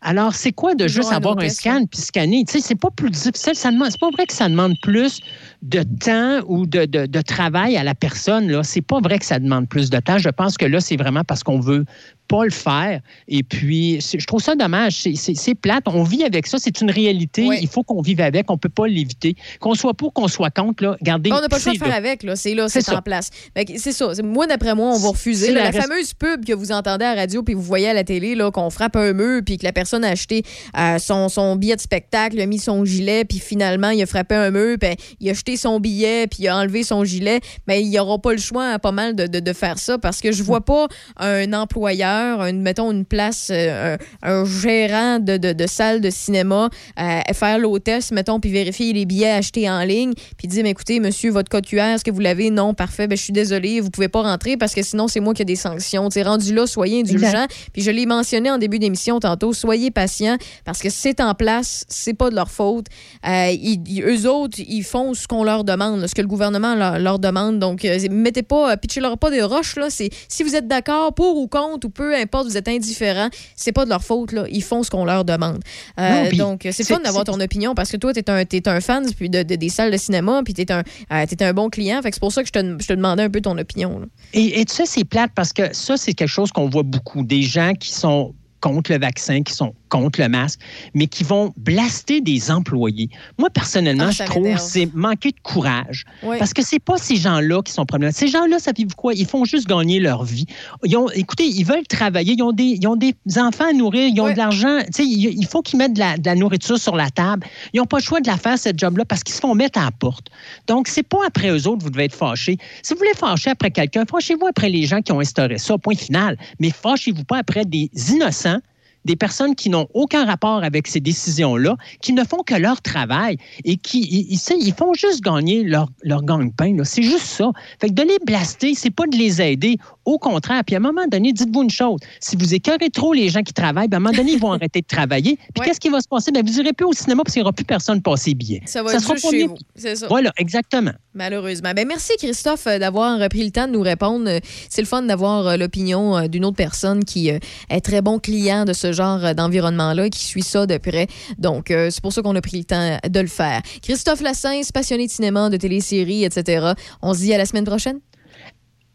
Alors, 0.00 0.34
c'est 0.34 0.52
quoi 0.52 0.74
de 0.74 0.86
juste 0.86 1.12
avoir 1.12 1.38
un 1.38 1.48
scan 1.48 1.84
puis 1.90 2.00
scanner? 2.00 2.44
Tu 2.46 2.52
sais, 2.60 2.60
c'est 2.66 2.74
pas 2.78 2.90
plus 2.90 3.10
difficile. 3.10 3.54
Ça 3.54 3.70
demande, 3.70 3.90
c'est 3.90 4.00
pas 4.00 4.10
vrai 4.10 4.26
que 4.26 4.32
ça 4.34 4.48
demande 4.48 4.74
plus 4.82 5.20
de 5.62 5.82
temps 5.82 6.40
ou 6.46 6.66
de, 6.66 6.84
de- 6.84 7.06
de 7.06 7.20
travail 7.20 7.76
à 7.76 7.82
la 7.82 7.94
personne. 7.94 8.48
Là. 8.50 8.62
C'est 8.62 8.80
pas 8.82 9.00
vrai 9.00 9.18
que 9.18 9.24
ça 9.24 9.38
demande 9.40 9.68
plus 9.68 9.90
de 9.90 9.98
temps. 9.98 10.18
Je 10.18 10.28
pense 10.28 10.56
que 10.56 10.66
là, 10.66 10.80
c'est 10.80 10.96
vraiment 10.96 11.24
parce 11.24 11.42
qu'on 11.42 11.58
veut 11.58 11.84
pas 12.28 12.44
le 12.44 12.50
faire. 12.50 13.00
Et 13.26 13.42
puis, 13.42 14.00
je 14.00 14.24
trouve 14.26 14.42
ça 14.42 14.54
dommage. 14.54 15.00
C'est- 15.14 15.54
plate. 15.54 15.84
On 15.86 16.02
vit 16.04 16.22
avec 16.24 16.46
ça. 16.46 16.58
C'est 16.58 16.80
une 16.80 16.90
réalité. 16.90 17.48
Il 17.60 17.66
faut 17.68 17.82
qu'on 17.82 18.02
vive 18.02 18.20
avec. 18.20 18.50
On 18.50 18.58
peut 18.58 18.68
pas 18.68 18.86
l'éviter. 18.86 19.34
Qu'on 19.60 19.74
soit 19.74 19.94
pour, 19.94 20.12
qu'on 20.12 20.28
soit 20.28 20.50
contre, 20.50 20.84
là, 20.84 20.96
regardez. 21.00 21.32
On 21.32 21.40
n'a 21.40 21.48
pas 21.48 21.56
le 21.56 21.62
choix 21.62 21.72
de 21.72 21.78
faire 21.78 21.88
là. 21.88 21.94
avec, 21.96 22.22
là. 22.22 22.36
C'est 22.36 22.54
là, 22.54 22.68
C'est 22.68 22.88
en 22.92 23.02
place. 23.02 23.30
C'est 23.78 23.92
ça. 23.92 24.12
Moi, 24.22 24.46
d'après 24.46 24.74
moi, 24.74 24.92
on 24.94 24.98
va 24.98 25.08
refuser. 25.08 25.52
là, 25.52 25.64
la 25.64 25.72
fameuse 25.72 26.12
pub 26.14 26.44
que 26.44 26.52
vous 26.52 26.70
entendez 26.70 27.04
à 27.06 27.14
la 27.14 27.22
radio 27.22 27.42
puis 27.42 27.54
vous 27.54 27.62
voyez 27.62 27.88
à 27.88 27.94
la 27.94 28.04
télé, 28.04 28.34
là, 28.34 28.50
qu'on 28.52 28.70
frappe 28.70 28.94
un 28.96 29.12
mur 29.14 29.40
puis 29.44 29.56
que 29.56 29.64
la 29.64 29.72
personne 29.72 29.87
a 29.96 30.08
acheté 30.08 30.42
euh, 30.78 30.98
son, 30.98 31.28
son 31.28 31.56
billet 31.56 31.76
de 31.76 31.80
spectacle, 31.80 32.36
il 32.36 32.40
a 32.42 32.46
mis 32.46 32.58
son 32.58 32.84
gilet 32.84 33.24
puis 33.24 33.38
finalement, 33.38 33.90
il 33.90 34.02
a 34.02 34.06
frappé 34.06 34.34
un 34.34 34.50
mur 34.50 34.76
puis 34.80 34.90
il 35.20 35.30
a 35.30 35.32
jeté 35.34 35.56
son 35.56 35.80
billet 35.80 36.26
puis 36.26 36.40
il 36.44 36.48
a 36.48 36.56
enlevé 36.58 36.82
son 36.82 37.04
gilet. 37.04 37.40
Mais 37.66 37.82
il 37.82 37.88
n'y 37.90 37.98
aura 37.98 38.18
pas 38.18 38.32
le 38.32 38.38
choix, 38.38 38.66
hein, 38.66 38.78
pas 38.78 38.92
mal, 38.92 39.14
de, 39.16 39.26
de- 39.26 39.40
de 39.40 39.52
faire 39.52 39.78
ça 39.78 39.98
parce 39.98 40.20
que 40.20 40.32
je 40.32 40.42
vois 40.42 40.60
pas 40.64 40.88
un 41.18 41.52
employeur, 41.52 42.42
une, 42.44 42.60
mettons, 42.62 42.90
une 42.92 43.04
place, 43.04 43.48
euh, 43.52 43.96
un, 44.22 44.32
un 44.42 44.44
gérant 44.44 45.18
de, 45.20 45.66
salle 45.66 46.00
de 46.00 46.10
cinéma 46.10 46.68
euh, 47.00 47.20
faire 47.32 47.58
l'hôtesse, 47.58 48.10
mettons, 48.10 48.40
puis 48.40 48.50
vérifier 48.50 48.92
les 48.92 49.06
billets 49.06 49.30
achetés 49.30 49.70
en 49.70 49.82
ligne, 49.84 50.12
puis 50.36 50.48
dire, 50.48 50.62
mais 50.64 50.70
écoutez, 50.70 50.98
monsieur, 51.00 51.30
votre 51.30 51.48
code 51.48 51.66
QR, 51.66 51.94
est-ce 51.94 52.04
que 52.04 52.10
vous 52.10 52.20
l'avez? 52.20 52.50
Non, 52.50 52.74
parfait, 52.74 53.06
ben, 53.06 53.16
je 53.16 53.22
suis 53.22 53.32
désolé, 53.32 53.80
vous 53.80 53.90
pouvez 53.90 54.08
pas 54.08 54.22
rentrer 54.22 54.56
parce 54.56 54.74
que 54.74 54.82
sinon, 54.82 55.06
c'est 55.08 55.20
moi 55.20 55.34
qui 55.34 55.42
ai 55.42 55.44
des 55.44 55.56
sanctions. 55.56 56.08
Tu 56.08 56.14
sais, 56.14 56.22
rendu 56.22 56.52
là, 56.54 56.66
soyez 56.66 57.00
indulgents. 57.00 57.26
Exact. 57.28 57.54
Puis 57.72 57.82
je 57.82 57.90
l'ai 57.90 58.06
mentionné 58.06 58.50
en 58.50 58.58
début 58.58 58.78
d'émission 58.78 59.20
tantôt, 59.20 59.52
soyez 59.52 59.77
patients 59.90 60.36
parce 60.64 60.80
que 60.80 60.90
c'est 60.90 61.20
en 61.20 61.34
place, 61.34 61.84
c'est 61.88 62.14
pas 62.14 62.30
de 62.30 62.34
leur 62.34 62.50
faute. 62.50 62.86
Euh, 63.26 63.50
ils- 63.50 64.02
eux 64.02 64.28
autres, 64.28 64.58
ils 64.58 64.82
font 64.82 65.14
ce 65.14 65.26
qu'on 65.26 65.44
leur 65.44 65.64
demande, 65.64 66.06
ce 66.06 66.14
que 66.14 66.20
le 66.22 66.28
gouvernement 66.28 66.74
leur, 66.74 66.98
leur 66.98 67.18
demande. 67.18 67.58
Donc, 67.58 67.84
euh, 67.84 67.98
mettez 68.10 68.42
pas, 68.42 68.72
euh, 68.72 68.76
pitchez-leur 68.76 69.18
pas 69.18 69.30
des 69.30 69.42
roches, 69.42 69.76
là. 69.76 69.88
Si 69.90 70.10
vous 70.42 70.54
êtes 70.54 70.66
d'accord, 70.68 71.14
pour 71.14 71.36
ou 71.38 71.46
contre, 71.48 71.86
ou 71.86 71.90
peu 71.90 72.14
importe, 72.14 72.46
vous 72.48 72.56
êtes 72.56 72.68
indifférent, 72.68 73.28
c'est 73.56 73.72
pas 73.72 73.84
de 73.84 73.90
leur 73.90 74.02
faute, 74.02 74.32
là. 74.32 74.44
Ils 74.50 74.62
font 74.62 74.82
ce 74.82 74.90
qu'on 74.90 75.04
leur 75.04 75.24
demande. 75.24 75.60
Euh, 75.98 76.30
Non, 76.32 76.50
donc, 76.50 76.60
c'est 76.70 76.84
fun 76.84 77.00
d'avoir 77.00 77.24
ton 77.24 77.40
opinion 77.40 77.74
parce 77.74 77.90
que 77.90 77.96
toi, 77.96 78.12
t'es 78.12 78.28
un, 78.30 78.44
t'es 78.44 78.68
un 78.68 78.80
fan 78.80 79.04
puis 79.16 79.30
de, 79.30 79.42
de- 79.42 79.54
des 79.56 79.68
salles 79.68 79.90
de 79.90 79.96
cinéma, 79.96 80.42
puis 80.44 80.54
t'es 80.54 80.70
un, 80.72 80.82
euh, 81.12 81.26
t'es 81.26 81.42
un 81.44 81.52
bon 81.52 81.68
client. 81.70 82.00
Fait 82.02 82.10
c'est 82.12 82.20
pour 82.20 82.32
ça 82.32 82.42
que 82.42 82.48
je 82.48 82.52
te, 82.52 82.58
je 82.82 82.86
te 82.86 82.92
demandais 82.92 83.22
un 83.24 83.30
peu 83.30 83.40
ton 83.40 83.56
opinion. 83.58 83.98
là. 84.00 84.06
Et, 84.32 84.60
et 84.60 84.64
tu 84.64 84.74
sais, 84.74 84.86
c'est 84.86 85.04
plate 85.04 85.30
parce 85.34 85.52
que 85.52 85.74
ça, 85.74 85.96
c'est 85.96 86.12
quelque 86.14 86.28
chose 86.28 86.50
qu'on 86.52 86.68
voit 86.68 86.82
beaucoup. 86.82 87.22
Des 87.22 87.42
gens 87.42 87.72
qui 87.74 87.90
sont 87.92 88.34
contre 88.60 88.92
le 88.92 88.98
vaccin, 88.98 89.42
qui 89.42 89.54
sont 89.54 89.74
contre 89.88 90.20
le 90.20 90.28
masque, 90.28 90.60
mais 90.94 91.06
qui 91.06 91.24
vont 91.24 91.52
blaster 91.56 92.20
des 92.20 92.50
employés. 92.50 93.08
Moi, 93.38 93.50
personnellement, 93.50 94.06
Ah, 94.08 94.10
je 94.10 94.22
trouve 94.24 94.44
que 94.54 94.60
c'est 94.60 94.92
manquer 94.94 95.30
de 95.30 95.40
courage. 95.42 96.04
Parce 96.38 96.52
que 96.52 96.62
c'est 96.62 96.78
pas 96.78 96.96
ces 96.98 97.16
gens-là 97.16 97.62
qui 97.62 97.72
sont 97.72 97.86
problématiques. 97.86 98.18
Ces 98.20 98.28
gens-là, 98.28 98.58
savez-vous 98.58 98.94
quoi? 98.96 99.14
Ils 99.14 99.26
font 99.26 99.44
juste 99.44 99.66
gagner 99.66 100.00
leur 100.00 100.24
vie. 100.24 100.46
Ils 100.84 100.96
ont, 100.96 101.08
écoutez, 101.10 101.46
ils 101.46 101.64
veulent 101.64 101.86
travailler. 101.86 102.34
Ils 102.36 102.42
ont 102.42 102.52
des, 102.52 102.78
ils 102.80 102.86
ont 102.86 102.96
des 102.96 103.14
enfants 103.36 103.68
à 103.70 103.72
nourrir. 103.72 104.08
Ils 104.08 104.20
ont 104.20 104.30
de 104.30 104.36
l'argent. 104.36 104.78
Il 104.98 105.46
faut 105.46 105.62
qu'ils 105.62 105.78
mettent 105.78 105.94
de 105.94 106.00
la, 106.00 106.16
de 106.16 106.26
la 106.26 106.34
nourriture 106.34 106.78
sur 106.78 106.96
la 106.96 107.10
table. 107.10 107.46
Ils 107.72 107.78
n'ont 107.78 107.86
pas 107.86 107.98
le 107.98 108.02
choix 108.02 108.20
de 108.20 108.26
la 108.26 108.36
faire, 108.36 108.58
cette 108.58 108.78
job-là, 108.78 109.04
parce 109.04 109.22
qu'ils 109.22 109.34
se 109.34 109.40
font 109.40 109.54
mettre 109.54 109.78
à 109.78 109.84
la 109.84 109.90
porte. 109.90 110.28
Donc, 110.66 110.88
c'est 110.88 111.02
pas 111.02 111.18
après 111.26 111.50
eux 111.50 111.66
autres 111.66 111.78
que 111.78 111.84
vous 111.84 111.90
devez 111.90 112.04
être 112.04 112.14
fâchés. 112.14 112.58
Si 112.82 112.92
vous 112.94 112.98
voulez 112.98 113.14
fâcher 113.14 113.50
après 113.50 113.70
quelqu'un, 113.70 114.04
fâchez-vous 114.10 114.46
après 114.46 114.68
les 114.68 114.84
gens 114.84 115.00
qui 115.02 115.12
ont 115.12 115.20
instauré 115.20 115.58
ça, 115.58 115.76
point 115.78 115.94
final. 115.94 116.36
Mais 116.60 116.70
fâchez-vous 116.70 117.24
pas 117.24 117.38
après 117.38 117.64
des 117.64 117.90
innocents 118.10 118.58
des 119.04 119.16
personnes 119.16 119.54
qui 119.54 119.70
n'ont 119.70 119.86
aucun 119.94 120.24
rapport 120.24 120.62
avec 120.64 120.86
ces 120.86 121.00
décisions-là, 121.00 121.76
qui 122.02 122.12
ne 122.12 122.24
font 122.24 122.42
que 122.42 122.54
leur 122.54 122.80
travail 122.82 123.36
et 123.64 123.76
qui, 123.76 124.00
ils, 124.02 124.34
ils- 124.34 124.72
font 124.78 124.92
juste 124.94 125.22
gagner 125.22 125.64
leur, 125.64 125.88
leur 126.02 126.22
gagne-pain. 126.22 126.76
C'est 126.84 127.02
juste 127.02 127.24
ça. 127.26 127.50
Fait 127.80 127.88
que 127.88 127.94
de 127.94 128.02
les 128.02 128.18
blaster, 128.24 128.74
c'est 128.74 128.90
pas 128.90 129.06
de 129.06 129.16
les 129.16 129.40
aider. 129.40 129.76
Au 130.04 130.18
contraire. 130.18 130.62
Puis 130.64 130.74
à 130.74 130.78
un 130.78 130.80
moment 130.80 131.06
donné, 131.06 131.32
dites-vous 131.34 131.64
une 131.64 131.70
chose. 131.70 132.00
Si 132.20 132.34
vous 132.36 132.54
écœurez 132.54 132.88
trop 132.88 133.12
les 133.12 133.28
gens 133.28 133.42
qui 133.42 133.52
travaillent, 133.52 133.88
ben, 133.88 133.96
à 133.96 134.00
un 134.00 134.00
moment 134.00 134.16
donné, 134.16 134.32
ils 134.32 134.40
vont 134.40 134.52
arrêter 134.54 134.80
de 134.80 134.86
travailler. 134.86 135.36
Puis 135.54 135.64
qu'est-ce 135.64 135.80
qui 135.80 135.90
va 135.90 136.00
se 136.00 136.08
passer? 136.08 136.30
Ben, 136.32 136.42
vous 136.46 136.58
irez 136.60 136.72
plus 136.72 136.86
au 136.86 136.92
cinéma 136.94 137.24
parce 137.24 137.34
qu'il 137.34 137.42
n'y 137.42 137.44
aura 137.44 137.52
plus 137.52 137.64
personne 137.66 138.00
passer 138.00 138.32
billet. 138.34 138.62
Ça 138.64 138.82
va 138.82 138.94
être 138.94 139.02
sera 139.02 139.16
chez 139.16 139.46
vous. 139.46 139.56
Ça. 139.76 140.06
Voilà, 140.08 140.32
exactement. 140.38 140.92
Malheureusement. 141.12 141.72
Ben, 141.74 141.86
merci, 141.86 142.12
Christophe, 142.18 142.66
euh, 142.66 142.78
d'avoir 142.78 143.20
euh, 143.20 143.28
pris 143.28 143.44
le 143.44 143.50
temps 143.50 143.66
de 143.66 143.72
nous 143.72 143.82
répondre. 143.82 144.28
Euh, 144.30 144.40
C'est 144.70 144.80
le 144.80 144.86
fun 144.86 145.02
d'avoir 145.02 145.58
l'opinion 145.58 146.26
d'une 146.28 146.44
autre 146.46 146.56
personne 146.56 147.04
qui 147.04 147.28
est 147.28 147.80
très 147.82 148.00
bon 148.00 148.18
client 148.18 148.64
de 148.64 148.72
ce 148.72 148.87
genre 148.92 149.24
euh, 149.24 149.34
d'environnement-là 149.34 150.06
et 150.06 150.10
qui 150.10 150.24
suit 150.24 150.42
ça 150.42 150.66
de 150.66 150.76
près. 150.78 151.06
Donc, 151.38 151.70
euh, 151.70 151.88
c'est 151.90 152.00
pour 152.02 152.12
ça 152.12 152.22
qu'on 152.22 152.34
a 152.36 152.40
pris 152.40 152.58
le 152.58 152.64
temps 152.64 152.98
de 153.08 153.20
le 153.20 153.26
faire. 153.26 153.62
Christophe 153.82 154.20
Lassens, 154.20 154.70
passionné 154.72 155.06
de 155.06 155.12
cinéma, 155.12 155.50
de 155.50 155.56
téléséries, 155.56 156.24
etc. 156.24 156.72
On 157.02 157.14
se 157.14 157.20
dit 157.20 157.34
à 157.34 157.38
la 157.38 157.46
semaine 157.46 157.64
prochaine. 157.64 158.00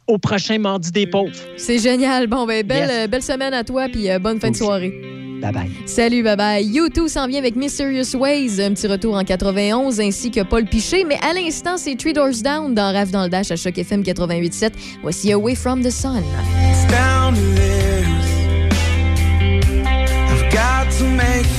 Au 0.08 0.18
prochain 0.18 0.58
Mardi 0.60 0.92
des 0.92 1.08
pauvres. 1.08 1.32
C'est 1.56 1.80
génial. 1.80 2.28
Bon, 2.28 2.46
ben, 2.46 2.66
belle, 2.66 2.90
Yes. 2.90 3.10
belle 3.10 3.24
semaine 3.24 3.54
à 3.54 3.64
toi, 3.64 3.88
puis 3.90 4.10
euh, 4.12 4.20
bonne 4.20 4.40
fin 4.40 4.52
de 4.52 4.56
soirée. 4.56 4.92
Bye-bye. 5.42 5.70
Salut, 5.86 6.24
bye 6.24 6.38
bye. 6.38 6.66
U2 6.66 7.10
s'en 7.10 7.28
vient 7.28 7.40
avec 7.40 7.58
Mysterious 7.58 8.16
Ways, 8.16 8.62
un 8.62 8.74
petit 8.74 8.88
retour 8.88 9.16
en 9.16 9.24
91, 9.26 10.00
ainsi 10.00 10.32
que 10.32 10.40
Paul 10.42 10.66
Piché. 10.66 11.04
Mais 11.04 11.18
à 11.22 11.34
l'instant, 11.34 11.76
c'est 11.78 11.96
Three 11.96 12.14
Doors 12.14 12.42
Down 12.44 12.74
dans 12.74 12.94
Rave 12.94 13.12
dans 13.12 13.24
le 13.24 13.30
Dash 13.30 13.52
à 13.52 13.58
Choc 13.58 13.78
FM 13.78 14.04
88.7. 14.04 14.72
Voici 15.02 15.34
Away 15.34 15.56
from 15.56 15.84
the 15.84 15.90
Sun. 15.90 16.24
It's 16.70 16.86
down 16.90 17.36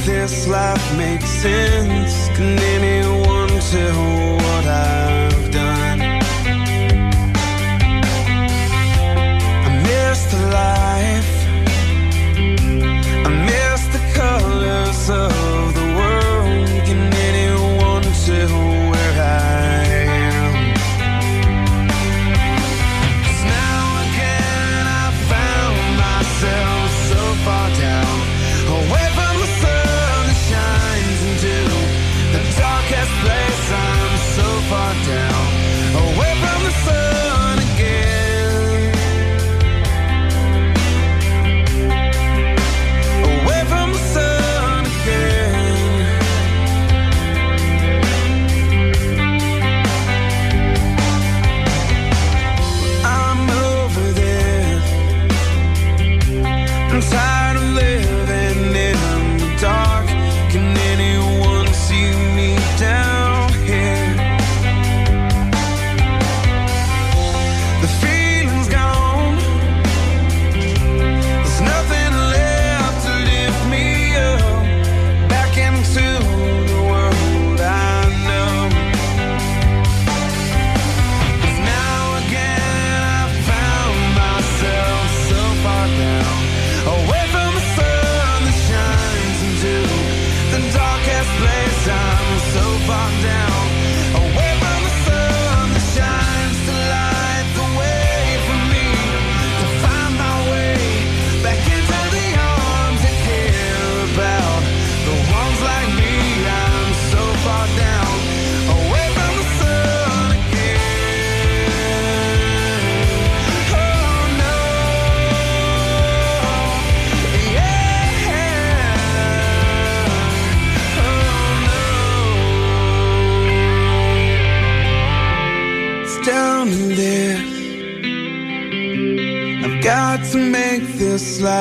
this 0.05 0.47
life 0.47 0.97
make 0.97 1.23
sense? 1.23 2.29
Can 2.37 2.59
anyone 2.59 3.49
tell 3.71 4.37
what 4.37 4.65
I've 4.67 5.51
done? 5.51 6.01
I 9.67 9.83
miss 9.83 10.25
the 10.33 10.41
life, 10.63 11.33
I 13.27 13.31
miss 13.49 13.83
the 13.95 14.03
colors 14.15 15.11
of. 15.11 15.44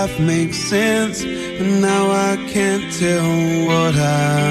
life 0.04 0.20
makes 0.20 0.58
sense, 0.58 1.24
and 1.24 1.82
now 1.82 2.12
I 2.12 2.36
can't 2.52 2.92
tell 3.00 3.30
what 3.68 3.96
I 3.96 4.43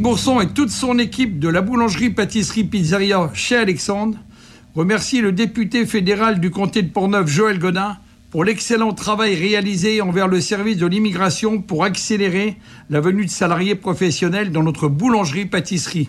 Bourson 0.00 0.40
et 0.40 0.48
toute 0.48 0.70
son 0.70 0.98
équipe 0.98 1.38
de 1.38 1.48
la 1.48 1.60
boulangerie-pâtisserie-pizzeria 1.60 3.30
chez 3.34 3.56
Alexandre 3.56 4.18
remercie 4.74 5.20
le 5.20 5.32
député 5.32 5.86
fédéral 5.86 6.40
du 6.40 6.50
comté 6.50 6.82
de 6.82 6.90
Portneuf, 6.90 7.28
Joël 7.28 7.58
Godin, 7.58 7.96
pour 8.30 8.44
l'excellent 8.44 8.92
travail 8.92 9.34
réalisé 9.34 10.00
envers 10.00 10.26
le 10.26 10.40
service 10.40 10.78
de 10.78 10.86
l'immigration 10.86 11.62
pour 11.62 11.84
accélérer 11.84 12.56
la 12.90 13.00
venue 13.00 13.24
de 13.24 13.30
salariés 13.30 13.74
professionnels 13.74 14.50
dans 14.50 14.62
notre 14.62 14.88
boulangerie-pâtisserie. 14.88 16.08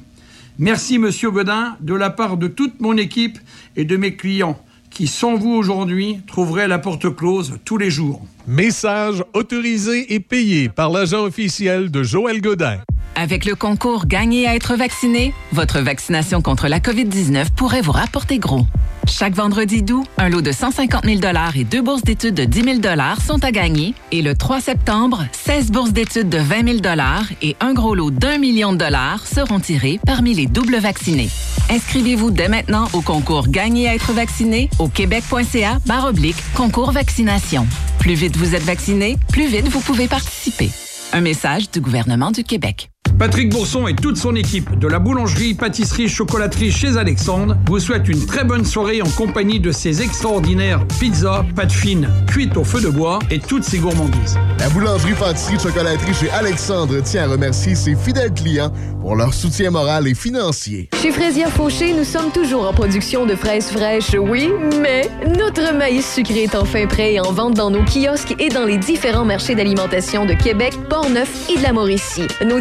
Merci, 0.57 0.97
monsieur 0.97 1.29
Godin, 1.31 1.75
de 1.81 1.93
la 1.93 2.09
part 2.09 2.37
de 2.37 2.47
toute 2.47 2.79
mon 2.81 2.97
équipe 2.97 3.37
et 3.75 3.85
de 3.85 3.97
mes 3.97 4.15
clients 4.15 4.59
qui, 4.95 5.07
sans 5.07 5.35
vous 5.35 5.51
aujourd'hui, 5.51 6.21
trouveraient 6.25 6.69
la 6.69 6.79
porte 6.79 7.13
close 7.13 7.59
tous 7.65 7.77
les 7.77 7.91
jours. 7.91 8.25
Message 8.47 9.23
autorisé 9.33 10.15
et 10.15 10.19
payé 10.19 10.69
par 10.69 10.89
l'agent 10.89 11.23
officiel 11.23 11.91
de 11.91 12.01
Joël 12.01 12.41
Godin. 12.41 12.79
Avec 13.15 13.45
le 13.45 13.55
concours 13.55 14.07
Gagner 14.07 14.47
à 14.47 14.55
être 14.55 14.75
vacciné, 14.75 15.33
votre 15.51 15.79
vaccination 15.79 16.41
contre 16.41 16.67
la 16.67 16.79
COVID-19 16.79 17.47
pourrait 17.55 17.81
vous 17.81 17.91
rapporter 17.91 18.39
gros. 18.39 18.65
Chaque 19.07 19.35
vendredi 19.35 19.83
d'août, 19.83 20.05
un 20.17 20.29
lot 20.29 20.41
de 20.41 20.51
150 20.51 21.05
000 21.05 21.19
et 21.55 21.63
deux 21.63 21.81
bourses 21.81 22.03
d'études 22.03 22.33
de 22.33 22.45
10 22.45 22.81
000 22.81 22.95
sont 23.25 23.43
à 23.43 23.51
gagner. 23.51 23.93
Et 24.11 24.21
le 24.21 24.33
3 24.35 24.61
septembre, 24.61 25.25
16 25.31 25.71
bourses 25.71 25.93
d'études 25.93 26.29
de 26.29 26.39
20 26.39 26.81
000 26.81 26.95
et 27.41 27.55
un 27.59 27.73
gros 27.73 27.95
lot 27.95 28.11
d'un 28.11 28.37
million 28.37 28.73
de 28.73 28.77
dollars 28.77 29.27
seront 29.27 29.59
tirés 29.59 29.99
parmi 30.05 30.33
les 30.33 30.47
doubles 30.47 30.77
vaccinés. 30.77 31.29
Inscrivez-vous 31.69 32.31
dès 32.31 32.47
maintenant 32.47 32.87
au 32.93 33.01
concours 33.01 33.47
Gagner 33.47 33.89
à 33.89 33.95
être 33.95 34.13
vacciné 34.13 34.69
au 34.79 34.87
québec.ca 34.87 35.79
oblique 36.05 36.35
concours 36.55 36.91
vaccination. 36.91 37.67
Plus 37.99 38.13
vite 38.13 38.37
vous 38.37 38.55
êtes 38.55 38.63
vacciné, 38.63 39.17
plus 39.31 39.47
vite 39.47 39.67
vous 39.67 39.79
pouvez 39.79 40.07
participer. 40.07 40.69
Un 41.13 41.21
message 41.21 41.71
du 41.71 41.81
gouvernement 41.81 42.31
du 42.31 42.43
Québec. 42.43 42.89
Patrick 43.17 43.49
Bourson 43.49 43.87
et 43.87 43.95
toute 43.95 44.17
son 44.17 44.35
équipe 44.35 44.77
de 44.77 44.87
la 44.87 44.99
boulangerie, 44.99 45.53
pâtisserie, 45.53 46.09
chocolaterie 46.09 46.71
chez 46.71 46.97
Alexandre 46.97 47.55
vous 47.65 47.79
souhaitent 47.79 48.09
une 48.09 48.25
très 48.25 48.43
bonne 48.43 48.65
soirée 48.65 49.01
en 49.01 49.09
compagnie 49.09 49.61
de 49.61 49.71
ces 49.71 50.01
extraordinaires 50.01 50.85
pizzas, 50.99 51.45
pâtes 51.55 51.71
fines, 51.71 52.09
cuites 52.27 52.57
au 52.57 52.65
feu 52.65 52.81
de 52.81 52.89
bois 52.89 53.19
et 53.31 53.39
toutes 53.39 53.63
ces 53.63 53.77
gourmandises. 53.77 54.37
La 54.59 54.67
boulangerie, 54.69 55.13
pâtisserie, 55.13 55.59
chocolaterie 55.59 56.13
chez 56.13 56.29
Alexandre 56.31 57.01
tient 57.01 57.23
à 57.23 57.27
remercier 57.27 57.75
ses 57.75 57.95
fidèles 57.95 58.33
clients 58.33 58.73
pour 58.99 59.15
leur 59.15 59.33
soutien 59.33 59.71
moral 59.71 60.07
et 60.07 60.15
financier. 60.15 60.89
Chez 61.01 61.11
Fraisière 61.11 61.51
Fauché, 61.51 61.93
nous 61.93 62.03
sommes 62.03 62.31
toujours 62.31 62.67
en 62.67 62.73
production 62.73 63.25
de 63.25 63.35
fraises 63.35 63.69
fraîches, 63.69 64.15
oui, 64.19 64.49
mais 64.81 65.09
notre 65.37 65.73
maïs 65.73 66.11
sucré 66.11 66.43
est 66.43 66.55
enfin 66.55 66.87
prêt 66.87 67.13
et 67.13 67.19
en 67.19 67.31
vente 67.31 67.53
dans 67.53 67.69
nos 67.69 67.83
kiosques 67.83 68.35
et 68.39 68.49
dans 68.49 68.65
les 68.65 68.77
différents 68.77 69.25
marchés 69.25 69.55
d'alimentation 69.55 70.25
de 70.25 70.33
Québec, 70.33 70.73
Portneuf 70.89 71.49
et 71.49 71.57
de 71.57 71.63
la 71.63 71.71
Mauricie. 71.71 72.27
Nos 72.43 72.59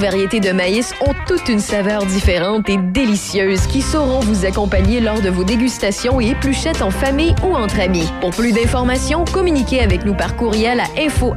variétés 0.00 0.40
de 0.40 0.52
maïs 0.52 0.92
ont 1.06 1.14
toute 1.26 1.48
une 1.48 1.60
saveur 1.60 2.06
différente 2.06 2.68
et 2.68 2.76
délicieuse 2.76 3.66
qui 3.66 3.82
sauront 3.82 4.20
vous 4.20 4.44
accompagner 4.44 5.00
lors 5.00 5.20
de 5.20 5.28
vos 5.28 5.44
dégustations 5.44 6.20
et 6.20 6.30
épluchettes 6.30 6.82
en 6.82 6.90
famille 6.90 7.34
ou 7.44 7.54
entre 7.54 7.80
amis. 7.80 8.08
Pour 8.20 8.30
plus 8.30 8.52
d'informations, 8.52 9.24
communiquez 9.24 9.80
avec 9.80 10.04
nous 10.04 10.14
par 10.14 10.36
courriel 10.36 10.80
à 10.80 10.86
info 10.98 11.34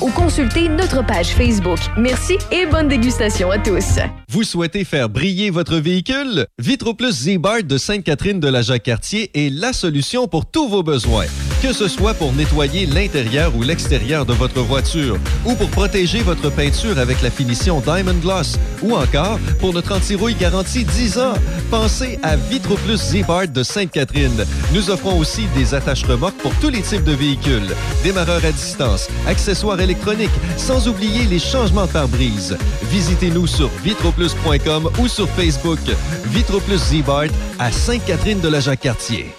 ou 0.00 0.10
consultez 0.10 0.68
notre 0.68 1.04
page 1.06 1.28
Facebook. 1.28 1.78
Merci 1.96 2.38
et 2.50 2.66
bonne 2.66 2.88
dégustation 2.88 3.50
à 3.50 3.58
tous. 3.58 3.98
Vous 4.28 4.44
souhaitez 4.44 4.84
faire 4.84 5.08
briller 5.08 5.50
votre 5.50 5.76
véhicule? 5.76 6.46
Vitroplus 6.58 7.12
Z-Bart 7.12 7.64
de 7.64 7.78
Sainte-Catherine 7.78 8.40
de 8.40 8.48
la 8.48 8.62
Jacques-Cartier 8.62 9.30
est 9.34 9.50
la 9.50 9.72
solution 9.72 10.28
pour 10.28 10.46
tous 10.46 10.68
vos 10.68 10.82
besoins. 10.82 11.26
Que 11.62 11.72
ce 11.72 11.86
soit 11.86 12.14
pour 12.14 12.32
nettoyer 12.32 12.86
l'intérieur 12.86 13.54
ou 13.54 13.62
l'extérieur 13.62 14.26
de 14.26 14.32
votre 14.32 14.60
voiture, 14.62 15.16
ou 15.44 15.54
pour 15.54 15.70
protéger 15.70 16.20
votre 16.20 16.50
peinture 16.50 16.98
avec 16.98 17.22
la 17.22 17.30
finition 17.30 17.80
Diamond 17.80 18.18
Gloss, 18.20 18.58
ou 18.82 18.96
encore 18.96 19.38
pour 19.60 19.72
notre 19.72 19.94
anti-rouille 19.94 20.34
garantie 20.34 20.84
10 20.84 21.18
ans, 21.18 21.34
pensez 21.70 22.18
à 22.24 22.34
Vitroplus 22.34 22.96
Z-Bart 22.96 23.46
de 23.46 23.62
Sainte-Catherine. 23.62 24.44
Nous 24.74 24.90
offrons 24.90 25.16
aussi 25.16 25.46
des 25.54 25.72
attaches 25.72 26.04
remorques 26.04 26.38
pour 26.38 26.52
tous 26.56 26.68
les 26.68 26.82
types 26.82 27.04
de 27.04 27.12
véhicules, 27.12 27.76
démarreurs 28.02 28.44
à 28.44 28.50
distance, 28.50 29.08
accessoires 29.28 29.80
électroniques, 29.80 30.30
sans 30.56 30.88
oublier 30.88 31.26
les 31.26 31.38
changements 31.38 31.86
de 31.86 31.92
pare-brise. 31.92 32.56
Visitez-nous 32.90 33.46
sur 33.46 33.70
vitroplus.com 33.84 34.90
ou 34.98 35.06
sur 35.06 35.28
Facebook. 35.28 35.78
Vitroplus 36.26 36.78
Z-Bart 36.78 37.30
à 37.60 37.70
Sainte-Catherine 37.70 38.40
de 38.40 38.48
la 38.48 38.58
Jacques-Cartier. 38.58 39.32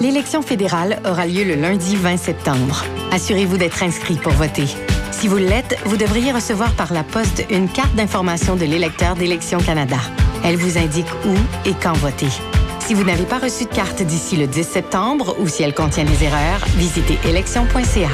L'élection 0.00 0.42
fédérale 0.42 1.00
aura 1.04 1.26
lieu 1.26 1.42
le 1.42 1.56
lundi 1.56 1.96
20 1.96 2.18
septembre. 2.18 2.84
Assurez-vous 3.10 3.56
d'être 3.56 3.82
inscrit 3.82 4.14
pour 4.14 4.32
voter. 4.32 4.66
Si 5.10 5.26
vous 5.26 5.38
l'êtes, 5.38 5.76
vous 5.86 5.96
devriez 5.96 6.30
recevoir 6.30 6.70
par 6.74 6.92
la 6.92 7.02
poste 7.02 7.44
une 7.50 7.68
carte 7.68 7.96
d'information 7.96 8.54
de 8.54 8.64
l'électeur 8.64 9.16
d'Élections 9.16 9.58
Canada. 9.58 9.96
Elle 10.44 10.56
vous 10.56 10.78
indique 10.78 11.08
où 11.26 11.34
et 11.68 11.74
quand 11.82 11.94
voter. 11.94 12.28
Si 12.78 12.94
vous 12.94 13.02
n'avez 13.02 13.24
pas 13.24 13.38
reçu 13.38 13.64
de 13.64 13.70
carte 13.70 14.00
d'ici 14.02 14.36
le 14.36 14.46
10 14.46 14.62
septembre 14.62 15.34
ou 15.40 15.48
si 15.48 15.64
elle 15.64 15.74
contient 15.74 16.04
des 16.04 16.22
erreurs, 16.22 16.64
visitez 16.76 17.18
élection.ca. 17.28 18.08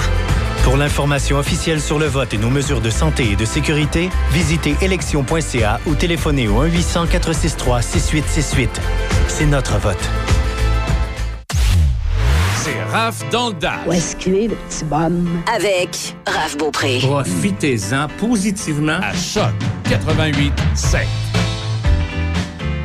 Pour 0.64 0.78
l'information 0.78 1.36
officielle 1.36 1.82
sur 1.82 1.98
le 1.98 2.06
vote 2.06 2.32
et 2.32 2.38
nos 2.38 2.48
mesures 2.48 2.80
de 2.80 2.88
santé 2.88 3.32
et 3.32 3.36
de 3.36 3.44
sécurité, 3.44 4.08
visitez 4.32 4.74
élection.ca 4.80 5.80
ou 5.84 5.94
téléphonez 5.94 6.48
au 6.48 6.66
1-800-463-6868. 6.66 8.68
C'est 9.28 9.44
notre 9.44 9.78
vote. 9.78 10.08
Raph 12.94 13.28
dans 13.32 13.48
le 13.48 13.54
Dash. 13.54 13.80
Où 13.88 13.92
est-ce 13.92 14.14
qu'il 14.14 14.36
est, 14.36 14.46
le 14.46 14.54
petit 14.54 14.84
bonhomme? 14.84 15.42
Avec 15.52 16.14
Raph 16.28 16.56
Beaupré. 16.56 17.00
Profitez-en 17.02 18.06
positivement 18.20 19.00
à 19.02 19.12
Choc 19.12 19.50
88 19.90 20.52
5. 20.76 21.04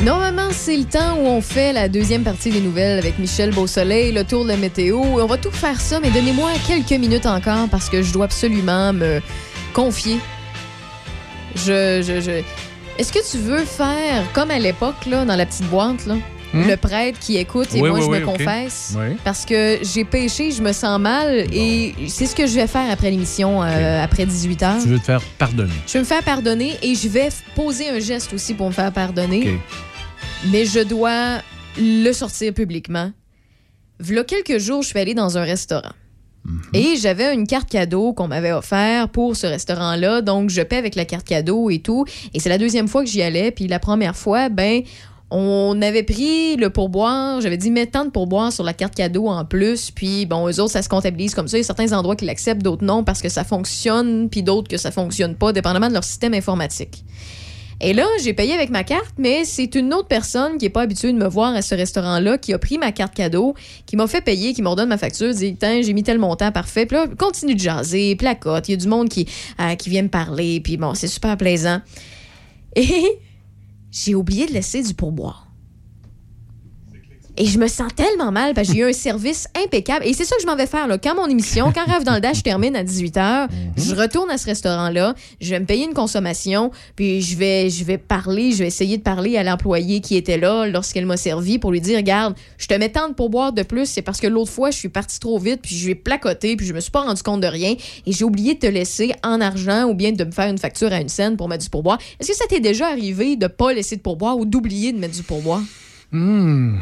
Normalement, 0.01 0.47
c'est 0.49 0.77
le 0.77 0.85
temps 0.85 1.15
où 1.15 1.27
on 1.27 1.41
fait 1.41 1.73
la 1.73 1.87
deuxième 1.87 2.23
partie 2.23 2.49
des 2.49 2.59
nouvelles 2.59 2.97
avec 2.97 3.19
Michel 3.19 3.51
Beausoleil, 3.51 4.11
le 4.11 4.23
tour 4.23 4.45
de 4.45 4.49
la 4.49 4.57
météo. 4.57 4.97
On 4.97 5.27
va 5.27 5.37
tout 5.37 5.51
faire 5.51 5.79
ça, 5.79 5.99
mais 5.99 6.09
donnez-moi 6.09 6.53
quelques 6.65 6.99
minutes 6.99 7.27
encore 7.27 7.69
parce 7.69 7.87
que 7.87 8.01
je 8.01 8.11
dois 8.11 8.25
absolument 8.25 8.91
me 8.93 9.21
confier. 9.75 10.17
Je, 11.53 12.01
je, 12.01 12.19
je... 12.19 12.41
Est-ce 12.97 13.13
que 13.13 13.31
tu 13.31 13.37
veux 13.37 13.63
faire 13.63 14.23
comme 14.33 14.49
à 14.49 14.57
l'époque, 14.57 15.05
là, 15.05 15.23
dans 15.23 15.35
la 15.35 15.45
petite 15.45 15.69
boîte, 15.69 16.07
là? 16.07 16.15
Hmm? 16.51 16.67
Le 16.67 16.77
prêtre 16.77 17.19
qui 17.19 17.37
écoute 17.37 17.67
et 17.75 17.81
Oui, 17.81 17.89
moi 17.89 17.99
oui, 17.99 18.05
je 18.05 18.21
me 18.21 18.25
confesse 18.25 18.95
Oui. 18.97 19.15
parce 19.23 19.45
que 19.45 19.77
j'ai 19.83 20.03
péché, 20.03 20.51
je 20.51 20.63
me 20.63 20.73
sens 20.73 20.99
mal 20.99 21.45
et 21.53 21.93
c'est 22.07 22.25
ce 22.25 22.35
que 22.35 22.47
je 22.47 22.55
vais 22.55 22.65
faire 22.65 22.89
après 22.91 23.11
l'émission, 23.11 23.61
euh, 23.61 24.03
après 24.03 24.25
18 24.25 24.63
heures. 24.63 24.81
Tu 24.81 24.89
veux 24.89 24.97
te 24.99 25.03
faire 25.05 25.21
pardonner. 25.37 25.73
Je 25.85 25.93
vais 25.93 25.99
me 25.99 26.05
faire 26.05 26.23
pardonner 26.23 26.73
et 26.81 26.95
je 26.95 27.07
vais 27.07 27.29
poser 27.55 27.89
un 27.89 27.99
geste 27.99 28.33
aussi 28.33 28.55
pour 28.55 28.67
me 28.67 28.73
faire 28.73 28.91
pardonner. 28.91 29.59
Mais 30.51 30.65
je 30.65 30.79
dois 30.79 31.41
le 31.79 32.11
sortir 32.13 32.53
publiquement. 32.53 33.11
V'là 33.99 34.23
quelques 34.23 34.57
jours, 34.57 34.81
je 34.81 34.87
suis 34.87 34.99
allée 34.99 35.13
dans 35.13 35.37
un 35.37 35.43
restaurant. 35.43 35.91
Et 36.73 36.95
j'avais 36.95 37.33
une 37.33 37.45
carte 37.45 37.69
cadeau 37.69 38.13
qu'on 38.13 38.27
m'avait 38.27 38.53
offert 38.53 39.09
pour 39.09 39.35
ce 39.35 39.45
restaurant-là. 39.45 40.21
Donc, 40.21 40.49
je 40.49 40.61
paie 40.61 40.77
avec 40.77 40.95
la 40.95 41.05
carte 41.05 41.27
cadeau 41.27 41.69
et 41.69 41.79
tout. 41.79 42.05
Et 42.33 42.39
c'est 42.39 42.49
la 42.49 42.57
deuxième 42.57 42.87
fois 42.87 43.03
que 43.03 43.09
j'y 43.09 43.21
allais. 43.21 43.51
Puis 43.51 43.67
la 43.67 43.77
première 43.77 44.15
fois, 44.15 44.49
ben, 44.49 44.81
on 45.31 45.79
avait 45.81 46.03
pris 46.03 46.55
le 46.55 46.69
pourboire. 46.69 47.41
J'avais 47.41 47.57
dit, 47.57 47.69
mets 47.71 47.85
tant 47.85 48.05
de 48.05 48.09
pourboire 48.09 48.51
sur 48.51 48.63
la 48.63 48.73
carte 48.73 48.95
cadeau 48.95 49.27
en 49.27 49.45
plus. 49.45 49.91
Puis, 49.91 50.25
bon, 50.25 50.47
eux 50.49 50.59
autres, 50.59 50.71
ça 50.71 50.81
se 50.81 50.89
comptabilise 50.89 51.35
comme 51.35 51.47
ça. 51.47 51.57
Il 51.57 51.61
y 51.61 51.63
a 51.63 51.65
certains 51.65 51.93
endroits 51.93 52.15
qui 52.15 52.25
l'acceptent, 52.25 52.63
d'autres 52.63 52.83
non, 52.83 53.03
parce 53.03 53.21
que 53.21 53.29
ça 53.29 53.43
fonctionne, 53.43 54.29
puis 54.29 54.41
d'autres 54.41 54.67
que 54.67 54.77
ça 54.77 54.91
fonctionne 54.91 55.35
pas, 55.35 55.53
dépendamment 55.53 55.87
de 55.87 55.93
leur 55.93 56.03
système 56.03 56.33
informatique. 56.33 57.03
Et 57.81 57.93
là, 57.93 58.05
j'ai 58.21 58.33
payé 58.33 58.53
avec 58.53 58.71
ma 58.71 58.83
carte, 58.83 59.13
mais 59.17 59.45
c'est 59.45 59.73
une 59.75 59.93
autre 59.93 60.09
personne 60.09 60.57
qui 60.57 60.65
n'est 60.65 60.69
pas 60.69 60.81
habituée 60.81 61.13
de 61.13 61.17
me 61.17 61.27
voir 61.27 61.55
à 61.55 61.61
ce 61.61 61.75
restaurant-là, 61.75 62.37
qui 62.37 62.51
a 62.51 62.59
pris 62.59 62.77
ma 62.77 62.91
carte 62.91 63.13
cadeau, 63.13 63.53
qui 63.85 63.95
m'a 63.95 64.05
fait 64.07 64.19
payer, 64.19 64.53
qui 64.53 64.61
m'ordonne 64.61 64.89
ma 64.89 64.97
facture, 64.97 65.33
dit 65.33 65.55
Tiens, 65.55 65.81
j'ai 65.81 65.93
mis 65.93 66.03
tel 66.03 66.19
montant, 66.19 66.51
parfait. 66.51 66.85
Puis 66.85 66.97
là, 66.97 67.07
continue 67.17 67.55
de 67.55 67.59
jaser, 67.59 68.17
placote. 68.17 68.67
Il 68.67 68.71
y 68.71 68.73
a 68.73 68.77
du 68.77 68.87
monde 68.87 69.07
qui, 69.07 69.27
euh, 69.61 69.75
qui 69.75 69.89
vient 69.89 70.01
me 70.01 70.09
parler, 70.09 70.59
puis 70.59 70.75
bon, 70.75 70.93
c'est 70.93 71.07
super 71.07 71.37
plaisant. 71.37 71.79
Et 72.75 73.19
j'ai 73.91 74.15
oublié 74.15 74.45
de 74.45 74.53
laisser 74.53 74.83
du 74.83 74.93
pourboire. 74.93 75.48
Et 77.41 77.45
je 77.45 77.57
me 77.57 77.67
sens 77.67 77.87
tellement 77.95 78.33
mal 78.33 78.53
parce 78.53 78.67
que 78.67 78.73
j'ai 78.73 78.81
eu 78.81 78.89
un 78.89 78.93
service 78.93 79.47
impeccable. 79.55 80.05
Et 80.05 80.11
c'est 80.11 80.25
ça 80.25 80.35
que 80.35 80.41
je 80.41 80.45
m'en 80.45 80.57
vais 80.57 80.67
faire. 80.67 80.89
Là. 80.89 80.97
Quand 80.97 81.15
mon 81.15 81.27
émission, 81.27 81.71
quand 81.73 81.85
Rêve 81.85 82.03
dans 82.03 82.15
le 82.15 82.19
Dash 82.19 82.43
termine 82.43 82.75
à 82.75 82.83
18h, 82.83 83.47
je 83.77 83.95
retourne 83.95 84.29
à 84.29 84.37
ce 84.37 84.45
restaurant-là, 84.45 85.15
je 85.39 85.49
vais 85.51 85.61
me 85.61 85.65
payer 85.65 85.85
une 85.85 85.93
consommation, 85.93 86.71
puis 86.97 87.21
je 87.21 87.37
vais, 87.37 87.69
je 87.69 87.85
vais 87.85 87.97
parler, 87.97 88.51
je 88.51 88.57
vais 88.57 88.67
essayer 88.67 88.97
de 88.97 89.03
parler 89.03 89.37
à 89.37 89.43
l'employé 89.43 90.01
qui 90.01 90.17
était 90.17 90.37
là 90.37 90.67
lorsqu'elle 90.67 91.05
m'a 91.05 91.15
servi 91.15 91.59
pour 91.59 91.71
lui 91.71 91.79
dire 91.79 91.95
Regarde, 91.95 92.35
je 92.57 92.67
te 92.67 92.73
mets 92.73 92.89
tant 92.89 93.07
de 93.07 93.13
pourboire 93.13 93.53
de 93.53 93.63
plus, 93.63 93.85
c'est 93.85 94.01
parce 94.01 94.19
que 94.19 94.27
l'autre 94.27 94.51
fois, 94.51 94.69
je 94.69 94.77
suis 94.77 94.89
partie 94.89 95.21
trop 95.21 95.39
vite, 95.39 95.61
puis 95.61 95.77
je 95.77 95.87
vais 95.87 95.95
placoter, 95.95 96.57
puis 96.57 96.67
je 96.67 96.73
me 96.73 96.81
suis 96.81 96.91
pas 96.91 97.03
rendu 97.03 97.23
compte 97.23 97.39
de 97.39 97.47
rien, 97.47 97.73
et 98.05 98.11
j'ai 98.11 98.25
oublié 98.25 98.55
de 98.55 98.59
te 98.59 98.67
laisser 98.67 99.13
en 99.23 99.39
argent 99.39 99.85
ou 99.85 99.93
bien 99.93 100.11
de 100.11 100.25
me 100.25 100.31
faire 100.31 100.49
une 100.49 100.57
facture 100.57 100.91
à 100.91 100.99
une 100.99 101.09
scène 101.09 101.37
pour 101.37 101.47
mettre 101.47 101.63
du 101.63 101.69
pourboire. 101.69 101.99
Est-ce 102.19 102.31
que 102.31 102.35
ça 102.35 102.45
t'est 102.49 102.59
déjà 102.59 102.87
arrivé 102.87 103.37
de 103.37 103.47
pas 103.47 103.71
laisser 103.71 103.95
de 103.95 104.01
pourboire 104.01 104.37
ou 104.37 104.43
d'oublier 104.43 104.91
de 104.91 104.99
mettre 104.99 105.15
du 105.15 105.23
pourboire? 105.23 105.61
Hmm. 106.11 106.79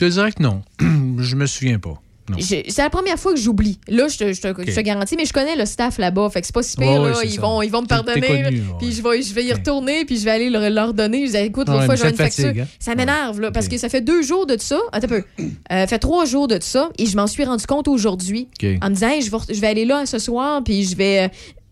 Je 0.00 0.06
te 0.06 0.10
dirais 0.10 0.32
que 0.32 0.42
non. 0.42 0.62
je 0.80 1.36
me 1.36 1.44
souviens 1.46 1.78
pas. 1.78 2.00
C'est 2.38 2.64
la 2.78 2.90
première 2.90 3.18
fois 3.18 3.34
que 3.34 3.40
j'oublie. 3.40 3.80
Là, 3.88 4.06
je 4.06 4.16
te, 4.16 4.32
je 4.32 4.40
te- 4.40 4.70
je 4.70 4.74
te 4.74 4.80
garantis, 4.80 5.16
mais 5.16 5.24
je 5.24 5.32
connais 5.32 5.56
le 5.56 5.66
staff 5.66 5.98
là-bas. 5.98 6.30
Fait 6.30 6.40
que 6.40 6.46
c'est 6.46 6.54
pas 6.54 6.62
si 6.62 6.76
pire. 6.76 6.86
Ouais, 6.86 6.98
ouais, 6.98 7.10
là. 7.10 7.24
ils, 7.24 7.32
ça. 7.32 7.40
vont, 7.40 7.60
ils 7.60 7.70
vont 7.70 7.82
me 7.82 7.86
pardonner. 7.88 8.20
connu, 8.20 8.60
ouais. 8.60 8.62
Puis 8.78 8.92
je 8.92 9.02
vais, 9.02 9.20
je 9.20 9.34
vais 9.34 9.44
y 9.44 9.52
retourner, 9.52 10.04
puis 10.04 10.16
je 10.16 10.24
vais 10.24 10.30
aller 10.30 10.48
leur, 10.48 10.70
leur 10.70 10.94
donner. 10.94 11.26
Je 11.26 11.32
dis, 11.32 11.36
écoute, 11.38 11.68
l'autre 11.68 11.80
Ouais, 11.80 11.86
fois, 11.86 11.96
ça 11.96 12.06
une 12.08 12.12
te 12.12 12.22
facture. 12.22 12.44
fatigue, 12.44 12.60
hein? 12.60 12.68
Ça 12.78 12.94
m'énerve, 12.94 13.40
là, 13.40 13.50
parce 13.50 13.66
que 13.66 13.76
ça 13.78 13.88
fait 13.88 14.00
deux 14.00 14.22
jours 14.22 14.46
de 14.46 14.56
ça. 14.60 14.78
Attends 14.92 15.06
un 15.06 15.08
peu. 15.08 15.24
Euh, 15.72 15.86
fait 15.86 15.98
trois 15.98 16.24
jours 16.24 16.46
de 16.48 16.58
ça, 16.60 16.90
et 16.98 17.06
je 17.06 17.16
m'en 17.16 17.26
suis 17.26 17.44
rendu 17.44 17.66
compte 17.66 17.86
aujourd'hui. 17.88 18.48
En 18.80 18.88
me 18.90 18.94
disant, 18.94 19.08
Hey, 19.08 19.22
je, 19.22 19.30
vais, 19.30 19.38
je 19.52 19.60
vais 19.60 19.66
aller 19.66 19.84
là 19.84 20.06
ce 20.06 20.18
soir, 20.18 20.62
puis 20.64 20.84
je 20.84 20.96
vais, 20.96 21.24
euh, 21.24 21.28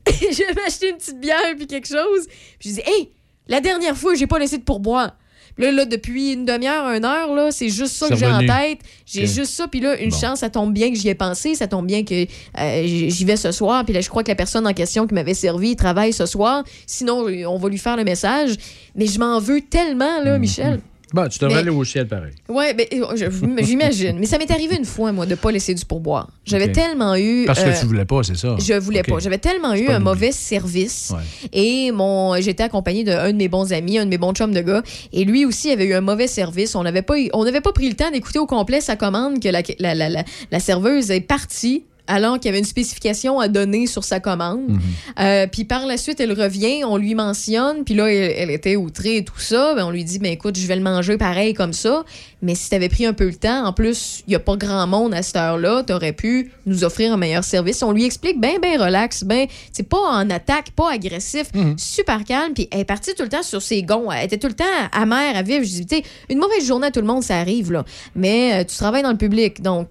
je 0.33 0.39
vais 0.39 0.55
m'acheter 0.55 0.91
une 0.91 0.97
petite 0.97 1.21
bière, 1.21 1.55
puis 1.57 1.67
quelque 1.67 1.87
chose. 1.89 2.27
Puis 2.59 2.71
je 2.71 2.75
dis, 2.75 2.81
hey, 2.85 3.11
la 3.49 3.61
dernière 3.61 3.97
fois, 3.97 4.15
j'ai 4.15 4.27
pas 4.27 4.39
laissé 4.41 4.59
de 4.59 4.63
pourboire. 4.65 5.17
Là, 5.59 5.73
là, 5.73 5.85
depuis 5.85 6.33
une 6.33 6.45
demi-heure, 6.45 6.89
une 6.91 7.05
heure, 7.05 7.35
là, 7.35 7.51
c'est 7.51 7.69
juste 7.69 7.95
ça 7.97 8.09
que 8.09 8.17
j'ai 8.17 8.27
en 8.27 8.39
tête. 8.39 8.79
J'ai 9.05 9.27
juste 9.27 9.53
ça. 9.53 9.67
Puis 9.67 9.81
là, 9.81 9.99
une 10.01 10.11
Bon. 10.11 10.17
chance, 10.17 10.39
ça 10.41 10.51
tombe 10.51 10.73
bien 10.73 10.91
que 10.91 10.97
j'y 10.97 11.09
ai 11.09 11.15
pensé. 11.15 11.55
Ça 11.57 11.67
tombe 11.67 11.87
bien 11.87 12.05
que 12.05 12.27
euh, 12.59 12.83
j'y 12.87 13.25
vais 13.25 13.37
ce 13.37 13.51
soir. 13.51 13.85
Puis 13.85 13.93
là, 13.93 14.01
je 14.01 14.09
crois 14.09 14.23
que 14.23 14.29
la 14.29 14.37
personne 14.37 14.67
en 14.67 14.73
question 14.73 15.07
qui 15.07 15.15
m'avait 15.15 15.35
servi 15.35 15.75
travaille 15.77 16.13
ce 16.13 16.27
soir. 16.27 16.63
Sinon, 16.87 17.29
euh, 17.29 17.45
on 17.47 17.59
va 17.59 17.69
lui 17.69 17.79
faire 17.79 17.97
le 17.97 18.05
message. 18.05 18.55
Mais 18.95 19.07
je 19.07 19.19
m'en 19.19 19.41
veux 19.41 19.61
tellement, 19.61 20.23
là, 20.23 20.39
Michel. 20.39 20.81
Bon, 21.15 21.27
tu 21.29 21.39
devrais 21.39 21.55
Mais- 21.55 21.61
aller 21.61 21.71
au 21.71 21.85
ciel 21.85 22.07
pareil. 22.07 22.33
Ouais, 22.49 22.75
ben, 22.75 22.87
euh, 22.93 23.29
j'imagine. 23.63 24.19
Mais 24.19 24.27
ça 24.27 24.37
m'est 24.39 24.51
arrivé 24.51 24.77
une 24.77 24.85
fois, 24.85 25.11
moi, 25.13 25.25
de 25.27 25.35
pas 25.35 25.51
laisser 25.51 25.73
du 25.75 25.85
pourboire. 25.85 26.29
J'avais 26.45 26.71
tellement 26.71 27.17
eu. 27.17 27.45
Parce 27.47 27.63
que 27.63 27.69
euh, 27.71 27.81
tu 27.81 27.87
voulais 27.87 28.05
pas, 28.05 28.23
c'est 28.23 28.37
ça? 28.37 28.57
Je 28.59 28.75
voulais 28.75 29.03
pas. 29.03 29.19
J'avais 29.19 29.39
tellement 29.39 29.75
eu 29.75 29.89
un 29.89 29.99
mauvais 30.01 30.33
service. 30.33 31.13
Ouais. 31.15 31.49
Et 31.53 31.93
mon, 31.93 32.39
j'étais 32.41 32.63
accompagnée 32.65 33.05
d'un 33.05 33.33
de 33.33 33.37
mes 33.37 33.49
bons 33.49 33.73
amis, 33.73 33.99
un 33.99 34.05
de 34.05 34.11
mes 34.11 34.19
bons 34.19 34.33
chums 34.35 34.53
de 34.53 34.61
gars. 34.61 34.83
Et 35.13 35.25
lui 35.25 35.45
aussi 35.47 35.71
avait 35.71 35.87
eu 35.87 35.95
un 35.95 36.01
mauvais 36.03 36.27
service. 36.27 36.75
On 36.75 36.83
n'avait 36.83 37.03
pas, 37.03 37.15
on 37.33 37.45
n'avait 37.45 37.61
pas 37.63 37.73
pris 37.73 37.89
le 37.89 37.95
temps 37.95 38.11
d'écouter 38.11 38.39
au 38.39 38.47
complet 38.47 38.81
sa 38.81 38.97
commande 38.97 39.41
que 39.41 39.49
la, 39.49 39.63
la, 39.79 39.95
la, 39.95 40.09
la, 40.11 40.25
la 40.51 40.61
serveuse 40.61 41.11
est 41.11 41.21
partie. 41.21 41.85
Alors 42.09 42.41
qu'il 42.41 42.47
y 42.47 42.49
avait 42.49 42.59
une 42.59 42.65
spécification 42.65 43.39
à 43.39 43.47
donner 43.49 43.87
sur 43.87 44.03
sa 44.03 44.19
commande. 44.19 44.69
Mhm. 44.69 44.81
Euh, 45.21 45.47
puis 45.47 45.65
par 45.65 45.87
la 45.87 45.97
suite, 45.97 46.19
elle 46.21 46.33
revient, 46.33 46.83
on 46.85 46.97
lui 46.97 47.15
mentionne, 47.15 47.85
puis 47.85 47.95
là, 47.95 48.11
elle, 48.11 48.35
elle 48.37 48.51
était 48.51 48.77
outrée 48.77 49.19
et 49.19 49.25
tout 49.25 49.39
ça. 49.39 49.75
Ben, 49.75 49.85
on 49.85 49.91
lui 49.91 50.05
dit, 50.05 50.19
ben 50.19 50.33
écoute, 50.33 50.59
je 50.59 50.67
vais 50.67 50.77
le 50.77 50.83
manger 50.83 51.17
pareil 51.17 51.55
comme 51.55 51.73
ça. 51.73 52.05
Mais 52.41 52.55
si 52.55 52.71
t'avais 52.71 52.89
pris 52.89 53.05
un 53.05 53.13
peu 53.13 53.27
le 53.27 53.35
temps, 53.35 53.67
en 53.67 53.73
plus, 53.73 54.23
il 54.27 54.31
n'y 54.31 54.37
a 54.37 54.41
pas 54.41 54.57
grand 54.57 54.87
monde 54.87 55.13
à 55.13 55.23
cette 55.23 55.37
heure-là, 55.37 55.83
t'aurais 55.83 56.13
pu 56.13 56.53
nous 56.67 56.85
offrir 56.85 57.13
un 57.13 57.17
meilleur 57.17 57.45
service. 57.45 57.83
On 57.83 57.93
lui 57.93 58.05
explique 58.05 58.41
bien, 58.41 58.59
bien 58.61 58.83
relax, 58.83 59.25
ben, 59.25 59.47
c'est 59.73 59.89
pas 59.89 59.99
en 59.99 60.31
attaque, 60.31 60.71
pas 60.71 60.93
agressif, 60.93 61.49
super 61.77 62.25
calme. 62.25 62.55
Puis 62.55 62.69
elle 62.71 62.81
est 62.81 62.85
partie 62.85 63.15
tout 63.15 63.23
le 63.23 63.29
temps 63.29 63.43
sur 63.43 63.61
ses 63.63 63.83
gonds. 63.83 64.11
Elle 64.11 64.25
était 64.25 64.39
tout 64.39 64.49
le 64.49 64.55
temps 64.55 64.65
amère 64.93 65.37
à 65.37 65.43
vivre. 65.43 65.65
Je 65.65 65.71
dis, 65.71 65.87
tu 65.87 65.97
sais, 65.97 66.03
une 66.31 66.39
mauvaise 66.39 66.67
journée 66.67 66.87
à 66.87 66.91
tout 66.91 67.01
le 67.01 67.07
monde, 67.07 67.23
ça 67.23 67.39
arrive, 67.39 67.73
là. 67.73 67.85
Mais 68.15 68.55
euh, 68.55 68.65
tu 68.65 68.77
travailles 68.77 69.03
dans 69.03 69.11
le 69.11 69.17
public, 69.17 69.63
donc 69.63 69.89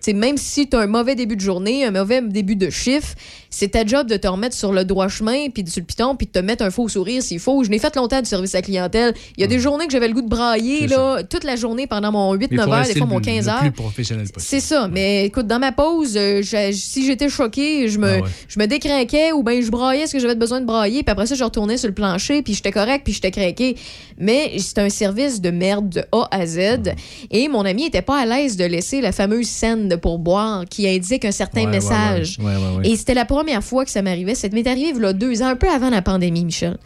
T'sais, 0.00 0.14
même 0.14 0.38
si 0.38 0.68
tu 0.68 0.76
un 0.76 0.86
mauvais 0.86 1.14
début 1.14 1.36
de 1.36 1.40
journée, 1.40 1.84
un 1.84 1.90
mauvais 1.90 2.22
début 2.22 2.56
de 2.56 2.70
chiffre, 2.70 3.14
c'est 3.50 3.68
ta 3.72 3.84
job 3.84 4.06
de 4.08 4.16
te 4.16 4.26
remettre 4.28 4.54
sur 4.54 4.72
le 4.72 4.84
droit 4.84 5.08
chemin, 5.08 5.48
puis 5.52 5.64
sur 5.66 5.80
le 5.80 5.86
piton, 5.86 6.14
puis 6.16 6.26
de 6.26 6.32
te 6.32 6.38
mettre 6.38 6.64
un 6.64 6.70
faux 6.70 6.88
sourire 6.88 7.22
s'il 7.22 7.40
faut. 7.40 7.62
Je 7.64 7.70
n'ai 7.70 7.78
fait 7.78 7.94
longtemps 7.96 8.20
du 8.22 8.28
service 8.28 8.54
à 8.54 8.58
la 8.58 8.62
clientèle. 8.62 9.12
Il 9.36 9.40
y 9.40 9.44
a 9.44 9.46
des 9.46 9.58
journées 9.58 9.86
que 9.86 9.92
j'avais 9.92 10.08
le 10.08 10.14
goût 10.14 10.22
de 10.22 10.28
brailler 10.28 10.80
C'est 10.82 10.86
là, 10.96 11.22
toute 11.24 11.44
la 11.44 11.56
journée 11.56 11.86
pendant 11.86 12.12
mon 12.12 12.32
8-9 12.34 12.48
Il 12.52 12.60
faut 12.60 12.72
heures, 12.72 12.84
des 12.86 12.94
fois 12.94 13.06
mon 13.06 13.20
15 13.20 13.46
le 13.46 13.50
heures. 13.52 13.62
C'est 14.36 14.60
ça. 14.60 14.88
Mais 14.88 15.26
écoute, 15.26 15.46
dans 15.48 15.58
ma 15.58 15.72
pause, 15.72 16.16
euh, 16.16 16.42
je- 16.42 16.70
si 16.72 17.04
j'étais 17.04 17.28
choquée, 17.28 17.88
je 17.88 17.98
me, 17.98 18.08
Ah 18.08 18.20
ouais. 18.22 18.28
je 18.48 18.58
me 18.60 18.66
décrinquais 18.66 19.32
ou 19.32 19.42
bien 19.42 19.60
je 19.60 19.70
braillais 19.70 20.06
ce 20.06 20.12
que 20.12 20.18
j'avais 20.20 20.34
besoin 20.36 20.60
de 20.60 20.66
brailler. 20.66 21.02
Puis 21.02 21.10
après 21.10 21.26
ça, 21.26 21.34
je 21.34 21.42
retournais 21.42 21.76
sur 21.76 21.88
le 21.88 21.94
plancher, 21.94 22.42
puis 22.42 22.54
j'étais 22.54 22.72
correct, 22.72 23.02
puis 23.04 23.12
j'étais 23.12 23.32
craqué. 23.32 23.76
Mais 24.16 24.52
c'était 24.58 24.82
un 24.82 24.90
service 24.90 25.40
de 25.40 25.50
merde 25.50 25.88
de 25.88 26.04
A 26.12 26.28
à 26.30 26.46
Z. 26.46 26.92
Et 27.32 27.48
mon 27.48 27.64
ami 27.64 27.86
était 27.86 28.02
pas 28.02 28.20
à 28.20 28.26
l'aise 28.26 28.56
de 28.56 28.64
laisser 28.64 29.00
la 29.00 29.12
fameuse 29.12 29.48
scène 29.48 29.88
de 29.88 29.96
pourboire 29.96 30.64
qui 30.70 30.86
indique 30.88 31.24
un 31.24 31.32
certain 31.32 31.62
message. 31.70 32.38
Et 32.84 32.96
c'était 32.96 33.14
la 33.14 33.24
première 33.24 33.39
fois 33.62 33.84
que 33.84 33.90
ça 33.90 34.02
m'arrivait. 34.02 34.34
Ça 34.34 34.48
m'est 34.48 34.66
arrivé 34.66 34.92
il 34.94 35.04
y 35.04 35.14
deux 35.14 35.42
ans, 35.42 35.46
un 35.46 35.56
peu 35.56 35.68
avant 35.68 35.90
la 35.90 36.02
pandémie, 36.02 36.44
Michel. 36.44 36.78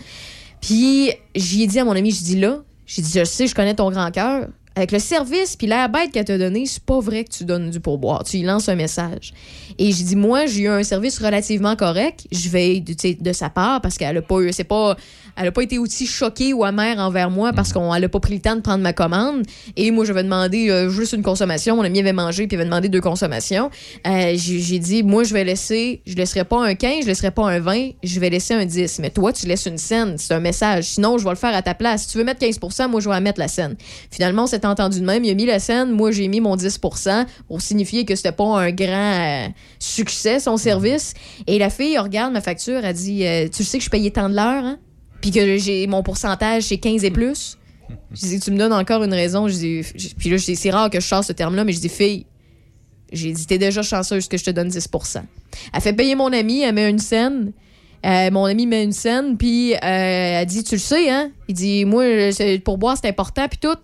Puis 0.61 1.11
j'y 1.35 1.63
ai 1.63 1.67
dit 1.67 1.79
à 1.79 1.85
mon 1.85 1.93
ami, 1.93 2.11
je 2.11 2.23
dis 2.23 2.39
là, 2.39 2.63
j'ai 2.87 3.03
dit, 3.03 3.13
je 3.15 3.25
sais, 3.25 3.47
je 3.47 3.55
connais 3.55 3.75
ton 3.75 3.91
grand 3.91 4.11
cœur. 4.11 4.49
Avec 4.77 4.91
le 4.91 4.99
service 4.99 5.55
puis 5.55 5.69
l'air 5.69 5.89
bête 5.89 6.11
qu'elle 6.11 6.25
t'a 6.25 6.37
donné, 6.37 6.67
c'est 6.67 6.83
pas 6.83 6.99
vrai 6.99 7.23
que 7.23 7.31
tu 7.31 7.45
donnes 7.45 7.71
du 7.71 7.79
pourboire. 7.79 8.25
Tu 8.25 8.39
lui 8.39 8.45
lances 8.45 8.69
un 8.69 8.75
message. 8.75 9.33
Et 9.79 9.93
j'ai 9.93 10.03
dit, 10.03 10.17
moi, 10.17 10.47
j'ai 10.47 10.63
eu 10.63 10.69
un 10.69 10.83
service 10.83 11.19
relativement 11.21 11.77
correct. 11.77 12.27
Je 12.33 12.49
vais 12.49 12.83
sais, 12.99 13.15
de 13.15 13.33
sa 13.33 13.51
part 13.51 13.81
parce 13.81 13.97
qu'elle 13.97 14.17
a 14.17 14.23
pas 14.23 14.41
eu, 14.41 14.53
c'est 14.53 14.65
pas, 14.65 14.97
elle 15.37 15.49
a 15.49 15.53
pas 15.53 15.63
été 15.63 15.79
aussi 15.79 16.07
choquée 16.07 16.53
ou 16.53 16.65
amère 16.65 16.99
envers 16.99 17.31
moi 17.31 17.53
parce 17.53 17.73
qu'on 17.73 17.95
elle 17.95 18.05
a 18.05 18.09
pas 18.09 18.21
pris 18.21 18.35
le 18.35 18.41
temps 18.41 18.57
de 18.57 18.61
prendre 18.61 18.83
ma 18.83 18.93
commande. 18.93 19.43
Et 19.77 19.91
moi, 19.91 20.05
j'avais 20.05 20.23
demandé 20.23 20.71
euh, 20.71 20.89
juste 20.91 21.13
une 21.13 21.23
consommation. 21.23 21.77
Mon 21.77 21.83
ami 21.83 22.01
avait 22.01 22.13
mangé 22.13 22.47
puis 22.47 22.57
avait 22.57 22.65
demandé 22.65 22.89
deux 22.89 23.01
consommations. 23.01 23.71
Euh, 24.07 24.33
j'ai 24.37 24.79
dit, 24.79 25.03
moi, 25.03 25.25
je 25.25 25.35
vais 25.35 25.45
laisser, 25.45 26.03
je 26.07 26.15
laisserai 26.15 26.45
pas 26.45 26.65
un 26.65 26.75
15, 26.75 27.03
je 27.03 27.07
laisserai 27.07 27.31
pas 27.31 27.51
un 27.51 27.59
20, 27.59 27.91
je 28.03 28.21
vais 28.21 28.31
laisser 28.31 28.55
un 28.55 28.65
10. 28.65 29.01
Mais 29.01 29.11
toi, 29.11 29.33
tu 29.33 29.47
laisses 29.47 29.67
une 29.67 29.79
scène, 29.79 30.17
c'est 30.19 30.35
un 30.35 30.41
message. 30.41 30.85
Sinon, 30.85 31.19
je 31.19 31.25
vais 31.25 31.31
le 31.31 31.37
faire 31.37 31.55
à 31.55 31.63
ta 31.63 31.75
place. 31.75 32.03
Si 32.03 32.09
tu 32.09 32.19
veux 32.19 32.25
mettre 32.25 32.45
15% 32.45 32.89
moi, 32.89 33.01
je 33.01 33.09
vais 33.09 33.21
mettre 33.21 33.41
la 33.41 33.49
scène. 33.49 33.77
Finalement, 34.11 34.45
on 34.45 34.47
s'est 34.47 34.67
entendu 34.67 35.01
de 35.01 35.05
même. 35.05 35.25
Il 35.25 35.31
a 35.31 35.35
mis 35.35 35.47
la 35.47 35.59
scène, 35.59 35.91
moi, 35.91 36.13
j'ai 36.13 36.29
mis 36.29 36.41
mon 36.41 36.57
10% 36.57 37.27
pour 37.49 37.61
signifier 37.61 38.05
que 38.05 38.15
c'était 38.15 38.33
pas 38.33 38.45
un 38.45 38.71
grand 38.71 39.47
euh, 39.47 39.49
succès, 39.79 40.41
son 40.41 40.57
service. 40.57 41.15
Et 41.47 41.59
la 41.59 41.71
fille 41.71 41.99
regarde 41.99 42.33
ma 42.33 42.41
facture, 42.41 42.85
elle 42.85 42.95
dit, 42.95 43.25
tu 43.53 43.65
sais 43.65 43.79
que 43.79 43.85
je 43.85 43.91
payais 43.91 44.11
tant 44.11 44.29
de 44.29 44.35
l'heure, 44.35 44.65
hein? 44.65 44.79
Puis 45.25 45.31
que 45.31 45.57
j'ai 45.57 45.87
mon 45.87 46.03
pourcentage, 46.03 46.65
c'est 46.65 46.77
15 46.77 47.03
et 47.03 47.11
plus. 47.11 47.57
Je 48.13 48.27
dis, 48.27 48.41
tu 48.41 48.51
me 48.51 48.59
donnes 48.59 48.75
encore 48.75 49.03
une 49.03 49.15
raison. 49.15 49.47
Puis 49.47 50.29
là, 50.29 50.37
c'est 50.37 50.71
rare 50.71 50.91
que 50.91 51.01
je 51.01 51.07
sorte 51.07 51.25
ce 51.25 51.33
terme-là, 51.33 51.65
mais 51.65 51.73
je 51.73 51.81
dis, 51.81 51.89
fille, 51.89 52.27
j'ai 53.11 53.33
dit, 53.33 53.47
t'es 53.47 53.57
déjà 53.57 53.81
chanceuse 53.81 54.29
que 54.29 54.37
je 54.37 54.45
te 54.45 54.51
donne 54.51 54.69
10% 54.69 55.23
Elle 55.73 55.81
fait 55.81 55.95
payer 55.95 56.15
mon 56.15 56.31
ami, 56.31 56.61
elle 56.61 56.75
met 56.75 56.91
une 56.91 56.99
scène. 56.99 57.53
Euh, 58.05 58.31
mon 58.31 58.45
ami 58.45 58.67
met 58.67 58.85
une 58.85 58.93
scène, 58.93 59.39
puis 59.39 59.73
euh, 59.73 59.79
elle 59.83 60.45
dit, 60.45 60.63
tu 60.63 60.75
le 60.75 60.81
sais, 60.81 61.09
hein? 61.09 61.31
Il 61.49 61.55
dit, 61.55 61.87
moi, 61.87 62.05
pour 62.63 62.77
boire, 62.77 62.99
c'est 63.01 63.09
important, 63.09 63.49
puis 63.49 63.59
tout. 63.59 63.79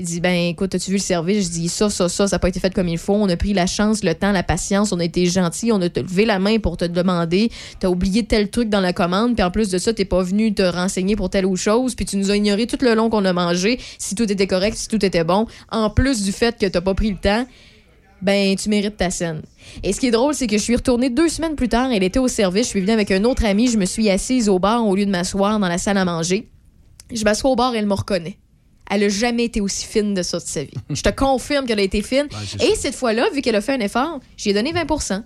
Il 0.00 0.04
dit, 0.04 0.20
ben 0.20 0.50
écoute, 0.50 0.76
as-tu 0.76 0.92
vu 0.92 0.98
le 0.98 1.02
service? 1.02 1.46
Je 1.46 1.50
dis, 1.50 1.68
ça, 1.68 1.90
ça, 1.90 2.08
ça, 2.08 2.28
ça 2.28 2.36
n'a 2.36 2.38
pas 2.38 2.48
été 2.48 2.60
fait 2.60 2.72
comme 2.72 2.86
il 2.86 2.98
faut. 2.98 3.14
On 3.14 3.28
a 3.28 3.36
pris 3.36 3.52
la 3.52 3.66
chance, 3.66 4.04
le 4.04 4.14
temps, 4.14 4.30
la 4.30 4.44
patience, 4.44 4.92
on 4.92 5.00
a 5.00 5.04
été 5.04 5.26
gentil, 5.26 5.72
on 5.72 5.82
a 5.82 5.88
levé 5.88 6.24
la 6.24 6.38
main 6.38 6.60
pour 6.60 6.76
te 6.76 6.84
demander. 6.84 7.50
T'as 7.80 7.88
oublié 7.88 8.24
tel 8.24 8.48
truc 8.48 8.68
dans 8.68 8.80
la 8.80 8.92
commande, 8.92 9.34
puis 9.34 9.42
en 9.42 9.50
plus 9.50 9.70
de 9.70 9.78
ça, 9.78 9.92
t'es 9.92 10.04
pas 10.04 10.22
venu 10.22 10.54
te 10.54 10.62
renseigner 10.62 11.16
pour 11.16 11.30
telle 11.30 11.46
ou 11.46 11.56
chose, 11.56 11.96
puis 11.96 12.06
tu 12.06 12.16
nous 12.16 12.30
as 12.30 12.36
ignoré 12.36 12.68
tout 12.68 12.78
le 12.80 12.94
long 12.94 13.10
qu'on 13.10 13.24
a 13.24 13.32
mangé, 13.32 13.80
si 13.98 14.14
tout 14.14 14.30
était 14.30 14.46
correct, 14.46 14.76
si 14.76 14.86
tout 14.86 15.04
était 15.04 15.24
bon. 15.24 15.48
En 15.72 15.90
plus 15.90 16.22
du 16.22 16.30
fait 16.30 16.56
que 16.56 16.66
t'as 16.66 16.80
pas 16.80 16.94
pris 16.94 17.10
le 17.10 17.16
temps, 17.16 17.44
ben 18.22 18.54
tu 18.54 18.68
mérites 18.68 18.98
ta 18.98 19.10
scène. 19.10 19.42
Et 19.82 19.92
ce 19.92 19.98
qui 19.98 20.06
est 20.06 20.12
drôle, 20.12 20.32
c'est 20.32 20.46
que 20.46 20.58
je 20.58 20.62
suis 20.62 20.76
retournée 20.76 21.10
deux 21.10 21.28
semaines 21.28 21.56
plus 21.56 21.68
tard, 21.68 21.90
elle 21.90 22.04
était 22.04 22.20
au 22.20 22.28
service, 22.28 22.66
je 22.66 22.68
suis 22.68 22.80
venue 22.80 22.92
avec 22.92 23.10
un 23.10 23.24
autre 23.24 23.44
ami, 23.44 23.68
je 23.68 23.76
me 23.76 23.84
suis 23.84 24.08
assise 24.10 24.48
au 24.48 24.60
bar 24.60 24.86
au 24.86 24.94
lieu 24.94 25.06
de 25.06 25.10
m'asseoir 25.10 25.58
dans 25.58 25.68
la 25.68 25.78
salle 25.78 25.98
à 25.98 26.04
manger. 26.04 26.48
Je 27.12 27.24
m'assois 27.24 27.50
au 27.50 27.56
bar, 27.56 27.74
elle 27.74 27.86
me 27.86 27.94
reconnaît. 27.94 28.38
Elle 28.90 29.04
a 29.04 29.08
jamais 29.08 29.44
été 29.44 29.60
aussi 29.60 29.84
fine 29.86 30.14
de 30.14 30.22
ça 30.22 30.38
de 30.38 30.44
sa 30.44 30.62
vie. 30.62 30.70
Je 30.90 31.02
te 31.02 31.08
confirme 31.10 31.66
qu'elle 31.66 31.78
a 31.80 31.82
été 31.82 32.02
fine. 32.02 32.26
Et 32.62 32.74
cette 32.76 32.94
fois-là, 32.94 33.28
vu 33.34 33.42
qu'elle 33.42 33.56
a 33.56 33.60
fait 33.60 33.74
un 33.74 33.80
effort, 33.80 34.20
j'y 34.36 34.50
ai 34.50 34.54
donné 34.54 34.72
20% 34.72 35.22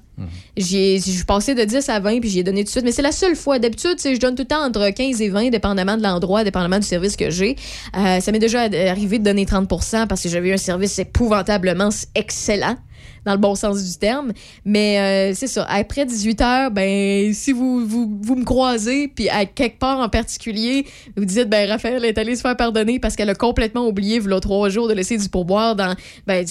J'ai- 0.56 0.98
Je 1.00 1.10
suis 1.10 1.24
passée 1.24 1.54
de 1.54 1.64
10 1.64 1.88
à 1.88 1.98
20 2.00 2.20
puis 2.20 2.28
j'y 2.30 2.40
ai 2.40 2.42
donné 2.44 2.60
tout 2.60 2.66
de 2.66 2.70
suite. 2.70 2.84
Mais 2.84 2.92
c'est 2.92 3.02
la 3.02 3.12
seule 3.12 3.34
fois. 3.36 3.58
D'habitude, 3.58 3.96
je 4.02 4.18
donne 4.18 4.34
tout 4.34 4.42
le 4.42 4.48
temps 4.48 4.64
entre 4.64 4.90
15 4.90 5.20
et 5.22 5.28
20, 5.30 5.50
dépendamment 5.50 5.96
de 5.96 6.02
l'endroit, 6.02 6.44
dépendamment 6.44 6.78
du 6.78 6.86
service 6.86 7.16
que 7.16 7.30
j'ai. 7.30 7.56
Euh, 7.96 8.20
ça 8.20 8.30
m'est 8.32 8.38
déjà 8.38 8.62
arrivé 8.62 9.18
de 9.18 9.24
donner 9.24 9.46
30 9.46 9.68
parce 10.08 10.22
que 10.22 10.28
j'avais 10.28 10.50
eu 10.50 10.52
un 10.52 10.56
service 10.58 10.98
épouvantablement 10.98 11.88
excellent 12.14 12.76
dans 13.24 13.32
le 13.32 13.38
bon 13.38 13.54
sens 13.54 13.82
du 13.82 13.98
terme. 13.98 14.32
Mais 14.64 14.98
euh, 14.98 15.34
c'est 15.34 15.46
ça. 15.46 15.64
Après 15.68 16.06
18 16.06 16.40
heures, 16.40 16.70
ben, 16.70 17.32
si 17.32 17.52
vous, 17.52 17.86
vous, 17.86 18.18
vous 18.20 18.36
me 18.36 18.44
croisez, 18.44 19.08
puis 19.08 19.28
à 19.28 19.46
quelque 19.46 19.78
part 19.78 20.00
en 20.00 20.08
particulier, 20.08 20.86
vous 21.16 21.24
dites, 21.24 21.48
ben, 21.48 21.68
Raphaël 21.68 22.04
est 22.04 22.18
allée 22.18 22.36
se 22.36 22.40
faire 22.40 22.56
pardonner 22.56 22.98
parce 22.98 23.16
qu'elle 23.16 23.30
a 23.30 23.34
complètement 23.34 23.86
oublié, 23.86 24.18
voilà 24.18 24.40
trois 24.40 24.68
jours, 24.68 24.88
de 24.88 24.94
laisser 24.94 25.16
du 25.16 25.28
pourboire 25.28 25.76
dans, 25.76 25.94
ben, 26.26 26.44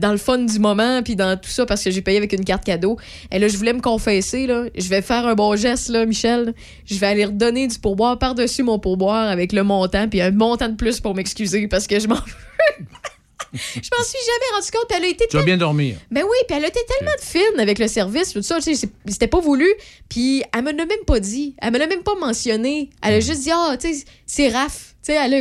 dans 0.00 0.12
le 0.12 0.18
fun 0.18 0.38
du 0.38 0.58
moment, 0.58 1.02
puis 1.02 1.16
dans 1.16 1.38
tout 1.38 1.50
ça, 1.50 1.66
parce 1.66 1.82
que 1.82 1.90
j'ai 1.90 2.02
payé 2.02 2.18
avec 2.18 2.32
une 2.32 2.44
carte 2.44 2.64
cadeau. 2.64 2.96
Et 3.30 3.38
là, 3.38 3.48
je 3.48 3.56
voulais 3.56 3.72
me 3.72 3.80
confesser, 3.80 4.46
là. 4.46 4.64
Je 4.76 4.88
vais 4.88 5.02
faire 5.02 5.26
un 5.26 5.34
bon 5.34 5.56
geste, 5.56 5.88
là, 5.88 6.06
Michel. 6.06 6.54
Je 6.84 6.98
vais 6.98 7.06
aller 7.06 7.24
redonner 7.24 7.66
du 7.66 7.78
pourboire 7.78 8.18
par-dessus 8.18 8.62
mon 8.62 8.78
pourboire 8.78 9.28
avec 9.28 9.52
le 9.52 9.62
montant, 9.62 10.08
puis 10.08 10.20
un 10.20 10.30
montant 10.30 10.68
de 10.68 10.76
plus 10.76 11.00
pour 11.00 11.14
m'excuser 11.14 11.68
parce 11.68 11.86
que 11.86 11.98
je 11.98 12.08
m'en. 12.08 12.18
Je 13.54 13.88
m'en 13.96 14.04
suis 14.04 14.18
jamais 14.26 14.54
rendu 14.54 14.70
compte. 14.70 14.86
Elle 14.96 15.04
a 15.04 15.08
été 15.08 15.26
Tu 15.30 15.36
vas 15.36 15.42
bien 15.42 15.56
dormir. 15.56 15.96
ben 16.10 16.22
oui, 16.24 16.36
puis 16.46 16.56
elle 16.56 16.64
a 16.64 16.68
été 16.68 16.80
tellement 16.98 17.12
fine 17.20 17.60
avec 17.60 17.78
le 17.78 17.88
service, 17.88 18.32
tout 18.32 18.42
ça, 18.42 18.56
tu 18.56 18.62
sais, 18.62 18.74
c'est- 18.74 18.90
c'était 19.06 19.26
pas 19.26 19.40
voulu. 19.40 19.66
Puis 20.08 20.42
elle 20.54 20.62
me 20.64 20.72
l'a 20.72 20.86
même 20.86 21.04
pas 21.06 21.20
dit. 21.20 21.54
Elle 21.58 21.72
me 21.72 21.78
l'a 21.78 21.86
même 21.86 22.02
pas 22.02 22.14
mentionné. 22.14 22.90
Elle 23.02 23.14
a 23.14 23.20
juste 23.20 23.42
dit, 23.42 23.50
ah, 23.52 23.76
tu 23.80 23.94
sais, 23.94 24.04
c'est 24.26 24.48
Raph. 24.48 24.94
Tu 25.04 25.12
sais, 25.14 25.18
elle 25.24 25.34
a, 25.34 25.38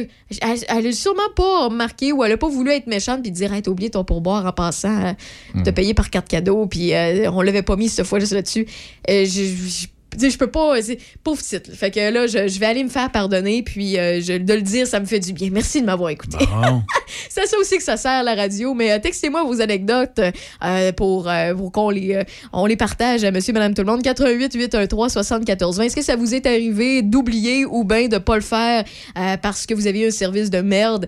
elle, 0.52 0.60
elle 0.70 0.88
a 0.88 0.92
sûrement 0.94 1.30
pas 1.36 1.66
remarqué 1.66 2.14
ou 2.14 2.24
elle 2.24 2.32
a 2.32 2.38
pas 2.38 2.48
voulu 2.48 2.72
être 2.72 2.88
méchante 2.88 3.22
puis 3.24 3.32
dire, 3.32 3.52
hey, 3.54 3.62
t'as 3.62 3.72
oublié 3.72 3.90
ton 3.90 4.04
pourboire 4.06 4.46
en 4.46 4.54
passant, 4.54 5.08
euh, 5.08 5.14
t'as 5.66 5.72
payé 5.74 5.94
par 5.94 6.10
carte 6.10 6.30
cadeau, 6.30 6.68
puis 6.68 6.94
euh, 6.94 7.30
on 7.32 7.42
l'avait 7.42 7.64
pas 7.64 7.76
mis 7.76 7.90
cette 7.90 8.06
fois 8.06 8.20
juste 8.20 8.32
là-dessus. 8.34 8.66
Euh, 9.10 9.26
je, 9.26 9.44
je- 9.44 9.88
tu 9.88 9.88
sais, 10.22 10.30
je 10.30 10.38
peux 10.38 10.52
pas. 10.52 10.76
Pauvre 11.24 11.42
titre. 11.42 11.72
Fait 11.74 11.92
que 11.92 12.00
là, 12.12 12.28
je, 12.28 12.48
je 12.48 12.60
vais 12.60 12.66
aller 12.66 12.84
me 12.84 12.90
faire 12.90 13.12
pardonner, 13.12 13.64
puis 13.64 13.98
euh, 13.98 14.20
je- 14.22 14.38
de 14.38 14.54
le 14.54 14.62
dire, 14.62 14.88
ça 14.88 15.00
me 15.00 15.06
fait 15.06 15.20
du 15.20 15.34
bien. 15.34 15.50
Merci 15.52 15.82
de 15.82 15.86
m'avoir 15.86 16.10
écouté. 16.10 16.38
Bon. 16.40 16.82
C'est 17.30 17.46
ça 17.48 17.58
aussi 17.58 17.78
que 17.78 17.84
ça 17.84 17.98
sert 17.98 18.24
la 18.24 18.36
radio. 18.36 18.74
Mais 18.74 18.92
euh, 18.92 19.00
textez-moi 19.00 19.44
vos 19.44 19.62
anecdotes 19.62 20.20
euh, 20.64 20.92
pour, 20.92 21.30
pour 21.58 21.72
qu'on 21.72 21.90
les, 21.90 22.22
on 22.54 22.66
les 22.66 22.76
partage 22.76 23.24
à 23.24 23.32
monsieur, 23.32 23.54
madame, 23.54 23.74
tout 23.74 23.82
le 23.84 23.88
monde. 23.92 24.02
88 24.02 24.54
813 24.56 25.12
74 25.14 25.78
20. 25.78 25.84
Est-ce 25.84 25.96
que 25.96 26.02
ça 26.02 26.16
vous 26.16 26.34
est 26.36 26.46
arrivé 26.46 27.02
d'oublier 27.02 27.66
ou 27.66 27.84
bien 27.84 28.08
de 28.08 28.18
pas 28.18 28.36
le 28.36 28.42
faire 28.42 28.84
parce 29.42 29.66
que 29.66 29.74
vous 29.74 29.88
aviez 29.88 30.08
un 30.08 30.12
service 30.12 30.50
de 30.50 30.62
merde? 30.62 31.08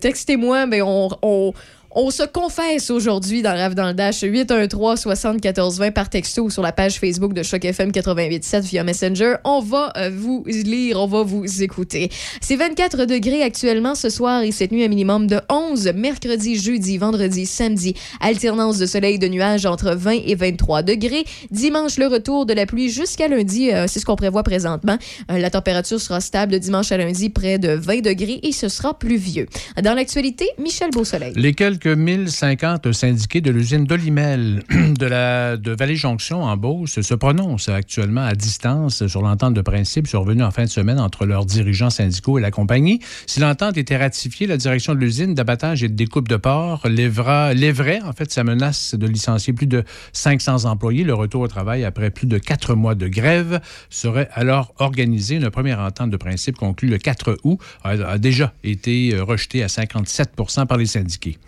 Textez-moi, 0.00 0.66
mais 0.66 0.82
on, 0.82 1.08
on, 1.22 1.52
On 1.98 2.10
se 2.10 2.24
confesse 2.24 2.90
aujourd'hui 2.90 3.40
dans 3.40 3.56
Rave 3.56 3.74
dans 3.74 3.86
le 3.86 3.94
Dash 3.94 4.22
813-7420 4.22 5.92
par 5.92 6.10
texto 6.10 6.50
sur 6.50 6.60
la 6.60 6.70
page 6.70 7.00
Facebook 7.00 7.32
de 7.32 7.42
Choc 7.42 7.64
FM 7.64 7.90
88.7 7.90 8.60
via 8.64 8.84
Messenger. 8.84 9.36
On 9.44 9.62
va 9.62 9.94
euh, 9.96 10.10
vous 10.14 10.44
lire, 10.46 11.00
on 11.00 11.06
va 11.06 11.22
vous 11.22 11.62
écouter. 11.62 12.10
C'est 12.42 12.56
24 12.56 13.06
degrés 13.06 13.42
actuellement 13.42 13.94
ce 13.94 14.10
soir 14.10 14.42
et 14.42 14.52
cette 14.52 14.72
nuit 14.72 14.84
un 14.84 14.88
minimum 14.88 15.26
de 15.26 15.40
11. 15.48 15.92
Mercredi, 15.94 16.56
jeudi, 16.56 16.98
vendredi, 16.98 17.46
samedi, 17.46 17.94
alternance 18.20 18.76
de 18.76 18.84
soleil 18.84 19.18
de 19.18 19.28
nuages 19.28 19.64
entre 19.64 19.94
20 19.94 20.18
et 20.26 20.34
23 20.34 20.82
degrés. 20.82 21.24
Dimanche, 21.50 21.96
le 21.96 22.08
retour 22.08 22.44
de 22.44 22.52
la 22.52 22.66
pluie 22.66 22.90
jusqu'à 22.90 23.26
lundi, 23.26 23.72
euh, 23.72 23.86
c'est 23.88 24.00
ce 24.00 24.04
qu'on 24.04 24.16
prévoit 24.16 24.42
présentement. 24.42 24.98
Euh, 25.30 25.38
la 25.38 25.48
température 25.48 25.98
sera 25.98 26.20
stable 26.20 26.52
de 26.52 26.58
dimanche 26.58 26.92
à 26.92 26.98
lundi, 26.98 27.30
près 27.30 27.58
de 27.58 27.70
20 27.70 28.02
degrés 28.02 28.40
et 28.42 28.52
ce 28.52 28.68
sera 28.68 28.98
pluvieux. 28.98 29.46
Dans 29.82 29.94
l'actualité, 29.94 30.46
Michel 30.58 30.90
Beausoleil. 30.90 31.32
Les 31.36 31.54
quelques 31.54 31.85
1050 31.94 32.92
syndiqués 32.92 33.40
de 33.40 33.50
l'usine 33.50 33.84
d'Olimel 33.84 34.62
de, 34.70 35.06
la, 35.06 35.56
de 35.56 35.72
Vallée-Jonction 35.72 36.42
en 36.42 36.56
Beauce 36.56 37.00
se 37.00 37.14
prononcent 37.14 37.68
actuellement 37.68 38.24
à 38.24 38.34
distance 38.34 39.06
sur 39.06 39.22
l'entente 39.22 39.54
de 39.54 39.60
principe 39.60 40.06
survenue 40.08 40.42
en 40.42 40.50
fin 40.50 40.64
de 40.64 40.68
semaine 40.68 40.98
entre 40.98 41.26
leurs 41.26 41.44
dirigeants 41.46 41.90
syndicaux 41.90 42.38
et 42.38 42.40
la 42.40 42.50
compagnie. 42.50 43.00
Si 43.26 43.40
l'entente 43.40 43.76
était 43.76 43.96
ratifiée, 43.96 44.46
la 44.46 44.56
direction 44.56 44.94
de 44.94 45.00
l'usine 45.00 45.34
d'abattage 45.34 45.84
et 45.84 45.88
de 45.88 45.94
découpe 45.94 46.28
de 46.28 46.36
porc 46.36 46.88
lèvera, 46.88 47.54
lèverait 47.54 48.00
en 48.02 48.12
fait 48.12 48.32
sa 48.32 48.42
menace 48.42 48.94
de 48.94 49.06
licencier 49.06 49.52
plus 49.52 49.66
de 49.66 49.84
500 50.12 50.64
employés. 50.64 51.04
Le 51.04 51.14
retour 51.14 51.42
au 51.42 51.48
travail 51.48 51.84
après 51.84 52.10
plus 52.10 52.26
de 52.26 52.38
quatre 52.38 52.74
mois 52.74 52.94
de 52.94 53.06
grève 53.06 53.60
serait 53.90 54.28
alors 54.32 54.74
organisé. 54.78 55.36
Une 55.36 55.50
première 55.50 55.80
entente 55.80 56.10
de 56.10 56.16
principe 56.16 56.56
conclue 56.56 56.88
le 56.88 56.98
4 56.98 57.38
août 57.44 57.58
a, 57.84 58.18
déjà 58.18 58.52
été 58.64 59.16
rejetée 59.18 59.62
à 59.62 59.66
57% 59.66 60.66
par 60.66 60.78
les 60.78 60.86
syndiqués. 60.86 61.38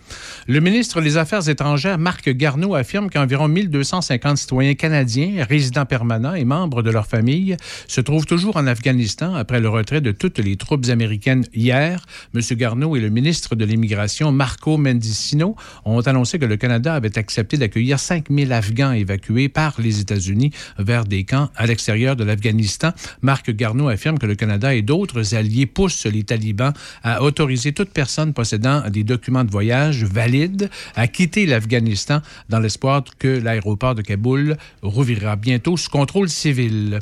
Le 0.46 0.60
ministre 0.60 1.00
des 1.00 1.16
Affaires 1.16 1.48
étrangères, 1.48 1.98
Marc 1.98 2.28
Garneau, 2.30 2.74
affirme 2.74 3.10
qu'environ 3.10 3.48
1250 3.48 4.36
citoyens 4.38 4.74
canadiens, 4.74 5.44
résidents 5.48 5.86
permanents 5.86 6.34
et 6.34 6.44
membres 6.44 6.82
de 6.82 6.90
leur 6.90 7.06
famille 7.06 7.56
se 7.86 8.00
trouvent 8.00 8.26
toujours 8.26 8.56
en 8.56 8.66
Afghanistan 8.66 9.34
après 9.34 9.60
le 9.60 9.68
retrait 9.68 10.00
de 10.00 10.12
toutes 10.12 10.38
les 10.38 10.56
troupes 10.56 10.86
américaines 10.88 11.44
hier. 11.54 12.04
M. 12.34 12.40
Garneau 12.52 12.96
et 12.96 13.00
le 13.00 13.10
ministre 13.10 13.54
de 13.54 13.64
l'Immigration, 13.64 14.32
Marco 14.32 14.76
Mendicino, 14.76 15.56
ont 15.84 16.00
annoncé 16.00 16.38
que 16.38 16.44
le 16.44 16.56
Canada 16.56 16.94
avait 16.94 17.18
accepté 17.18 17.56
d'accueillir 17.56 17.98
5000 17.98 18.52
Afghans 18.52 18.92
évacués 18.92 19.48
par 19.48 19.74
les 19.78 20.00
États-Unis 20.00 20.52
vers 20.78 21.04
des 21.04 21.24
camps 21.24 21.50
à 21.56 21.66
l'extérieur 21.66 22.16
de 22.16 22.24
l'Afghanistan. 22.24 22.92
Marc 23.22 23.50
Garneau 23.50 23.88
affirme 23.88 24.18
que 24.18 24.26
le 24.26 24.34
Canada 24.34 24.74
et 24.74 24.82
d'autres 24.82 25.34
alliés 25.34 25.66
poussent 25.66 26.06
les 26.06 26.24
talibans 26.24 26.72
à 27.02 27.22
autoriser 27.22 27.72
toute 27.72 27.90
personne 27.90 28.32
possédant 28.32 28.88
des 28.88 29.04
documents 29.04 29.44
de 29.44 29.50
voyage 29.50 30.04
valides 30.18 30.68
à 30.96 31.06
quitter 31.06 31.46
l'Afghanistan 31.46 32.22
dans 32.48 32.58
l'espoir 32.58 33.04
que 33.20 33.28
l'aéroport 33.28 33.94
de 33.94 34.02
Kaboul 34.02 34.56
rouvrira 34.82 35.36
bientôt 35.36 35.76
sous 35.76 35.90
contrôle 35.90 36.28
civil. 36.28 36.98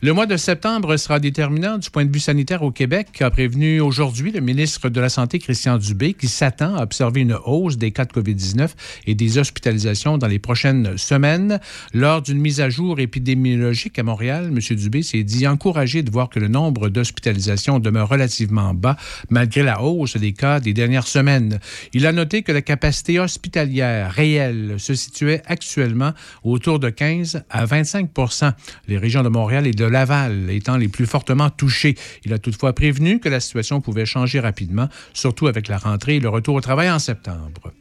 Le 0.00 0.12
mois 0.12 0.26
de 0.26 0.36
septembre 0.36 0.96
sera 0.96 1.18
déterminant 1.18 1.78
du 1.78 1.90
point 1.90 2.04
de 2.04 2.12
vue 2.12 2.20
sanitaire 2.20 2.62
au 2.62 2.70
Québec, 2.70 3.20
a 3.20 3.30
prévenu 3.30 3.80
aujourd'hui 3.80 4.30
le 4.30 4.40
ministre 4.40 4.88
de 4.88 5.00
la 5.00 5.08
Santé, 5.08 5.40
Christian 5.40 5.76
Dubé, 5.76 6.14
qui 6.14 6.28
s'attend 6.28 6.76
à 6.76 6.84
observer 6.84 7.22
une 7.22 7.36
hausse 7.44 7.78
des 7.78 7.90
cas 7.90 8.04
de 8.04 8.12
COVID-19 8.12 8.68
et 9.08 9.16
des 9.16 9.38
hospitalisations 9.38 10.16
dans 10.16 10.28
les 10.28 10.38
prochaines 10.38 10.96
semaines. 10.96 11.58
Lors 11.92 12.22
d'une 12.22 12.38
mise 12.38 12.60
à 12.60 12.70
jour 12.70 13.00
épidémiologique 13.00 13.98
à 13.98 14.04
Montréal, 14.04 14.52
M. 14.54 14.76
Dubé 14.76 15.02
s'est 15.02 15.24
dit 15.24 15.48
encouragé 15.48 16.04
de 16.04 16.12
voir 16.12 16.28
que 16.28 16.38
le 16.38 16.46
nombre 16.46 16.90
d'hospitalisations 16.90 17.80
demeure 17.80 18.08
relativement 18.08 18.72
bas 18.72 18.96
malgré 19.30 19.64
la 19.64 19.82
hausse 19.82 20.16
des 20.16 20.32
cas 20.32 20.60
des 20.60 20.72
dernières 20.72 21.08
semaines. 21.08 21.58
Il 21.92 22.06
a 22.06 22.12
noté 22.12 22.41
que 22.42 22.52
la 22.52 22.62
capacité 22.62 23.18
hospitalière 23.18 24.12
réelle 24.12 24.76
se 24.78 24.94
situait 24.94 25.42
actuellement 25.46 26.12
autour 26.44 26.78
de 26.78 26.90
15 26.90 27.44
à 27.50 27.64
25 27.64 28.10
les 28.88 28.98
régions 28.98 29.22
de 29.22 29.28
Montréal 29.28 29.66
et 29.66 29.72
de 29.72 29.84
Laval 29.84 30.50
étant 30.50 30.76
les 30.76 30.88
plus 30.88 31.06
fortement 31.06 31.50
touchées. 31.50 31.96
Il 32.24 32.32
a 32.32 32.38
toutefois 32.38 32.74
prévenu 32.74 33.20
que 33.20 33.28
la 33.28 33.40
situation 33.40 33.80
pouvait 33.80 34.06
changer 34.06 34.40
rapidement, 34.40 34.88
surtout 35.12 35.46
avec 35.46 35.68
la 35.68 35.78
rentrée 35.78 36.16
et 36.16 36.20
le 36.20 36.28
retour 36.28 36.54
au 36.54 36.60
travail 36.60 36.90
en 36.90 36.98
septembre. 36.98 37.72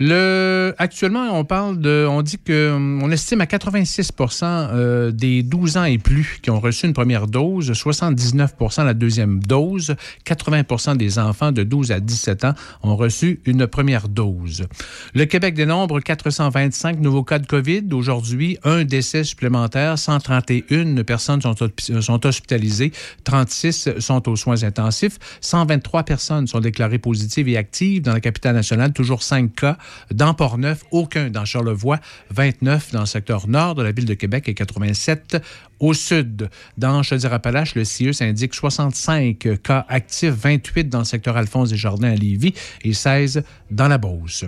Le, 0.00 0.76
actuellement, 0.78 1.36
on 1.36 1.44
parle 1.44 1.80
de, 1.80 2.06
on 2.08 2.22
dit 2.22 2.38
que, 2.38 2.72
on 2.72 3.10
estime 3.10 3.40
à 3.40 3.46
86% 3.46 4.44
euh, 4.44 5.10
des 5.10 5.42
12 5.42 5.76
ans 5.76 5.84
et 5.84 5.98
plus 5.98 6.38
qui 6.40 6.50
ont 6.50 6.60
reçu 6.60 6.86
une 6.86 6.92
première 6.92 7.26
dose, 7.26 7.72
79% 7.72 8.84
la 8.84 8.94
deuxième 8.94 9.40
dose, 9.40 9.96
80% 10.24 10.96
des 10.96 11.18
enfants 11.18 11.50
de 11.50 11.64
12 11.64 11.90
à 11.90 11.98
17 11.98 12.44
ans 12.44 12.54
ont 12.84 12.94
reçu 12.94 13.40
une 13.44 13.66
première 13.66 14.08
dose. 14.08 14.68
Le 15.14 15.24
Québec 15.24 15.54
dénombre 15.54 15.98
425 16.00 17.00
nouveaux 17.00 17.24
cas 17.24 17.40
de 17.40 17.46
COVID. 17.46 17.82
Aujourd'hui, 17.90 18.56
un 18.62 18.84
décès 18.84 19.24
supplémentaire, 19.24 19.98
131 19.98 21.02
personnes 21.02 21.42
sont, 21.42 21.54
sont 22.00 22.26
hospitalisées, 22.26 22.92
36 23.24 23.98
sont 23.98 24.28
aux 24.28 24.36
soins 24.36 24.62
intensifs, 24.62 25.18
123 25.40 26.04
personnes 26.04 26.46
sont 26.46 26.60
déclarées 26.60 26.98
positives 26.98 27.48
et 27.48 27.56
actives 27.56 28.02
dans 28.02 28.12
la 28.12 28.20
capitale 28.20 28.54
nationale, 28.54 28.92
toujours 28.92 29.24
5 29.24 29.52
cas 29.56 29.76
dans 30.12 30.34
Port-Neuf, 30.34 30.84
aucun 30.90 31.30
dans 31.30 31.44
Charlevoix, 31.44 31.98
29 32.30 32.92
dans 32.92 33.00
le 33.00 33.06
secteur 33.06 33.48
nord 33.48 33.74
de 33.74 33.82
la 33.82 33.92
ville 33.92 34.06
de 34.06 34.14
Québec 34.14 34.48
et 34.48 34.54
87 34.54 35.42
au 35.80 35.94
sud. 35.94 36.50
Dans 36.76 37.02
Chaudière-Appalaches, 37.02 37.74
le 37.74 37.84
CIUS 37.84 38.20
indique 38.20 38.54
65 38.54 39.60
cas 39.62 39.86
actifs, 39.88 40.30
28 40.30 40.88
dans 40.88 41.00
le 41.00 41.04
secteur 41.04 41.36
Alphonse 41.36 41.70
des 41.70 41.76
Jardins 41.76 42.10
à 42.10 42.14
Lévis 42.14 42.54
et 42.82 42.92
16 42.92 43.42
dans 43.70 43.88
la 43.88 43.98
Beauce. 43.98 44.44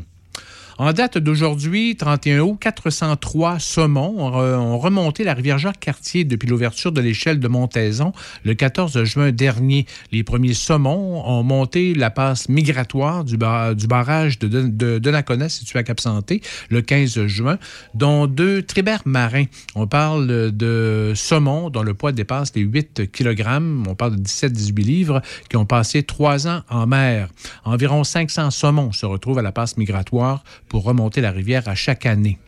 En 0.80 0.94
date 0.94 1.18
d'aujourd'hui, 1.18 1.94
31 1.94 2.40
août, 2.40 2.56
403 2.58 3.58
saumons 3.58 4.14
ont 4.18 4.78
remonté 4.78 5.24
la 5.24 5.34
rivière 5.34 5.58
Jacques-Cartier 5.58 6.24
depuis 6.24 6.48
l'ouverture 6.48 6.90
de 6.90 7.02
l'échelle 7.02 7.38
de 7.38 7.48
Montaison 7.48 8.14
le 8.44 8.54
14 8.54 9.04
juin 9.04 9.30
dernier. 9.30 9.84
Les 10.10 10.24
premiers 10.24 10.54
saumons 10.54 11.22
ont 11.28 11.42
monté 11.42 11.92
la 11.92 12.08
passe 12.08 12.48
migratoire 12.48 13.24
du, 13.24 13.36
barrage 13.36 14.38
de, 14.38 14.48
de, 14.48 15.48
situé 15.48 15.80
à 15.80 15.82
Cap-Santé, 15.82 16.40
le 16.70 16.80
15 16.80 17.26
juin, 17.26 17.58
dont 17.92 18.26
deux 18.26 18.62
tribères 18.62 19.02
marins. 19.04 19.44
On 19.74 19.86
parle 19.86 20.50
de 20.50 21.12
saumons 21.14 21.68
dont 21.68 21.82
le 21.82 21.92
poids 21.92 22.12
dépasse 22.12 22.54
les 22.54 22.62
8 22.62 23.12
kg. 23.12 23.60
On 23.86 23.94
parle 23.94 24.16
de 24.16 24.22
17-18 24.22 24.74
livres 24.76 25.20
qui 25.50 25.58
ont 25.58 25.66
passé 25.66 26.04
trois 26.04 26.48
ans 26.48 26.62
en 26.70 26.86
mer. 26.86 27.28
Environ 27.66 28.02
500 28.02 28.50
saumons 28.50 28.92
se 28.92 29.04
retrouvent 29.04 29.40
à 29.40 29.42
la 29.42 29.52
passe 29.52 29.76
migratoire 29.76 30.42
pour 30.70 30.84
remonter 30.84 31.20
la 31.20 31.32
rivière 31.32 31.68
à 31.68 31.74
chaque 31.74 32.06
année. 32.06 32.38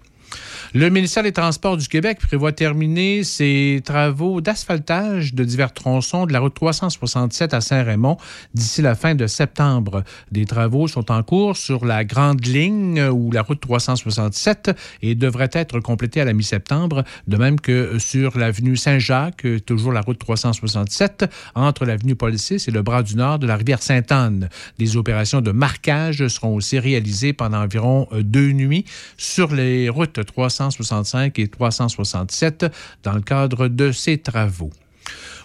Le 0.74 0.89
ministère 0.89 1.23
des 1.23 1.32
Transports 1.32 1.77
du 1.77 1.86
Québec 1.86 2.19
prévoit 2.19 2.51
terminer 2.51 3.24
ses 3.24 3.82
travaux 3.85 4.40
d'asphaltage 4.40 5.35
de 5.35 5.44
divers 5.44 5.74
tronçons 5.74 6.24
de 6.24 6.32
la 6.32 6.40
route 6.40 6.55
367 6.55 7.53
à 7.53 7.61
Saint-Raymond 7.61 8.16
d'ici 8.55 8.81
la 8.81 8.94
fin 8.94 9.15
de 9.15 9.27
septembre. 9.27 10.03
Des 10.31 10.47
travaux 10.47 10.89
sont 10.89 11.12
en 11.12 11.23
cours 11.23 11.59
sur 11.59 11.85
la 11.85 12.07
grande 12.07 12.47
ligne 12.47 13.03
ou 13.03 13.31
la 13.32 13.43
route 13.43 13.61
367 13.61 14.70
et 15.03 15.15
devraient 15.15 15.51
être 15.53 15.78
complétés 15.78 16.23
à 16.23 16.24
la 16.24 16.32
mi-septembre, 16.32 17.05
de 17.27 17.36
même 17.36 17.61
que 17.61 17.99
sur 17.99 18.39
l'avenue 18.39 18.78
Saint-Jacques, 18.78 19.47
toujours 19.66 19.93
la 19.93 20.01
route 20.01 20.19
367, 20.19 21.27
entre 21.55 21.85
l'avenue 21.85 22.15
Paul 22.15 22.35
VI 22.35 22.65
et 22.66 22.70
le 22.70 22.81
bras 22.81 23.03
du 23.03 23.16
nord 23.16 23.39
de 23.39 23.47
la 23.47 23.57
rivière 23.57 23.82
Sainte-Anne. 23.82 24.49
Des 24.78 24.97
opérations 24.97 25.43
de 25.43 25.51
marquage 25.51 26.27
seront 26.28 26.55
aussi 26.55 26.78
réalisées 26.78 27.35
pendant 27.35 27.61
environ 27.61 28.09
deux 28.11 28.53
nuits 28.53 28.86
sur 29.19 29.55
les 29.55 29.90
routes 29.90 30.24
367 30.24 30.61
365 30.70 31.39
et 31.39 31.48
367 31.48 32.66
dans 33.02 33.12
le 33.12 33.20
cadre 33.20 33.68
de 33.68 33.90
ces 33.90 34.18
travaux. 34.18 34.70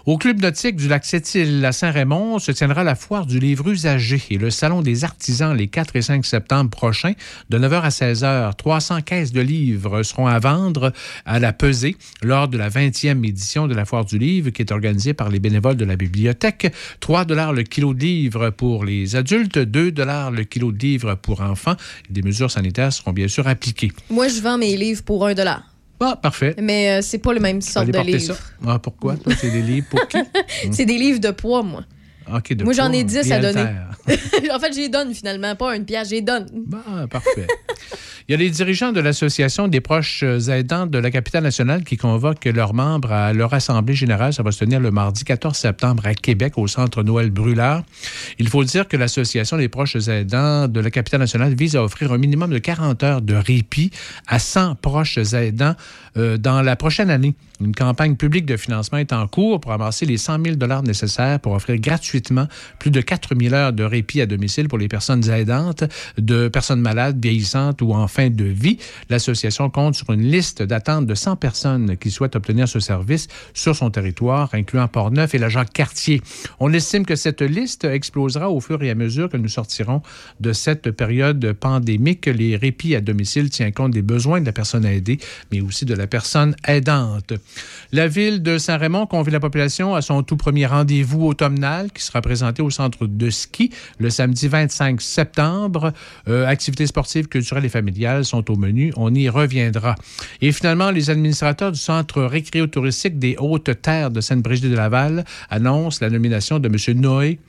Au 0.07 0.17
Club 0.17 0.41
nautique 0.41 0.77
du 0.77 0.87
lac 0.87 1.03
Sept-Îles 1.03 1.65
à 1.65 1.73
Saint-Raymond 1.73 2.39
se 2.39 2.53
tiendra 2.53 2.85
la 2.85 2.95
foire 2.95 3.25
du 3.25 3.39
livre 3.39 3.67
usagé 3.67 4.23
et 4.29 4.37
le 4.37 4.49
Salon 4.49 4.81
des 4.81 5.03
artisans 5.03 5.53
les 5.53 5.67
4 5.67 5.97
et 5.97 6.01
5 6.01 6.25
septembre 6.25 6.69
prochains 6.69 7.11
de 7.49 7.59
9h 7.59 7.81
à 7.81 7.89
16h. 7.89 8.55
300 8.55 9.01
caisses 9.01 9.33
de 9.33 9.41
livres 9.41 10.03
seront 10.03 10.27
à 10.27 10.39
vendre 10.39 10.93
à 11.25 11.39
la 11.39 11.51
pesée 11.51 11.97
lors 12.23 12.47
de 12.47 12.57
la 12.57 12.69
20e 12.69 13.27
édition 13.27 13.67
de 13.67 13.73
la 13.73 13.83
foire 13.83 14.05
du 14.05 14.17
livre 14.17 14.51
qui 14.51 14.61
est 14.61 14.71
organisée 14.71 15.13
par 15.13 15.27
les 15.27 15.39
bénévoles 15.39 15.75
de 15.75 15.83
la 15.83 15.97
bibliothèque. 15.97 16.73
3 17.01 17.25
dollars 17.25 17.51
le 17.51 17.63
kilo 17.63 17.93
de 17.93 17.99
livres 17.99 18.49
pour 18.51 18.85
les 18.85 19.17
adultes, 19.17 19.59
2 19.59 19.91
dollars 19.91 20.31
le 20.31 20.45
kilo 20.45 20.71
de 20.71 20.79
livres 20.79 21.15
pour 21.15 21.41
enfants. 21.41 21.75
Des 22.09 22.21
mesures 22.21 22.49
sanitaires 22.49 22.93
seront 22.93 23.11
bien 23.11 23.27
sûr 23.27 23.45
appliquées. 23.45 23.91
Moi, 24.09 24.29
je 24.29 24.39
vends 24.39 24.57
mes 24.57 24.77
livres 24.77 25.03
pour 25.03 25.27
1 25.27 25.33
dollar. 25.33 25.63
Ah, 25.99 26.15
parfait. 26.15 26.55
Mais 26.61 26.89
euh, 26.89 27.01
c'est 27.01 27.17
pas 27.17 27.33
le 27.33 27.39
même 27.39 27.61
sorte 27.61 27.87
de 27.87 27.99
livre. 27.99 28.35
Ah, 28.65 28.79
pourquoi? 28.79 29.15
Toi, 29.15 29.33
c'est 29.39 29.51
des 29.51 29.61
livres 29.61 29.87
pour 29.89 30.07
qui? 30.07 30.17
c'est 30.71 30.85
des 30.85 30.97
livres 30.97 31.19
de 31.19 31.31
poids, 31.31 31.63
moi. 31.63 31.83
De 32.27 32.63
moi, 32.63 32.73
j'en 32.73 32.91
ai 32.91 33.03
poids. 33.03 33.23
10 33.23 33.31
à 33.31 33.39
donner. 33.39 33.65
En 34.53 34.59
fait, 34.59 34.73
j'y 34.73 34.89
donne 34.89 35.13
finalement, 35.13 35.55
pas 35.55 35.75
une 35.75 35.85
pièce, 35.85 36.09
j'y 36.09 36.21
donne. 36.21 36.47
Bah, 36.65 37.07
parfait. 37.09 37.47
Il 38.27 38.33
y 38.33 38.35
a 38.35 38.37
les 38.37 38.49
dirigeants 38.49 38.91
de 38.91 38.99
l'Association 38.99 39.67
des 39.67 39.79
proches 39.79 40.23
aidants 40.23 40.85
de 40.85 40.97
la 40.97 41.11
capitale 41.11 41.43
nationale 41.43 41.83
qui 41.85 41.95
convoquent 41.95 42.45
leurs 42.45 42.73
membres 42.73 43.11
à 43.11 43.31
leur 43.31 43.53
assemblée 43.53 43.93
générale. 43.93 44.33
Ça 44.33 44.43
va 44.43 44.51
se 44.51 44.59
tenir 44.59 44.79
le 44.79 44.91
mardi 44.91 45.23
14 45.23 45.55
septembre 45.55 46.05
à 46.05 46.13
Québec, 46.13 46.57
au 46.57 46.67
centre 46.67 47.03
Noël 47.03 47.31
Brûlard. 47.31 47.83
Il 48.37 48.49
faut 48.49 48.65
dire 48.65 48.87
que 48.87 48.97
l'Association 48.97 49.55
des 49.55 49.69
proches 49.69 49.95
aidants 50.07 50.67
de 50.67 50.79
la 50.79 50.91
capitale 50.91 51.21
nationale 51.21 51.53
vise 51.53 51.75
à 51.77 51.83
offrir 51.83 52.11
un 52.11 52.17
minimum 52.17 52.49
de 52.49 52.57
40 52.57 53.03
heures 53.03 53.21
de 53.21 53.33
répit 53.33 53.91
à 54.27 54.39
100 54.39 54.75
proches 54.75 55.17
aidants 55.33 55.75
euh, 56.17 56.37
dans 56.37 56.61
la 56.61 56.75
prochaine 56.75 57.09
année. 57.09 57.33
Une 57.59 57.73
campagne 57.73 58.15
publique 58.15 58.45
de 58.45 58.55
financement 58.55 58.99
est 58.99 59.13
en 59.13 59.27
cours 59.27 59.59
pour 59.59 59.71
amasser 59.71 60.05
les 60.05 60.17
100 60.17 60.43
000 60.45 60.81
nécessaires 60.83 61.39
pour 61.39 61.53
offrir 61.53 61.79
gratuitement 61.79 62.47
plus 62.77 62.91
de 62.91 63.01
4 63.01 63.35
000 63.35 63.53
heures 63.55 63.73
de 63.73 63.83
répit 63.83 64.21
à 64.21 64.27
domicile 64.27 64.67
pour 64.67 64.77
les 64.77 64.87
personnes 64.87 65.27
aidantes, 65.29 65.83
de 66.19 66.49
personnes 66.49 66.81
malades, 66.81 67.19
vieillissantes 67.19 67.81
ou 67.81 67.93
en 67.93 68.07
fin 68.07 68.29
de 68.29 68.43
vie. 68.43 68.77
L'association 69.09 69.71
compte 69.71 69.95
sur 69.95 70.11
une 70.11 70.21
liste 70.21 70.61
d'attente 70.61 71.07
de 71.07 71.15
100 71.15 71.35
personnes 71.37 71.97
qui 71.97 72.11
souhaitent 72.11 72.35
obtenir 72.35 72.67
ce 72.67 72.79
service 72.79 73.27
sur 73.53 73.75
son 73.75 73.89
territoire, 73.89 74.49
incluant 74.53 74.87
Port-Neuf 74.87 75.33
et 75.33 75.39
la 75.39 75.49
Jacques-Cartier. 75.49 76.21
On 76.59 76.71
estime 76.73 77.05
que 77.05 77.15
cette 77.15 77.41
liste 77.41 77.85
explosera 77.85 78.51
au 78.51 78.59
fur 78.59 78.83
et 78.83 78.91
à 78.91 78.95
mesure 78.95 79.29
que 79.29 79.37
nous 79.37 79.47
sortirons 79.47 80.03
de 80.39 80.53
cette 80.53 80.91
période 80.91 81.53
pandémique. 81.53 82.27
Les 82.27 82.55
répits 82.55 82.95
à 82.95 83.01
domicile 83.01 83.49
tient 83.49 83.71
compte 83.71 83.91
des 83.91 84.03
besoins 84.03 84.41
de 84.41 84.45
la 84.45 84.51
personne 84.51 84.85
aidée, 84.85 85.17
mais 85.51 85.61
aussi 85.61 85.85
de 85.85 85.95
la 85.95 86.05
personne 86.05 86.55
aidante. 86.67 87.33
La 87.93 88.07
ville 88.07 88.43
de 88.43 88.57
Saint-Raymond 88.57 89.05
convie 89.05 89.31
la 89.31 89.39
population 89.39 89.95
à 89.95 90.01
son 90.01 90.21
tout 90.21 90.35
premier 90.35 90.65
rendez-vous 90.65 91.25
automnal 91.25 91.89
qui 91.91 92.03
sera 92.03 92.21
présenté 92.21 92.61
au 92.61 92.69
centre 92.69 93.07
de 93.07 93.29
ski 93.29 93.71
le 93.97 94.09
samedi 94.09 94.47
25 94.47 95.01
septembre. 95.01 95.93
Euh, 96.27 96.45
activités 96.45 96.85
sportives, 96.85 97.27
culturelles 97.27 97.65
et 97.65 97.69
familiales 97.69 98.25
sont 98.25 98.51
au 98.51 98.57
menu. 98.57 98.91
On 98.97 99.13
y 99.15 99.29
reviendra. 99.29 99.95
Et 100.41 100.51
finalement, 100.51 100.91
les 100.91 101.09
administrateurs 101.09 101.71
du 101.71 101.79
centre 101.79 102.23
récréo-touristique 102.23 103.19
des 103.19 103.37
Hautes-Terres 103.39 104.11
de 104.11 104.19
Sainte-Brigitte-de-Laval 104.19 105.23
annoncent 105.49 105.99
la 106.01 106.09
nomination 106.09 106.59
de 106.59 106.67
M. 106.67 106.99
Noé 106.99 107.39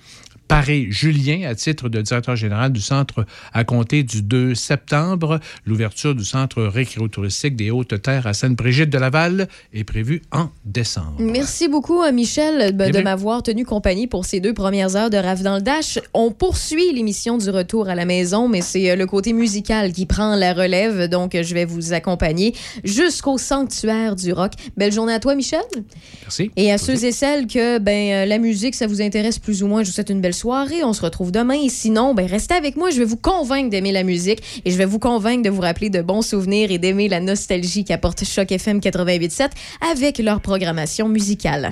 Paré-Julien 0.48 1.48
à 1.48 1.54
titre 1.54 1.88
de 1.88 2.00
directeur 2.00 2.34
général 2.34 2.72
du 2.72 2.80
centre 2.80 3.26
à 3.52 3.64
compter 3.64 4.02
du 4.02 4.22
2 4.22 4.54
septembre. 4.54 5.40
L'ouverture 5.66 6.14
du 6.14 6.24
centre 6.24 6.62
récréo-touristique 6.62 7.54
des 7.54 7.70
Hautes-Terres 7.70 8.26
à 8.26 8.32
Sainte-Brigitte-de-Laval 8.32 9.48
est 9.74 9.84
prévue 9.84 10.22
en 10.32 10.48
décembre. 10.64 11.16
Merci 11.18 11.68
beaucoup 11.68 12.00
à 12.00 12.12
Michel 12.12 12.72
ben, 12.74 12.86
de 12.88 12.92
bien. 12.92 13.02
m'avoir 13.02 13.42
tenu 13.42 13.64
compagnie 13.64 14.06
pour 14.06 14.24
ces 14.24 14.40
deux 14.40 14.54
premières 14.54 14.96
heures 14.96 15.10
de 15.10 15.18
Rave 15.18 15.42
dans 15.42 15.56
le 15.56 15.62
Dash. 15.62 15.98
On 16.14 16.30
poursuit 16.30 16.92
l'émission 16.92 17.38
du 17.38 17.50
retour 17.50 17.88
à 17.88 17.94
la 17.94 18.04
maison, 18.04 18.48
mais 18.48 18.62
c'est 18.62 18.90
euh, 18.90 18.96
le 18.96 19.06
côté 19.06 19.32
musical 19.32 19.92
qui 19.92 20.06
prend 20.06 20.34
la 20.34 20.54
relève, 20.54 21.08
donc 21.08 21.34
euh, 21.34 21.42
je 21.42 21.54
vais 21.54 21.64
vous 21.64 21.92
accompagner 21.92 22.54
jusqu'au 22.84 23.36
sanctuaire 23.38 24.16
du 24.16 24.32
rock. 24.32 24.52
Belle 24.76 24.92
journée 24.92 25.12
à 25.12 25.20
toi, 25.20 25.34
Michel. 25.34 25.60
Merci. 26.22 26.50
Et 26.56 26.72
à 26.72 26.78
ceux 26.78 27.04
et 27.04 27.12
celles 27.12 27.46
que 27.46 27.78
ben, 27.78 28.12
euh, 28.12 28.24
la 28.24 28.38
musique, 28.38 28.74
ça 28.74 28.86
vous 28.86 29.02
intéresse 29.02 29.38
plus 29.38 29.62
ou 29.62 29.66
moins, 29.66 29.82
je 29.82 29.88
vous 29.88 29.94
souhaite 29.94 30.10
une 30.10 30.20
belle 30.20 30.34
soirée. 30.38 30.84
On 30.84 30.92
se 30.92 31.02
retrouve 31.02 31.32
demain. 31.32 31.54
Et 31.54 31.68
sinon, 31.68 32.14
ben, 32.14 32.26
restez 32.26 32.54
avec 32.54 32.76
moi. 32.76 32.90
Je 32.90 32.98
vais 32.98 33.04
vous 33.04 33.16
convaincre 33.16 33.70
d'aimer 33.70 33.92
la 33.92 34.04
musique 34.04 34.62
et 34.64 34.70
je 34.70 34.76
vais 34.76 34.84
vous 34.84 34.98
convaincre 34.98 35.42
de 35.42 35.50
vous 35.50 35.60
rappeler 35.60 35.90
de 35.90 36.00
bons 36.00 36.22
souvenirs 36.22 36.70
et 36.70 36.78
d'aimer 36.78 37.08
la 37.08 37.20
nostalgie 37.20 37.84
qu'apporte 37.84 38.24
Choc 38.24 38.50
FM 38.52 38.78
88.7 38.78 39.50
avec 39.92 40.18
leur 40.18 40.40
programmation 40.40 41.08
musicale. 41.08 41.70